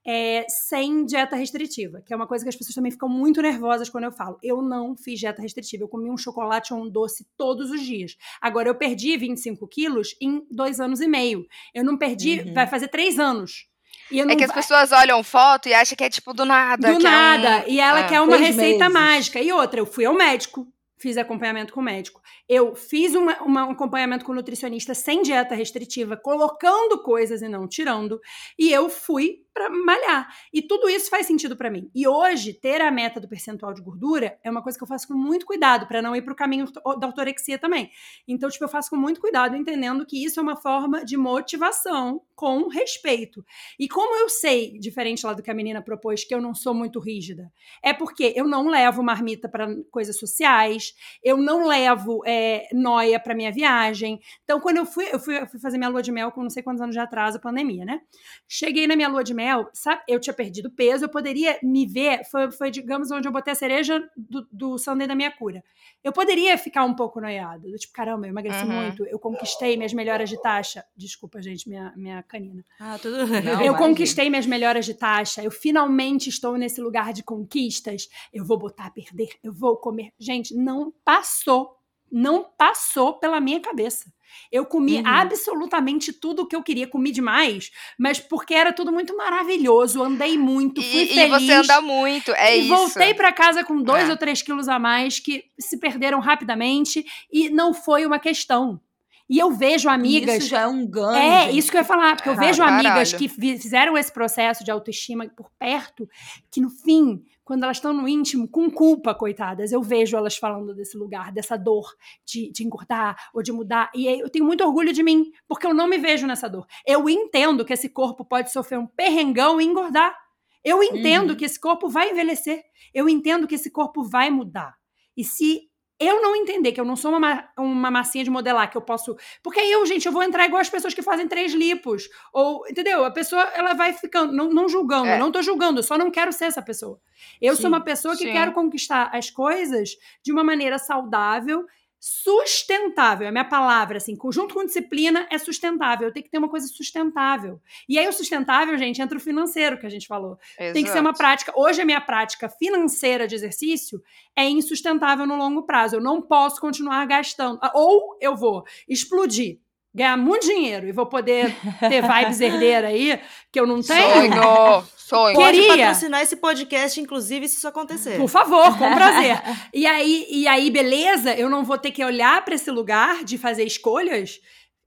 é, 0.07 0.45
sem 0.47 1.03
dieta 1.03 1.35
restritiva, 1.35 1.99
que 2.05 2.13
é 2.13 2.15
uma 2.15 2.27
coisa 2.27 2.45
que 2.45 2.49
as 2.49 2.55
pessoas 2.55 2.75
também 2.75 2.91
ficam 2.91 3.09
muito 3.09 3.41
nervosas 3.41 3.89
quando 3.89 4.03
eu 4.03 4.11
falo. 4.11 4.37
Eu 4.43 4.61
não 4.61 4.95
fiz 4.95 5.19
dieta 5.19 5.41
restritiva, 5.41 5.83
eu 5.83 5.87
comi 5.87 6.11
um 6.11 6.17
chocolate 6.17 6.73
ou 6.73 6.83
um 6.83 6.87
doce 6.89 7.25
todos 7.35 7.71
os 7.71 7.81
dias. 7.81 8.15
Agora, 8.39 8.69
eu 8.69 8.75
perdi 8.75 9.17
25 9.17 9.67
quilos 9.67 10.15
em 10.21 10.45
dois 10.51 10.79
anos 10.79 11.01
e 11.01 11.07
meio. 11.07 11.45
Eu 11.73 11.83
não 11.83 11.97
perdi, 11.97 12.39
Uhum. 12.41 12.53
vai 12.53 12.67
fazer 12.67 12.87
três 12.89 13.17
anos. 13.17 13.67
E 14.11 14.19
É 14.19 14.35
que 14.35 14.43
as 14.43 14.49
vai- 14.51 14.57
pessoas 14.61 14.91
olham 14.91 15.23
foto 15.23 15.67
e 15.67 15.73
acham 15.73 15.95
que 15.97 16.03
é 16.03 16.09
tipo 16.11 16.31
do 16.35 16.45
nada. 16.45 16.91
do 16.93 16.99
que 16.99 17.07
é 17.07 17.09
um- 17.09 17.11
nada. 17.11 17.65
E 17.67 17.79
ela 17.79 18.01
é. 18.01 18.07
quer 18.07 18.21
uma 18.21 18.37
receita 18.37 18.87
meses. 18.87 18.93
mágica. 18.93 19.41
E 19.41 19.51
outra, 19.51 19.79
eu 19.79 19.87
fui 19.87 20.05
ao 20.05 20.13
médico, 20.13 20.67
fiz 21.05 21.17
acompanhamento 21.17 21.71
com 21.71 21.81
o 21.81 21.83
médico. 21.83 22.19
Eu 22.49 22.75
fiz 22.75 23.13
uma- 23.13 23.37
uma- 23.43 23.67
um 23.67 23.71
acompanhamento 23.71 24.25
com 24.25 24.31
o 24.31 24.35
nutricionista 24.35 24.95
sem 24.95 25.21
dieta 25.21 25.53
restritiva, 25.53 26.17
colocando 26.17 27.03
coisas 27.03 27.43
e 27.43 27.47
não 27.47 27.67
tirando. 27.67 28.19
E 28.57 28.71
eu 28.73 28.89
fui 28.89 29.44
pra 29.55 29.69
malhar. 29.69 30.27
E 30.53 30.61
tudo 30.61 30.89
isso 30.89 31.09
faz 31.09 31.25
sentido 31.25 31.55
pra 31.55 31.71
mim. 31.71 31.89
E 31.95 32.05
hoje, 32.05 32.53
ter 32.53 32.81
a 32.81 32.91
meta 32.91 33.21
do 33.21 33.27
percentual 33.27 33.73
de 33.73 33.81
gordura 33.81 34.37
é 34.43 34.51
uma 34.51 34.61
coisa 34.61 34.77
que 34.77 34.83
eu 34.83 34.87
faço 34.87 35.07
com 35.07 35.13
muito 35.13 35.45
cuidado, 35.45 35.87
pra 35.87 36.01
não 36.01 36.13
ir 36.13 36.21
pro 36.21 36.35
caminho 36.35 36.65
da 36.99 37.07
ortorexia 37.07 37.57
também. 37.57 37.89
Então, 38.27 38.49
tipo, 38.49 38.65
eu 38.65 38.69
faço 38.69 38.89
com 38.89 38.97
muito 38.97 39.21
cuidado, 39.21 39.55
entendendo 39.55 40.05
que 40.05 40.23
isso 40.23 40.41
é 40.41 40.43
uma 40.43 40.57
forma 40.57 41.05
de 41.05 41.15
motivação 41.15 42.21
com 42.35 42.67
respeito. 42.67 43.45
E 43.79 43.87
como 43.87 44.15
eu 44.17 44.27
sei, 44.27 44.77
diferente 44.77 45.25
lá 45.25 45.33
do 45.33 45.41
que 45.41 45.49
a 45.49 45.53
menina 45.53 45.81
propôs, 45.81 46.25
que 46.25 46.35
eu 46.35 46.41
não 46.41 46.53
sou 46.53 46.73
muito 46.73 46.99
rígida, 46.99 47.49
é 47.81 47.93
porque 47.93 48.33
eu 48.35 48.45
não 48.45 48.67
levo 48.67 49.01
marmita 49.01 49.47
para 49.47 49.73
coisas 49.89 50.19
sociais, 50.19 50.93
eu 51.23 51.37
não 51.37 51.65
levo 51.65 52.21
é, 52.25 52.67
noia 52.73 53.17
para 53.21 53.33
minha 53.33 53.53
viagem. 53.53 54.19
Então, 54.43 54.59
quando 54.59 54.77
eu 54.77 54.85
fui, 54.85 55.07
eu 55.11 55.19
fui, 55.19 55.39
eu 55.39 55.47
fui 55.47 55.61
fazer 55.61 55.77
minha 55.77 55.89
lua 55.89 56.01
de 56.01 56.11
mel 56.11 56.29
com 56.31 56.43
não 56.43 56.49
sei 56.49 56.61
quantos 56.61 56.81
anos 56.81 56.93
de 56.93 56.99
atraso, 56.99 57.39
pandemia, 57.39 57.85
né? 57.85 58.01
Cheguei 58.49 58.85
na 58.85 58.97
minha 58.97 59.07
lua 59.07 59.23
de 59.23 59.33
mel, 59.33 59.44
sabe? 59.73 60.01
Eu 60.07 60.19
tinha 60.19 60.33
perdido 60.33 60.69
peso, 60.71 61.05
eu 61.05 61.09
poderia 61.09 61.57
me 61.61 61.85
ver, 61.85 62.23
foi, 62.25 62.51
foi 62.51 62.71
digamos, 62.71 63.11
onde 63.11 63.27
eu 63.27 63.31
botei 63.31 63.51
a 63.53 63.55
cereja 63.55 64.01
do, 64.15 64.47
do 64.51 64.77
sundae 64.77 65.07
da 65.07 65.15
minha 65.15 65.31
cura. 65.31 65.63
Eu 66.03 66.11
poderia 66.13 66.57
ficar 66.57 66.85
um 66.85 66.93
pouco 66.93 67.19
noiada, 67.19 67.67
tipo, 67.77 67.93
caramba, 67.93 68.27
eu 68.27 68.29
emagreci 68.29 68.65
Uhum. 68.65 68.71
muito, 68.83 69.05
eu 69.05 69.19
conquistei 69.19 69.75
minhas 69.75 69.93
melhoras 69.93 70.29
de 70.29 70.41
taxa. 70.41 70.83
Desculpa, 70.95 71.41
gente, 71.41 71.67
minha, 71.67 71.93
minha 71.95 72.23
canina. 72.23 72.63
Ah, 72.79 72.97
tudo. 73.01 73.17
Não, 73.27 73.61
eu 73.61 73.75
conquistei 73.75 74.29
minhas 74.29 74.45
melhoras 74.45 74.85
de 74.85 74.93
taxa, 74.93 75.43
eu 75.43 75.51
finalmente 75.51 76.29
estou 76.29 76.57
nesse 76.57 76.79
lugar 76.81 77.11
de 77.13 77.23
conquistas, 77.23 78.07
eu 78.33 78.45
vou 78.45 78.57
botar 78.57 78.85
a 78.87 78.91
perder, 78.91 79.29
eu 79.43 79.51
vou 79.53 79.77
comer. 79.77 80.11
Gente, 80.19 80.55
não 80.55 80.93
passou, 81.03 81.77
não 82.11 82.43
passou 82.57 83.19
pela 83.19 83.39
minha 83.39 83.59
cabeça. 83.59 84.13
Eu 84.51 84.65
comi 84.65 84.97
Uhum. 84.97 85.03
absolutamente 85.07 86.13
tudo 86.13 86.43
o 86.43 86.47
que 86.47 86.55
eu 86.55 86.63
queria, 86.63 86.87
comi 86.87 87.11
demais, 87.11 87.71
mas 87.97 88.19
porque 88.19 88.53
era 88.53 88.71
tudo 88.73 88.91
muito 88.91 89.15
maravilhoso. 89.15 90.01
Andei 90.03 90.37
muito, 90.37 90.81
fui 90.81 91.01
E, 91.01 91.03
e 91.03 91.07
feliz. 91.13 91.29
você 91.43 91.51
anda 91.53 91.81
muito, 91.81 92.31
é 92.31 92.57
e 92.57 92.61
isso. 92.61 92.69
voltei 92.69 93.13
pra 93.13 93.31
casa 93.31 93.63
com 93.63 93.81
dois 93.81 94.07
É. 94.07 94.11
ou 94.11 94.17
três 94.17 94.41
quilos 94.41 94.67
a 94.67 94.79
mais 94.79 95.19
que 95.19 95.43
se 95.59 95.79
perderam 95.79 96.19
rapidamente 96.19 97.05
e 97.31 97.49
não 97.49 97.73
foi 97.73 98.05
uma 98.05 98.19
questão. 98.19 98.79
E 99.27 99.39
eu 99.39 99.51
vejo 99.51 99.89
amigas. 99.89 100.37
Isso 100.37 100.49
já 100.49 100.61
é 100.61 100.67
um 100.67 100.85
ganho. 100.85 101.15
É, 101.15 101.45
gente. 101.45 101.57
isso 101.57 101.71
que 101.71 101.77
eu 101.77 101.81
ia 101.81 101.85
falar, 101.85 102.15
porque 102.15 102.29
eu 102.29 102.33
É, 102.33 102.37
vejo 102.37 102.59
caralho. 102.63 102.87
amigas 102.87 103.13
que 103.13 103.27
fizeram 103.27 103.97
esse 103.97 104.11
processo 104.11 104.63
de 104.63 104.69
autoestima 104.69 105.27
por 105.35 105.49
perto, 105.57 106.07
que 106.51 106.61
no 106.61 106.69
fim, 106.69 107.23
quando 107.43 107.63
elas 107.63 107.77
estão 107.77 107.91
no 107.91 108.07
íntimo, 108.07 108.47
com 108.47 108.69
culpa, 108.69 109.15
coitadas, 109.15 109.71
eu 109.71 109.81
vejo 109.81 110.15
elas 110.15 110.37
falando 110.37 110.75
desse 110.75 110.95
lugar, 110.95 111.31
dessa 111.31 111.57
dor 111.57 111.87
de, 112.23 112.51
de 112.51 112.63
engordar 112.63 113.15
ou 113.33 113.41
de 113.41 113.51
mudar. 113.51 113.89
E 113.95 114.05
eu 114.07 114.29
tenho 114.29 114.45
muito 114.45 114.63
orgulho 114.63 114.93
de 114.93 115.01
mim, 115.01 115.31
porque 115.47 115.65
eu 115.65 115.73
não 115.73 115.87
me 115.87 115.97
vejo 115.97 116.27
nessa 116.27 116.47
dor. 116.47 116.67
Eu 116.85 117.09
entendo 117.09 117.65
que 117.65 117.73
esse 117.73 117.89
corpo 117.89 118.23
pode 118.23 118.51
sofrer 118.51 118.77
um 118.77 118.85
perrengão 118.87 119.59
e 119.59 119.65
engordar. 119.65 120.15
Eu 120.63 120.81
entendo 120.83 121.31
Uhum. 121.31 121.35
que 121.35 121.45
esse 121.45 121.59
corpo 121.59 121.87
vai 121.89 122.11
envelhecer. 122.11 122.63
Eu 122.93 123.07
entendo 123.09 123.47
que 123.47 123.55
esse 123.55 123.69
corpo 123.71 124.03
vai 124.03 124.29
mudar. 124.29 124.73
E 125.17 125.23
se 125.23 125.61
eu 125.99 126.21
não 126.21 126.35
entender 126.35 126.71
que 126.73 126.79
eu 126.81 126.85
não 126.85 126.95
sou 126.95 127.11
uma, 127.11 127.19
ma- 127.19 127.49
uma 127.57 127.89
massinha 127.91 128.23
de 128.23 128.29
modelar, 128.29 128.69
que 128.69 128.77
eu 128.77 128.81
posso. 128.81 129.15
Porque 129.41 129.59
aí 129.59 129.71
eu, 129.71 129.85
gente, 129.85 130.05
eu 130.05 130.11
vou 130.11 130.23
entrar 130.23 130.45
igual 130.45 130.59
as 130.61 130.69
pessoas 130.69 130.93
que 130.93 131.01
fazem 131.01 131.27
três 131.27 131.53
lipos. 131.53 132.09
Ou, 132.33 132.67
entendeu? 132.67 133.05
A 133.05 133.11
pessoa, 133.11 133.41
ela 133.55 133.73
vai 133.73 133.93
ficando, 133.93 134.33
não, 134.33 134.49
não 134.49 134.67
julgando, 134.67 135.07
É. 135.07 135.17
não 135.17 135.31
tô 135.31 135.41
julgando, 135.41 135.79
eu 135.79 135.83
só 135.83 135.97
não 135.97 136.11
quero 136.11 136.33
ser 136.33 136.45
essa 136.45 136.61
pessoa. 136.61 136.99
Eu 137.41 137.55
Sim, 137.55 137.61
sou 137.61 137.67
uma 137.69 137.81
pessoa 137.81 138.15
que 138.17 138.25
sim. 138.25 138.31
quero 138.33 138.51
conquistar 138.51 139.09
as 139.13 139.29
coisas 139.29 139.91
de 140.23 140.31
uma 140.33 140.43
maneira 140.43 140.77
saudável, 140.77 141.65
sustentável. 141.99 143.25
É 143.25 143.29
a 143.29 143.31
minha 143.31 143.45
palavra, 143.45 143.97
assim, 143.97 144.15
junto 144.31 144.53
com 144.53 144.65
disciplina, 144.65 145.27
é 145.31 145.37
sustentável. 145.37 146.07
Eu 146.07 146.13
tenho 146.13 146.23
que 146.23 146.29
ter 146.29 146.37
uma 146.37 146.49
coisa 146.49 146.67
sustentável. 146.67 147.59
E 147.89 147.97
aí, 147.97 148.07
o 148.07 148.13
sustentável, 148.13 148.77
gente, 148.77 149.01
entra 149.01 149.17
o 149.17 149.21
financeiro 149.21 149.79
que 149.79 149.85
a 149.85 149.89
gente 149.89 150.07
falou. 150.07 150.37
Tem 150.57 150.83
que 150.83 150.91
ser 150.91 150.99
uma 150.99 151.09
Exato. 151.09 151.17
prática. 151.17 151.53
Hoje, 151.55 151.81
a 151.81 151.85
minha 151.85 152.01
prática 152.01 152.47
financeira 152.47 153.27
de 153.27 153.35
exercício 153.35 154.01
é 154.35 154.47
insustentável 154.47 155.25
no 155.25 155.35
longo 155.35 155.63
prazo. 155.63 155.95
Eu 155.95 156.01
não 156.01 156.21
posso 156.21 156.61
continuar 156.61 157.05
gastando. 157.05 157.59
Ou 157.73 158.17
eu 158.21 158.35
vou 158.35 158.63
explodir, 158.87 159.59
ganhar 159.95 160.17
muito 160.17 160.45
dinheiro 160.45 160.85
e 160.85 160.91
vou 160.91 161.05
poder 161.05 161.55
ter 161.79 162.01
vibes 162.01 162.41
herdeira 162.41 162.89
aí, 162.89 163.17
que 163.49 163.57
eu 163.57 163.65
não 163.65 163.81
tenho. 163.81 164.33
Sonho, 164.33 164.83
sonho. 164.97 165.35
Pode 165.35 165.57
Queria. 165.57 165.77
patrocinar 165.77 166.21
esse 166.21 166.35
podcast, 166.35 166.99
inclusive, 166.99 167.47
se 167.47 167.55
isso 167.55 167.67
acontecer. 167.67 168.17
Por 168.17 168.27
favor, 168.27 168.77
com 168.77 168.93
prazer. 168.93 169.41
E 169.73 169.85
aí, 169.85 170.25
e 170.29 170.47
aí, 170.47 170.69
beleza, 170.69 171.33
eu 171.33 171.49
não 171.49 171.63
vou 171.63 171.77
ter 171.77 171.91
que 171.91 172.03
olhar 172.03 172.43
para 172.43 172.55
esse 172.55 172.69
lugar 172.69 173.23
de 173.23 173.37
fazer 173.37 173.63
escolhas. 173.63 174.39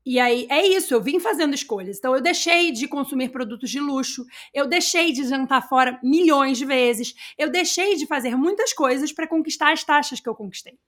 E 0.05 0.19
aí, 0.19 0.47
é 0.51 0.67
isso, 0.67 0.95
eu 0.95 1.03
vim 1.03 1.21
fazendo 1.21 1.55
escolhas. 1.55 1.99
Então, 1.99 2.15
eu 2.15 2.23
deixei 2.23 2.71
de 2.71 2.89
consumir 2.89 3.31
produtos 3.31 3.71
de 3.71 3.81
luxo, 3.81 4.25
eu 4.55 4.67
deixei 4.67 5.13
de 5.13 5.25
jantar 5.25 5.69
fora 5.69 5.99
milhões 6.03 6.59
de 6.59 6.65
vezes, 6.65 7.15
eu 7.37 7.51
deixei 7.51 7.97
de 7.97 8.07
fazer 8.07 8.35
muitas 8.37 8.73
coisas 8.73 9.13
para 9.13 9.27
conquistar 9.27 9.73
as 9.73 9.85
taxas 9.85 10.21
que 10.21 10.29
eu 10.29 10.35
conquistei. 10.35 10.79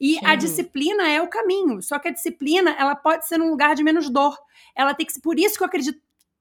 E 0.00 0.18
a 0.24 0.32
Uhum. 0.32 0.36
disciplina 0.36 1.08
é 1.08 1.20
o 1.22 1.28
caminho. 1.28 1.82
Só 1.82 1.98
que 1.98 2.08
a 2.08 2.12
disciplina, 2.12 2.70
ela 2.78 2.94
pode 2.94 3.26
ser 3.26 3.38
num 3.38 3.50
lugar 3.50 3.74
de 3.74 3.82
menos 3.82 4.08
dor. 4.10 4.36
Ela 4.74 4.94
tem 4.94 5.04
que 5.06 5.12
ser. 5.12 5.20
Por 5.20 5.38
isso 5.38 5.56
que 5.56 5.62
eu 5.62 5.66
acredito 5.66 6.00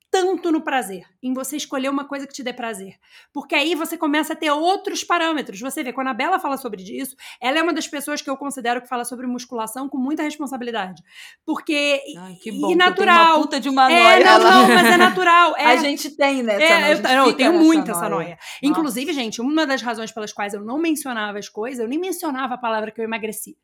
tanto 0.09 0.51
no 0.51 0.61
prazer, 0.61 1.03
em 1.21 1.33
você 1.33 1.57
escolher 1.57 1.89
uma 1.89 2.05
coisa 2.05 2.25
que 2.25 2.33
te 2.33 2.41
dê 2.43 2.53
prazer. 2.53 2.95
Porque 3.33 3.53
aí 3.53 3.75
você 3.75 3.97
começa 3.97 4.33
a 4.33 4.35
ter 4.35 4.49
outros 4.51 5.03
parâmetros. 5.03 5.59
Você 5.59 5.83
vê, 5.83 5.91
quando 5.91 6.07
a 6.07 6.13
Bela 6.13 6.39
fala 6.39 6.57
sobre 6.57 6.81
isso, 6.81 7.15
ela 7.41 7.59
é 7.59 7.61
uma 7.61 7.73
das 7.73 7.87
pessoas 7.87 8.21
que 8.21 8.29
eu 8.29 8.37
considero 8.37 8.81
que 8.81 8.87
fala 8.87 9.03
sobre 9.03 9.27
musculação 9.27 9.89
com 9.89 9.97
muita 9.97 10.23
responsabilidade. 10.23 11.03
Porque. 11.45 12.01
Ai, 12.17 12.35
que 12.35 12.49
e 12.49 12.53
bom. 12.59 12.67
tenho 12.67 12.77
natural. 12.79 13.35
uma 13.35 13.41
puta 13.43 13.59
de 13.59 13.69
uma 13.69 13.91
É, 13.91 14.03
noia. 14.03 14.25
não, 14.25 14.31
Ela- 14.31 14.51
não, 14.51 14.67
mas 14.75 14.85
é 14.87 14.97
natural. 14.97 15.55
É, 15.57 15.65
A 15.65 15.75
gente 15.77 16.09
tem, 16.11 16.43
né? 16.43 16.61
é, 16.61 16.91
eu, 16.91 16.95
gente 16.97 17.03
não, 17.03 17.25
eu 17.27 17.33
tenho 17.33 17.53
muito 17.53 17.89
essa 17.91 18.07
noia. 18.09 18.37
Inclusive, 18.61 19.11
gente, 19.13 19.41
uma 19.41 19.65
das 19.65 19.81
razões 19.81 20.11
pelas 20.11 20.31
quais 20.31 20.53
eu 20.53 20.63
não 20.63 20.77
mencionava 20.77 21.37
as 21.37 21.49
coisas, 21.49 21.79
eu 21.79 21.87
nem 21.87 21.99
mencionava 21.99 22.53
a 22.53 22.57
palavra 22.57 22.91
que 22.91 22.99
eu 23.01 23.05
emagreci. 23.05 23.57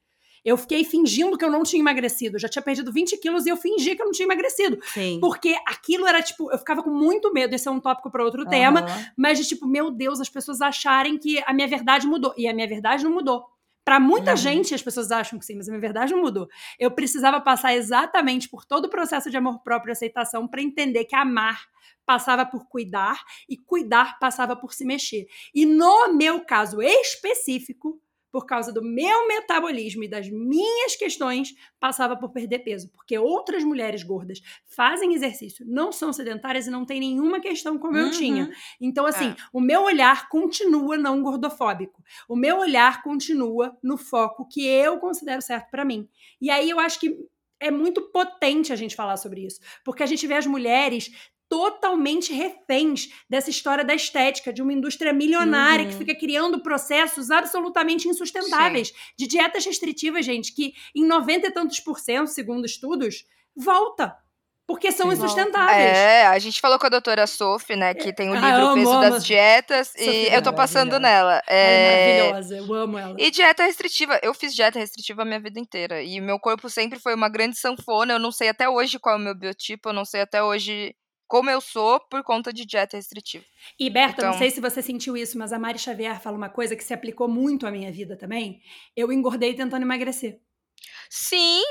Eu 0.44 0.58
fiquei 0.58 0.84
fingindo 0.84 1.38
que 1.38 1.46
eu 1.46 1.52
não 1.52 1.64
tinha 1.64 1.80
emagrecido. 1.80 2.36
Eu 2.36 2.40
já 2.40 2.50
tinha 2.50 2.62
perdido 2.62 2.92
20 2.92 3.18
quilos 3.18 3.46
e 3.46 3.50
eu 3.50 3.58
fingi 3.58 3.96
que 3.96 4.02
eu 4.02 4.06
não 4.06 4.12
tinha 4.12 4.26
emagrecido. 4.26 4.78
Sim. 4.94 5.20
Porque 5.22 5.56
aquilo 5.68 6.06
era 6.06 6.22
tipo, 6.22 6.52
eu 6.52 6.58
ficava 6.58 6.84
com 6.84 6.90
muito 6.90 7.32
medo. 7.34 7.54
Esse 7.56 7.68
é 7.68 7.72
um 7.72 7.80
tópico 7.80 8.12
para 8.12 8.24
outro 8.24 8.46
tema. 8.46 8.82
Aham. 8.82 9.06
Mas 9.18 9.40
de 9.40 9.46
tipo, 9.48 9.66
meu 9.68 9.90
Deus, 9.90 10.20
as 10.20 10.30
pessoas 10.30 10.62
acharem 10.62 11.18
que 11.18 11.42
a 11.46 11.54
minha 11.54 11.68
verdade 11.68 12.06
mudou. 12.08 12.34
E 12.38 12.48
a 12.48 12.54
minha 12.54 12.68
verdade 12.68 13.04
não 13.04 13.12
mudou. 13.12 13.46
Pra 13.86 14.00
muita 14.00 14.32
Uhum. 14.32 14.38
gente, 14.38 14.74
as 14.74 14.82
pessoas 14.82 15.12
acham 15.12 15.38
que 15.38 15.46
sim, 15.46 15.56
mas 15.58 15.68
a 15.68 15.72
minha 15.72 15.82
verdade 15.82 16.14
não 16.14 16.22
mudou. 16.22 16.48
Eu 16.80 16.90
precisava 16.92 17.42
passar 17.42 17.76
exatamente 17.76 18.48
por 18.48 18.64
todo 18.66 18.86
o 18.86 18.90
processo 18.90 19.30
de 19.30 19.36
amor 19.36 19.60
próprio 19.62 19.92
e 19.92 19.94
aceitação 19.94 20.48
para 20.48 20.62
entender 20.62 21.04
que 21.06 21.16
amar 21.16 21.62
passava 22.06 22.46
por 22.46 22.66
cuidar 22.68 23.22
e 23.50 23.58
cuidar 23.58 24.20
passava 24.20 24.56
por 24.56 24.74
se 24.74 24.86
mexer. 24.86 25.26
E 25.54 25.66
no 25.66 26.14
meu 26.14 26.42
caso 26.46 26.82
específico, 26.82 28.00
por 28.34 28.48
causa 28.48 28.74
do 28.74 28.82
meu 28.84 29.28
metabolismo 29.28 30.04
e 30.04 30.08
das 30.08 30.28
minhas 30.28 30.96
questões, 30.96 31.54
passava 31.80 32.18
por 32.18 32.32
perder 32.32 32.60
peso. 32.64 32.90
Porque 32.90 33.16
outras 33.16 33.64
mulheres 33.64 34.02
gordas 34.02 34.42
fazem 34.66 35.14
exercício, 35.14 35.64
não 35.70 35.92
são 35.92 36.12
sedentárias 36.12 36.66
e 36.66 36.72
não 36.72 36.84
tem 36.84 37.00
nenhuma 37.00 37.40
questão 37.40 37.78
como 37.78 37.96
eu 37.96 38.06
Uhum. 38.06 38.12
tinha. 38.12 38.52
Então, 38.82 39.06
assim, 39.06 39.30
É. 39.30 39.36
o 39.54 39.62
meu 39.62 39.84
olhar 39.84 40.28
continua 40.30 40.98
não 40.98 41.22
gordofóbico. 41.22 42.04
O 42.28 42.36
meu 42.36 42.58
olhar 42.58 43.04
continua 43.04 43.78
no 43.84 43.98
foco 43.98 44.48
que 44.48 44.66
eu 44.66 44.98
considero 44.98 45.42
certo 45.44 45.70
pra 45.70 45.86
mim. 45.86 46.10
E 46.42 46.50
aí 46.50 46.72
eu 46.72 46.80
acho 46.80 47.00
que 47.00 47.16
é 47.60 47.70
muito 47.70 48.02
potente 48.12 48.74
a 48.74 48.76
gente 48.76 48.96
falar 48.96 49.16
sobre 49.16 49.46
isso, 49.46 49.60
porque 49.86 50.02
a 50.04 50.06
gente 50.08 50.26
vê 50.28 50.34
as 50.34 50.46
mulheres 50.48 51.12
totalmente 51.54 52.34
reféns 52.34 53.10
dessa 53.30 53.50
história 53.52 53.84
da 53.86 53.94
estética, 53.94 54.52
de 54.52 54.62
uma 54.62 54.74
indústria 54.74 55.14
milionária 55.14 55.86
Uhum. 55.86 55.92
que 55.92 55.98
fica 55.98 56.16
criando 56.16 56.62
processos 56.64 57.30
absolutamente 57.30 58.08
insustentáveis, 58.08 58.92
de 59.18 59.28
dietas 59.28 59.64
restritivas, 59.66 60.26
gente, 60.26 60.54
que 60.56 60.74
em 60.96 61.06
90 61.06 61.48
e 61.48 61.52
tantos 61.52 61.80
por 61.80 62.00
cento, 62.00 62.28
segundo 62.28 62.66
estudos, 62.66 63.24
volta. 63.56 64.16
Porque 64.66 64.94
são 64.94 65.08
Sim. 65.12 65.18
insustentáveis. 65.18 65.98
É, 65.98 66.26
a 66.26 66.40
gente 66.40 66.62
falou 66.62 66.80
com 66.80 66.86
a 66.86 66.90
doutora 66.90 67.28
Sophie, 67.28 67.76
né, 67.76 67.94
que 67.94 68.14
tem 68.14 68.30
o 68.30 68.34
Ah, 68.34 68.40
livro 68.40 68.64
O 68.64 68.68
amo, 68.70 68.76
Peso 68.76 68.92
amo. 68.94 69.02
das 69.02 69.26
Dietas, 69.26 69.88
Sophie 69.90 70.10
e 70.10 70.28
é 70.30 70.38
eu 70.38 70.42
tô 70.42 70.54
passando 70.54 70.98
nela. 71.00 71.42
Ela 71.46 71.60
é 71.60 72.16
É, 72.18 72.24
maravilhosa, 72.24 72.58
eu 72.58 72.74
amo 72.74 72.98
ela. 72.98 73.16
E 73.20 73.30
dieta 73.30 73.64
restritiva. 73.64 74.18
Eu 74.24 74.34
fiz 74.34 74.56
dieta 74.56 74.80
restritiva 74.80 75.22
a 75.22 75.26
minha 75.26 75.40
vida 75.40 75.60
inteira. 75.60 76.02
E 76.02 76.20
meu 76.22 76.40
corpo 76.40 76.70
sempre 76.70 76.98
foi 76.98 77.14
uma 77.14 77.28
grande 77.30 77.58
sanfona. 77.60 78.14
Eu 78.14 78.20
não 78.20 78.32
sei 78.32 78.48
até 78.50 78.68
hoje 78.70 78.98
qual 79.00 79.16
é 79.16 79.18
o 79.18 79.22
meu 79.22 79.36
biotipo. 79.36 79.90
Eu 79.90 79.94
não 79.94 80.06
sei 80.06 80.22
até 80.22 80.42
hoje 80.42 80.96
como 81.34 81.50
eu 81.50 81.60
sou 81.60 82.00
por 82.12 82.22
conta 82.22 82.54
de 82.54 82.64
dieta 82.64 82.96
restritiva. 82.96 83.44
E 83.80 83.90
Berta, 83.90 84.22
não 84.22 84.30
Então- 84.30 84.38
sei 84.40 84.52
se 84.52 84.62
você 84.62 84.84
sentiu 84.84 85.18
isso, 85.18 85.36
mas 85.36 85.52
a 85.52 85.58
Mari 85.58 85.80
Xavier 85.80 86.22
fala 86.22 86.38
uma 86.38 86.48
coisa 86.48 86.76
que 86.76 86.84
se 86.84 86.94
aplicou 86.94 87.28
muito 87.28 87.66
à 87.66 87.72
minha 87.72 87.92
vida 87.92 88.16
também. 88.16 88.62
Eu 88.96 89.12
engordei 89.12 89.56
tentando 89.56 89.82
emagrecer. 89.82 90.38
Sim, 91.10 91.64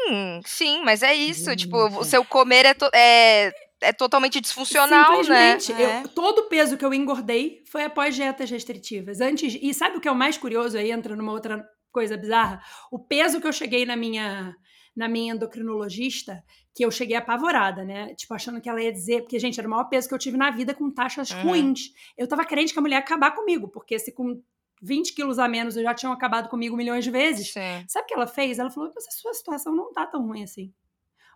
sim, 0.44 0.82
mas 0.84 1.00
é 1.04 1.14
isso. 1.14 1.54
Tipo, 1.54 1.88
Gente. 1.88 1.98
o 2.00 2.04
seu 2.04 2.24
comer 2.24 2.66
é, 2.66 2.74
to- 2.74 2.90
é, 2.92 3.52
é 3.82 3.92
totalmente 3.92 4.40
disfuncional, 4.40 5.22
né? 5.22 5.58
Simplesmente. 5.60 5.72
É. 5.80 6.02
Eu- 6.02 6.08
todo 6.08 6.40
o 6.40 6.48
peso 6.48 6.76
que 6.76 6.84
eu 6.84 6.92
engordei 6.92 7.62
foi 7.70 7.84
após 7.84 8.16
dietas 8.16 8.50
restritivas. 8.50 9.20
Antes, 9.20 9.56
e 9.62 9.72
sabe 9.72 9.96
o 9.96 10.00
que 10.00 10.08
é 10.08 10.10
o 10.10 10.16
mais 10.16 10.36
curioso? 10.36 10.76
Aí 10.76 10.90
entra 10.90 11.14
numa 11.14 11.30
outra 11.30 11.64
coisa 11.92 12.16
bizarra. 12.16 12.60
O 12.90 12.98
peso 12.98 13.40
que 13.40 13.46
eu 13.46 13.52
cheguei 13.52 13.86
na 13.86 13.94
minha 13.94 14.56
na 14.94 15.08
minha 15.08 15.34
endocrinologista, 15.34 16.44
que 16.74 16.84
eu 16.84 16.90
cheguei 16.90 17.16
apavorada, 17.16 17.84
né? 17.84 18.14
Tipo, 18.14 18.34
achando 18.34 18.60
que 18.60 18.68
ela 18.68 18.82
ia 18.82 18.92
dizer, 18.92 19.22
porque, 19.22 19.38
gente, 19.38 19.58
era 19.58 19.66
o 19.66 19.70
maior 19.70 19.84
peso 19.84 20.08
que 20.08 20.14
eu 20.14 20.18
tive 20.18 20.36
na 20.36 20.50
vida 20.50 20.74
com 20.74 20.90
taxas 20.90 21.30
Uhum. 21.30 21.42
ruins. 21.42 21.92
Eu 22.16 22.26
tava 22.28 22.44
crente 22.44 22.72
que 22.72 22.78
a 22.78 22.82
mulher 22.82 22.96
ia 22.96 23.00
acabar 23.00 23.30
comigo, 23.32 23.68
porque 23.68 23.98
se 23.98 24.12
com 24.12 24.42
20 24.82 25.14
quilos 25.14 25.38
a 25.38 25.48
menos 25.48 25.76
eu 25.76 25.82
já 25.82 25.94
tinham 25.94 26.12
acabado 26.12 26.48
comigo 26.48 26.76
milhões 26.76 27.04
de 27.04 27.10
vezes. 27.10 27.52
Sim. 27.52 27.84
Sabe 27.88 28.04
o 28.04 28.08
que 28.08 28.14
ela 28.14 28.26
fez? 28.26 28.58
Ela 28.58 28.70
falou: 28.70 28.90
mas 28.94 29.06
a 29.06 29.10
sua 29.12 29.32
situação 29.34 29.74
não 29.74 29.92
tá 29.92 30.06
tão 30.06 30.26
ruim 30.26 30.42
assim. 30.42 30.72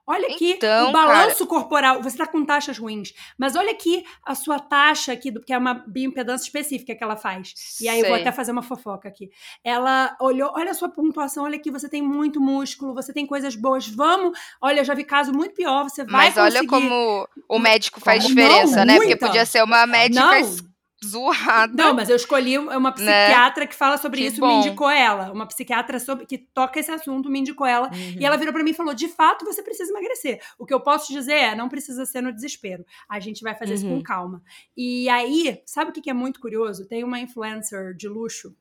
Olha 0.07 0.29
aqui 0.29 0.53
Então, 0.53 0.89
o 0.89 0.93
balanço 0.93 1.47
corporal. 1.47 2.01
Você 2.03 2.17
tá 2.17 2.27
com 2.27 2.45
taxas 2.45 2.79
ruins, 2.79 3.13
mas 3.37 3.57
olha 3.57 3.73
aqui 3.73 4.05
a 4.25 4.35
sua 4.35 4.59
taxa 4.61 5.13
aqui, 5.13 5.31
do, 5.33 5.41
que 5.41 5.53
é 5.53 5.59
uma 5.59 5.75
bioimpedância 5.75 6.45
específica 6.47 6.95
que 6.95 7.03
ela 7.03 7.17
faz. 7.17 7.55
E 7.81 7.89
aí 7.89 7.99
eu 8.01 8.07
vou 8.07 8.15
Sei. 8.15 8.23
até 8.23 8.31
fazer 8.31 8.53
uma 8.53 8.63
fofoca 8.63 9.09
aqui. 9.09 9.31
Ela 9.65 10.17
olhou, 10.21 10.53
olha 10.55 10.71
a 10.71 10.75
sua 10.75 10.89
pontuação, 10.89 11.45
olha 11.45 11.57
aqui, 11.57 11.71
você 11.71 11.89
tem 11.89 12.03
muito 12.03 12.41
músculo, 12.41 12.95
você 12.95 13.13
tem 13.13 13.27
coisas 13.27 13.57
boas. 13.57 13.89
Vamos, 13.89 14.39
olha, 14.61 14.81
eu 14.81 14.85
já 14.85 14.95
vi 14.95 15.03
caso 15.05 15.33
muito 15.33 15.55
pior, 15.55 15.85
você 15.85 16.05
vai 16.05 16.13
Mas 16.27 16.37
olha 16.37 16.61
conseguir. 16.65 16.67
como 16.69 17.29
o 17.49 17.59
médico 17.59 18.01
faz 18.01 18.23
Não, 18.23 18.29
diferença, 18.29 18.85
né? 18.85 18.95
Porque 18.95 19.09
muita. 19.09 19.27
podia 19.27 19.45
ser 19.45 19.65
uma 19.65 19.87
médica 19.87 20.21
Não, 20.25 20.57
zoada. 21.05 21.73
Não, 21.75 21.95
mas 21.95 22.09
eu 22.09 22.17
escolhi 22.17 22.59
uma 22.59 22.93
psiquiatra 22.93 23.67
que 23.67 23.75
fala 23.75 23.99
sobre 23.99 24.21
Que 24.21 24.27
isso, 24.29 24.41
bom. 24.41 24.47
me 24.49 24.55
indicou 24.67 24.89
ela. 24.91 25.31
Uma 25.33 25.47
psiquiatra 25.47 25.99
sobre, 25.99 26.27
que 26.27 26.39
toca 26.39 26.81
esse 26.81 26.91
assunto, 26.91 27.29
me 27.31 27.41
indicou 27.41 27.67
ela. 27.67 27.89
Uhum. 27.89 28.17
E 28.19 28.25
ela 28.25 28.37
virou 28.37 28.53
pra 28.53 28.63
mim 28.63 28.71
e 28.71 28.75
falou: 28.75 28.95
de 28.95 29.09
fato, 29.09 29.45
você 29.45 29.63
precisa 29.63 29.91
emagrecer. 29.91 30.41
O 30.59 30.65
que 30.67 30.73
eu 30.75 30.81
posso 30.81 31.13
dizer 31.13 31.35
é: 31.35 31.55
não 31.55 31.69
precisa 31.69 32.07
ser 32.07 32.21
no 32.23 32.33
desespero. 32.33 32.85
A 33.09 33.21
gente 33.21 33.43
vai 33.43 33.55
fazer 33.55 33.75
isso 33.75 33.87
Uhum. 33.87 33.99
com 33.99 34.03
calma. 34.03 34.43
E 34.77 35.09
aí, 35.09 35.61
sabe 35.67 35.91
o 35.91 35.93
que 35.93 36.01
que 36.01 36.11
é 36.11 36.15
muito 36.15 36.41
curioso? 36.41 36.87
Tem 36.87 37.05
uma 37.05 37.21
influencer 37.21 37.95
de 37.95 38.09
luxo 38.09 38.55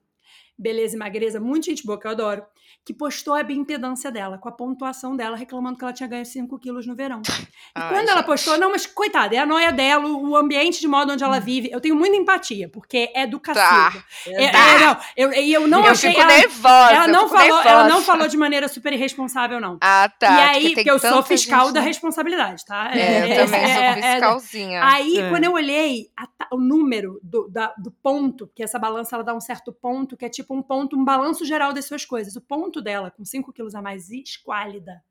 beleza 0.57 0.95
e 0.95 0.99
magreza, 0.99 1.39
muito 1.39 1.65
gente 1.65 1.85
boa, 1.85 1.99
que 1.99 2.07
eu 2.07 2.11
adoro, 2.11 2.43
que 2.85 2.93
postou 2.93 3.33
a 3.33 3.41
bioimpedância 3.43 4.11
dela, 4.11 4.37
com 4.37 4.47
a 4.47 4.51
pontuação 4.51 5.15
dela, 5.15 5.35
reclamando 5.35 5.77
que 5.77 5.83
ela 5.83 5.91
tinha 5.93 6.07
ganho 6.07 6.25
5 6.25 6.57
quilos 6.59 6.85
no 6.85 6.95
verão. 6.95 7.21
E 7.77 7.81
Ai, 7.81 7.89
quando 7.89 8.07
ela 8.07 8.17
gente. 8.19 8.25
postou, 8.27 8.57
não, 8.57 8.71
mas 8.71 8.85
coitada, 8.85 9.35
é 9.35 9.39
a 9.39 9.45
noia 9.45 9.69
dela, 9.71 10.05
o 10.07 10.33
ambiente 10.37 10.79
de 10.79 10.87
modo 10.87 11.11
onde 11.11 11.23
ela 11.25 11.39
vive. 11.39 11.69
Eu 11.71 11.81
tenho 11.81 11.93
muita 11.95 12.15
empatia, 12.15 12.69
porque 12.69 13.11
é 13.13 13.27
do 13.27 13.37
cacilda. 13.37 14.01
É, 14.27 14.49
Tá. 14.49 14.57
é, 14.59 14.79
não, 14.79 14.97
eu, 15.17 15.33
e 15.33 15.51
eu 15.53 15.67
não 15.67 15.83
eu 15.83 15.91
achei. 15.91 16.11
fico 16.11 16.21
ela, 16.21 16.37
nervosa. 16.37 16.91
ela 16.93 17.05
eu 17.07 17.11
não 17.11 17.23
fico 17.27 17.37
falou, 17.37 17.61
ela 17.63 17.79
não 17.79 17.85
nervosa. 17.87 18.05
falou 18.05 18.27
de 18.29 18.37
maneira 18.37 18.67
super 18.69 18.93
irresponsável, 18.93 19.59
não. 19.59 19.77
Ah, 19.81 20.09
tá. 20.17 20.29
e 20.31 20.41
aí, 20.57 20.73
porque 20.75 20.89
eu 20.89 20.99
sou 20.99 21.21
fiscal 21.23 21.65
gente, 21.65 21.73
da 21.73 21.81
responsabilidade, 21.81 22.63
tá? 22.65 22.91
É, 22.95 23.21
eu 23.21 23.25
É, 23.33 23.45
também 23.45 23.61
é, 23.61 23.73
sou 23.73 23.83
é, 23.83 23.87
é, 23.99 24.11
fiscalzinha. 24.13 24.83
Aí, 24.85 25.17
É. 25.17 25.29
quando 25.29 25.43
eu 25.43 25.51
olhei 25.53 26.07
a 26.17 26.27
o 26.51 26.59
número 26.59 27.19
do, 27.23 27.49
da- 27.49 27.73
do 27.77 27.89
ponto, 27.91 28.49
que 28.55 28.61
essa 28.63 28.77
balança 28.77 29.15
ela 29.15 29.23
dá 29.23 29.33
um 29.33 29.41
certo 29.41 29.73
ponto, 29.73 30.15
que 30.15 30.23
é 30.23 30.29
tipo 30.29 30.44
um 30.53 30.61
ponto, 30.61 30.97
um 30.97 31.03
balanço 31.03 31.43
geral 31.45 31.73
das 31.73 31.85
suas 31.85 32.05
coisas. 32.05 32.35
O 32.35 32.41
ponto 32.41 32.81
dela, 32.81 33.09
com 33.09 33.23
5 33.25 33.51
quilos 33.53 33.73
a 33.73 33.81
mais 33.81 34.09
esquálida, 34.11 35.01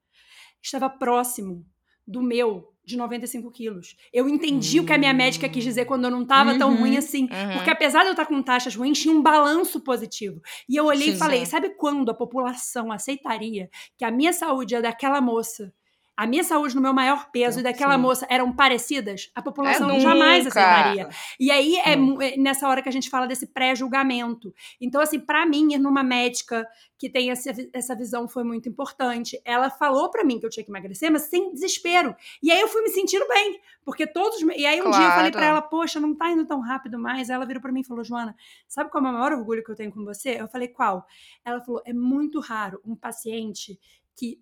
estava 0.63 0.89
próximo 0.89 1.67
do 2.07 2.21
meu, 2.23 2.71
de 2.85 2.99
95 2.99 3.51
quilos. 3.51 3.97
Eu 4.13 4.29
entendi 4.29 4.79
o 4.79 4.85
que 4.85 4.93
a 4.93 4.99
minha 4.99 5.15
médica 5.15 5.49
quis 5.49 5.65
dizer 5.65 5.87
quando 5.87 6.05
eu 6.05 6.11
não 6.11 6.23
estava 6.23 6.57
tão 6.59 6.71
Uhum. 6.71 6.81
ruim 6.81 6.97
assim. 6.99 7.23
Uhum. 7.23 7.55
Porque 7.55 7.71
apesar 7.71 8.01
de 8.01 8.09
eu 8.09 8.11
estar 8.13 8.27
com 8.27 8.43
taxas 8.43 8.77
ruins, 8.77 9.01
tinha 9.01 9.15
um 9.15 9.23
balanço 9.23 9.81
positivo. 9.81 10.41
E 10.69 10.77
eu 10.77 10.85
olhei 10.85 11.09
Sim, 11.09 11.15
e 11.15 11.19
falei: 11.19 11.41
sim. 11.41 11.47
sabe 11.47 11.71
quando 11.77 12.11
a 12.11 12.15
população 12.15 12.93
aceitaria 12.93 13.71
que 13.97 14.05
a 14.05 14.11
minha 14.11 14.33
saúde 14.35 14.75
é 14.75 14.83
daquela 14.83 15.21
moça? 15.21 15.73
A 16.17 16.27
minha 16.27 16.45
saúde 16.45 16.77
no 16.77 16.81
meu 16.81 16.93
maior 16.93 17.31
peso 17.33 17.59
e 17.59 17.63
daquela 17.63 17.97
Sim. 17.97 18.01
moça 18.01 18.27
eram 18.31 18.53
parecidas, 18.53 19.31
a 19.35 19.43
população 19.43 19.91
É 19.91 19.99
jamais 20.01 20.47
aceitaria. 20.47 21.09
E 21.41 21.51
aí 21.51 21.77
é 21.77 21.95
é 21.95 22.37
nessa 22.37 22.69
hora 22.69 22.81
que 22.83 22.89
a 22.89 22.93
gente 22.93 23.11
fala 23.11 23.27
desse 23.27 23.47
pré-julgamento. 23.49 24.55
Então, 24.81 25.01
assim, 25.01 25.19
pra 25.19 25.45
mim, 25.45 25.75
ir 25.75 25.79
numa 25.79 26.03
médica 26.03 26.67
que 26.99 27.11
tem 27.11 27.31
essa, 27.31 27.53
essa 27.73 27.95
visão 27.97 28.29
foi 28.29 28.45
muito 28.45 28.69
importante. 28.69 29.41
Ela 29.45 29.69
falou 29.71 30.11
pra 30.11 30.25
mim 30.25 30.39
que 30.39 30.47
eu 30.47 30.51
tinha 30.51 30.65
que 30.65 30.71
emagrecer, 30.71 31.11
mas 31.11 31.23
sem 31.23 31.53
desespero. 31.53 32.15
E 32.43 32.51
aí 32.51 32.61
eu 32.61 32.69
fui 32.69 32.83
me 32.83 32.89
sentindo 32.91 33.27
bem, 33.29 33.61
porque 33.85 34.07
todos. 34.07 34.41
E 34.57 34.65
aí 34.67 34.81
um 34.81 34.91
dia 34.91 35.03
eu 35.05 35.11
falei 35.11 35.31
pra 35.31 35.41
Claro. 35.41 35.57
ela, 35.59 35.63
poxa, 35.63 35.99
não 36.01 36.15
tá 36.15 36.31
indo 36.31 36.47
tão 36.47 36.61
rápido 36.61 36.99
mais. 36.99 37.29
Ela 37.29 37.45
virou 37.45 37.61
pra 37.61 37.73
mim 37.73 37.81
e 37.81 37.85
falou, 37.85 38.05
Joana, 38.05 38.35
sabe 38.69 38.91
qual 38.91 39.05
é 39.05 39.09
o 39.09 39.13
maior 39.13 39.33
orgulho 39.33 39.65
que 39.65 39.71
eu 39.71 39.77
tenho 39.77 39.93
com 39.93 40.05
você? 40.05 40.41
Eu 40.41 40.49
falei, 40.49 40.69
qual? 40.69 41.07
Ela 41.45 41.61
falou, 41.61 41.83
é 41.85 41.93
muito 41.93 42.41
raro 42.41 42.81
um 42.85 42.95
paciente 42.95 43.79
que 44.17 44.39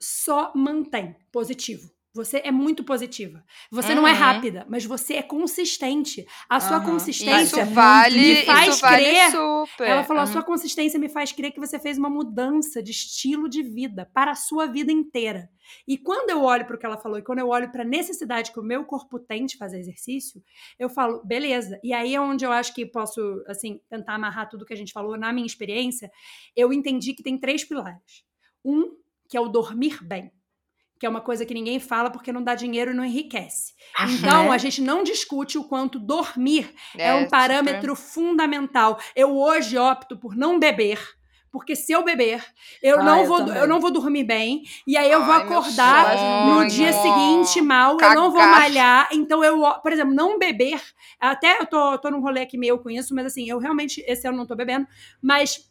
só 0.00 0.52
mantém 0.54 1.16
positivo. 1.32 1.90
Você 2.14 2.40
é 2.42 2.50
muito 2.50 2.82
positiva. 2.82 3.44
Você 3.70 3.94
não 3.94 4.08
é 4.08 4.10
Uhum. 4.12 4.16
rápida, 4.18 4.66
mas 4.68 4.84
você 4.84 5.14
é 5.14 5.22
consistente. 5.22 6.26
A 6.48 6.58
sua 6.58 6.78
Aham. 6.78 6.84
consistência 6.86 7.62
Isso 7.62 7.74
vale, 7.74 8.18
me 8.18 8.46
faz 8.46 8.74
isso 8.74 8.80
vale 8.80 9.04
crer. 9.04 9.30
super. 9.30 9.88
ela 9.88 10.02
falou: 10.02 10.22
a 10.22 10.26
Uhum. 10.26 10.32
sua 10.32 10.42
consistência 10.42 10.98
me 10.98 11.08
faz 11.08 11.30
crer 11.32 11.52
que 11.52 11.60
você 11.60 11.78
fez 11.78 11.96
uma 11.96 12.10
mudança 12.10 12.82
de 12.82 12.90
estilo 12.90 13.48
de 13.48 13.62
vida 13.62 14.10
para 14.12 14.32
a 14.32 14.34
sua 14.34 14.66
vida 14.66 14.90
inteira. 14.90 15.48
E 15.86 15.96
quando 15.98 16.30
eu 16.30 16.42
olho 16.42 16.66
para 16.66 16.74
o 16.74 16.78
que 16.78 16.86
ela 16.86 16.96
falou 16.96 17.18
e 17.18 17.22
quando 17.22 17.38
eu 17.40 17.48
olho 17.48 17.70
para 17.70 17.82
a 17.82 17.86
necessidade 17.86 18.52
que 18.52 18.58
o 18.58 18.64
meu 18.64 18.84
corpo 18.84 19.18
tem 19.20 19.44
de 19.44 19.56
fazer 19.56 19.78
exercício, 19.78 20.42
eu 20.78 20.88
falo, 20.88 21.22
beleza. 21.24 21.78
E 21.84 21.92
aí 21.92 22.14
é 22.14 22.20
onde 22.20 22.44
eu 22.44 22.50
acho 22.50 22.74
que 22.74 22.84
posso, 22.86 23.20
assim, 23.46 23.80
tentar 23.88 24.14
amarrar 24.14 24.48
tudo 24.48 24.64
que 24.64 24.72
a 24.72 24.76
gente 24.76 24.92
falou 24.94 25.16
na 25.16 25.30
minha 25.32 25.46
experiência. 25.46 26.10
Eu 26.56 26.72
entendi 26.72 27.12
que 27.12 27.22
tem 27.22 27.38
três 27.38 27.62
pilares. 27.64 28.24
Um, 28.64 28.96
que 29.28 29.36
é 29.36 29.40
o 29.40 29.48
dormir 29.48 30.02
bem. 30.02 30.32
Que 30.98 31.06
é 31.06 31.08
uma 31.08 31.20
coisa 31.20 31.46
que 31.46 31.54
ninguém 31.54 31.78
fala 31.78 32.10
porque 32.10 32.32
não 32.32 32.42
dá 32.42 32.56
dinheiro 32.56 32.90
e 32.90 32.94
não 32.94 33.04
enriquece. 33.04 33.72
Então, 34.08 34.50
a 34.50 34.58
gente 34.58 34.80
não 34.82 35.04
discute 35.04 35.56
o 35.56 35.62
quanto 35.64 35.98
dormir 35.98 36.74
é, 36.96 37.14
um 37.14 37.18
super- 37.18 37.30
parâmetro 37.30 37.94
fundamental. 37.94 38.98
Eu 39.14 39.36
hoje 39.36 39.78
opto 39.78 40.16
por 40.16 40.34
não 40.36 40.58
beber, 40.58 40.98
porque 41.52 41.76
se 41.76 41.92
eu 41.92 42.02
beber, 42.04 42.44
eu 42.82 42.98
Ah, 42.98 43.02
não 43.04 43.20
eu 43.20 43.26
vou 43.26 43.38
também. 43.38 43.56
eu 43.58 43.68
não 43.68 43.80
vou 43.80 43.90
dormir 43.92 44.24
bem 44.24 44.64
e 44.86 44.96
aí 44.96 45.10
eu 45.10 45.24
vou 45.24 45.32
Ai, 45.34 45.44
meu 45.44 45.58
acordar 45.58 46.16
no 46.46 46.54
sonho. 46.56 46.68
dia 46.68 46.92
seguinte 46.92 47.60
mal, 47.60 47.92
eu 48.00 48.14
não 48.14 48.30
vou 48.32 48.40
malhar, 48.44 49.08
então 49.12 49.42
eu, 49.44 49.62
por 49.80 49.92
exemplo, 49.92 50.12
não 50.12 50.36
beber, 50.38 50.80
até 51.20 51.58
eu 51.60 51.66
tô, 51.66 51.96
tô 51.98 52.10
num 52.10 52.20
rolê 52.20 52.40
aqui 52.42 52.58
meio 52.58 52.78
com 52.82 52.90
isso, 52.90 53.14
mas 53.14 53.26
assim, 53.26 53.48
eu 53.48 53.58
realmente 53.58 54.02
esse 54.06 54.26
ano 54.26 54.36
não 54.36 54.46
tô 54.46 54.54
bebendo, 54.56 54.86
mas 55.22 55.67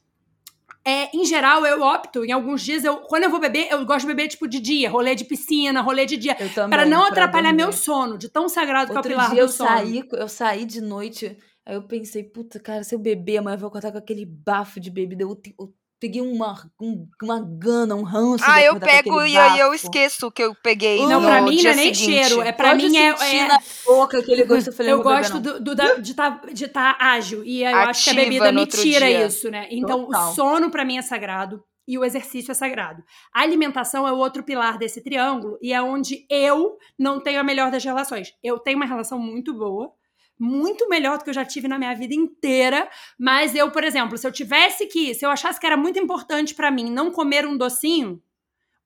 é, 0.86 1.16
em 1.16 1.26
geral, 1.26 1.66
eu 1.66 1.82
opto, 1.82 2.24
em 2.24 2.32
alguns 2.32 2.62
dias, 2.62 2.84
eu, 2.84 2.98
quando 2.98 3.24
eu 3.24 3.30
vou 3.30 3.40
beber, 3.40 3.68
eu 3.70 3.86
gosto 3.86 4.02
de 4.02 4.08
beber 4.14 4.28
tipo 4.30 4.48
de 4.48 4.60
dia, 4.60 4.90
rolê 4.90 5.16
de 5.16 5.26
piscina, 5.26 5.82
rolê 5.82 6.06
de 6.06 6.18
dia. 6.18 6.36
Pra 6.36 6.86
não 6.86 7.02
pra 7.02 7.10
atrapalhar 7.10 7.50
dormir. 7.50 7.64
meu 7.64 7.74
sono, 7.74 8.18
de 8.18 8.30
tão 8.30 8.48
sagrado 8.48 8.88
que 8.88 8.92
é 8.92 8.96
o 8.96 8.98
Outro 8.98 9.12
pilar 9.12 9.32
dia 9.32 9.42
eu 9.42 9.50
sono. 9.50 9.70
saí, 9.70 10.04
eu 10.12 10.28
saí 10.30 10.66
de 10.66 10.80
noite, 10.82 11.38
aí 11.66 11.76
eu 11.76 11.84
pensei, 11.84 12.24
puta, 12.24 12.60
cara, 12.60 12.84
se 12.84 12.96
eu 12.96 13.00
beber 13.00 13.38
amanhã 13.38 13.56
eu 13.56 13.60
vou 13.60 13.68
acordar 13.68 13.92
com 13.92 13.98
aquele 13.98 14.26
bafo 14.26 14.80
de 14.80 14.90
bebida. 14.90 15.24
Eu, 15.24 15.40
eu 15.60 15.74
peguei 16.00 16.22
uma, 16.22 16.70
um- 16.80 17.08
uma 17.22 17.40
gana, 17.40 17.96
um 17.96 18.04
ranço. 18.04 18.44
Ah, 18.48 18.62
eu 18.62 18.80
pego 18.80 19.22
e 19.26 19.38
aí 19.38 19.60
eu 19.60 19.74
esqueço 19.74 20.30
que 20.32 20.44
eu 20.44 20.56
peguei 20.62 21.00
Não, 21.06 21.22
pra 21.22 21.42
mim 21.42 21.62
não 21.62 21.72
é 21.72 21.76
nem 21.76 21.94
seguinte. 21.94 21.98
cheiro, 22.28 22.42
é 22.42 22.52
pra 22.52 22.72
Pode 22.72 22.90
mim 22.90 22.98
é, 22.98 23.08
é- 23.10 23.48
na 23.48 23.60
boca 23.86 24.20
aquele 24.20 24.44
gosto. 24.44 24.68
Eu 24.68 24.74
falei, 24.74 24.96
gosto 24.96 25.40
do, 25.40 25.60
do- 25.60 25.76
da- 25.76 25.96
de 25.96 26.12
estar 26.12 26.42
de 26.54 26.68
tá 26.68 26.96
ágil 27.00 27.44
e 27.44 27.64
eu 27.64 27.76
acho 27.76 28.04
que 28.04 28.10
a 28.12 28.14
bebida 28.14 28.52
me 28.52 28.66
tira 28.66 29.08
dia. 29.08 29.26
isso, 29.26 29.50
né? 29.50 29.68
Então 29.72 30.06
Total. 30.06 30.32
o 30.32 30.36
sono 30.36 30.70
pra 30.70 30.86
mim 30.86 30.98
é 30.98 31.02
sagrado 31.02 31.64
e 31.88 31.98
o 31.98 32.04
exercício 32.04 32.52
é 32.52 32.54
sagrado. 32.54 33.02
A 33.34 33.42
alimentação 33.42 34.08
é 34.08 34.12
o 34.12 34.18
outro 34.18 34.44
pilar 34.44 34.78
desse 34.78 35.02
triângulo 35.02 35.58
e 35.62 35.72
é 35.74 35.82
onde 35.82 36.26
eu 36.30 36.78
não 37.00 37.20
tenho 37.20 37.40
a 37.40 37.44
melhor 37.44 37.72
das 37.72 37.84
relações. 37.84 38.34
Eu 38.44 38.60
tenho 38.60 38.76
uma 38.78 38.86
relação 38.86 39.18
muito 39.18 39.54
boa, 39.54 39.92
muito 40.40 40.88
melhor 40.90 41.18
do 41.18 41.24
que 41.24 41.30
eu 41.30 41.34
já 41.34 41.46
tive 41.46 41.68
na 41.68 41.78
minha 41.78 41.94
vida 41.96 42.14
inteira, 42.14 42.90
mas 43.18 43.56
eu, 43.56 43.72
por 43.72 43.84
exemplo, 43.84 44.18
se 44.18 44.28
eu 44.28 44.32
tivesse 44.32 44.86
que, 44.86 45.14
se 45.14 45.26
eu 45.26 45.30
achasse 45.30 45.60
que 45.60 45.66
era 45.66 45.78
muito 45.78 46.00
importante 46.00 46.54
pra 46.54 46.72
mim 46.72 46.92
não 46.92 47.12
comer 47.12 47.46
um 47.46 47.58
docinho, 47.58 48.22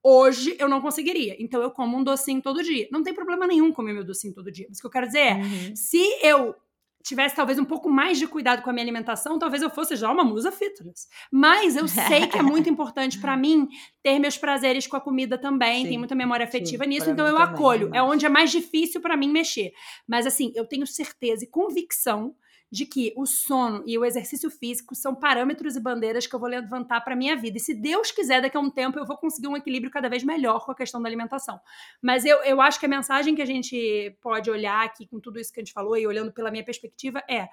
Hoje 0.04 0.56
eu 0.58 0.68
não 0.68 0.82
conseguiria. 0.82 1.36
Então 1.40 1.62
eu 1.62 1.70
como 1.70 1.96
um 1.98 2.04
docinho 2.04 2.42
todo 2.42 2.64
dia. 2.64 2.88
Não 2.92 3.04
tem 3.04 3.14
problema 3.14 3.46
nenhum 3.46 3.72
comer 3.72 3.94
meu 3.94 4.04
docinho 4.04 4.34
todo 4.34 4.52
dia. 4.52 4.66
Mas 4.68 4.80
o 4.80 4.82
que 4.82 4.88
eu 4.88 4.92
quero 4.92 5.06
dizer 5.06 5.20
é: 5.20 5.34
Uhum. 5.36 5.76
se 5.76 6.02
eu 6.24 6.56
tivesse 7.02 7.36
talvez 7.36 7.58
um 7.60 7.66
pouco 7.66 7.90
mais 7.90 8.18
de 8.18 8.28
cuidado 8.28 8.62
com 8.62 8.70
a 8.70 8.74
minha 8.74 8.84
alimentação, 8.84 9.40
talvez 9.40 9.62
eu 9.62 9.70
fosse 9.70 9.96
já 9.96 10.12
uma 10.12 10.24
musa 10.24 10.52
fitness. 10.52 11.08
Mas 11.32 11.76
eu 11.76 11.88
sei 11.88 12.28
que 12.28 12.38
é 12.38 12.42
muito 12.42 12.68
importante 12.70 13.20
pra 13.20 13.36
mim 13.36 13.68
ter 14.04 14.20
meus 14.20 14.38
prazeres 14.38 14.88
com 14.88 14.96
a 14.96 15.02
comida 15.02 15.38
também, 15.38 15.84
Sim, 15.84 15.90
tem 15.90 15.98
muita 15.98 16.16
memória 16.16 16.46
afetiva 16.46 16.84
sim, 16.84 16.90
nisso, 16.90 17.10
então 17.10 17.28
eu 17.28 17.38
também, 17.38 17.54
acolho. 17.54 17.88
É 17.88 17.92
demais. 17.92 18.12
onde 18.12 18.26
é 18.26 18.30
mais 18.30 18.52
difícil 18.52 19.02
pra 19.02 19.18
mim 19.18 19.32
mexer. 19.32 19.72
Mas 20.08 20.26
assim, 20.26 20.52
eu 20.56 20.66
tenho 20.66 20.86
certeza 20.88 21.44
e 21.44 21.48
convicção 21.48 22.36
de 22.72 22.86
que 22.86 23.14
o 23.18 23.26
sono 23.26 23.84
e 23.86 23.98
o 23.98 24.06
exercício 24.06 24.50
físico 24.50 24.96
são 24.96 25.14
parâmetros 25.14 25.76
e 25.76 25.80
bandeiras 25.80 26.26
que 26.26 26.34
eu 26.34 26.40
vou 26.40 26.48
levantar 26.48 27.02
para 27.02 27.16
minha 27.16 27.36
vida. 27.36 27.58
E 27.58 27.60
se 27.60 27.74
Deus 27.74 28.12
quiser, 28.12 28.42
daqui 28.42 28.56
a 28.56 28.60
um 28.62 28.70
tempo 28.70 28.98
eu 28.98 29.06
vou 29.06 29.18
conseguir 29.18 29.50
um 29.50 29.58
equilíbrio 29.58 29.92
cada 29.92 30.08
vez 30.08 30.24
melhor 30.24 30.64
com 30.66 30.72
a 30.72 30.76
questão 30.76 31.02
da 31.02 31.10
alimentação. 31.10 31.60
Mas 32.02 32.24
eu, 32.24 32.38
eu 32.44 32.62
acho 32.62 32.80
que 32.80 32.86
a 32.86 32.90
mensagem 32.90 33.36
que 33.36 33.42
a 33.42 33.46
gente 33.46 34.16
pode 34.22 34.50
olhar 34.50 34.86
aqui 34.86 35.06
com 35.06 35.20
tudo 35.20 35.40
isso 35.40 35.52
que 35.52 35.60
a 35.60 35.64
gente 35.64 35.74
falou 35.74 35.98
e 35.98 36.08
olhando 36.08 36.32
pela 36.32 36.50
minha 36.50 36.64
perspectiva 36.64 37.22
é 37.30 37.50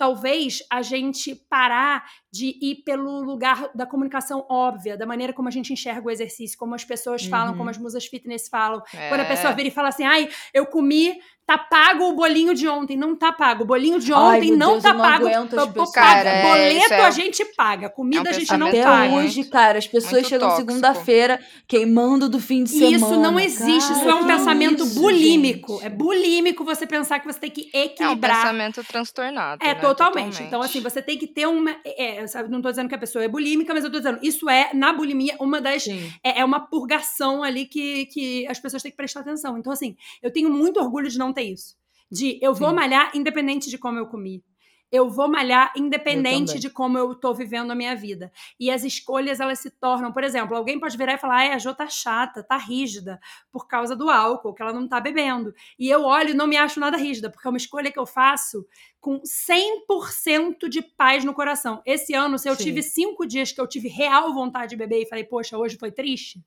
talvez 0.00 0.60
a 0.70 0.80
gente 0.80 1.34
parar 1.34 2.10
de 2.32 2.56
ir 2.62 2.82
pelo 2.84 3.20
lugar 3.22 3.70
da 3.74 3.84
comunicação 3.86 4.46
óbvia, 4.48 4.96
da 4.96 5.04
maneira 5.06 5.32
como 5.32 5.48
a 5.48 5.50
gente 5.50 5.72
enxerga 5.72 6.06
o 6.06 6.10
exercício, 6.10 6.56
como 6.58 6.74
as 6.74 6.84
pessoas 6.84 7.24
falam, 7.24 7.52
Uhum. 7.52 7.58
como 7.58 7.70
as 7.70 7.78
musas 7.78 8.06
fitness 8.06 8.48
falam. 8.48 8.82
É. 8.94 9.08
Quando 9.08 9.20
a 9.22 9.24
pessoa 9.24 9.52
vira 9.52 9.68
e 9.68 9.72
fala 9.72 9.88
assim, 9.88 10.04
ai, 10.04 10.28
eu 10.54 10.64
comi, 10.66 11.14
tá 11.46 11.58
pago 11.58 12.04
o 12.04 12.12
bolinho 12.14 12.54
de 12.54 12.68
ontem. 12.68 12.96
Não 12.96 13.16
tá 13.16 13.32
pago. 13.32 13.64
O 13.64 13.66
bolinho 13.66 13.98
de 13.98 14.12
Ai, 14.12 14.36
ontem 14.38 14.50
meu 14.50 14.58
não 14.58 14.70
Deus, 14.74 14.82
tá 14.84 14.92
não 14.92 15.00
pago. 15.00 15.24
pago. 15.28 15.92
Cara, 15.92 16.28
é, 16.30 16.42
Boleto 16.42 16.92
é- 16.94 17.00
a 17.06 17.10
gente 17.10 17.44
paga. 17.56 17.90
Comida 17.90 18.18
é 18.28 18.32
um 18.32 18.36
a 18.36 18.38
gente 18.38 18.56
não 18.56 18.68
Até 18.68 18.84
paga. 18.84 19.08
muito- 19.08 19.26
hoje, 19.26 19.44
cara, 19.44 19.78
as 19.78 19.86
pessoas 19.88 20.12
muito 20.12 20.28
chegam 20.28 20.54
segunda-feira 20.54 21.40
queimando 21.66 22.28
do 22.28 22.38
fim 22.38 22.62
de 22.62 22.70
semana. 22.70 22.96
isso 22.96 23.16
não 23.20 23.40
existe, 23.40 23.92
isso 23.92 24.08
é 24.08 24.14
um 24.14 24.24
Cara, 24.26 24.38
pensamento 24.38 24.84
isso, 24.84 25.00
bulímico. 25.00 25.72
gente. 25.74 25.86
É 25.86 25.88
bulímico 25.90 26.64
você 26.64 26.86
pensar 26.86 27.18
que 27.18 27.26
você 27.26 27.40
tem 27.40 27.50
que 27.50 27.68
É 27.72 27.78
um 27.80 27.84
equilibrar. 27.86 28.36
pensamento 28.42 28.84
transtornado. 28.84 29.60
É, 29.64 29.74
né? 29.74 29.80
totalmente. 29.80 30.40
Então, 30.44 30.62
assim, 30.62 30.80
você 30.80 31.02
tem 31.02 31.18
que 31.18 31.26
ter 31.26 31.46
uma. 31.48 31.74
É, 31.84 32.19
sabe, 32.26 32.50
não 32.50 32.60
tô 32.60 32.70
dizendo 32.70 32.88
que 32.88 32.94
a 32.94 32.98
pessoa 32.98 33.24
é 33.24 33.28
bulímica, 33.28 33.72
mas 33.72 33.84
eu 33.84 33.90
tô 33.90 33.98
dizendo, 33.98 34.18
isso 34.22 34.48
é, 34.48 34.72
na 34.74 34.92
bulimia, 34.92 35.36
uma 35.40 35.60
das. 35.60 35.86
É, 35.88 36.40
é 36.40 36.44
uma 36.44 36.60
purgação 36.60 37.42
ali 37.42 37.66
que, 37.66 38.06
que 38.06 38.46
as 38.46 38.58
pessoas 38.58 38.82
têm 38.82 38.90
que 38.90 38.96
prestar 38.96 39.20
atenção. 39.20 39.58
Então, 39.58 39.72
assim, 39.72 39.96
eu 40.22 40.32
tenho 40.32 40.50
muito 40.50 40.80
orgulho 40.80 41.08
de 41.08 41.18
não 41.18 41.32
ter 41.32 41.42
isso. 41.42 41.76
De 42.10 42.38
eu 42.42 42.52
vou 42.54 42.70
Sim. 42.70 42.74
malhar 42.74 43.12
independente 43.14 43.70
de 43.70 43.78
como 43.78 43.98
eu 43.98 44.06
comi. 44.06 44.42
Eu 44.90 45.08
vou 45.08 45.28
malhar 45.28 45.72
independente 45.76 46.58
de 46.58 46.68
como 46.68 46.98
eu 46.98 47.14
tô 47.14 47.32
vivendo 47.32 47.70
a 47.70 47.74
minha 47.74 47.94
vida. 47.94 48.32
E 48.58 48.70
as 48.70 48.84
escolhas, 48.84 49.40
elas 49.40 49.58
se 49.60 49.70
tornam, 49.70 50.12
por 50.12 50.24
exemplo, 50.24 50.56
alguém 50.56 50.80
pode 50.80 50.96
virar 50.96 51.14
e 51.14 51.18
falar: 51.18 51.36
ai, 51.36 51.52
a 51.52 51.58
Jo 51.58 51.74
tá 51.74 51.88
chata, 51.88 52.42
tá 52.42 52.56
rígida, 52.56 53.20
por 53.52 53.68
causa 53.68 53.94
do 53.94 54.10
álcool, 54.10 54.54
que 54.54 54.62
ela 54.62 54.72
não 54.72 54.88
tá 54.88 55.00
bebendo. 55.00 55.54
E 55.78 55.88
eu 55.88 56.02
olho 56.04 56.30
e 56.30 56.34
não 56.34 56.46
me 56.46 56.56
acho 56.56 56.80
nada 56.80 56.96
rígida, 56.96 57.30
porque 57.30 57.46
é 57.46 57.50
uma 57.50 57.56
escolha 57.56 57.92
que 57.92 57.98
eu 57.98 58.06
faço 58.06 58.66
com 59.00 59.20
100% 59.22 60.68
de 60.68 60.82
paz 60.82 61.24
no 61.24 61.32
coração. 61.32 61.80
Esse 61.86 62.14
ano, 62.14 62.38
se 62.38 62.48
eu 62.48 62.54
Sim. 62.54 62.64
tive 62.64 62.82
cinco 62.82 63.26
dias 63.26 63.50
que 63.50 63.60
eu 63.60 63.66
tive 63.66 63.88
real 63.88 64.32
vontade 64.34 64.70
de 64.70 64.76
beber 64.76 65.02
e 65.02 65.08
falei, 65.08 65.24
poxa, 65.24 65.56
hoje 65.56 65.78
foi 65.78 65.90
triste, 65.90 66.44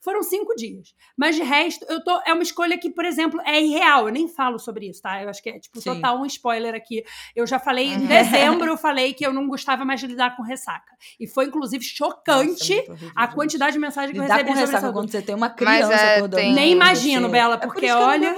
Foram 0.00 0.22
cinco 0.22 0.54
dias. 0.54 0.94
Mas 1.16 1.36
de 1.36 1.42
resto, 1.42 1.84
eu 1.88 2.02
tô. 2.04 2.20
É 2.26 2.32
uma 2.32 2.42
escolha 2.42 2.76
que, 2.78 2.90
por 2.90 3.04
exemplo, 3.04 3.40
é 3.44 3.60
irreal. 3.60 4.06
Eu 4.08 4.12
nem 4.12 4.28
falo 4.28 4.58
sobre 4.58 4.88
isso, 4.88 5.00
tá? 5.02 5.22
Eu 5.22 5.28
acho 5.28 5.42
que 5.42 5.50
é, 5.50 5.58
tipo, 5.58 5.80
Sim. 5.80 5.94
total 5.94 6.18
um 6.20 6.26
spoiler 6.26 6.74
aqui. 6.74 7.04
Eu 7.34 7.46
já 7.46 7.58
falei, 7.58 7.86
em 7.88 7.98
Uhum. 8.00 8.06
dezembro, 8.06 8.66
eu 8.70 8.76
falei 8.76 9.14
que 9.14 9.26
eu 9.26 9.32
não 9.32 9.48
gostava 9.48 9.84
mais 9.84 10.00
de 10.00 10.06
lidar 10.06 10.36
com 10.36 10.42
ressaca. 10.42 10.92
E 11.18 11.26
foi, 11.26 11.46
inclusive, 11.46 11.82
chocante 11.84 12.50
Nossa, 12.50 12.72
é 12.72 12.90
horrível, 12.92 13.12
a 13.16 13.24
gente. 13.26 13.34
quantidade 13.34 13.72
de 13.72 13.78
mensagens 13.78 14.12
que 14.12 14.18
eu 14.18 14.22
Lidar 14.22 14.34
recebi 14.36 14.48
com 14.50 14.54
sobre 14.54 14.66
ressaca 14.66 14.86
essa 14.86 14.92
quando 14.92 15.10
você 15.10 15.22
tem 15.22 15.34
uma 15.34 15.50
criança 15.50 15.92
é, 15.94 16.16
acordando. 16.16 16.52
Nem 16.54 16.72
imagino, 16.72 17.26
você. 17.28 17.32
Bela, 17.32 17.54
É 17.54 17.58
por 17.58 17.66
porque 17.68 17.86
isso 17.86 17.94
que 17.96 18.02
eu 18.02 18.06
não 18.06 18.12
olha-. 18.12 18.34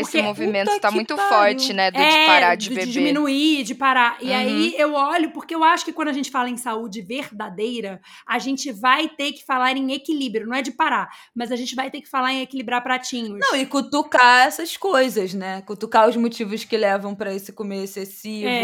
Esse 0.00 0.12
Porque- 0.12 0.22
movimento 0.22 0.78
tá 0.80 0.88
que 0.88 0.94
muito 0.94 1.14
pariu. 1.16 1.28
forte, 1.28 1.72
né? 1.72 1.90
Do 1.90 1.98
de 1.98 2.26
parar 2.26 2.54
de 2.54 2.68
beber. 2.70 2.86
diminuir, 2.86 3.62
de 3.64 3.74
parar. 3.74 4.16
E 4.20 4.28
Uhum. 4.30 4.36
aí 4.36 4.74
eu 4.78 4.94
olho, 4.94 5.30
porque 5.30 5.54
eu 5.54 5.62
acho 5.64 5.84
que 5.84 5.92
quando 5.92 6.08
a 6.08 6.12
gente 6.12 6.30
fala 6.30 6.48
em 6.48 6.56
saúde 6.56 7.02
verdadeira, 7.02 8.00
a 8.26 8.38
gente 8.38 8.70
vai 8.72 9.08
ter 9.08 9.32
que 9.32 9.44
falar 9.44 9.76
em 9.76 9.92
equilíbrio, 9.92 10.46
não 10.46 10.54
é 10.56 10.62
de 10.62 10.70
parar, 10.72 11.08
mas 11.34 11.50
a 11.52 11.56
gente 11.56 11.74
vai 11.74 11.90
ter 11.90 12.00
que 12.00 12.08
falar 12.08 12.32
em 12.32 12.42
equilibrar 12.42 12.82
pratinhos. 12.82 13.38
Não, 13.40 13.56
e 13.56 13.66
cutucar 13.66 14.46
essas 14.46 14.76
coisas, 14.76 15.34
né? 15.34 15.62
Cutucar 15.66 16.08
os 16.08 16.16
motivos 16.16 16.64
que 16.64 16.76
levam 16.76 17.14
pra 17.14 17.32
esse 17.34 17.52
comer 17.52 17.84
excessivo, 17.84 18.48
É. 18.48 18.60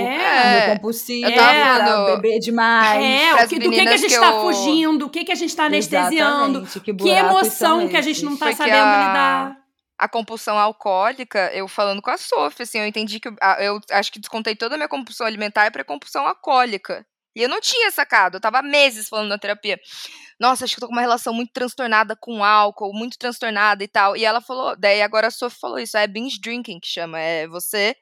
comer 0.63 0.75
compulsivo, 0.77 1.29
Eu 1.29 1.35
tava 1.35 1.53
falando- 1.65 2.07
beber 2.17 2.39
demais. 2.41 3.03
é, 3.05 3.45
o 3.45 3.49
que, 3.49 3.59
do 3.59 3.71
que, 3.71 3.83
que 3.83 3.89
a 3.89 3.97
gente 3.97 4.13
que 4.15 4.21
tá 4.21 4.31
eu- 4.31 4.41
fugindo, 4.41 5.07
o 5.07 5.11
que, 5.11 5.25
que 5.25 5.33
a 5.33 5.35
gente 5.35 5.55
tá 5.55 5.65
anestesiando, 5.65 6.59
Exatamente, 6.61 6.81
que 6.81 6.93
buracos 6.93 7.31
emoção 7.31 7.89
que 7.89 7.97
a 7.97 8.01
gente 8.03 8.25
não 8.25 8.37
tá 8.37 8.51
que 8.51 8.57
sabendo 8.57 8.77
a- 8.77 9.09
lidar. 9.09 9.64
A 9.99 10.09
compulsão 10.09 10.59
alcoólica, 10.59 11.51
eu 11.55 11.69
falando 11.69 12.03
com 12.03 12.11
a 12.11 12.17
Sophie, 12.17 12.63
assim, 12.65 12.79
eu 12.79 12.87
entendi 12.87 13.21
que 13.21 13.29
eu, 13.29 13.37
eu 13.61 13.81
acho 13.91 14.11
que 14.13 14.19
descontei 14.19 14.57
toda 14.57 14.75
a 14.75 14.79
minha 14.79 14.89
compulsão 14.89 15.27
alimentar 15.27 15.71
pra 15.71 15.85
compulsão 15.85 16.27
alcoólica. 16.27 17.07
E 17.37 17.43
eu 17.43 17.49
não 17.49 17.61
tinha 17.61 17.91
sacado, 17.91 18.37
eu 18.37 18.41
tava 18.41 18.63
meses 18.63 19.09
falando 19.09 19.29
na 19.29 19.39
terapia. 19.39 19.79
Nossa, 20.39 20.65
acho 20.65 20.75
que 20.75 20.79
eu 20.79 20.83
tô 20.83 20.87
com 20.89 20.93
uma 20.95 21.01
relação 21.01 21.33
muito 21.33 21.53
transtornada 21.53 22.17
com 22.17 22.45
álcool, 22.45 22.93
muito 22.93 23.19
transtornada 23.19 23.83
e 23.83 23.89
tal. 23.89 24.17
E 24.17 24.25
ela 24.25 24.41
falou, 24.41 24.77
daí 24.77 25.03
agora 25.03 25.29
a 25.29 25.31
Sophie 25.31 25.59
falou 25.59 25.79
isso, 25.79 25.97
é 25.97 26.07
binge 26.07 26.39
drinking 26.41 26.79
que 26.81 26.89
chama, 26.89 27.19
é 27.21 27.49
você 27.49 27.97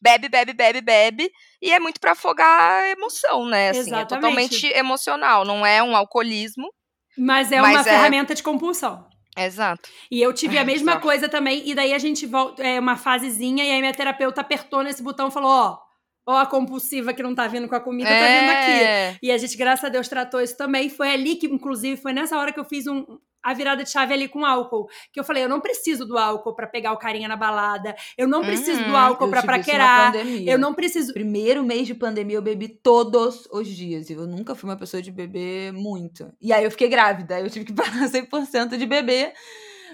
bebe, 0.00 0.28
bebe, 0.28 0.52
bebe, 0.52 0.80
bebe, 0.80 1.30
e 1.62 1.72
é 1.72 1.78
muito 1.80 2.00
pra 2.00 2.12
afogar 2.12 2.82
a 2.84 2.88
emoção, 2.90 3.46
né? 3.46 3.70
Assim, 3.70 3.78
é 3.78 3.82
Exatamente. 3.82 4.08
totalmente 4.08 4.66
emocional, 4.66 5.44
não 5.44 5.64
é 5.64 5.82
um 5.82 5.96
alcoolismo. 5.96 6.68
Mas 7.16 7.50
é 7.50 7.60
Mas 7.60 7.72
uma 7.72 7.80
é- 7.80 7.84
ferramenta 7.84 8.34
de 8.34 8.42
compulsão. 8.42 9.08
Exato. 9.38 9.88
E 10.10 10.20
eu 10.20 10.32
tive 10.32 10.58
a 10.58 10.64
mesma 10.64 10.98
coisa 11.00 11.28
também, 11.28 11.62
e 11.68 11.74
daí 11.74 11.94
a 11.94 11.98
gente 11.98 12.26
volta, 12.26 12.62
é 12.62 12.80
uma 12.80 12.96
fasezinha, 12.96 13.64
e 13.64 13.70
aí 13.70 13.80
minha 13.80 13.94
terapeuta 13.94 14.40
apertou 14.40 14.82
nesse 14.82 15.02
botão 15.02 15.28
e 15.28 15.30
falou: 15.30 15.50
ó, 15.50 15.87
ó 16.28 16.36
a 16.38 16.46
compulsiva 16.46 17.14
que 17.14 17.22
não 17.22 17.34
tá 17.34 17.46
vindo 17.48 17.66
com 17.66 17.74
a 17.74 17.80
comida, 17.80 18.10
tá 18.10 18.14
vindo 18.26 18.50
aqui. 18.50 18.84
É. 18.84 19.16
E 19.22 19.32
a 19.32 19.38
gente, 19.38 19.56
graças 19.56 19.84
a 19.84 19.88
Deus, 19.88 20.08
tratou 20.08 20.42
isso 20.42 20.56
também. 20.56 20.90
Foi 20.90 21.10
ali 21.10 21.36
que, 21.36 21.46
inclusive, 21.46 21.96
foi 22.00 22.12
nessa 22.12 22.36
hora 22.38 22.52
que 22.52 22.60
eu 22.60 22.64
fiz 22.66 22.86
um, 22.86 23.04
a 23.42 23.54
virada 23.54 23.82
de 23.82 23.90
chave 23.90 24.12
ali 24.12 24.28
com 24.28 24.44
álcool. 24.44 24.86
Que 25.10 25.18
eu 25.18 25.24
falei, 25.24 25.42
eu 25.44 25.48
não 25.48 25.58
preciso 25.60 26.04
do 26.04 26.18
álcool 26.18 26.54
pra 26.54 26.66
pegar 26.66 26.92
o 26.92 26.98
carinha 26.98 27.28
na 27.28 27.36
balada. 27.36 27.96
Eu 28.16 28.28
não 28.28 28.42
preciso 28.42 28.84
do 28.84 28.90
Uhum. 28.90 28.96
álcool 28.96 29.24
isso 29.24 29.34
na 29.36 29.42
praquerar. 29.42 30.12
pandemia. 30.12 30.52
Eu 30.52 30.58
não 30.58 30.74
preciso. 30.74 31.14
Primeiro 31.14 31.64
mês 31.64 31.86
de 31.86 31.94
pandemia 31.94 32.36
eu 32.36 32.42
bebi 32.42 32.68
todos 32.68 33.48
os 33.50 33.66
dias. 33.66 34.10
e 34.10 34.12
Eu 34.12 34.26
nunca 34.26 34.54
fui 34.54 34.68
uma 34.68 34.76
pessoa 34.76 35.02
de 35.02 35.10
beber 35.10 35.72
muito. 35.72 36.30
E 36.42 36.52
aí 36.52 36.62
eu 36.62 36.70
fiquei 36.70 36.88
grávida, 36.88 37.36
aí 37.36 37.42
eu 37.42 37.48
tive 37.48 37.64
que 37.64 37.72
parar 38.04 38.06
100% 38.06 38.76
de 38.76 38.84
beber. 38.84 39.32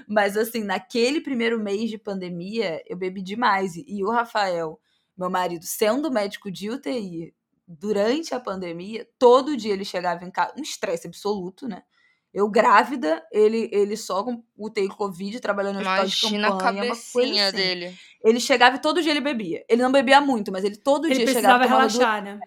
Mas 0.09 0.36
assim, 0.36 0.65
naquele 0.65 1.20
primeiro 1.20 1.59
mês 1.62 1.89
de 1.89 1.97
pandemia, 1.97 2.82
eu 2.89 2.97
bebi 2.97 3.23
demais. 3.23 3.74
E 3.77 4.02
o 4.05 4.11
Rafael, 4.11 4.81
meu 5.16 5.31
marido, 5.31 5.65
sendo 5.65 6.11
médico 6.11 6.51
de 6.51 6.70
UTI 6.70 7.35
durante 7.66 8.35
a 8.35 8.41
pandemia, 8.41 9.09
todo 9.19 9.57
dia 9.57 9.73
ele 9.73 9.85
chegava 9.85 10.24
em 10.24 10.31
casa, 10.31 10.55
um 10.57 10.62
estresse 10.62 11.07
absoluto, 11.07 11.66
né? 11.69 11.82
Eu 12.32 12.49
grávida, 12.51 13.24
ele, 13.31 13.70
ele 13.73 13.97
só 13.97 14.24
com 14.24 14.43
UTI 14.59 14.89
Covid, 14.89 15.39
trabalhando 15.39 15.77
no 15.77 15.82
hospital 15.82 16.05
de 16.05 16.19
Imagina 16.19 16.49
a 16.49 16.51
campanha, 16.51 16.70
uma 16.73 16.81
coisa 16.81 16.89
cabecinha 16.89 17.47
assim. 17.47 17.57
dele. 17.57 17.99
Ele 18.24 18.41
chegava 18.41 18.74
e 18.74 18.81
todo 18.81 19.01
dia 19.01 19.12
ele 19.12 19.20
bebia. 19.20 19.65
Ele 19.69 19.82
não 19.82 19.93
bebia 19.93 20.20
muito, 20.20 20.51
mas 20.51 20.65
ele 20.65 20.77
todo 20.77 21.07
Ele 21.07 21.15
dia 21.15 21.24
precisava 21.27 21.62
chegava 21.62 21.65
tomava 21.65 21.82
duas, 21.82 21.97
relaxar, 21.97 22.24
né? 22.24 22.41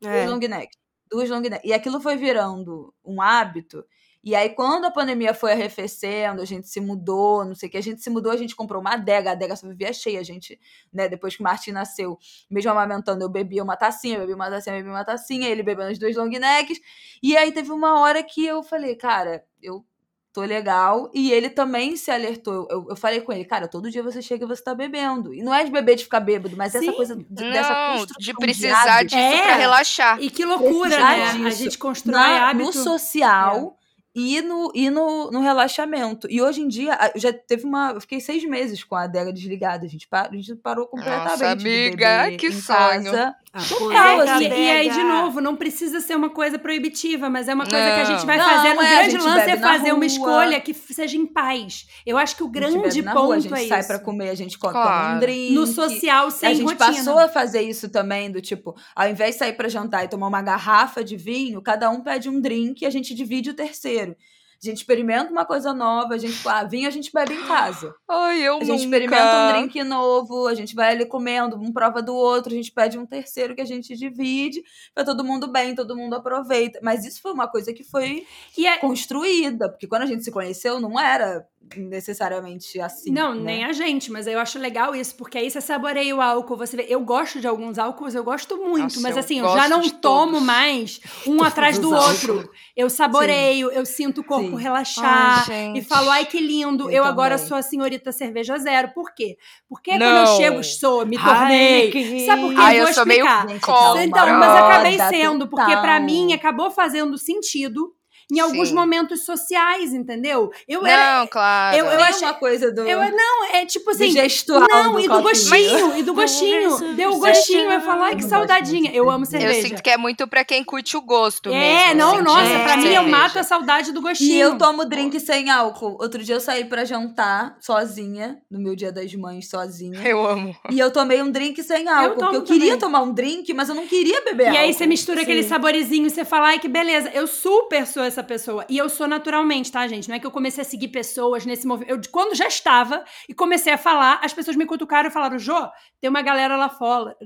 duas 0.00 0.14
É. 0.14 0.28
long 0.28 0.38
neck. 0.38 0.76
Duas 1.10 1.28
long 1.28 1.40
neck. 1.40 1.68
E 1.68 1.74
aquilo 1.74 2.00
foi 2.00 2.16
virando 2.16 2.94
um 3.04 3.20
hábito. 3.20 3.84
E 4.22 4.34
aí, 4.34 4.50
quando 4.50 4.84
a 4.84 4.90
pandemia 4.90 5.32
foi 5.32 5.52
arrefecendo, 5.52 6.42
a 6.42 6.44
gente 6.44 6.68
se 6.68 6.80
mudou, 6.80 7.44
não 7.44 7.54
sei 7.54 7.68
o 7.68 7.72
que, 7.72 7.78
a 7.78 7.82
gente 7.82 8.02
se 8.02 8.10
mudou, 8.10 8.32
a 8.32 8.36
gente 8.36 8.54
comprou 8.56 8.80
uma 8.80 8.94
adega, 8.94 9.30
a 9.30 9.32
adega 9.32 9.54
só 9.54 9.66
vivia 9.68 9.92
cheia, 9.92 10.18
a 10.20 10.24
gente, 10.24 10.58
né, 10.92 11.08
depois 11.08 11.36
que 11.36 11.40
o 11.40 11.44
Martin 11.44 11.70
nasceu, 11.70 12.18
mesmo 12.50 12.70
amamentando, 12.70 13.22
eu 13.24 13.28
bebia 13.28 13.62
uma 13.62 13.76
tacinha, 13.76 14.16
eu 14.16 14.20
bebia 14.22 14.34
uma 14.34 14.50
tacinha, 14.50 14.74
eu 14.74 14.78
bebia 14.80 14.92
uma 14.92 15.04
tacinha, 15.04 15.48
ele 15.48 15.62
bebendo 15.62 15.90
as 15.90 15.98
duas 15.98 16.16
long 16.16 16.28
necks, 16.28 16.78
e 17.22 17.36
aí 17.36 17.52
teve 17.52 17.70
uma 17.70 18.00
hora 18.00 18.22
que 18.22 18.44
eu 18.44 18.62
falei, 18.62 18.96
cara, 18.96 19.44
eu 19.62 19.84
tô 20.32 20.42
legal, 20.42 21.10
e 21.14 21.32
ele 21.32 21.48
também 21.48 21.96
se 21.96 22.10
alertou, 22.10 22.66
eu, 22.70 22.86
eu 22.90 22.96
falei 22.96 23.20
com 23.20 23.32
ele, 23.32 23.44
cara, 23.44 23.66
todo 23.68 23.90
dia 23.90 24.02
você 24.02 24.20
chega 24.20 24.44
e 24.44 24.48
você 24.48 24.62
tá 24.62 24.74
bebendo, 24.74 25.32
e 25.32 25.42
não 25.42 25.54
é 25.54 25.64
de 25.64 25.70
beber 25.70 25.94
de 25.96 26.04
ficar 26.04 26.20
bêbado, 26.20 26.56
mas 26.56 26.72
Sim. 26.72 26.78
essa 26.78 26.92
coisa 26.92 27.16
de- 27.16 27.24
dessa 27.24 27.72
Não, 27.72 27.98
construção 27.98 28.20
de 28.20 28.34
precisar 28.34 28.98
hábito. 28.98 29.14
disso 29.16 29.18
É. 29.38 29.42
pra 29.42 29.54
relaxar. 29.56 30.20
E 30.20 30.28
que 30.28 30.44
loucura, 30.44 30.90
Precisar 30.90 31.38
né? 31.38 31.46
A 31.46 31.50
gente 31.50 31.78
constrói 31.78 32.14
na- 32.20 32.50
hábito. 32.50 32.66
no 32.66 32.72
social 32.72 33.77
e, 34.18 34.42
no, 34.42 34.72
e 34.74 34.90
no, 34.90 35.30
no 35.30 35.40
relaxamento. 35.40 36.26
E 36.28 36.42
hoje 36.42 36.60
em 36.60 36.66
dia, 36.66 36.98
já 37.14 37.32
teve 37.32 37.64
uma. 37.64 37.92
Eu 37.92 38.00
fiquei 38.00 38.20
seis 38.20 38.44
meses 38.44 38.82
com 38.82 38.96
a 38.96 39.04
adega 39.04 39.32
desligada. 39.32 39.86
A 39.86 39.88
gente, 39.88 40.08
par, 40.08 40.28
a 40.28 40.34
gente 40.34 40.56
parou 40.56 40.86
completamente. 40.88 41.30
Nossa, 41.30 41.50
amiga, 41.52 42.36
que 42.36 42.50
sonho. 42.52 42.76
casa. 42.76 43.36
É, 43.58 44.30
assim, 44.30 44.44
e, 44.44 44.48
e 44.48 44.70
aí, 44.70 44.90
de 44.90 45.02
novo, 45.02 45.40
não 45.40 45.56
precisa 45.56 46.00
ser 46.00 46.16
uma 46.16 46.30
coisa 46.30 46.58
proibitiva, 46.58 47.28
mas 47.28 47.48
é 47.48 47.54
uma 47.54 47.64
coisa 47.64 47.84
que 47.94 48.00
a 48.00 48.04
gente 48.04 48.24
vai 48.26 48.38
Não, 48.38 48.44
fazer. 48.44 48.68
O 48.76 48.82
é, 48.82 48.96
grande 49.08 49.18
lance 49.18 49.50
é 49.50 49.56
fazer 49.56 49.92
uma 49.92 50.06
escolha 50.06 50.60
que 50.60 50.74
seja 50.74 51.16
em 51.16 51.26
paz. 51.26 51.86
Eu 52.06 52.16
acho 52.16 52.36
que 52.36 52.42
o 52.42 52.48
grande 52.48 53.02
ponto 53.02 53.18
rua, 53.18 53.36
a 53.36 53.38
gente 53.40 53.54
é 53.54 53.66
sai 53.68 53.84
pra 53.84 53.98
comer, 53.98 54.30
a 54.30 54.34
gente 54.34 54.58
co- 54.58 54.68
toma 54.68 54.82
Claro. 54.82 55.16
um 55.16 55.20
drink. 55.20 55.54
No 55.54 55.66
social, 55.66 56.30
sem 56.30 56.48
a 56.48 56.54
gente 56.54 56.64
rotina. 56.64 56.86
passou 56.86 57.18
a 57.18 57.28
fazer 57.28 57.62
isso 57.62 57.88
também, 57.88 58.30
do 58.30 58.40
tipo, 58.40 58.74
ao 58.94 59.08
invés 59.08 59.32
de 59.34 59.38
sair 59.38 59.52
pra 59.54 59.68
jantar 59.68 60.04
e 60.04 60.08
tomar 60.08 60.28
uma 60.28 60.42
garrafa 60.42 61.02
de 61.02 61.16
vinho, 61.16 61.60
cada 61.62 61.90
um 61.90 62.00
pede 62.00 62.28
um 62.28 62.40
drink 62.40 62.82
e 62.82 62.86
a 62.86 62.90
gente 62.90 63.14
divide 63.14 63.50
o 63.50 63.54
terceiro. 63.54 64.16
A 64.60 64.66
gente 64.66 64.78
experimenta 64.78 65.30
uma 65.30 65.44
coisa 65.44 65.72
nova, 65.72 66.14
a 66.14 66.18
gente, 66.18 66.36
ah, 66.48 66.64
vinho 66.64 66.88
a 66.88 66.90
gente 66.90 67.12
bebe 67.12 67.32
em 67.32 67.46
casa. 67.46 67.94
Ai, 68.08 68.40
eu 68.42 68.56
A 68.56 68.58
gente 68.58 68.68
nunca. 68.70 68.82
experimenta 68.82 69.36
um 69.36 69.52
drink 69.52 69.84
novo, 69.84 70.48
a 70.48 70.54
gente 70.54 70.74
vai 70.74 70.90
ali 70.94 71.06
comendo, 71.06 71.56
um 71.56 71.72
prova 71.72 72.02
do 72.02 72.12
outro, 72.12 72.52
a 72.52 72.56
gente 72.56 72.72
pede 72.72 72.98
um 72.98 73.06
terceiro 73.06 73.54
que 73.54 73.60
a 73.60 73.64
gente 73.64 73.94
divide, 73.96 74.60
pra 74.92 75.04
todo 75.04 75.22
mundo 75.22 75.46
bem, 75.46 75.76
todo 75.76 75.96
mundo 75.96 76.14
aproveita. 76.14 76.80
Mas 76.82 77.04
isso 77.04 77.22
foi 77.22 77.32
uma 77.32 77.46
coisa 77.46 77.72
que 77.72 77.84
foi 77.84 78.26
é- 78.58 78.78
construída, 78.78 79.68
porque 79.68 79.86
quando 79.86 80.02
a 80.02 80.06
gente 80.06 80.24
se 80.24 80.32
conheceu 80.32 80.80
não 80.80 80.98
era 80.98 81.46
necessariamente 81.76 82.80
assim. 82.80 83.10
Não, 83.12 83.34
né? 83.34 83.40
nem 83.42 83.64
a 83.64 83.72
gente, 83.72 84.10
mas 84.10 84.26
eu 84.26 84.38
acho 84.38 84.58
legal 84.58 84.94
isso, 84.94 85.14
porque 85.16 85.36
aí 85.38 85.50
você 85.50 85.60
saboreia 85.60 86.14
o 86.14 86.20
álcool, 86.20 86.56
você 86.56 86.76
vê. 86.76 86.86
Eu 86.88 87.00
gosto 87.00 87.40
de 87.40 87.46
alguns 87.46 87.78
álcools, 87.78 88.14
eu 88.14 88.24
gosto 88.24 88.56
muito, 88.56 88.82
Nossa, 88.84 89.00
mas 89.00 89.16
eu 89.16 89.20
assim, 89.20 89.38
eu 89.40 89.48
já 89.50 89.68
não 89.68 89.82
tomo 89.88 90.32
todos. 90.32 90.46
mais 90.46 91.00
um 91.26 91.42
atrás 91.42 91.78
do 91.78 91.92
outro. 91.92 92.48
Eu 92.76 92.88
saboreio, 92.88 93.70
eu 93.70 93.84
sinto 93.84 94.20
o 94.20 94.24
corpo 94.24 94.56
Sim. 94.56 94.62
relaxar. 94.62 95.44
Ai, 95.48 95.70
E 95.70 95.74
gente. 95.74 95.84
falo, 95.86 96.10
ai 96.10 96.24
que 96.24 96.38
lindo, 96.40 96.84
eu, 96.84 96.98
Eu 96.98 97.04
agora 97.04 97.36
sou 97.38 97.56
a 97.56 97.62
senhorita 97.62 98.12
cerveja 98.12 98.56
zero. 98.58 98.88
Por 98.94 99.12
quê? 99.14 99.36
Porque 99.68 99.90
quando 99.90 100.00
Não. 100.00 100.20
eu 100.20 100.26
chego, 100.36 100.64
sou, 100.64 101.04
me 101.06 101.18
tornei. 101.18 101.92
Ai, 101.94 102.26
Sabe 102.26 102.40
por 102.42 102.50
quê? 102.54 102.60
Ai, 102.60 102.80
eu 102.80 102.84
Vou 102.84 102.92
sou 102.94 103.06
meio 103.06 103.24
explicar. 103.24 103.48
Gente, 103.48 103.60
Contra. 103.60 103.80
calma. 103.82 104.04
Então, 104.04 104.26
mas 104.38 104.56
acabei 104.56 104.98
sendo, 104.98 105.48
porque 105.48 105.72
pra 105.72 105.80
total. 105.94 106.02
mim 106.02 106.32
acabou 106.32 106.70
fazendo 106.70 107.16
sentido 107.18 107.94
em 108.30 108.40
alguns 108.40 108.68
Sim. 108.68 108.74
momentos 108.74 109.24
sociais, 109.24 109.92
entendeu? 109.94 110.50
Eu 110.68 110.84
era. 110.86 111.20
Não, 111.20 111.26
claro. 111.26 111.76
eu- 111.76 111.86
eu 111.86 111.96
Tem 111.98 112.06
achei- 112.06 112.28
uma 112.28 112.34
coisa 112.34 112.70
do, 112.70 112.82
Eu, 112.82 112.98
não, 113.10 113.44
é 113.54 113.64
tipo 113.66 113.86
do 113.86 113.90
assim. 113.90 114.10
gestual 114.10 114.66
Não, 114.70 114.92
do 114.92 115.00
e 115.00 115.08
do 115.08 115.22
gostinho, 115.22 115.96
e 115.96 116.02
do 116.02 116.14
gostinho. 116.14 116.94
Deu 116.94 117.12
o 117.12 117.18
gostinho. 117.18 117.70
Eu 117.72 117.80
falo, 117.80 118.02
ai, 118.02 118.16
que 118.16 118.24
Eu 118.24 118.28
saudadinha. 118.28 118.90
Eu 118.92 119.10
amo 119.10 119.24
cerveja. 119.24 119.58
Eu 119.58 119.68
sinto 119.68 119.82
que 119.82 119.90
é 119.90 119.96
muito 119.96 120.26
pra 120.28 120.44
quem 120.44 120.62
curte 120.62 120.96
o 120.96 121.00
gosto 121.00 121.48
É, 121.50 121.86
mesmo. 121.86 121.94
não, 121.94 122.14
assim, 122.14 122.22
nossa, 122.22 122.58
pra 122.64 122.76
mim 122.76 122.86
eu 122.86 122.92
cerveja. 122.94 123.16
mato 123.16 123.38
a 123.38 123.42
saudade 123.42 123.92
do 123.92 124.00
gostinho. 124.02 124.32
E 124.34 124.38
eu 124.40 124.58
tomo 124.58 124.84
drink 124.84 125.18
sem 125.20 125.50
álcool. 125.50 125.96
Outro 126.00 126.22
dia 126.22 126.34
eu 126.34 126.40
saí 126.40 126.64
pra 126.64 126.84
jantar 126.84 127.56
sozinha, 127.60 128.38
no 128.50 128.58
meu 128.60 128.74
dia 128.76 128.92
das 128.92 129.14
mães, 129.14 129.48
sozinha. 129.48 130.00
Eu 130.06 130.26
amo. 130.26 130.54
E 130.70 130.78
eu 130.78 130.90
tomei 130.90 131.22
um 131.22 131.30
drink 131.30 131.62
sem 131.62 131.88
álcool. 131.88 132.16
tomo 132.18 132.30
Porque 132.32 132.36
eu 132.36 132.42
queria 132.42 132.76
também. 132.76 132.78
tomar 132.78 133.02
um 133.02 133.12
drink, 133.12 133.52
mas 133.54 133.68
eu 133.68 133.74
não 133.74 133.86
queria 133.86 134.20
beber 134.22 134.44
E 134.44 134.46
álcool. 134.48 134.60
aí 134.62 134.72
você 134.74 134.86
mistura 134.86 135.22
aquele 135.22 135.42
Sim. 135.42 135.48
saborezinho 135.50 136.06
e 136.06 136.10
você 136.10 136.24
fala, 136.24 136.48
ai, 136.48 136.58
que 136.58 136.68
beleza. 136.68 137.10
Eu 137.14 137.26
super 137.26 137.86
sou 137.86 138.02
essa 138.02 138.17
pessoa. 138.22 138.64
E 138.68 138.76
eu 138.76 138.88
sou 138.88 139.06
naturalmente, 139.06 139.70
tá, 139.70 139.86
gente? 139.86 140.08
Não 140.08 140.16
é 140.16 140.18
que 140.18 140.26
eu 140.26 140.30
comecei 140.30 140.62
a 140.62 140.64
seguir 140.64 140.88
pessoas 140.88 141.44
nesse 141.46 141.66
movimento. 141.66 141.90
Eu, 141.90 142.00
quando 142.10 142.34
já 142.34 142.46
estava 142.46 143.04
e 143.28 143.34
comecei 143.34 143.72
a 143.72 143.78
falar, 143.78 144.20
as 144.22 144.32
pessoas 144.32 144.56
me 144.56 144.66
cutucaram 144.66 145.08
e 145.08 145.12
falaram, 145.12 145.38
Jô, 145.38 145.68
tem 146.00 146.10
uma 146.10 146.22
galera 146.22 146.56
lá 146.56 146.68
fora. 146.68 147.16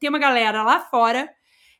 Tem 0.00 0.08
uma 0.08 0.18
galera 0.18 0.62
lá 0.62 0.80
fora 0.80 1.28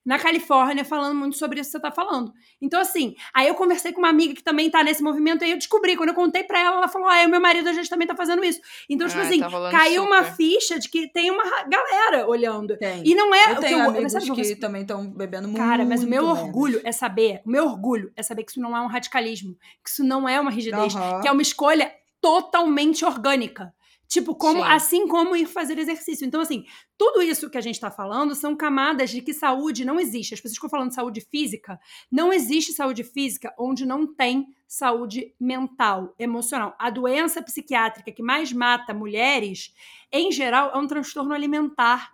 na 0.05 0.19
Califórnia 0.19 0.85
falando 0.85 1.15
muito 1.17 1.37
sobre 1.39 1.61
isso 1.61 1.71
que 1.71 1.77
você 1.77 1.81
tá 1.83 1.91
falando. 1.93 2.33
Então, 2.61 2.81
assim, 2.81 3.15
aí 3.33 3.47
eu 3.47 3.55
conversei 3.55 3.93
com 3.93 4.01
uma 4.01 4.09
amiga 4.09 4.35
que 4.35 4.43
também 4.43 4.69
tá 4.69 4.83
nesse 4.83 5.03
movimento, 5.03 5.43
e 5.43 5.45
aí 5.47 5.51
eu 5.53 5.59
descobri, 5.59 5.97
quando 5.97 6.09
eu 6.09 6.15
contei 6.15 6.43
pra 6.43 6.59
ela, 6.61 6.77
ela 6.77 6.89
falou: 6.89 7.09
ah, 7.09 7.25
o 7.25 7.29
meu 7.29 7.41
marido 7.41 7.69
a 7.69 7.73
gente 7.73 7.89
também 7.89 8.07
tá 8.07 8.15
fazendo 8.17 8.45
isso. 8.45 8.61
Então, 8.91 9.07
tipo 9.07 9.21
Ai, 9.21 9.27
assim, 9.27 9.41
tá 9.41 9.71
caiu 9.71 10.05
uma 10.05 10.23
super. 10.25 10.37
ficha 10.37 10.79
de 10.79 10.89
que 10.89 11.07
tem 11.13 11.31
uma 11.31 11.45
ra- 11.45 11.65
galera 11.69 12.29
olhando. 12.29 12.77
Tem. 12.77 13.03
E 13.05 13.15
não 13.15 13.33
é 13.35 13.51
eu 13.51 13.53
o 13.53 13.55
que 13.57 13.61
tenho 13.67 13.79
eu, 13.79 13.91
amigos 13.91 14.13
sabe 14.13 14.31
que 14.33 14.57
também 14.57 14.83
estão 14.83 15.09
bebendo 15.09 15.47
muito. 15.49 15.61
Cara, 15.63 15.85
mas 15.85 16.03
o 16.03 16.09
meu 16.09 16.23
menos. 16.25 16.39
orgulho 16.41 16.81
é 16.85 16.91
saber, 16.93 17.41
o 17.47 17.51
meu 17.51 17.65
orgulho 17.67 18.13
é 18.17 18.23
saber 18.23 18.43
que 18.45 18.51
isso 18.51 18.61
não 18.61 18.77
é 18.77 18.81
um 18.81 18.87
radicalismo, 18.89 19.57
que 19.85 19.91
isso 19.91 20.03
não 20.05 20.29
é 20.29 20.41
uma 20.41 20.51
rigidez, 20.51 20.95
Aham. 20.97 21.21
que 21.21 21.29
é 21.29 21.33
uma 21.33 21.43
escolha 21.43 21.93
totalmente 22.21 23.05
orgânica. 23.05 23.73
Tipo, 24.13 24.35
como, 24.35 24.63
Sim. 24.63 24.69
assim 24.69 25.09
como 25.09 25.35
ir 25.35 25.47
fazer 25.47 25.79
exercício. 25.79 26.27
Então, 26.27 26.43
assim, 26.43 26.67
tudo 26.99 27.23
isso 27.23 27.49
que 27.49 27.57
a 27.57 27.63
gente 27.63 27.81
tá 27.81 27.91
falando 27.91 28.35
são 28.35 28.55
camadas 28.55 29.09
de 29.09 29.23
que 29.23 29.33
saúde 29.33 29.87
não 29.87 29.99
existe. 29.99 30.35
As 30.35 30.41
pessoas 30.41 30.57
ficam 30.57 30.69
falando 30.69 30.91
de 30.91 30.97
saúde 30.97 31.23
física. 31.23 31.81
Não 32.11 32.31
existe 32.31 32.75
saúde 32.75 33.05
física 33.05 33.55
onde 33.59 33.87
não 33.87 34.07
tem 34.07 34.49
saúde 34.69 35.35
mental, 35.41 36.15
emocional. 36.19 36.77
A 36.79 36.91
doença 36.91 37.41
psiquiátrica 37.41 38.13
que 38.13 38.23
mais 38.23 38.53
mata 38.53 38.93
mulheres, 38.93 39.73
em 40.13 40.31
geral, 40.31 40.71
é 40.75 40.77
um 40.77 40.87
transtorno 40.87 41.33
alimentar. 41.33 42.13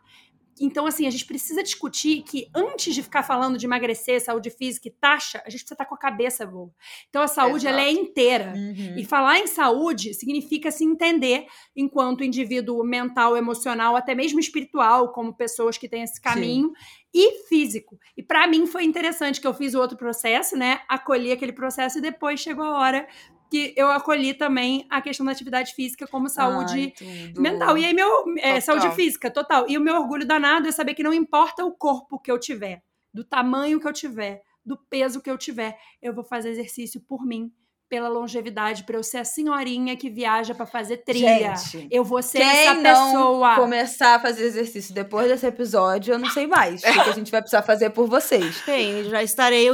Então, 0.60 0.86
assim, 0.86 1.06
a 1.06 1.10
gente 1.10 1.24
precisa 1.24 1.62
discutir 1.62 2.22
que 2.22 2.48
antes 2.54 2.94
de 2.94 3.02
ficar 3.02 3.22
falando 3.22 3.58
de 3.58 3.66
emagrecer, 3.66 4.20
saúde 4.20 4.50
física 4.50 4.88
e 4.88 4.90
taxa, 4.90 5.42
a 5.44 5.50
gente 5.50 5.60
precisa 5.60 5.74
estar 5.74 5.84
com 5.84 5.94
a 5.94 5.98
cabeça 5.98 6.46
boa. 6.46 6.70
Então, 7.08 7.22
a 7.22 7.28
saúde, 7.28 7.66
ela 7.66 7.80
é 7.80 7.90
Exato. 7.90 8.06
inteira. 8.06 8.52
Uhum. 8.56 8.98
E 8.98 9.04
falar 9.04 9.38
em 9.38 9.46
saúde 9.46 10.14
significa 10.14 10.70
se 10.70 10.84
entender 10.84 11.46
enquanto 11.76 12.24
indivíduo 12.24 12.84
mental, 12.84 13.36
emocional, 13.36 13.96
até 13.96 14.14
mesmo 14.14 14.40
espiritual, 14.40 15.12
como 15.12 15.34
pessoas 15.34 15.78
que 15.78 15.88
têm 15.88 16.02
esse 16.02 16.20
caminho, 16.20 16.72
e 17.14 17.44
físico. 17.48 17.98
E 18.16 18.22
pra 18.22 18.46
mim 18.46 18.66
foi 18.66 18.84
interessante 18.84 19.40
que 19.40 19.46
eu 19.46 19.54
fiz 19.54 19.74
o 19.74 19.80
outro 19.80 19.96
processo, 19.96 20.56
né? 20.56 20.80
Acolhi 20.88 21.32
aquele 21.32 21.52
processo 21.52 21.98
e 21.98 22.02
depois 22.02 22.40
chegou 22.40 22.64
a 22.64 22.78
hora 22.78 23.08
que 23.50 23.74
eu 23.76 23.90
acolhi 23.90 24.34
também 24.34 24.86
a 24.90 25.00
questão 25.00 25.24
da 25.24 25.32
atividade 25.32 25.74
física 25.74 26.06
como 26.06 26.28
saúde 26.28 26.92
Ai, 27.00 27.32
mental. 27.36 27.78
E 27.78 27.84
aí, 27.84 27.94
meu. 27.94 28.24
É, 28.38 28.60
saúde 28.60 28.90
física, 28.94 29.30
total. 29.30 29.66
E 29.68 29.76
o 29.76 29.80
meu 29.80 29.96
orgulho 29.96 30.26
danado 30.26 30.68
é 30.68 30.72
saber 30.72 30.94
que 30.94 31.02
não 31.02 31.12
importa 31.12 31.64
o 31.64 31.72
corpo 31.72 32.18
que 32.18 32.30
eu 32.30 32.38
tiver, 32.38 32.82
do 33.12 33.24
tamanho 33.24 33.80
que 33.80 33.88
eu 33.88 33.92
tiver, 33.92 34.42
do 34.64 34.76
peso 34.76 35.20
que 35.20 35.30
eu 35.30 35.38
tiver, 35.38 35.78
eu 36.00 36.14
vou 36.14 36.24
fazer 36.24 36.50
exercício 36.50 37.00
por 37.00 37.24
mim, 37.24 37.50
pela 37.88 38.08
longevidade, 38.08 38.84
pra 38.84 38.96
eu 38.96 39.02
ser 39.02 39.18
a 39.18 39.24
senhorinha 39.24 39.96
que 39.96 40.10
viaja 40.10 40.54
pra 40.54 40.66
fazer 40.66 40.98
trilha. 40.98 41.56
Gente, 41.56 41.88
eu 41.90 42.04
vou 42.04 42.22
ser 42.22 42.38
quem 42.38 42.48
essa 42.48 42.74
não 42.74 42.82
pessoa. 42.82 43.54
começar 43.56 44.16
a 44.16 44.20
fazer 44.20 44.44
exercício 44.44 44.94
depois 44.94 45.28
desse 45.28 45.46
episódio, 45.46 46.12
eu 46.12 46.18
não 46.18 46.28
sei 46.28 46.46
mais. 46.46 46.82
O 46.82 46.92
que 46.92 47.00
a 47.00 47.12
gente 47.12 47.30
vai 47.30 47.40
precisar 47.40 47.62
fazer 47.62 47.90
por 47.90 48.06
vocês. 48.06 48.62
Bem, 48.66 49.04
já 49.04 49.22
estarei 49.22 49.70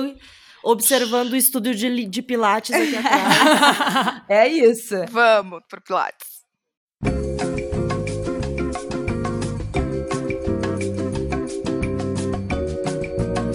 observando 0.65 1.33
o 1.33 1.37
estúdio 1.37 1.75
de, 1.75 2.07
de 2.07 2.23
Pilates 2.23 2.75
aqui 2.75 2.97
atrás. 2.97 4.23
É 4.29 4.49
isso. 4.49 4.95
Vamos 5.11 5.61
pro 5.69 5.81
Pilates. 5.81 6.34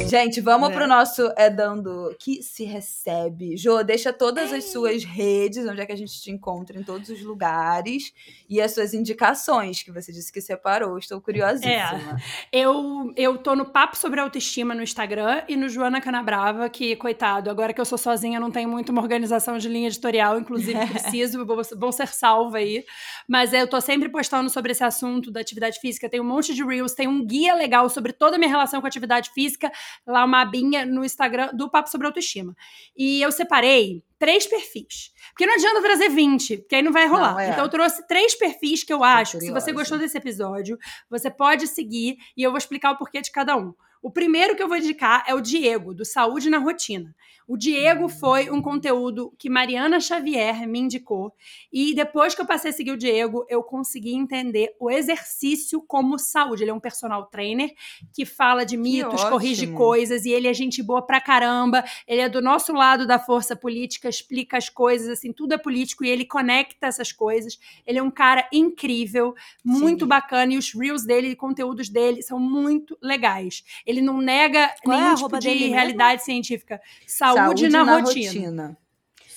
Gente, 0.09 0.41
vamos 0.41 0.69
Né? 0.69 0.75
pro 0.75 0.87
nosso 0.87 1.31
É 1.35 1.49
Dando 1.51 2.15
que 2.19 2.41
se 2.41 2.63
recebe. 2.63 3.55
Jô, 3.55 3.83
deixa 3.83 4.11
todas 4.11 4.51
as 4.51 4.65
suas 4.65 5.03
redes, 5.03 5.67
onde 5.67 5.81
é 5.81 5.85
que 5.85 5.91
a 5.91 5.95
gente 5.95 6.19
te 6.19 6.31
encontra 6.31 6.79
em 6.79 6.83
todos 6.83 7.09
os 7.09 7.21
lugares, 7.21 8.11
e 8.49 8.59
as 8.59 8.73
suas 8.73 8.93
indicações, 8.93 9.83
que 9.83 9.91
você 9.91 10.11
disse 10.11 10.31
que 10.33 10.41
separou. 10.41 10.97
Estou 10.97 11.21
curiosíssima. 11.21 12.17
Eu, 12.51 13.13
eu 13.15 13.37
tô 13.37 13.55
no 13.55 13.65
Papo 13.65 13.95
Sobre 13.95 14.19
Autoestima 14.19 14.73
no 14.73 14.81
Instagram 14.81 15.43
e 15.47 15.55
no 15.55 15.69
Joana 15.69 16.01
Canabrava, 16.01 16.67
que, 16.69 16.95
coitado, 16.95 17.49
agora 17.49 17.71
que 17.71 17.79
eu 17.79 17.85
sou 17.85 17.97
sozinha, 17.97 18.39
não 18.39 18.49
tenho 18.49 18.67
muito 18.67 18.91
uma 18.91 19.01
organização 19.01 19.57
de 19.59 19.69
linha 19.69 19.87
editorial, 19.87 20.39
inclusive 20.39 20.79
preciso, 20.87 21.45
vou, 21.45 21.61
vou 21.77 21.91
ser 21.91 22.07
salva 22.07 22.57
aí. 22.57 22.83
Mas 23.27 23.53
eu 23.53 23.67
tô 23.67 23.79
sempre 23.79 24.09
postando 24.09 24.49
sobre 24.49 24.71
esse 24.71 24.83
assunto 24.83 25.29
da 25.29 25.39
atividade 25.39 25.79
física. 25.79 26.09
Tem 26.09 26.19
um 26.19 26.23
monte 26.23 26.55
de 26.55 26.63
Reels, 26.63 26.93
tem 26.93 27.07
um 27.07 27.23
guia 27.23 27.53
legal 27.53 27.87
sobre 27.89 28.11
toda 28.11 28.37
a 28.37 28.39
minha 28.39 28.49
relação 28.49 28.81
com 28.81 28.87
a 28.87 28.89
atividade 28.89 29.29
física, 29.29 29.71
lá 30.05 30.25
uma 30.25 30.41
abinha 30.41 30.85
no 30.85 31.03
Instagram 31.03 31.49
do 31.53 31.69
Papo 31.69 31.89
Sobre 31.89 32.07
Autoestima. 32.07 32.55
E 32.97 33.21
eu 33.21 33.31
separei 33.31 34.03
três 34.17 34.45
perfis. 34.45 35.11
Porque 35.29 35.45
não 35.45 35.53
adianta 35.53 35.81
trazer 35.81 36.09
20, 36.09 36.57
porque 36.57 36.75
aí 36.75 36.81
não 36.81 36.91
vai 36.91 37.07
rolar. 37.07 37.33
Não, 37.33 37.39
é. 37.39 37.49
Então 37.49 37.63
eu 37.63 37.69
trouxe 37.69 38.05
três 38.07 38.35
perfis 38.35 38.83
que 38.83 38.93
eu 38.93 39.03
acho 39.03 39.39
que 39.39 39.45
se 39.45 39.51
você 39.51 39.71
gostou 39.71 39.97
desse 39.97 40.17
episódio, 40.17 40.77
você 41.09 41.29
pode 41.31 41.67
seguir 41.67 42.17
e 42.35 42.43
eu 42.43 42.51
vou 42.51 42.57
explicar 42.57 42.91
o 42.91 42.97
porquê 42.97 43.21
de 43.21 43.31
cada 43.31 43.55
um. 43.55 43.73
O 44.01 44.11
primeiro 44.11 44.55
que 44.55 44.63
eu 44.63 44.67
vou 44.67 44.77
indicar 44.77 45.23
é 45.27 45.33
o 45.33 45.41
Diego, 45.41 45.93
do 45.93 46.05
Saúde 46.05 46.49
na 46.49 46.57
Rotina. 46.57 47.13
O 47.51 47.57
Diego 47.57 48.07
foi 48.07 48.51
um 48.51 48.61
conteúdo 48.61 49.33
que 49.35 49.49
Mariana 49.49 49.99
Xavier 49.99 50.67
me 50.67 50.77
indicou. 50.77 51.33
E 51.73 51.95
depois 51.95 52.35
que 52.35 52.41
eu 52.41 52.45
passei 52.45 52.69
a 52.69 52.73
seguir 52.73 52.91
o 52.91 52.97
Diego, 52.97 53.43
eu 53.49 53.63
consegui 53.63 54.13
entender 54.13 54.75
o 54.79 54.87
exercício 54.91 55.81
como 55.81 56.19
saúde. 56.19 56.63
Ele 56.63 56.69
é 56.69 56.73
um 56.75 56.79
personal 56.79 57.25
trainer 57.25 57.73
que 58.13 58.23
fala 58.23 58.63
de 58.63 58.77
mitos, 58.77 59.23
corrige 59.23 59.65
coisas, 59.73 60.25
e 60.25 60.29
ele 60.29 60.47
é 60.47 60.53
gente 60.53 60.83
boa 60.83 61.01
pra 61.01 61.19
caramba. 61.19 61.83
Ele 62.07 62.21
é 62.21 62.29
do 62.29 62.39
nosso 62.39 62.71
lado 62.71 63.07
da 63.07 63.17
força 63.17 63.55
política, 63.55 64.07
explica 64.07 64.55
as 64.55 64.69
coisas, 64.69 65.09
assim, 65.09 65.33
tudo 65.33 65.55
é 65.55 65.57
político 65.57 66.05
e 66.05 66.09
ele 66.09 66.25
conecta 66.25 66.85
essas 66.85 67.11
coisas. 67.11 67.57
Ele 67.83 67.97
é 67.97 68.03
um 68.03 68.11
cara 68.11 68.47
incrível, 68.53 69.33
muito 69.65 70.05
Sim. 70.05 70.09
bacana, 70.09 70.53
e 70.53 70.57
os 70.59 70.71
reels 70.71 71.03
dele 71.03 71.29
e 71.29 71.35
conteúdos 71.35 71.89
dele 71.89 72.21
são 72.21 72.39
muito 72.39 72.95
legais. 73.01 73.63
Ele 73.89 74.03
não 74.03 74.21
nega 74.21 74.71
Qual 74.83 74.95
é 74.95 75.01
nenhum 75.01 75.15
tipo 75.15 75.25
arroba 75.25 75.39
de 75.39 75.47
dele 75.47 75.67
realidade 75.69 76.23
científica. 76.23 76.79
Saúde, 77.07 77.67
na, 77.69 77.99
rotina. 77.99 78.77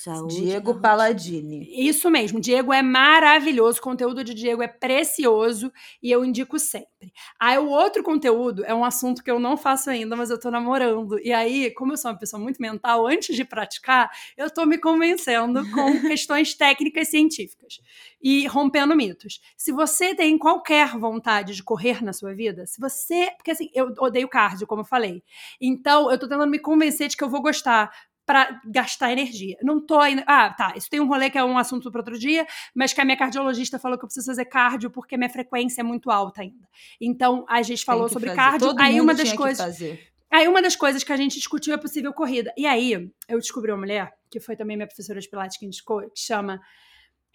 Saúde 0.02 0.40
Diego 0.40 0.74
na 0.74 0.80
Paladini. 0.80 1.68
Isso 1.70 2.10
mesmo, 2.10 2.40
Diego 2.40 2.72
é 2.72 2.82
maravilhoso, 2.82 3.78
o 3.78 3.82
conteúdo 3.82 4.24
de 4.24 4.34
Diego 4.34 4.60
é 4.60 4.66
precioso 4.66 5.72
e 6.02 6.10
eu 6.10 6.24
indico 6.24 6.58
sempre. 6.58 7.12
Aí 7.38 7.56
o 7.56 7.68
outro 7.68 8.02
conteúdo 8.02 8.64
é 8.64 8.74
um 8.74 8.84
assunto 8.84 9.22
que 9.22 9.30
eu 9.30 9.38
não 9.38 9.56
faço 9.56 9.90
ainda, 9.90 10.16
mas 10.16 10.28
eu 10.28 10.40
tô 10.40 10.50
namorando. 10.50 11.20
E 11.20 11.32
aí, 11.32 11.70
como 11.70 11.92
eu 11.92 11.96
sou 11.96 12.10
uma 12.10 12.18
pessoa 12.18 12.42
muito 12.42 12.60
mental, 12.60 13.06
antes 13.06 13.36
de 13.36 13.44
praticar, 13.44 14.10
eu 14.36 14.50
tô 14.50 14.66
me 14.66 14.76
convencendo 14.76 15.62
com 15.70 16.00
questões 16.08 16.52
técnicas 16.52 17.08
científicas 17.08 17.78
e 18.20 18.44
rompendo 18.48 18.96
mitos. 18.96 19.40
Se 19.56 19.70
você 19.70 20.16
tem 20.16 20.36
qualquer 20.36 20.98
vontade 20.98 21.54
de 21.54 21.62
correr 21.62 22.02
na 22.02 22.12
sua 22.12 22.34
vida, 22.34 22.66
se 22.66 22.80
você, 22.80 23.30
porque 23.36 23.52
assim, 23.52 23.70
eu 23.72 23.94
odeio 24.00 24.28
cardio, 24.28 24.66
como 24.66 24.82
eu 24.82 24.86
falei. 24.86 25.22
Então, 25.60 26.10
eu 26.10 26.18
tô 26.18 26.26
tentando 26.26 26.50
me 26.50 26.58
convencer 26.58 27.06
de 27.06 27.16
que 27.16 27.22
eu 27.22 27.30
vou 27.30 27.40
gostar 27.40 27.92
para 28.24 28.60
gastar 28.64 29.12
energia. 29.12 29.56
Não 29.62 29.84
tô 29.84 29.98
ainda. 29.98 30.24
Ah, 30.26 30.52
tá. 30.52 30.74
Isso 30.76 30.88
tem 30.88 31.00
um 31.00 31.06
rolê 31.06 31.28
que 31.30 31.38
é 31.38 31.44
um 31.44 31.58
assunto 31.58 31.90
para 31.90 32.00
outro 32.00 32.18
dia, 32.18 32.46
mas 32.74 32.92
que 32.92 33.00
a 33.00 33.04
minha 33.04 33.16
cardiologista 33.16 33.78
falou 33.78 33.98
que 33.98 34.04
eu 34.04 34.08
preciso 34.08 34.26
fazer 34.26 34.44
cardio 34.44 34.90
porque 34.90 35.16
minha 35.16 35.30
frequência 35.30 35.80
é 35.80 35.84
muito 35.84 36.10
alta 36.10 36.42
ainda. 36.42 36.68
Então, 37.00 37.44
a 37.48 37.62
gente 37.62 37.84
falou 37.84 38.08
sobre 38.08 38.28
fazer. 38.28 38.40
cardio. 38.40 38.68
Todo 38.68 38.80
aí 38.80 39.00
uma 39.00 39.14
das 39.14 39.32
coisas. 39.32 39.64
fazer. 39.64 40.08
Aí 40.30 40.48
uma 40.48 40.62
das 40.62 40.76
coisas 40.76 41.04
que 41.04 41.12
a 41.12 41.16
gente 41.16 41.34
discutiu 41.34 41.74
é 41.74 41.76
possível 41.76 42.12
corrida. 42.12 42.52
E 42.56 42.66
aí, 42.66 42.92
eu 43.28 43.38
descobri 43.38 43.70
uma 43.70 43.78
mulher, 43.78 44.12
que 44.30 44.40
foi 44.40 44.56
também 44.56 44.76
minha 44.76 44.86
professora 44.86 45.20
de 45.20 45.28
Pilates 45.28 45.58
que 45.58 45.66
indicou, 45.66 46.00
que 46.10 46.20
chama 46.20 46.60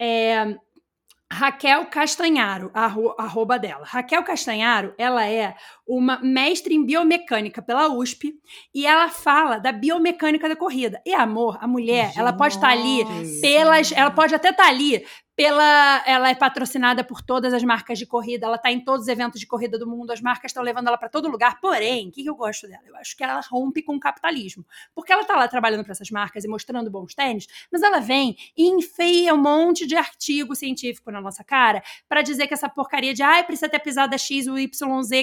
é, 0.00 0.56
Raquel 1.30 1.86
Castanharo, 1.86 2.70
a 2.72 2.84
arro- 2.86 3.14
arroba 3.18 3.58
dela. 3.58 3.84
Raquel 3.84 4.22
Castanharo, 4.24 4.94
ela 4.96 5.26
é 5.26 5.54
uma 5.86 6.18
mestre 6.20 6.74
em 6.74 6.84
biomecânica 6.84 7.60
pela 7.60 7.88
USP 7.88 8.34
e 8.74 8.86
ela 8.86 9.08
fala 9.10 9.58
da 9.58 9.70
biomecânica 9.70 10.48
da 10.48 10.56
corrida. 10.56 11.02
E 11.04 11.12
amor, 11.14 11.58
a 11.60 11.68
mulher, 11.68 12.12
ela 12.16 12.32
pode 12.32 12.54
estar 12.54 12.70
ali 12.70 13.04
Nossa. 13.04 13.40
pelas. 13.42 13.92
Ela 13.92 14.10
pode 14.10 14.34
até 14.34 14.48
estar 14.50 14.68
ali 14.68 15.04
pela. 15.38 16.02
Ela 16.04 16.30
é 16.30 16.34
patrocinada 16.34 17.04
por 17.04 17.22
todas 17.22 17.54
as 17.54 17.62
marcas 17.62 17.96
de 17.96 18.04
corrida, 18.04 18.46
ela 18.46 18.56
está 18.56 18.72
em 18.72 18.80
todos 18.80 19.02
os 19.02 19.08
eventos 19.08 19.38
de 19.38 19.46
corrida 19.46 19.78
do 19.78 19.86
mundo, 19.86 20.10
as 20.10 20.20
marcas 20.20 20.50
estão 20.50 20.64
levando 20.64 20.88
ela 20.88 20.98
para 20.98 21.08
todo 21.08 21.28
lugar. 21.28 21.60
Porém, 21.60 22.08
o 22.08 22.10
que, 22.10 22.24
que 22.24 22.28
eu 22.28 22.34
gosto 22.34 22.66
dela? 22.66 22.82
Eu 22.84 22.96
acho 22.96 23.16
que 23.16 23.22
ela 23.22 23.40
rompe 23.48 23.80
com 23.80 23.94
o 23.94 24.00
capitalismo. 24.00 24.66
Porque 24.92 25.12
ela 25.12 25.22
está 25.22 25.36
lá 25.36 25.46
trabalhando 25.46 25.84
para 25.84 25.92
essas 25.92 26.10
marcas 26.10 26.42
e 26.42 26.48
mostrando 26.48 26.90
bons 26.90 27.14
tênis, 27.14 27.46
mas 27.70 27.84
ela 27.84 28.00
vem 28.00 28.36
e 28.56 28.66
enfeia 28.68 29.32
um 29.32 29.40
monte 29.40 29.86
de 29.86 29.94
artigo 29.94 30.56
científico 30.56 31.08
na 31.12 31.20
nossa 31.20 31.44
cara 31.44 31.84
para 32.08 32.20
dizer 32.20 32.48
que 32.48 32.54
essa 32.54 32.68
porcaria 32.68 33.14
de 33.14 33.22
ai, 33.22 33.44
precisa 33.44 33.68
ter 33.68 33.78
pisada 33.78 34.18
X 34.18 34.48
ou 34.48 34.58
YZ, 34.58 34.72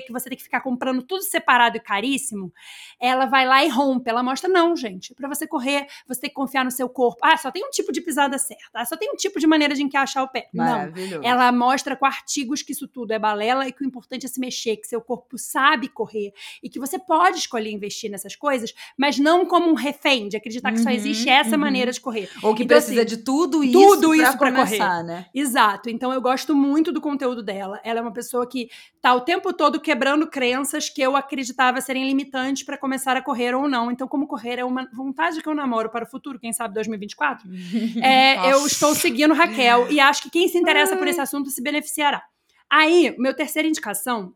que 0.06 0.14
você 0.14 0.30
tem 0.30 0.38
que 0.38 0.46
ficar 0.46 0.62
comprando 0.62 1.04
tudo 1.04 1.24
separado 1.24 1.76
e 1.76 1.80
caríssimo, 1.82 2.54
ela 3.02 3.26
vai 3.26 3.46
lá 3.46 3.66
e 3.66 3.68
rompe. 3.68 4.10
Ela 4.10 4.24
mostra, 4.24 4.50
não, 4.50 4.78
gente, 4.78 5.14
para 5.14 5.28
você 5.28 5.46
correr, 5.46 5.88
você 6.08 6.22
tem 6.22 6.30
que 6.30 6.36
confiar 6.36 6.64
no 6.64 6.72
seu 6.72 6.88
corpo. 6.88 7.20
Ah, 7.22 7.36
só 7.36 7.52
tem 7.52 7.66
um 7.66 7.70
tipo 7.70 7.92
de 7.92 8.00
pisada 8.00 8.38
certa. 8.38 8.64
Ah, 8.76 8.86
só 8.86 8.96
tem 8.96 9.12
um 9.12 9.18
tipo 9.18 9.42
de 9.42 9.46
maneira 9.46 9.76
de 9.76 9.84
encaixar 9.84 10.05
baixar 10.06 10.24
o 10.24 10.28
pé. 10.28 10.50
Não. 10.54 10.64
Maravilhoso. 10.64 11.24
Ela 11.24 11.52
mostra 11.52 11.96
com 11.96 12.06
artigos 12.06 12.62
que 12.62 12.72
isso 12.72 12.88
tudo 12.88 13.12
é 13.12 13.20
balela 13.20 13.68
e 13.68 13.72
que 13.72 13.84
o 13.84 13.86
importante 13.86 14.26
é 14.26 14.30
se 14.30 14.40
mexer, 14.40 14.78
que 14.78 14.88
seu 14.88 15.02
corpo 15.02 15.38
sabe 15.38 15.88
correr 15.88 16.34
e 16.64 16.70
que 16.70 16.80
você 16.80 16.98
pode 16.98 17.38
escolher 17.38 17.72
investir 17.72 18.10
nessas 18.10 18.36
coisas, 18.36 18.74
mas 18.98 19.20
não 19.20 19.46
como 19.46 19.70
um 19.70 19.74
refém 19.74 20.28
de 20.28 20.38
acreditar 20.38 20.72
que 20.72 20.80
só 20.80 20.90
Uhum, 20.90 20.96
existe 20.96 21.30
essa 21.30 21.56
uhum. 21.56 21.62
maneira 21.62 21.92
de 21.92 22.00
correr. 22.00 22.30
Ou 22.42 22.56
que 22.56 22.64
Então, 22.64 22.78
precisa 22.78 23.02
assim, 23.02 23.10
de 23.10 23.18
tudo 23.18 23.64
isso 23.64 23.74
tudo 23.74 24.10
pra 24.10 24.18
isso 24.18 24.38
pra 24.38 24.52
começar, 24.52 25.04
né? 25.04 25.26
Exato. 25.34 25.90
Então 25.90 26.14
eu 26.14 26.22
gosto 26.22 26.56
muito 26.56 26.92
do 26.92 27.02
conteúdo 27.02 27.44
dela. 27.44 27.80
Ela 27.84 28.00
é 28.00 28.02
uma 28.02 28.14
pessoa 28.14 28.48
que 28.48 28.70
tá 29.02 29.14
o 29.14 29.22
tempo 29.22 29.54
todo 29.54 29.80
quebrando 29.80 30.28
crenças 30.28 30.90
que 30.90 31.02
eu 31.02 31.16
acreditava 31.16 31.82
serem 31.82 32.06
limitantes 32.06 32.64
para 32.64 32.78
começar 32.78 33.16
a 33.18 33.22
correr 33.22 33.54
ou 33.54 33.68
não. 33.68 33.92
Então, 33.92 34.08
como 34.08 34.28
correr 34.28 34.60
é 34.60 34.66
uma 34.66 34.88
vontade 34.94 35.42
que 35.42 35.48
eu 35.48 35.56
namoro 35.56 35.90
para 35.90 36.06
o 36.06 36.08
futuro, 36.08 36.40
quem 36.40 36.54
sabe 36.54 36.74
2024, 36.74 37.48
é, 38.02 38.52
eu 38.52 38.66
estou 38.66 38.96
seguindo 38.96 39.34
Raquel 39.34 39.88
e 39.96 40.00
acho 40.00 40.24
que 40.24 40.30
quem 40.30 40.48
se 40.48 40.58
interessa 40.58 40.98
por 40.98 41.08
esse 41.08 41.22
assunto 41.22 41.50
se 41.50 41.62
beneficiará. 41.62 42.22
Aí, 42.70 43.16
meu 43.18 43.36
terceira 43.36 43.68
indicação 43.68 44.34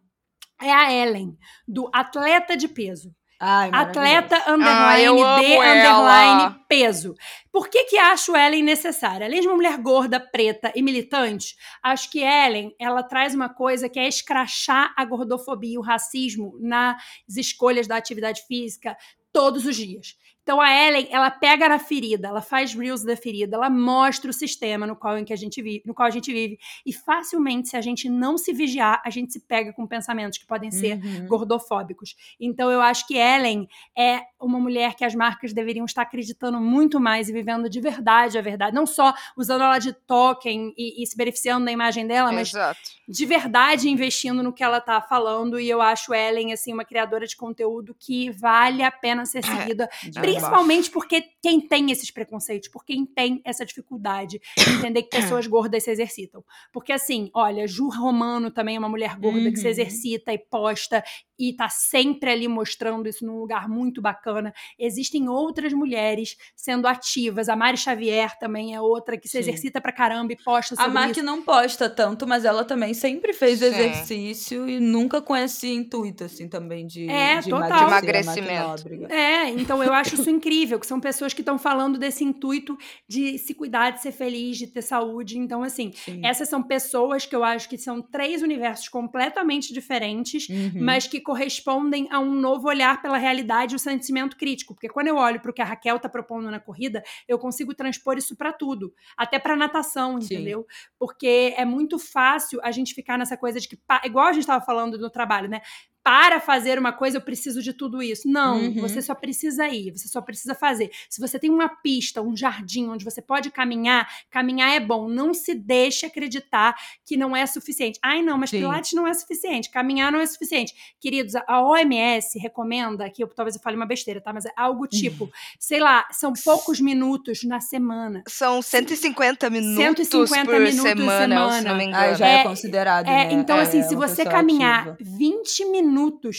é 0.62 0.72
a 0.72 0.92
Ellen, 0.92 1.38
do 1.68 1.90
Atleta 1.94 2.56
de 2.56 2.68
Peso. 2.68 3.14
Ai. 3.42 3.70
Atleta 3.72 4.36
underline 4.52 4.68
Ah, 4.68 5.00
eu 5.00 5.16
de 5.16 5.22
underline 5.22 6.42
ela. 6.44 6.66
peso. 6.68 7.16
Por 7.52 7.70
que 7.70 7.86
que 7.86 7.98
acho 7.98 8.36
Ellen 8.36 8.64
necessária? 8.64 9.26
Além 9.26 9.40
de 9.40 9.48
uma 9.48 9.56
mulher 9.56 9.78
gorda, 9.78 10.20
preta 10.20 10.74
e 10.76 10.82
militante, 10.82 11.56
acho 11.82 12.12
que 12.12 12.20
Ellen, 12.20 12.76
ela 12.78 13.02
traz 13.02 13.34
uma 13.34 13.48
coisa 13.48 13.88
que 13.88 13.98
é 13.98 14.08
escrachar 14.10 14.94
a 14.98 15.06
gordofobia 15.06 15.76
e 15.76 15.78
o 15.78 15.82
racismo 15.82 16.58
nas 16.60 16.98
escolhas 17.38 17.88
da 17.88 17.96
atividade 17.96 18.42
física 18.46 18.98
todos 19.32 19.66
os 19.66 19.76
dias. 19.78 20.16
Então 20.50 20.60
a 20.60 20.74
Ellen, 20.74 21.08
ela 21.12 21.30
pega 21.30 21.70
na 21.70 21.78
ferida, 21.78 22.28
ela 22.28 22.42
faz 22.42 22.74
reels 22.74 23.04
da 23.04 23.16
ferida, 23.16 23.56
ela 23.56 23.70
mostra 23.70 24.32
o 24.32 24.34
sistema 24.34 24.88
no 24.88 24.96
qual, 24.96 25.16
em 25.16 25.24
que 25.24 25.32
a 25.32 25.36
gente 25.36 25.62
vive, 25.62 25.84
no 25.86 25.94
qual 25.94 26.08
a 26.08 26.10
gente 26.10 26.34
vive. 26.34 26.58
E 26.84 26.92
facilmente, 26.92 27.70
se 27.70 27.78
a 27.78 27.82
gente 27.82 28.10
não 28.10 28.36
se 28.36 28.52
vigiar, 28.52 29.00
a 29.06 29.12
gente 29.12 29.32
se 29.32 29.42
pega 29.42 29.72
com 29.72 29.86
pensamentos 29.86 30.40
que 30.40 30.48
podem 30.48 30.72
ser 30.72 30.98
Uhum. 30.98 31.28
gordofóbicos. 31.28 32.16
Então 32.40 32.72
eu 32.72 32.82
acho 32.82 33.06
que 33.06 33.16
Ellen 33.16 33.70
é 33.96 34.24
uma 34.40 34.60
mulher 34.60 34.96
que 34.96 35.06
as 35.06 35.14
marcas 35.14 35.54
deveriam 35.54 35.86
estar 35.86 36.02
acreditando 36.02 36.60
muito 36.60 37.00
mais 37.00 37.30
e 37.30 37.34
vivendo 37.34 37.70
de 37.70 37.80
verdade 37.80 38.36
a 38.36 38.42
verdade, 38.42 38.74
não 38.74 38.88
só 38.88 39.14
usando 39.38 39.62
ela 39.62 39.78
de 39.78 39.94
token 39.94 40.74
e, 40.76 41.04
e 41.04 41.06
se 41.06 41.16
beneficiando 41.16 41.66
da 41.66 41.72
imagem 41.72 42.08
dela, 42.08 42.32
mas 42.32 42.50
Exato. 42.50 42.80
de 43.08 43.26
verdade 43.26 43.88
investindo 43.88 44.42
no 44.42 44.52
que 44.52 44.64
ela 44.64 44.82
tá 44.82 45.00
falando. 45.00 45.60
E 45.60 45.70
eu 45.70 45.80
acho 45.80 46.12
Ellen 46.12 46.54
assim 46.54 46.74
uma 46.74 46.86
criadora 46.86 47.28
de 47.28 47.36
conteúdo 47.38 47.96
que 48.00 48.32
vale 48.32 48.82
a 48.82 48.90
pena 48.90 49.28
ser 49.28 49.44
seguida, 49.44 49.88
Demais. 50.02 50.39
Principalmente 50.40 50.90
porque 50.92 51.24
quem 51.42 51.60
tem 51.62 51.92
esses 51.92 52.12
preconceitos, 52.12 52.70
por 52.70 52.84
quem 52.86 53.06
tem 53.06 53.42
essa 53.46 53.66
dificuldade 53.66 54.40
de 54.58 54.70
entender 54.72 55.04
que 55.04 55.10
pessoas 55.18 55.48
gordas 55.48 55.84
se 55.84 55.92
exercitam. 55.92 56.44
Porque 56.74 56.92
assim, 56.92 57.30
olha, 57.34 57.68
Ju 57.68 57.90
Romano 57.90 58.52
também 58.52 58.76
é 58.76 58.80
uma 58.80 58.90
mulher 58.90 59.16
gorda 59.18 59.52
que 59.52 59.58
se 59.58 59.66
Uhum. 59.66 59.72
exercita 59.72 60.34
e 60.34 60.38
posta 60.38 61.04
e 61.42 61.54
tá 61.54 61.70
sempre 61.70 62.30
ali 62.32 62.48
mostrando 62.50 63.08
isso 63.08 63.26
num 63.26 63.38
lugar 63.38 63.70
muito 63.70 64.02
bacana. 64.02 64.54
Existem 64.78 65.30
outras 65.30 65.72
mulheres 65.72 66.36
sendo 66.54 66.86
ativas. 66.86 67.48
A 67.48 67.56
Mari 67.56 67.78
Xavier 67.78 68.38
também 68.38 68.76
é 68.76 68.82
outra 68.82 69.18
que 69.18 69.28
se 69.28 69.34
Sim. 69.34 69.40
exercita 69.40 69.80
pra 69.80 69.94
caramba 69.94 70.34
e 70.34 70.36
posta 70.44 70.76
A 70.76 70.78
sobre 70.78 70.94
Mac 70.94 71.12
isso. 71.12 71.24
não 71.24 71.42
posta 71.42 71.90
tanto, 71.90 72.28
mas 72.28 72.44
ela 72.44 72.66
também 72.66 72.94
sempre 72.94 73.32
fez 73.32 73.60
Sim. 73.60 73.66
exercício 73.68 74.68
e 74.68 74.80
nunca 74.82 75.22
com 75.22 75.34
esse 75.36 75.70
intuito, 75.70 76.26
assim, 76.26 76.50
também 76.50 76.86
de, 76.86 77.10
É, 77.10 77.40
de 77.40 77.50
total. 77.50 77.88
emagrecer, 77.88 78.44
a 78.44 78.48
Emagrecimento. 78.48 79.14
É, 79.14 79.50
então 79.50 79.82
eu 79.84 79.94
acho 79.94 80.18
isso 80.30 80.36
incrível, 80.36 80.80
que 80.80 80.86
são 80.86 81.00
pessoas 81.00 81.34
que 81.34 81.42
estão 81.42 81.58
falando 81.58 81.98
desse 81.98 82.24
intuito 82.24 82.78
de 83.08 83.38
se 83.38 83.54
cuidar, 83.54 83.92
de 83.92 84.02
ser 84.02 84.12
feliz, 84.12 84.58
de 84.58 84.68
ter 84.68 84.82
saúde. 84.82 85.38
Então, 85.38 85.64
assim, 85.64 85.92
Sim. 85.94 86.22
essas 86.24 86.48
são 86.48 86.62
pessoas 86.62 87.26
que 87.26 87.36
eu 87.36 87.44
acho 87.44 87.68
que 87.68 87.78
são 87.78 88.02
três 88.02 88.42
universos 88.42 88.88
completamente 88.88 89.74
diferentes, 89.74 90.48
Uhum. 90.50 90.72
mas 90.84 91.08
que 91.08 91.20
correspondem 91.20 92.08
a 92.12 92.20
um 92.20 92.34
novo 92.34 92.68
olhar 92.68 93.02
pela 93.02 93.18
realidade 93.18 93.74
e 93.74 93.76
o 93.76 93.80
sentimento 93.80 94.38
crítico. 94.38 94.74
Porque 94.74 94.90
quando 94.90 95.08
eu 95.08 95.16
olho 95.16 95.40
para 95.42 95.52
o 95.52 95.54
que 95.54 95.62
a 95.62 95.66
Raquel 95.66 95.96
está 95.98 96.08
propondo 96.10 96.50
na 96.52 96.60
corrida, 96.60 97.04
eu 97.28 97.38
consigo 97.40 97.74
transpor 97.74 98.18
isso 98.18 98.36
para 98.36 98.54
tudo, 98.54 98.94
até 99.18 99.40
para 99.40 99.56
natação, 99.56 100.20
Sim. 100.22 100.36
entendeu? 100.36 100.66
Porque 100.98 101.54
é 101.58 101.66
muito 101.66 101.98
fácil 101.98 102.60
a 102.64 102.72
gente 102.72 102.94
ficar 102.94 103.18
nessa 103.18 103.38
coisa 103.38 103.60
de 103.60 103.68
que, 103.68 103.78
igual 104.06 104.28
a 104.28 104.34
gente 104.34 104.42
estava 104.44 104.64
falando 104.64 104.98
no 104.98 105.10
trabalho, 105.10 105.50
né? 105.50 105.62
Para 106.04 106.40
fazer 106.40 106.80
uma 106.80 106.92
coisa, 106.94 107.18
eu 107.18 107.22
preciso 107.22 107.62
de 107.62 107.74
tudo 107.74 108.02
isso. 108.02 108.28
Não, 108.28 108.58
Uhum. 108.60 108.82
você 108.82 109.02
só 109.02 109.14
precisa 109.14 109.68
ir, 109.68 109.92
você 109.92 110.08
só 110.08 110.22
precisa 110.22 110.56
fazer. 110.56 110.90
Se 111.10 111.20
você 111.22 111.38
tem 111.38 111.50
uma 111.50 111.70
pista, 111.70 112.22
um 112.22 112.36
jardim 112.36 112.88
onde 112.88 113.04
você 113.06 113.22
pode 113.22 113.52
caminhar, 113.52 114.08
caminhar 114.30 114.72
é 114.74 114.80
bom. 114.80 115.08
Não 115.10 115.34
se 115.34 115.54
deixe 115.54 116.06
acreditar 116.06 116.76
que 117.06 117.16
não 117.18 117.36
é 117.36 117.46
suficiente. 117.46 118.00
Ai, 118.04 118.22
não, 118.22 118.38
mas 118.38 118.50
Sim. 118.50 118.60
Pilates 118.60 118.94
não 118.94 119.06
é 119.08 119.14
suficiente, 119.14 119.70
caminhar 119.70 120.12
não 120.12 120.20
é 120.20 120.26
suficiente. 120.26 120.74
Queridos, 121.00 121.36
a 121.36 121.62
OMS 121.62 122.40
recomenda, 122.40 123.10
que 123.10 123.24
eu 123.24 123.28
talvez 123.28 123.56
eu 123.56 123.62
fale 123.62 123.76
uma 123.76 123.86
besteira, 123.86 124.22
tá? 124.22 124.32
Mas 124.34 124.46
é 124.46 124.52
algo 124.56 124.88
tipo, 124.88 125.30
sei 125.60 125.80
lá, 125.80 126.08
são 126.12 126.34
poucos 126.44 126.80
minutos 126.80 127.44
na 127.44 127.60
semana. 127.60 128.24
São 128.28 128.62
150 128.62 129.50
minutos 129.50 129.76
150 130.08 130.46
por 130.46 130.60
minutos 130.60 130.82
semana, 130.82 131.50
se 131.52 131.58
semana. 131.60 131.70
não 131.70 131.78
me 131.78 131.84
Ah, 131.84 131.88
engano. 131.88 132.16
já 132.16 132.28
é, 132.28 132.36
É, 132.40 132.44
considerado, 132.44 133.08
É, 133.08 133.12
né? 133.26 133.34
então, 133.34 133.58
É, 133.58 133.62
assim, 133.62 133.80
é 133.80 133.84
se 133.84 133.96
você 133.96 134.24
caminhar 134.24 134.90
ativa. 134.90 134.98
20 135.02 135.66
minutos 135.66 135.89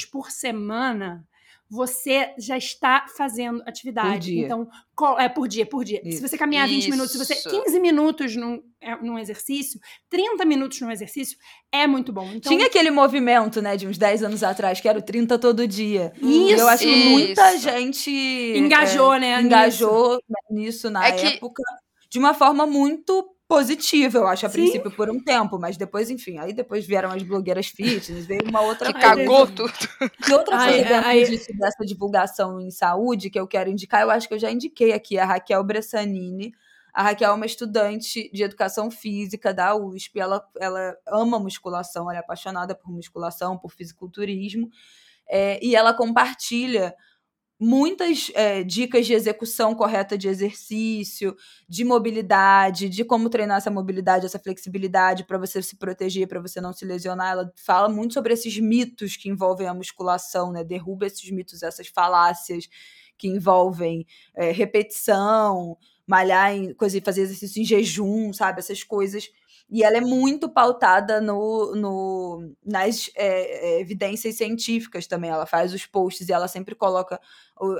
por 0.04 0.30
semana, 0.30 1.24
você 1.72 2.34
já 2.36 2.58
está 2.58 3.06
fazendo 3.16 3.62
atividade. 3.64 4.12
Por 4.12 4.20
dia. 4.20 4.44
Então, 4.46 4.68
é 5.18 5.28
por 5.28 5.46
dia, 5.46 5.64
por 5.64 5.84
dia. 5.84 6.00
Se 6.02 6.08
Isso. 6.08 6.28
você 6.28 6.36
caminhar 6.36 6.66
20 6.66 6.90
minutos, 6.90 7.12
se 7.12 7.18
você 7.18 7.34
Isso. 7.34 7.48
15 7.48 7.78
minutos 7.78 8.34
num, 8.34 8.60
é, 8.80 8.96
num 8.96 9.16
exercício, 9.16 9.78
30 10.08 10.44
minutos 10.44 10.80
num 10.80 10.90
exercício, 10.90 11.38
é 11.70 11.86
muito 11.86 12.12
bom. 12.12 12.26
Então, 12.34 12.50
Tinha 12.52 12.66
aquele 12.66 12.90
movimento, 12.90 13.62
né, 13.62 13.76
de 13.76 13.86
uns 13.86 13.96
10 13.96 14.24
anos 14.24 14.42
atrás, 14.42 14.80
que 14.80 14.88
era 14.88 14.98
o 14.98 15.02
30 15.02 15.38
todo 15.38 15.64
dia. 15.66 16.12
Isso, 16.20 16.60
eu 16.60 16.68
acho 16.68 16.82
que 16.82 17.08
muita 17.08 17.54
isso. 17.54 17.62
gente 17.62 18.10
Engajou, 18.56 19.14
é, 19.14 19.20
né, 19.20 19.40
Engajou 19.40 20.20
nisso, 20.50 20.90
na 20.90 21.06
É 21.06 21.12
que- 21.12 21.26
época 21.36 21.62
de 22.10 22.18
uma 22.18 22.34
forma 22.34 22.66
muito 22.66 23.24
positiva, 23.50 24.16
eu 24.16 24.28
acho, 24.28 24.46
a 24.46 24.48
Sim. 24.48 24.62
princípio, 24.62 24.92
por 24.92 25.10
um 25.10 25.18
tempo, 25.18 25.58
mas 25.58 25.76
depois, 25.76 26.08
enfim, 26.08 26.38
aí 26.38 26.52
depois 26.52 26.86
vieram 26.86 27.10
as 27.10 27.20
blogueiras 27.24 27.66
fitness, 27.66 28.24
veio 28.24 28.48
uma 28.48 28.60
outra 28.60 28.92
Que 28.92 29.00
coisa. 29.00 29.16
cagou 29.16 29.44
tudo. 29.48 29.72
E 30.28 30.32
outra 30.32 30.56
Ai, 30.56 30.68
coisa 30.68 30.88
dentro 30.88 31.08
ai. 31.08 31.24
disso, 31.24 31.48
dessa 31.58 31.84
divulgação 31.84 32.60
em 32.60 32.70
saúde 32.70 33.28
que 33.28 33.40
eu 33.40 33.48
quero 33.48 33.68
indicar, 33.68 34.02
eu 34.02 34.10
acho 34.12 34.28
que 34.28 34.34
eu 34.34 34.38
já 34.38 34.52
indiquei 34.52 34.92
aqui, 34.92 35.18
a 35.18 35.24
Raquel 35.24 35.64
Bressanini. 35.64 36.52
A 36.94 37.02
Raquel 37.02 37.32
é 37.32 37.34
uma 37.34 37.46
estudante 37.46 38.30
de 38.32 38.44
educação 38.44 38.88
física 38.88 39.52
da 39.52 39.74
USP. 39.74 40.20
Ela, 40.20 40.44
ela 40.60 40.96
ama 41.08 41.40
musculação, 41.40 42.04
ela 42.08 42.18
é 42.18 42.20
apaixonada 42.20 42.72
por 42.72 42.92
musculação, 42.92 43.58
por 43.58 43.72
fisiculturismo. 43.72 44.70
É, 45.28 45.58
e 45.60 45.74
ela 45.74 45.92
compartilha 45.92 46.94
muitas 47.60 48.30
é, 48.34 48.64
dicas 48.64 49.06
de 49.06 49.12
execução 49.12 49.74
correta 49.74 50.16
de 50.16 50.28
exercício, 50.28 51.36
de 51.68 51.84
mobilidade, 51.84 52.88
de 52.88 53.04
como 53.04 53.28
treinar 53.28 53.58
essa 53.58 53.70
mobilidade, 53.70 54.24
essa 54.24 54.38
flexibilidade 54.38 55.24
para 55.24 55.36
você 55.36 55.60
se 55.62 55.76
proteger, 55.76 56.26
para 56.26 56.40
você 56.40 56.58
não 56.58 56.72
se 56.72 56.86
lesionar. 56.86 57.32
Ela 57.32 57.52
fala 57.56 57.88
muito 57.88 58.14
sobre 58.14 58.32
esses 58.32 58.58
mitos 58.58 59.16
que 59.16 59.28
envolvem 59.28 59.68
a 59.68 59.74
musculação, 59.74 60.50
né? 60.50 60.64
Derruba 60.64 61.06
esses 61.06 61.30
mitos, 61.30 61.62
essas 61.62 61.88
falácias 61.88 62.66
que 63.18 63.28
envolvem 63.28 64.06
é, 64.34 64.50
repetição, 64.50 65.76
malhar 66.06 66.54
em 66.54 66.74
fazer 67.04 67.20
exercício 67.20 67.60
em 67.60 67.64
jejum, 67.64 68.32
sabe? 68.32 68.60
Essas 68.60 68.82
coisas. 68.82 69.28
E 69.70 69.84
ela 69.84 69.98
é 69.98 70.00
muito 70.00 70.48
pautada 70.48 71.20
no, 71.20 71.76
no, 71.76 72.54
nas 72.64 73.08
é, 73.14 73.76
é, 73.76 73.80
evidências 73.80 74.34
científicas 74.34 75.06
também. 75.06 75.30
Ela 75.30 75.46
faz 75.46 75.72
os 75.72 75.86
posts 75.86 76.28
e 76.28 76.32
ela 76.32 76.48
sempre 76.48 76.74
coloca 76.74 77.20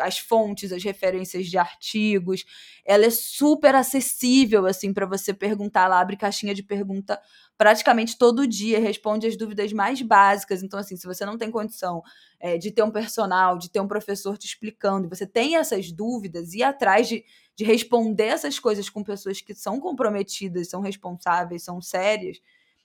as 0.01 0.19
fontes, 0.19 0.73
as 0.73 0.85
referências 0.85 1.47
de 1.47 1.59
artigos. 1.59 2.45
Ela 2.85 3.07
é 3.07 3.11
super 3.11 3.75
acessível, 3.75 4.67
assim, 4.67 4.93
para 4.93 5.07
você 5.07 5.35
perguntar. 5.35 5.87
Ela 5.87 6.01
abre 6.01 6.17
caixinha 6.17 6.55
de 6.55 6.63
pergunta 6.63 7.21
praticamente 7.59 8.17
todo 8.17 8.47
dia, 8.47 8.81
responde 8.81 9.27
as 9.27 9.37
dúvidas 9.37 9.73
mais 9.73 10.01
básicas. 10.01 10.63
Então, 10.63 10.79
assim, 10.79 10.97
se 10.97 11.07
você 11.07 11.27
não 11.27 11.37
tem 11.37 11.51
condição 11.51 12.03
é, 12.39 12.57
de 12.57 12.71
ter 12.71 12.83
um 12.83 12.91
personal, 12.91 13.59
de 13.59 13.71
ter 13.71 13.81
um 13.81 13.89
professor 13.89 14.39
te 14.39 14.47
explicando, 14.47 15.07
e 15.07 15.11
você 15.11 15.27
tem 15.27 15.57
essas 15.57 15.93
dúvidas, 15.93 16.55
ir 16.55 16.63
atrás 16.63 17.09
de, 17.09 17.25
de 17.61 17.65
responder 17.67 18.25
essas 18.25 18.59
coisas 18.59 18.89
com 18.89 19.05
pessoas 19.05 19.43
que 19.43 19.55
são 19.55 19.79
comprometidas, 19.79 20.71
são 20.71 20.81
responsáveis, 20.81 21.63
são 21.63 21.79
sérias, 21.79 22.41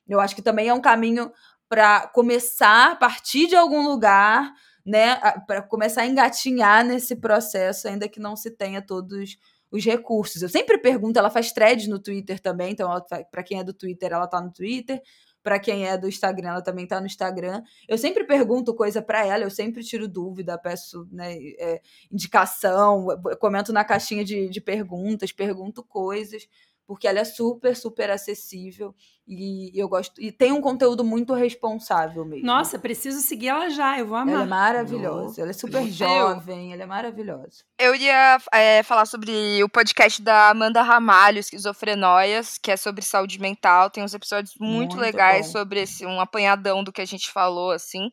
eu 0.05 0.19
acho 0.19 0.35
que 0.35 0.41
também 0.41 0.67
é 0.67 0.73
um 0.73 0.81
caminho 0.81 1.31
para 1.69 2.09
começar 2.09 2.91
a 2.91 2.95
partir 2.97 3.47
de 3.47 3.55
algum 3.55 3.87
lugar, 3.87 4.53
né, 4.85 5.15
para 5.47 5.61
começar 5.61 6.01
a 6.01 6.05
engatinhar 6.05 6.83
nesse 6.83 7.15
processo, 7.15 7.87
ainda 7.87 8.09
que 8.09 8.19
não 8.19 8.35
se 8.35 8.51
tenha 8.51 8.81
todos 8.81 9.37
os 9.71 9.85
recursos. 9.85 10.41
Eu 10.41 10.49
sempre 10.49 10.77
pergunto, 10.77 11.17
ela 11.17 11.29
faz 11.29 11.53
threads 11.53 11.87
no 11.87 11.97
Twitter 11.97 12.37
também, 12.41 12.73
então 12.73 12.91
para 13.31 13.43
quem 13.43 13.59
é 13.59 13.63
do 13.63 13.73
Twitter, 13.73 14.11
ela 14.11 14.27
tá 14.27 14.41
no 14.41 14.51
Twitter. 14.51 15.01
Para 15.45 15.59
quem 15.59 15.85
é 15.87 15.95
do 15.95 16.07
Instagram, 16.07 16.49
ela 16.49 16.61
também 16.63 16.87
tá 16.87 16.99
no 16.99 17.05
Instagram. 17.05 17.61
Eu 17.87 17.99
sempre 17.99 18.23
pergunto 18.23 18.73
coisa 18.73 18.99
para 18.99 19.23
ela, 19.23 19.43
eu 19.43 19.51
sempre 19.51 19.83
tiro 19.83 20.07
dúvida, 20.07 20.57
peço 20.57 21.07
né, 21.11 21.35
é, 21.59 21.81
indicação, 22.11 23.05
comento 23.39 23.71
na 23.71 23.85
caixinha 23.85 24.25
de, 24.25 24.49
de 24.49 24.59
perguntas, 24.59 25.31
pergunto 25.31 25.83
coisas, 25.83 26.47
porque 26.87 27.07
ela 27.07 27.19
é 27.19 27.25
super, 27.25 27.75
super 27.75 28.09
acessível 28.09 28.93
e 29.27 29.71
eu 29.73 29.89
gosto. 29.89 30.21
E 30.21 30.31
tem 30.31 30.51
um 30.51 30.61
conteúdo 30.61 31.03
muito 31.03 31.33
responsável 31.33 32.23
mesmo. 32.23 32.45
Nossa, 32.45 32.77
preciso 32.77 33.21
seguir 33.21 33.47
ela 33.47 33.69
já, 33.69 33.97
eu 33.97 34.05
vou 34.05 34.17
amar. 34.17 34.35
Ela 34.35 34.43
é 34.43 34.47
maravilhosa, 34.47 35.41
ela 35.41 35.49
é 35.49 35.53
super 35.53 35.83
jovem, 35.89 36.73
ela 36.73 36.83
é 36.83 36.85
maravilhosa. 36.85 37.63
Eu 37.79 37.95
iria 37.95 38.37
é, 38.53 38.83
falar 38.83 39.05
sobre 39.05 39.63
o 39.63 39.69
podcast 39.69 40.21
da 40.21 40.49
Amanda 40.49 40.81
Ramalho, 40.81 41.39
Esquizofrenóias, 41.39 42.57
que 42.57 42.71
é 42.71 42.77
sobre 42.77 43.03
saúde 43.03 43.39
mental. 43.39 43.89
Tem 43.89 44.03
uns 44.03 44.13
episódios 44.13 44.53
muito, 44.59 44.95
Muito 44.95 44.97
legais 44.97 45.47
bom. 45.47 45.53
sobre 45.53 45.81
esse, 45.81 46.05
um 46.05 46.19
apanhadão 46.19 46.83
do 46.83 46.91
que 46.91 47.01
a 47.01 47.05
gente 47.05 47.31
falou, 47.31 47.71
assim. 47.71 48.11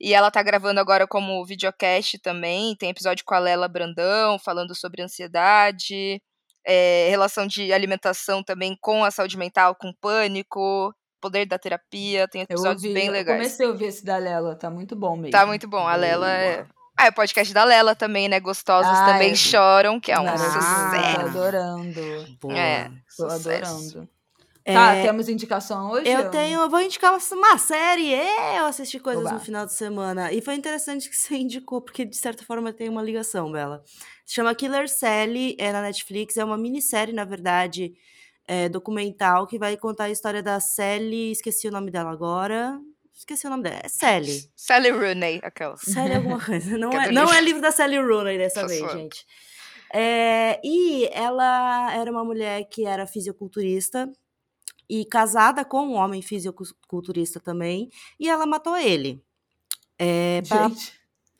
E 0.00 0.14
ela 0.14 0.30
tá 0.30 0.42
gravando 0.42 0.80
agora 0.80 1.06
como 1.06 1.44
videocast 1.44 2.18
também. 2.22 2.74
Tem 2.74 2.88
episódio 2.88 3.24
com 3.24 3.34
a 3.34 3.38
Lela 3.38 3.68
Brandão, 3.68 4.38
falando 4.38 4.74
sobre 4.74 5.02
ansiedade, 5.02 6.20
é, 6.66 7.08
relação 7.10 7.46
de 7.46 7.72
alimentação 7.72 8.42
também 8.42 8.76
com 8.80 9.04
a 9.04 9.10
saúde 9.10 9.36
mental, 9.36 9.74
com 9.74 9.92
pânico, 10.00 10.94
poder 11.20 11.46
da 11.46 11.58
terapia. 11.58 12.26
Tem 12.28 12.42
Eu 12.42 12.44
episódios 12.44 12.82
ouvi, 12.84 12.94
bem 12.94 13.06
eu 13.06 13.12
legais. 13.12 13.38
comecei 13.38 13.66
a 13.66 13.68
ouvir 13.70 13.86
esse 13.86 14.04
da 14.04 14.16
Lela, 14.16 14.54
tá 14.56 14.70
muito 14.70 14.94
bom 14.96 15.16
mesmo. 15.16 15.30
Tá 15.32 15.46
muito 15.46 15.68
bom. 15.68 15.86
A 15.86 15.96
Lela 15.96 16.30
é. 16.30 16.66
Ah, 16.96 17.06
é 17.06 17.08
o 17.08 17.14
podcast 17.14 17.54
da 17.54 17.64
Lela 17.64 17.94
também, 17.94 18.28
né? 18.28 18.38
Gostosos 18.40 18.92
Ah, 18.98 19.06
também 19.06 19.30
é. 19.32 19.34
choram, 19.34 19.98
que 19.98 20.12
é 20.12 20.18
um 20.20 20.24
Maravilhoso, 20.24 20.60
sucesso. 20.60 21.14
Tô 21.20 21.26
adorando. 21.38 22.36
Boa. 22.40 22.58
É, 22.58 22.90
Tô 23.16 23.30
sucesso. 23.30 23.96
adorando. 23.98 24.08
Tá, 24.72 24.94
É, 24.94 25.02
temos 25.02 25.28
indicação 25.28 25.90
hoje? 25.90 26.08
Eu 26.08 26.30
tenho, 26.30 26.60
eu 26.60 26.70
vou 26.70 26.80
indicar 26.80 27.12
uma, 27.12 27.58
série. 27.58 28.12
É, 28.12 28.58
eu 28.58 28.66
assisti 28.66 28.98
coisas 28.98 29.24
Oba. 29.24 29.34
no 29.34 29.40
final 29.40 29.66
de 29.66 29.74
semana. 29.74 30.32
E 30.32 30.40
foi 30.40 30.54
interessante 30.54 31.08
que 31.08 31.16
você 31.16 31.36
indicou, 31.38 31.80
porque 31.80 32.04
de 32.04 32.16
certa 32.16 32.44
forma 32.44 32.72
tem 32.72 32.88
uma 32.88 33.02
ligação, 33.02 33.50
Bela. 33.50 33.82
Se 34.24 34.34
chama 34.34 34.54
Killer 34.54 34.88
Sally, 34.88 35.56
é 35.58 35.72
na 35.72 35.82
Netflix. 35.82 36.36
É 36.36 36.44
uma 36.44 36.56
minissérie, 36.58 37.14
na 37.14 37.24
verdade, 37.24 37.92
é, 38.46 38.68
documental, 38.68 39.46
que 39.46 39.58
vai 39.58 39.76
contar 39.76 40.04
a 40.04 40.10
história 40.10 40.42
da 40.42 40.60
Sally. 40.60 41.32
Esqueci 41.32 41.68
o 41.68 41.72
nome 41.72 41.90
dela 41.90 42.10
agora. 42.10 42.78
Esqueci 43.14 43.46
o 43.46 43.50
nome 43.50 43.64
dela. 43.64 43.80
É 43.84 43.88
Sally. 43.88 44.50
Sally 44.56 44.90
Rooney, 44.90 45.40
aquela. 45.42 45.76
Sally 45.76 46.14
alguma 46.14 46.44
coisa. 46.44 46.78
Não 46.78 46.90
é 46.98 47.12
não 47.12 47.32
é 47.32 47.40
livro 47.40 47.60
da 47.60 47.70
Sally 47.70 47.98
Rooney 47.98 48.38
dessa 48.38 48.66
vez, 48.66 48.90
gente. 48.92 49.26
É, 49.92 50.60
e 50.62 51.08
ela 51.12 51.92
era 51.92 52.10
uma 52.10 52.24
mulher 52.24 52.64
que 52.70 52.86
era 52.86 53.06
fisiculturista 53.06 54.10
e 54.90 55.04
casada 55.04 55.64
com 55.64 55.86
um 55.86 55.94
homem 55.94 56.20
fisiculturista 56.20 57.38
também, 57.40 57.88
e 58.18 58.28
ela 58.28 58.44
matou 58.44 58.76
ele. 58.76 59.22
É, 59.98 60.42
pra- 60.42 60.68
Gente, 60.68 60.92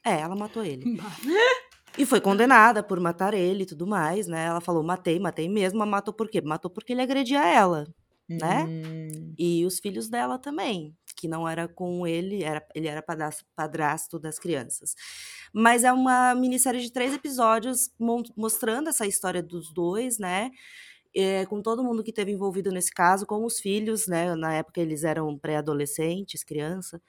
é, 0.05 0.21
ela 0.21 0.37
matou 0.37 0.65
ele. 0.65 0.85
E 1.99 2.07
foi 2.07 2.21
condenada 2.21 2.85
por 2.85 3.01
matar 3.01 3.35
ele 3.35 3.65
e 3.65 3.67
tudo 3.67 3.85
mais, 3.85 4.29
né? 4.29 4.45
Ela 4.47 4.61
falou, 4.61 4.81
matei, 4.81 5.19
matei 5.19 5.49
mesmo, 5.49 5.81
mas 5.81 5.89
matou 5.89 6.15
por 6.15 6.29
quê? 6.31 6.41
Matou 6.41 6.71
porque 6.71 6.93
ele 6.93 7.03
agredia 7.03 7.45
ela. 7.45 7.85
Né? 8.29 8.65
hum, 8.65 9.35
E 9.37 9.67
os 9.67 9.81
filhos 9.81 10.09
dela 10.09 10.39
também, 10.39 10.97
que 11.17 11.27
não 11.27 11.49
era 11.49 11.67
com 11.67 12.07
ele, 12.07 12.45
era, 12.45 12.65
ele 12.77 12.87
era 12.87 13.03
padrasto, 13.57 14.21
das 14.21 14.39
crianças. 14.39 14.95
Mas 15.53 15.83
é 15.83 15.93
uma 15.93 16.33
minissérie 16.33 16.81
de 16.81 16.93
três 16.93 17.13
episódios 17.13 17.91
mostrando 18.37 18.89
essa 18.89 19.05
história 19.05 19.43
dos 19.43 19.73
dois, 19.75 20.17
né? 20.17 20.53
É, 21.15 21.45
com 21.47 21.61
todo 21.62 21.82
mundo 21.85 22.05
que 22.05 22.12
teve 22.12 22.31
envolvido 22.32 22.70
nesse 22.70 22.93
caso, 22.93 23.27
com 23.27 23.45
os 23.45 23.59
filhos, 23.61 24.07
né? 24.07 24.35
Na 24.37 24.55
época 24.55 24.81
eles 24.81 25.05
eram 25.05 25.37
pré-adolescentes, 25.39 26.45
criança. 26.45 27.03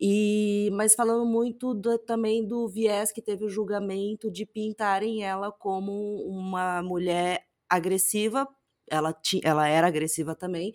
E, 0.00 0.70
mas 0.72 0.94
falando 0.94 1.26
muito 1.26 1.74
do- 1.74 1.98
também 1.98 2.46
do 2.46 2.68
viés 2.68 3.12
que 3.12 3.22
teve 3.22 3.44
o 3.44 3.48
julgamento 3.48 4.30
de 4.30 4.46
pintarem 4.46 5.22
ela 5.24 5.52
como 5.52 5.92
uma 6.26 6.82
mulher 6.82 7.44
agressiva. 7.68 8.48
Ela, 8.90 9.12
ti, 9.12 9.40
ela 9.44 9.68
era 9.68 9.86
agressiva 9.86 10.34
também, 10.34 10.72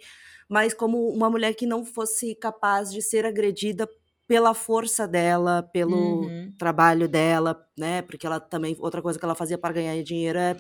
mas 0.50 0.74
como 0.74 1.10
uma 1.10 1.30
mulher 1.30 1.54
que 1.54 1.66
não 1.66 1.84
fosse 1.86 2.34
capaz 2.36 2.92
de 2.92 3.02
ser 3.02 3.26
agredida 3.26 3.90
pela 4.28 4.54
força 4.54 5.08
dela, 5.08 5.62
pelo 5.74 6.34
Uhum. 6.34 6.56
trabalho 6.58 7.08
dela, 7.10 7.68
né? 7.78 8.02
Porque 8.02 8.26
ela 8.26 8.40
também 8.40 8.76
outra 8.80 9.02
coisa 9.02 9.20
que 9.20 9.26
ela 9.26 9.36
fazia 9.36 9.58
para 9.58 9.74
ganhar 9.74 10.02
dinheiro 10.04 10.40
é 10.40 10.56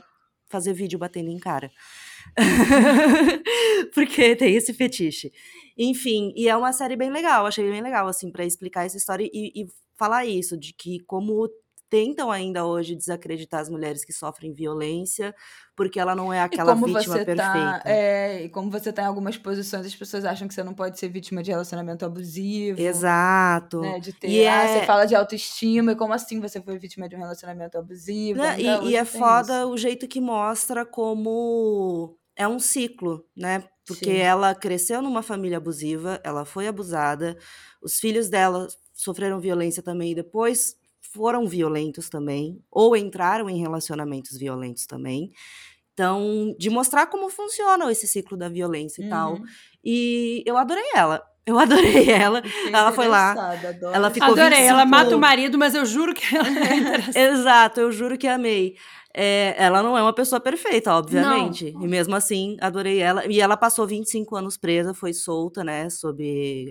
fazer 0.49 0.73
vídeo 0.73 0.99
batendo 0.99 1.29
em 1.29 1.39
cara. 1.39 1.71
Porque 3.93 4.35
tem 4.35 4.55
esse 4.55 4.73
fetiche. 4.73 5.31
Enfim, 5.77 6.33
e 6.35 6.47
é 6.47 6.55
uma 6.55 6.73
série 6.73 6.95
bem 6.95 7.09
legal, 7.09 7.45
achei 7.45 7.69
bem 7.69 7.81
legal 7.81 8.07
assim 8.07 8.31
para 8.31 8.45
explicar 8.45 8.85
essa 8.85 8.97
história 8.97 9.29
e, 9.31 9.51
e 9.55 9.67
falar 9.97 10.25
isso 10.25 10.57
de 10.57 10.73
que 10.73 10.99
como 11.01 11.49
tentam 11.95 12.29
ainda 12.29 12.65
hoje 12.65 12.93
desacreditar 12.93 13.61
as 13.61 13.69
mulheres 13.69 14.03
que 14.03 14.11
sofrem 14.11 14.51
violência, 14.51 15.33
porque 15.77 15.97
ela 15.97 16.13
não 16.13 16.33
é 16.33 16.41
aquela 16.41 16.73
como 16.73 16.87
vítima 16.87 17.15
você 17.17 17.23
perfeita. 17.25 17.35
tá, 17.53 17.81
é, 17.85 18.43
e 18.43 18.49
como 18.49 18.69
você 18.69 18.91
tá 18.91 19.03
em 19.03 19.05
algumas 19.05 19.37
posições, 19.37 19.85
as 19.85 19.95
pessoas 19.95 20.25
acham 20.25 20.45
que 20.45 20.53
você 20.53 20.61
não 20.61 20.73
pode 20.73 20.99
ser 20.99 21.07
vítima 21.07 21.41
de 21.41 21.51
relacionamento 21.51 22.05
abusivo. 22.05 22.81
Exato. 22.81 23.79
Né, 23.79 23.99
de 24.01 24.11
ter, 24.11 24.27
E 24.29 24.45
ah, 24.45 24.63
é- 24.63 24.79
você 24.81 24.85
fala 24.85 25.05
de 25.05 25.15
autoestima, 25.15 25.93
e 25.93 25.95
como 25.95 26.11
assim 26.11 26.41
você 26.41 26.61
foi 26.61 26.77
vítima 26.77 27.07
de 27.07 27.15
um 27.15 27.19
relacionamento 27.19 27.77
abusivo? 27.77 28.39
Né, 28.39 28.49
Ainda 28.49 28.83
E, 28.83 28.89
e 28.89 28.95
é 28.97 29.05
foda 29.05 29.59
isso. 29.61 29.69
o 29.69 29.77
jeito 29.77 30.05
que 30.05 30.19
mostra 30.19 30.85
como 30.85 32.17
é 32.35 32.45
um 32.45 32.59
ciclo, 32.59 33.23
né? 33.37 33.63
Porque 33.87 34.05
Sim. 34.05 34.17
ela 34.17 34.53
cresceu 34.53 35.01
numa 35.01 35.21
família 35.23 35.57
abusiva, 35.59 36.19
ela 36.25 36.43
foi 36.43 36.67
abusada, 36.67 37.37
os 37.81 37.99
filhos 37.99 38.27
dela 38.29 38.67
sofreram 38.93 39.39
violência 39.39 39.81
também 39.81 40.11
e 40.11 40.15
depois 40.15 40.75
foram 41.15 41.47
violentos 41.47 42.09
também, 42.09 42.61
ou 42.69 42.95
entraram 42.95 43.49
em 43.49 43.57
relacionamentos 43.57 44.37
violentos 44.37 44.85
também. 44.85 45.31
Então, 45.93 46.53
de 46.59 46.69
mostrar 46.69 47.05
como 47.07 47.29
funciona 47.29 47.89
esse 47.89 48.05
ciclo 48.05 48.37
da 48.37 48.49
violência 48.49 49.01
e 49.01 49.09
tal. 49.09 49.35
Uhum. 49.35 49.43
E 49.83 50.43
eu 50.45 50.57
adorei 50.57 50.83
ela. 50.93 51.23
Eu 51.47 51.59
adorei 51.59 52.09
ela. 52.09 52.41
Fiquei 52.41 52.73
Ela 52.73 52.91
foi 52.91 53.07
lá, 53.07 53.51
adoro 53.51 53.93
ela 53.93 54.09
ficou 54.09 54.31
Adorei, 54.31 54.63
ela 54.63 54.83
25 54.83 54.87
mata 54.87 55.15
o 55.15 55.19
marido, 55.19 55.59
mas 55.59 55.75
eu 55.75 55.85
juro 55.85 56.11
que 56.11 56.35
ela 56.35 56.47
é. 56.47 57.13
Exato, 57.29 57.79
eu 57.81 57.91
juro 57.91 58.17
que 58.17 58.27
amei. 58.27 58.75
É, 59.17 59.55
ela 59.57 59.81
não 59.81 59.97
é 59.97 60.01
uma 60.01 60.13
pessoa 60.13 60.41
perfeita, 60.41 60.93
obviamente. 60.93 61.67
E 61.67 61.87
mesmo 61.87 62.13
assim, 62.15 62.57
adorei 62.59 62.99
ela. 62.99 63.25
E 63.25 63.39
ela 63.39 63.55
passou 63.55 63.87
25 63.87 64.35
anos 64.35 64.57
presa, 64.57 64.93
foi 64.93 65.13
solta, 65.13 65.63
né? 65.63 65.89
Sob 65.89 66.21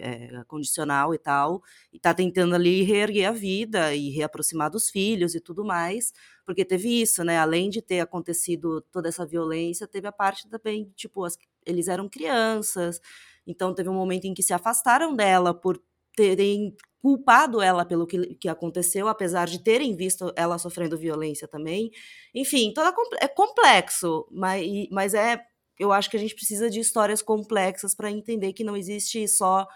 é, 0.00 0.44
condicional 0.46 1.14
e 1.14 1.18
tal. 1.18 1.62
E 1.90 1.98
tá 1.98 2.12
tentando 2.12 2.54
ali 2.54 2.82
reerguer 2.82 3.28
a 3.28 3.32
vida 3.32 3.94
e 3.94 4.10
reaproximar 4.10 4.70
dos 4.70 4.90
filhos 4.90 5.34
e 5.34 5.40
tudo 5.40 5.64
mais. 5.64 6.12
Porque 6.44 6.64
teve 6.66 7.00
isso, 7.00 7.24
né? 7.24 7.38
Além 7.38 7.70
de 7.70 7.80
ter 7.80 8.00
acontecido 8.00 8.82
toda 8.92 9.08
essa 9.08 9.24
violência, 9.24 9.86
teve 9.88 10.06
a 10.06 10.12
parte 10.12 10.46
também, 10.48 10.92
tipo, 10.94 11.24
as- 11.24 11.38
eles 11.64 11.88
eram 11.88 12.08
crianças. 12.10 13.00
Então 13.46 13.74
teve 13.74 13.88
um 13.88 13.94
momento 13.94 14.26
em 14.26 14.34
que 14.34 14.42
se 14.42 14.52
afastaram 14.52 15.14
dela 15.16 15.54
por 15.54 15.80
terem 16.14 16.74
culpado 17.04 17.60
ela 17.60 17.84
pelo 17.84 18.06
que, 18.06 18.34
que 18.36 18.48
aconteceu, 18.48 19.08
apesar 19.08 19.46
de 19.46 19.62
terem 19.62 19.94
visto 19.94 20.32
ela 20.34 20.56
sofrendo 20.56 20.96
violência 20.96 21.46
também. 21.46 21.90
Enfim, 22.34 22.72
toda 22.72 22.94
é 23.20 23.28
complexo, 23.28 24.26
mas, 24.32 24.66
mas 24.90 25.12
é. 25.12 25.38
Eu 25.78 25.92
acho 25.92 26.08
que 26.08 26.16
a 26.16 26.20
gente 26.20 26.34
precisa 26.34 26.70
de 26.70 26.80
histórias 26.80 27.20
complexas 27.20 27.94
para 27.94 28.10
entender 28.10 28.54
que 28.54 28.64
não 28.64 28.74
existe 28.74 29.28
só 29.28 29.66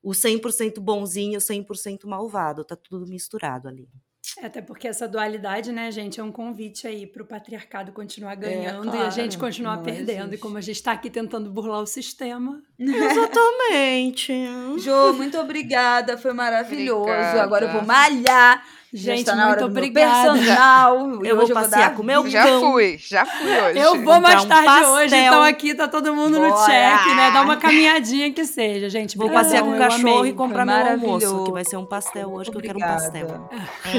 o 0.00 0.14
100% 0.14 0.78
bonzinho, 0.78 1.38
o 1.38 1.42
100% 1.42 2.06
malvado, 2.06 2.64
tá 2.64 2.76
tudo 2.76 3.08
misturado 3.08 3.66
ali. 3.66 3.88
É, 4.36 4.46
Até 4.46 4.60
porque 4.60 4.86
essa 4.86 5.08
dualidade, 5.08 5.72
né, 5.72 5.90
gente, 5.90 6.20
é 6.20 6.22
um 6.22 6.30
convite 6.30 6.86
aí 6.86 7.06
pro 7.06 7.24
patriarcado 7.24 7.92
continuar 7.92 8.34
ganhando 8.34 8.86
e 8.86 8.90
a 8.90 8.92
claro, 8.92 9.10
gente 9.10 9.38
continuar 9.38 9.76
não 9.76 9.82
perdendo. 9.82 10.34
E 10.34 10.38
como 10.38 10.58
a 10.58 10.60
gente 10.60 10.82
tá 10.82 10.92
aqui 10.92 11.08
tentando 11.08 11.50
burlar 11.50 11.80
o 11.80 11.86
sistema. 11.86 12.62
Exatamente. 12.78 14.32
Jô, 14.78 15.12
muito 15.14 15.38
obrigada, 15.38 16.18
foi 16.18 16.32
maravilhoso. 16.32 17.02
Obrigada. 17.02 17.42
Agora 17.42 17.66
eu 17.66 17.72
vou 17.72 17.84
malhar. 17.84 18.62
Gente, 18.92 19.28
hora 19.28 19.46
muito 19.48 19.64
obrigada. 19.66 20.32
personal. 20.32 21.24
Eu 21.24 21.36
vou 21.36 21.44
hoje 21.44 21.52
passear 21.52 21.90
dar 21.90 21.94
com 21.96 22.02
o 22.02 22.04
meu 22.04 22.22
vida. 22.22 22.38
Já 22.38 22.46
Então- 22.46 22.72
fui, 22.72 22.96
já 22.98 23.26
fui 23.26 23.50
hoje. 23.60 23.78
Eu 23.78 24.02
vou 24.02 24.20
mais 24.20 24.44
um 24.44 24.48
tarde 24.48 24.68
hoje, 24.86 25.10
pastel. 25.10 25.18
então 25.26 25.42
aqui 25.42 25.74
tá 25.74 25.86
todo 25.88 26.14
mundo 26.14 26.38
no 26.40 26.48
Bora! 26.48 26.64
check, 26.66 27.14
né? 27.14 27.30
Dá 27.30 27.42
uma 27.42 27.56
caminhadinha 27.58 28.32
que 28.32 28.44
seja, 28.46 28.88
gente. 28.88 29.18
Vou 29.18 29.28
passear 29.30 29.62
com 29.62 29.70
o 29.70 29.74
eu 29.74 29.78
cachorro 29.78 30.18
amei. 30.20 30.30
e 30.30 30.34
comprar 30.34 30.64
meu 30.64 30.74
almoço, 30.74 30.96
maravilhoso. 31.06 31.44
que 31.44 31.52
vai 31.52 31.64
ser 31.64 31.76
um 31.76 31.84
pastel 31.84 32.32
hoje, 32.32 32.50
que 32.50 32.56
eu 32.56 32.62
quero 32.62 32.78
um 32.78 32.80
pastel. 32.82 33.50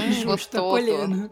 Justo, 0.10 0.26
Gostoso. 0.26 0.66
acolhendo. 0.66 1.30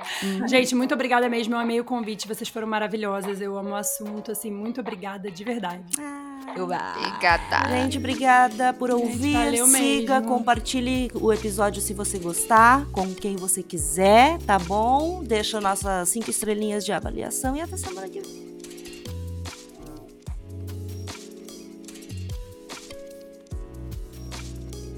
Gente, 0.47 0.75
muito 0.75 0.93
obrigada 0.93 1.27
mesmo. 1.27 1.55
Eu 1.55 1.59
amei 1.59 1.79
o 1.79 1.84
convite. 1.84 2.27
Vocês 2.27 2.49
foram 2.49 2.67
maravilhosas. 2.67 3.41
Eu 3.41 3.57
amo 3.57 3.69
o 3.71 3.75
assunto, 3.75 4.31
assim. 4.31 4.51
Muito 4.51 4.81
obrigada, 4.81 5.31
de 5.31 5.43
verdade. 5.43 5.84
Eu, 5.97 6.03
ah, 6.05 6.27
Obrigada. 6.63 7.69
Gente, 7.69 7.97
obrigada 7.97 8.73
por 8.73 8.91
ouvir. 8.91 9.34
valeu 9.34 9.67
Siga, 9.67 10.19
mesmo. 10.19 10.27
compartilhe 10.35 11.09
o 11.13 11.31
episódio 11.31 11.81
se 11.81 11.93
você 11.93 12.17
gostar, 12.17 12.85
com 12.91 13.13
quem 13.13 13.35
você 13.35 13.61
quiser, 13.63 14.38
tá 14.39 14.57
bom? 14.57 15.23
Deixa 15.23 15.59
nossas 15.61 16.09
cinco 16.09 16.29
estrelinhas 16.29 16.85
de 16.85 16.91
avaliação 16.91 17.55
e 17.55 17.61
até 17.61 17.77
semana 17.77 18.07
que 18.09 18.21
vem. 18.21 18.47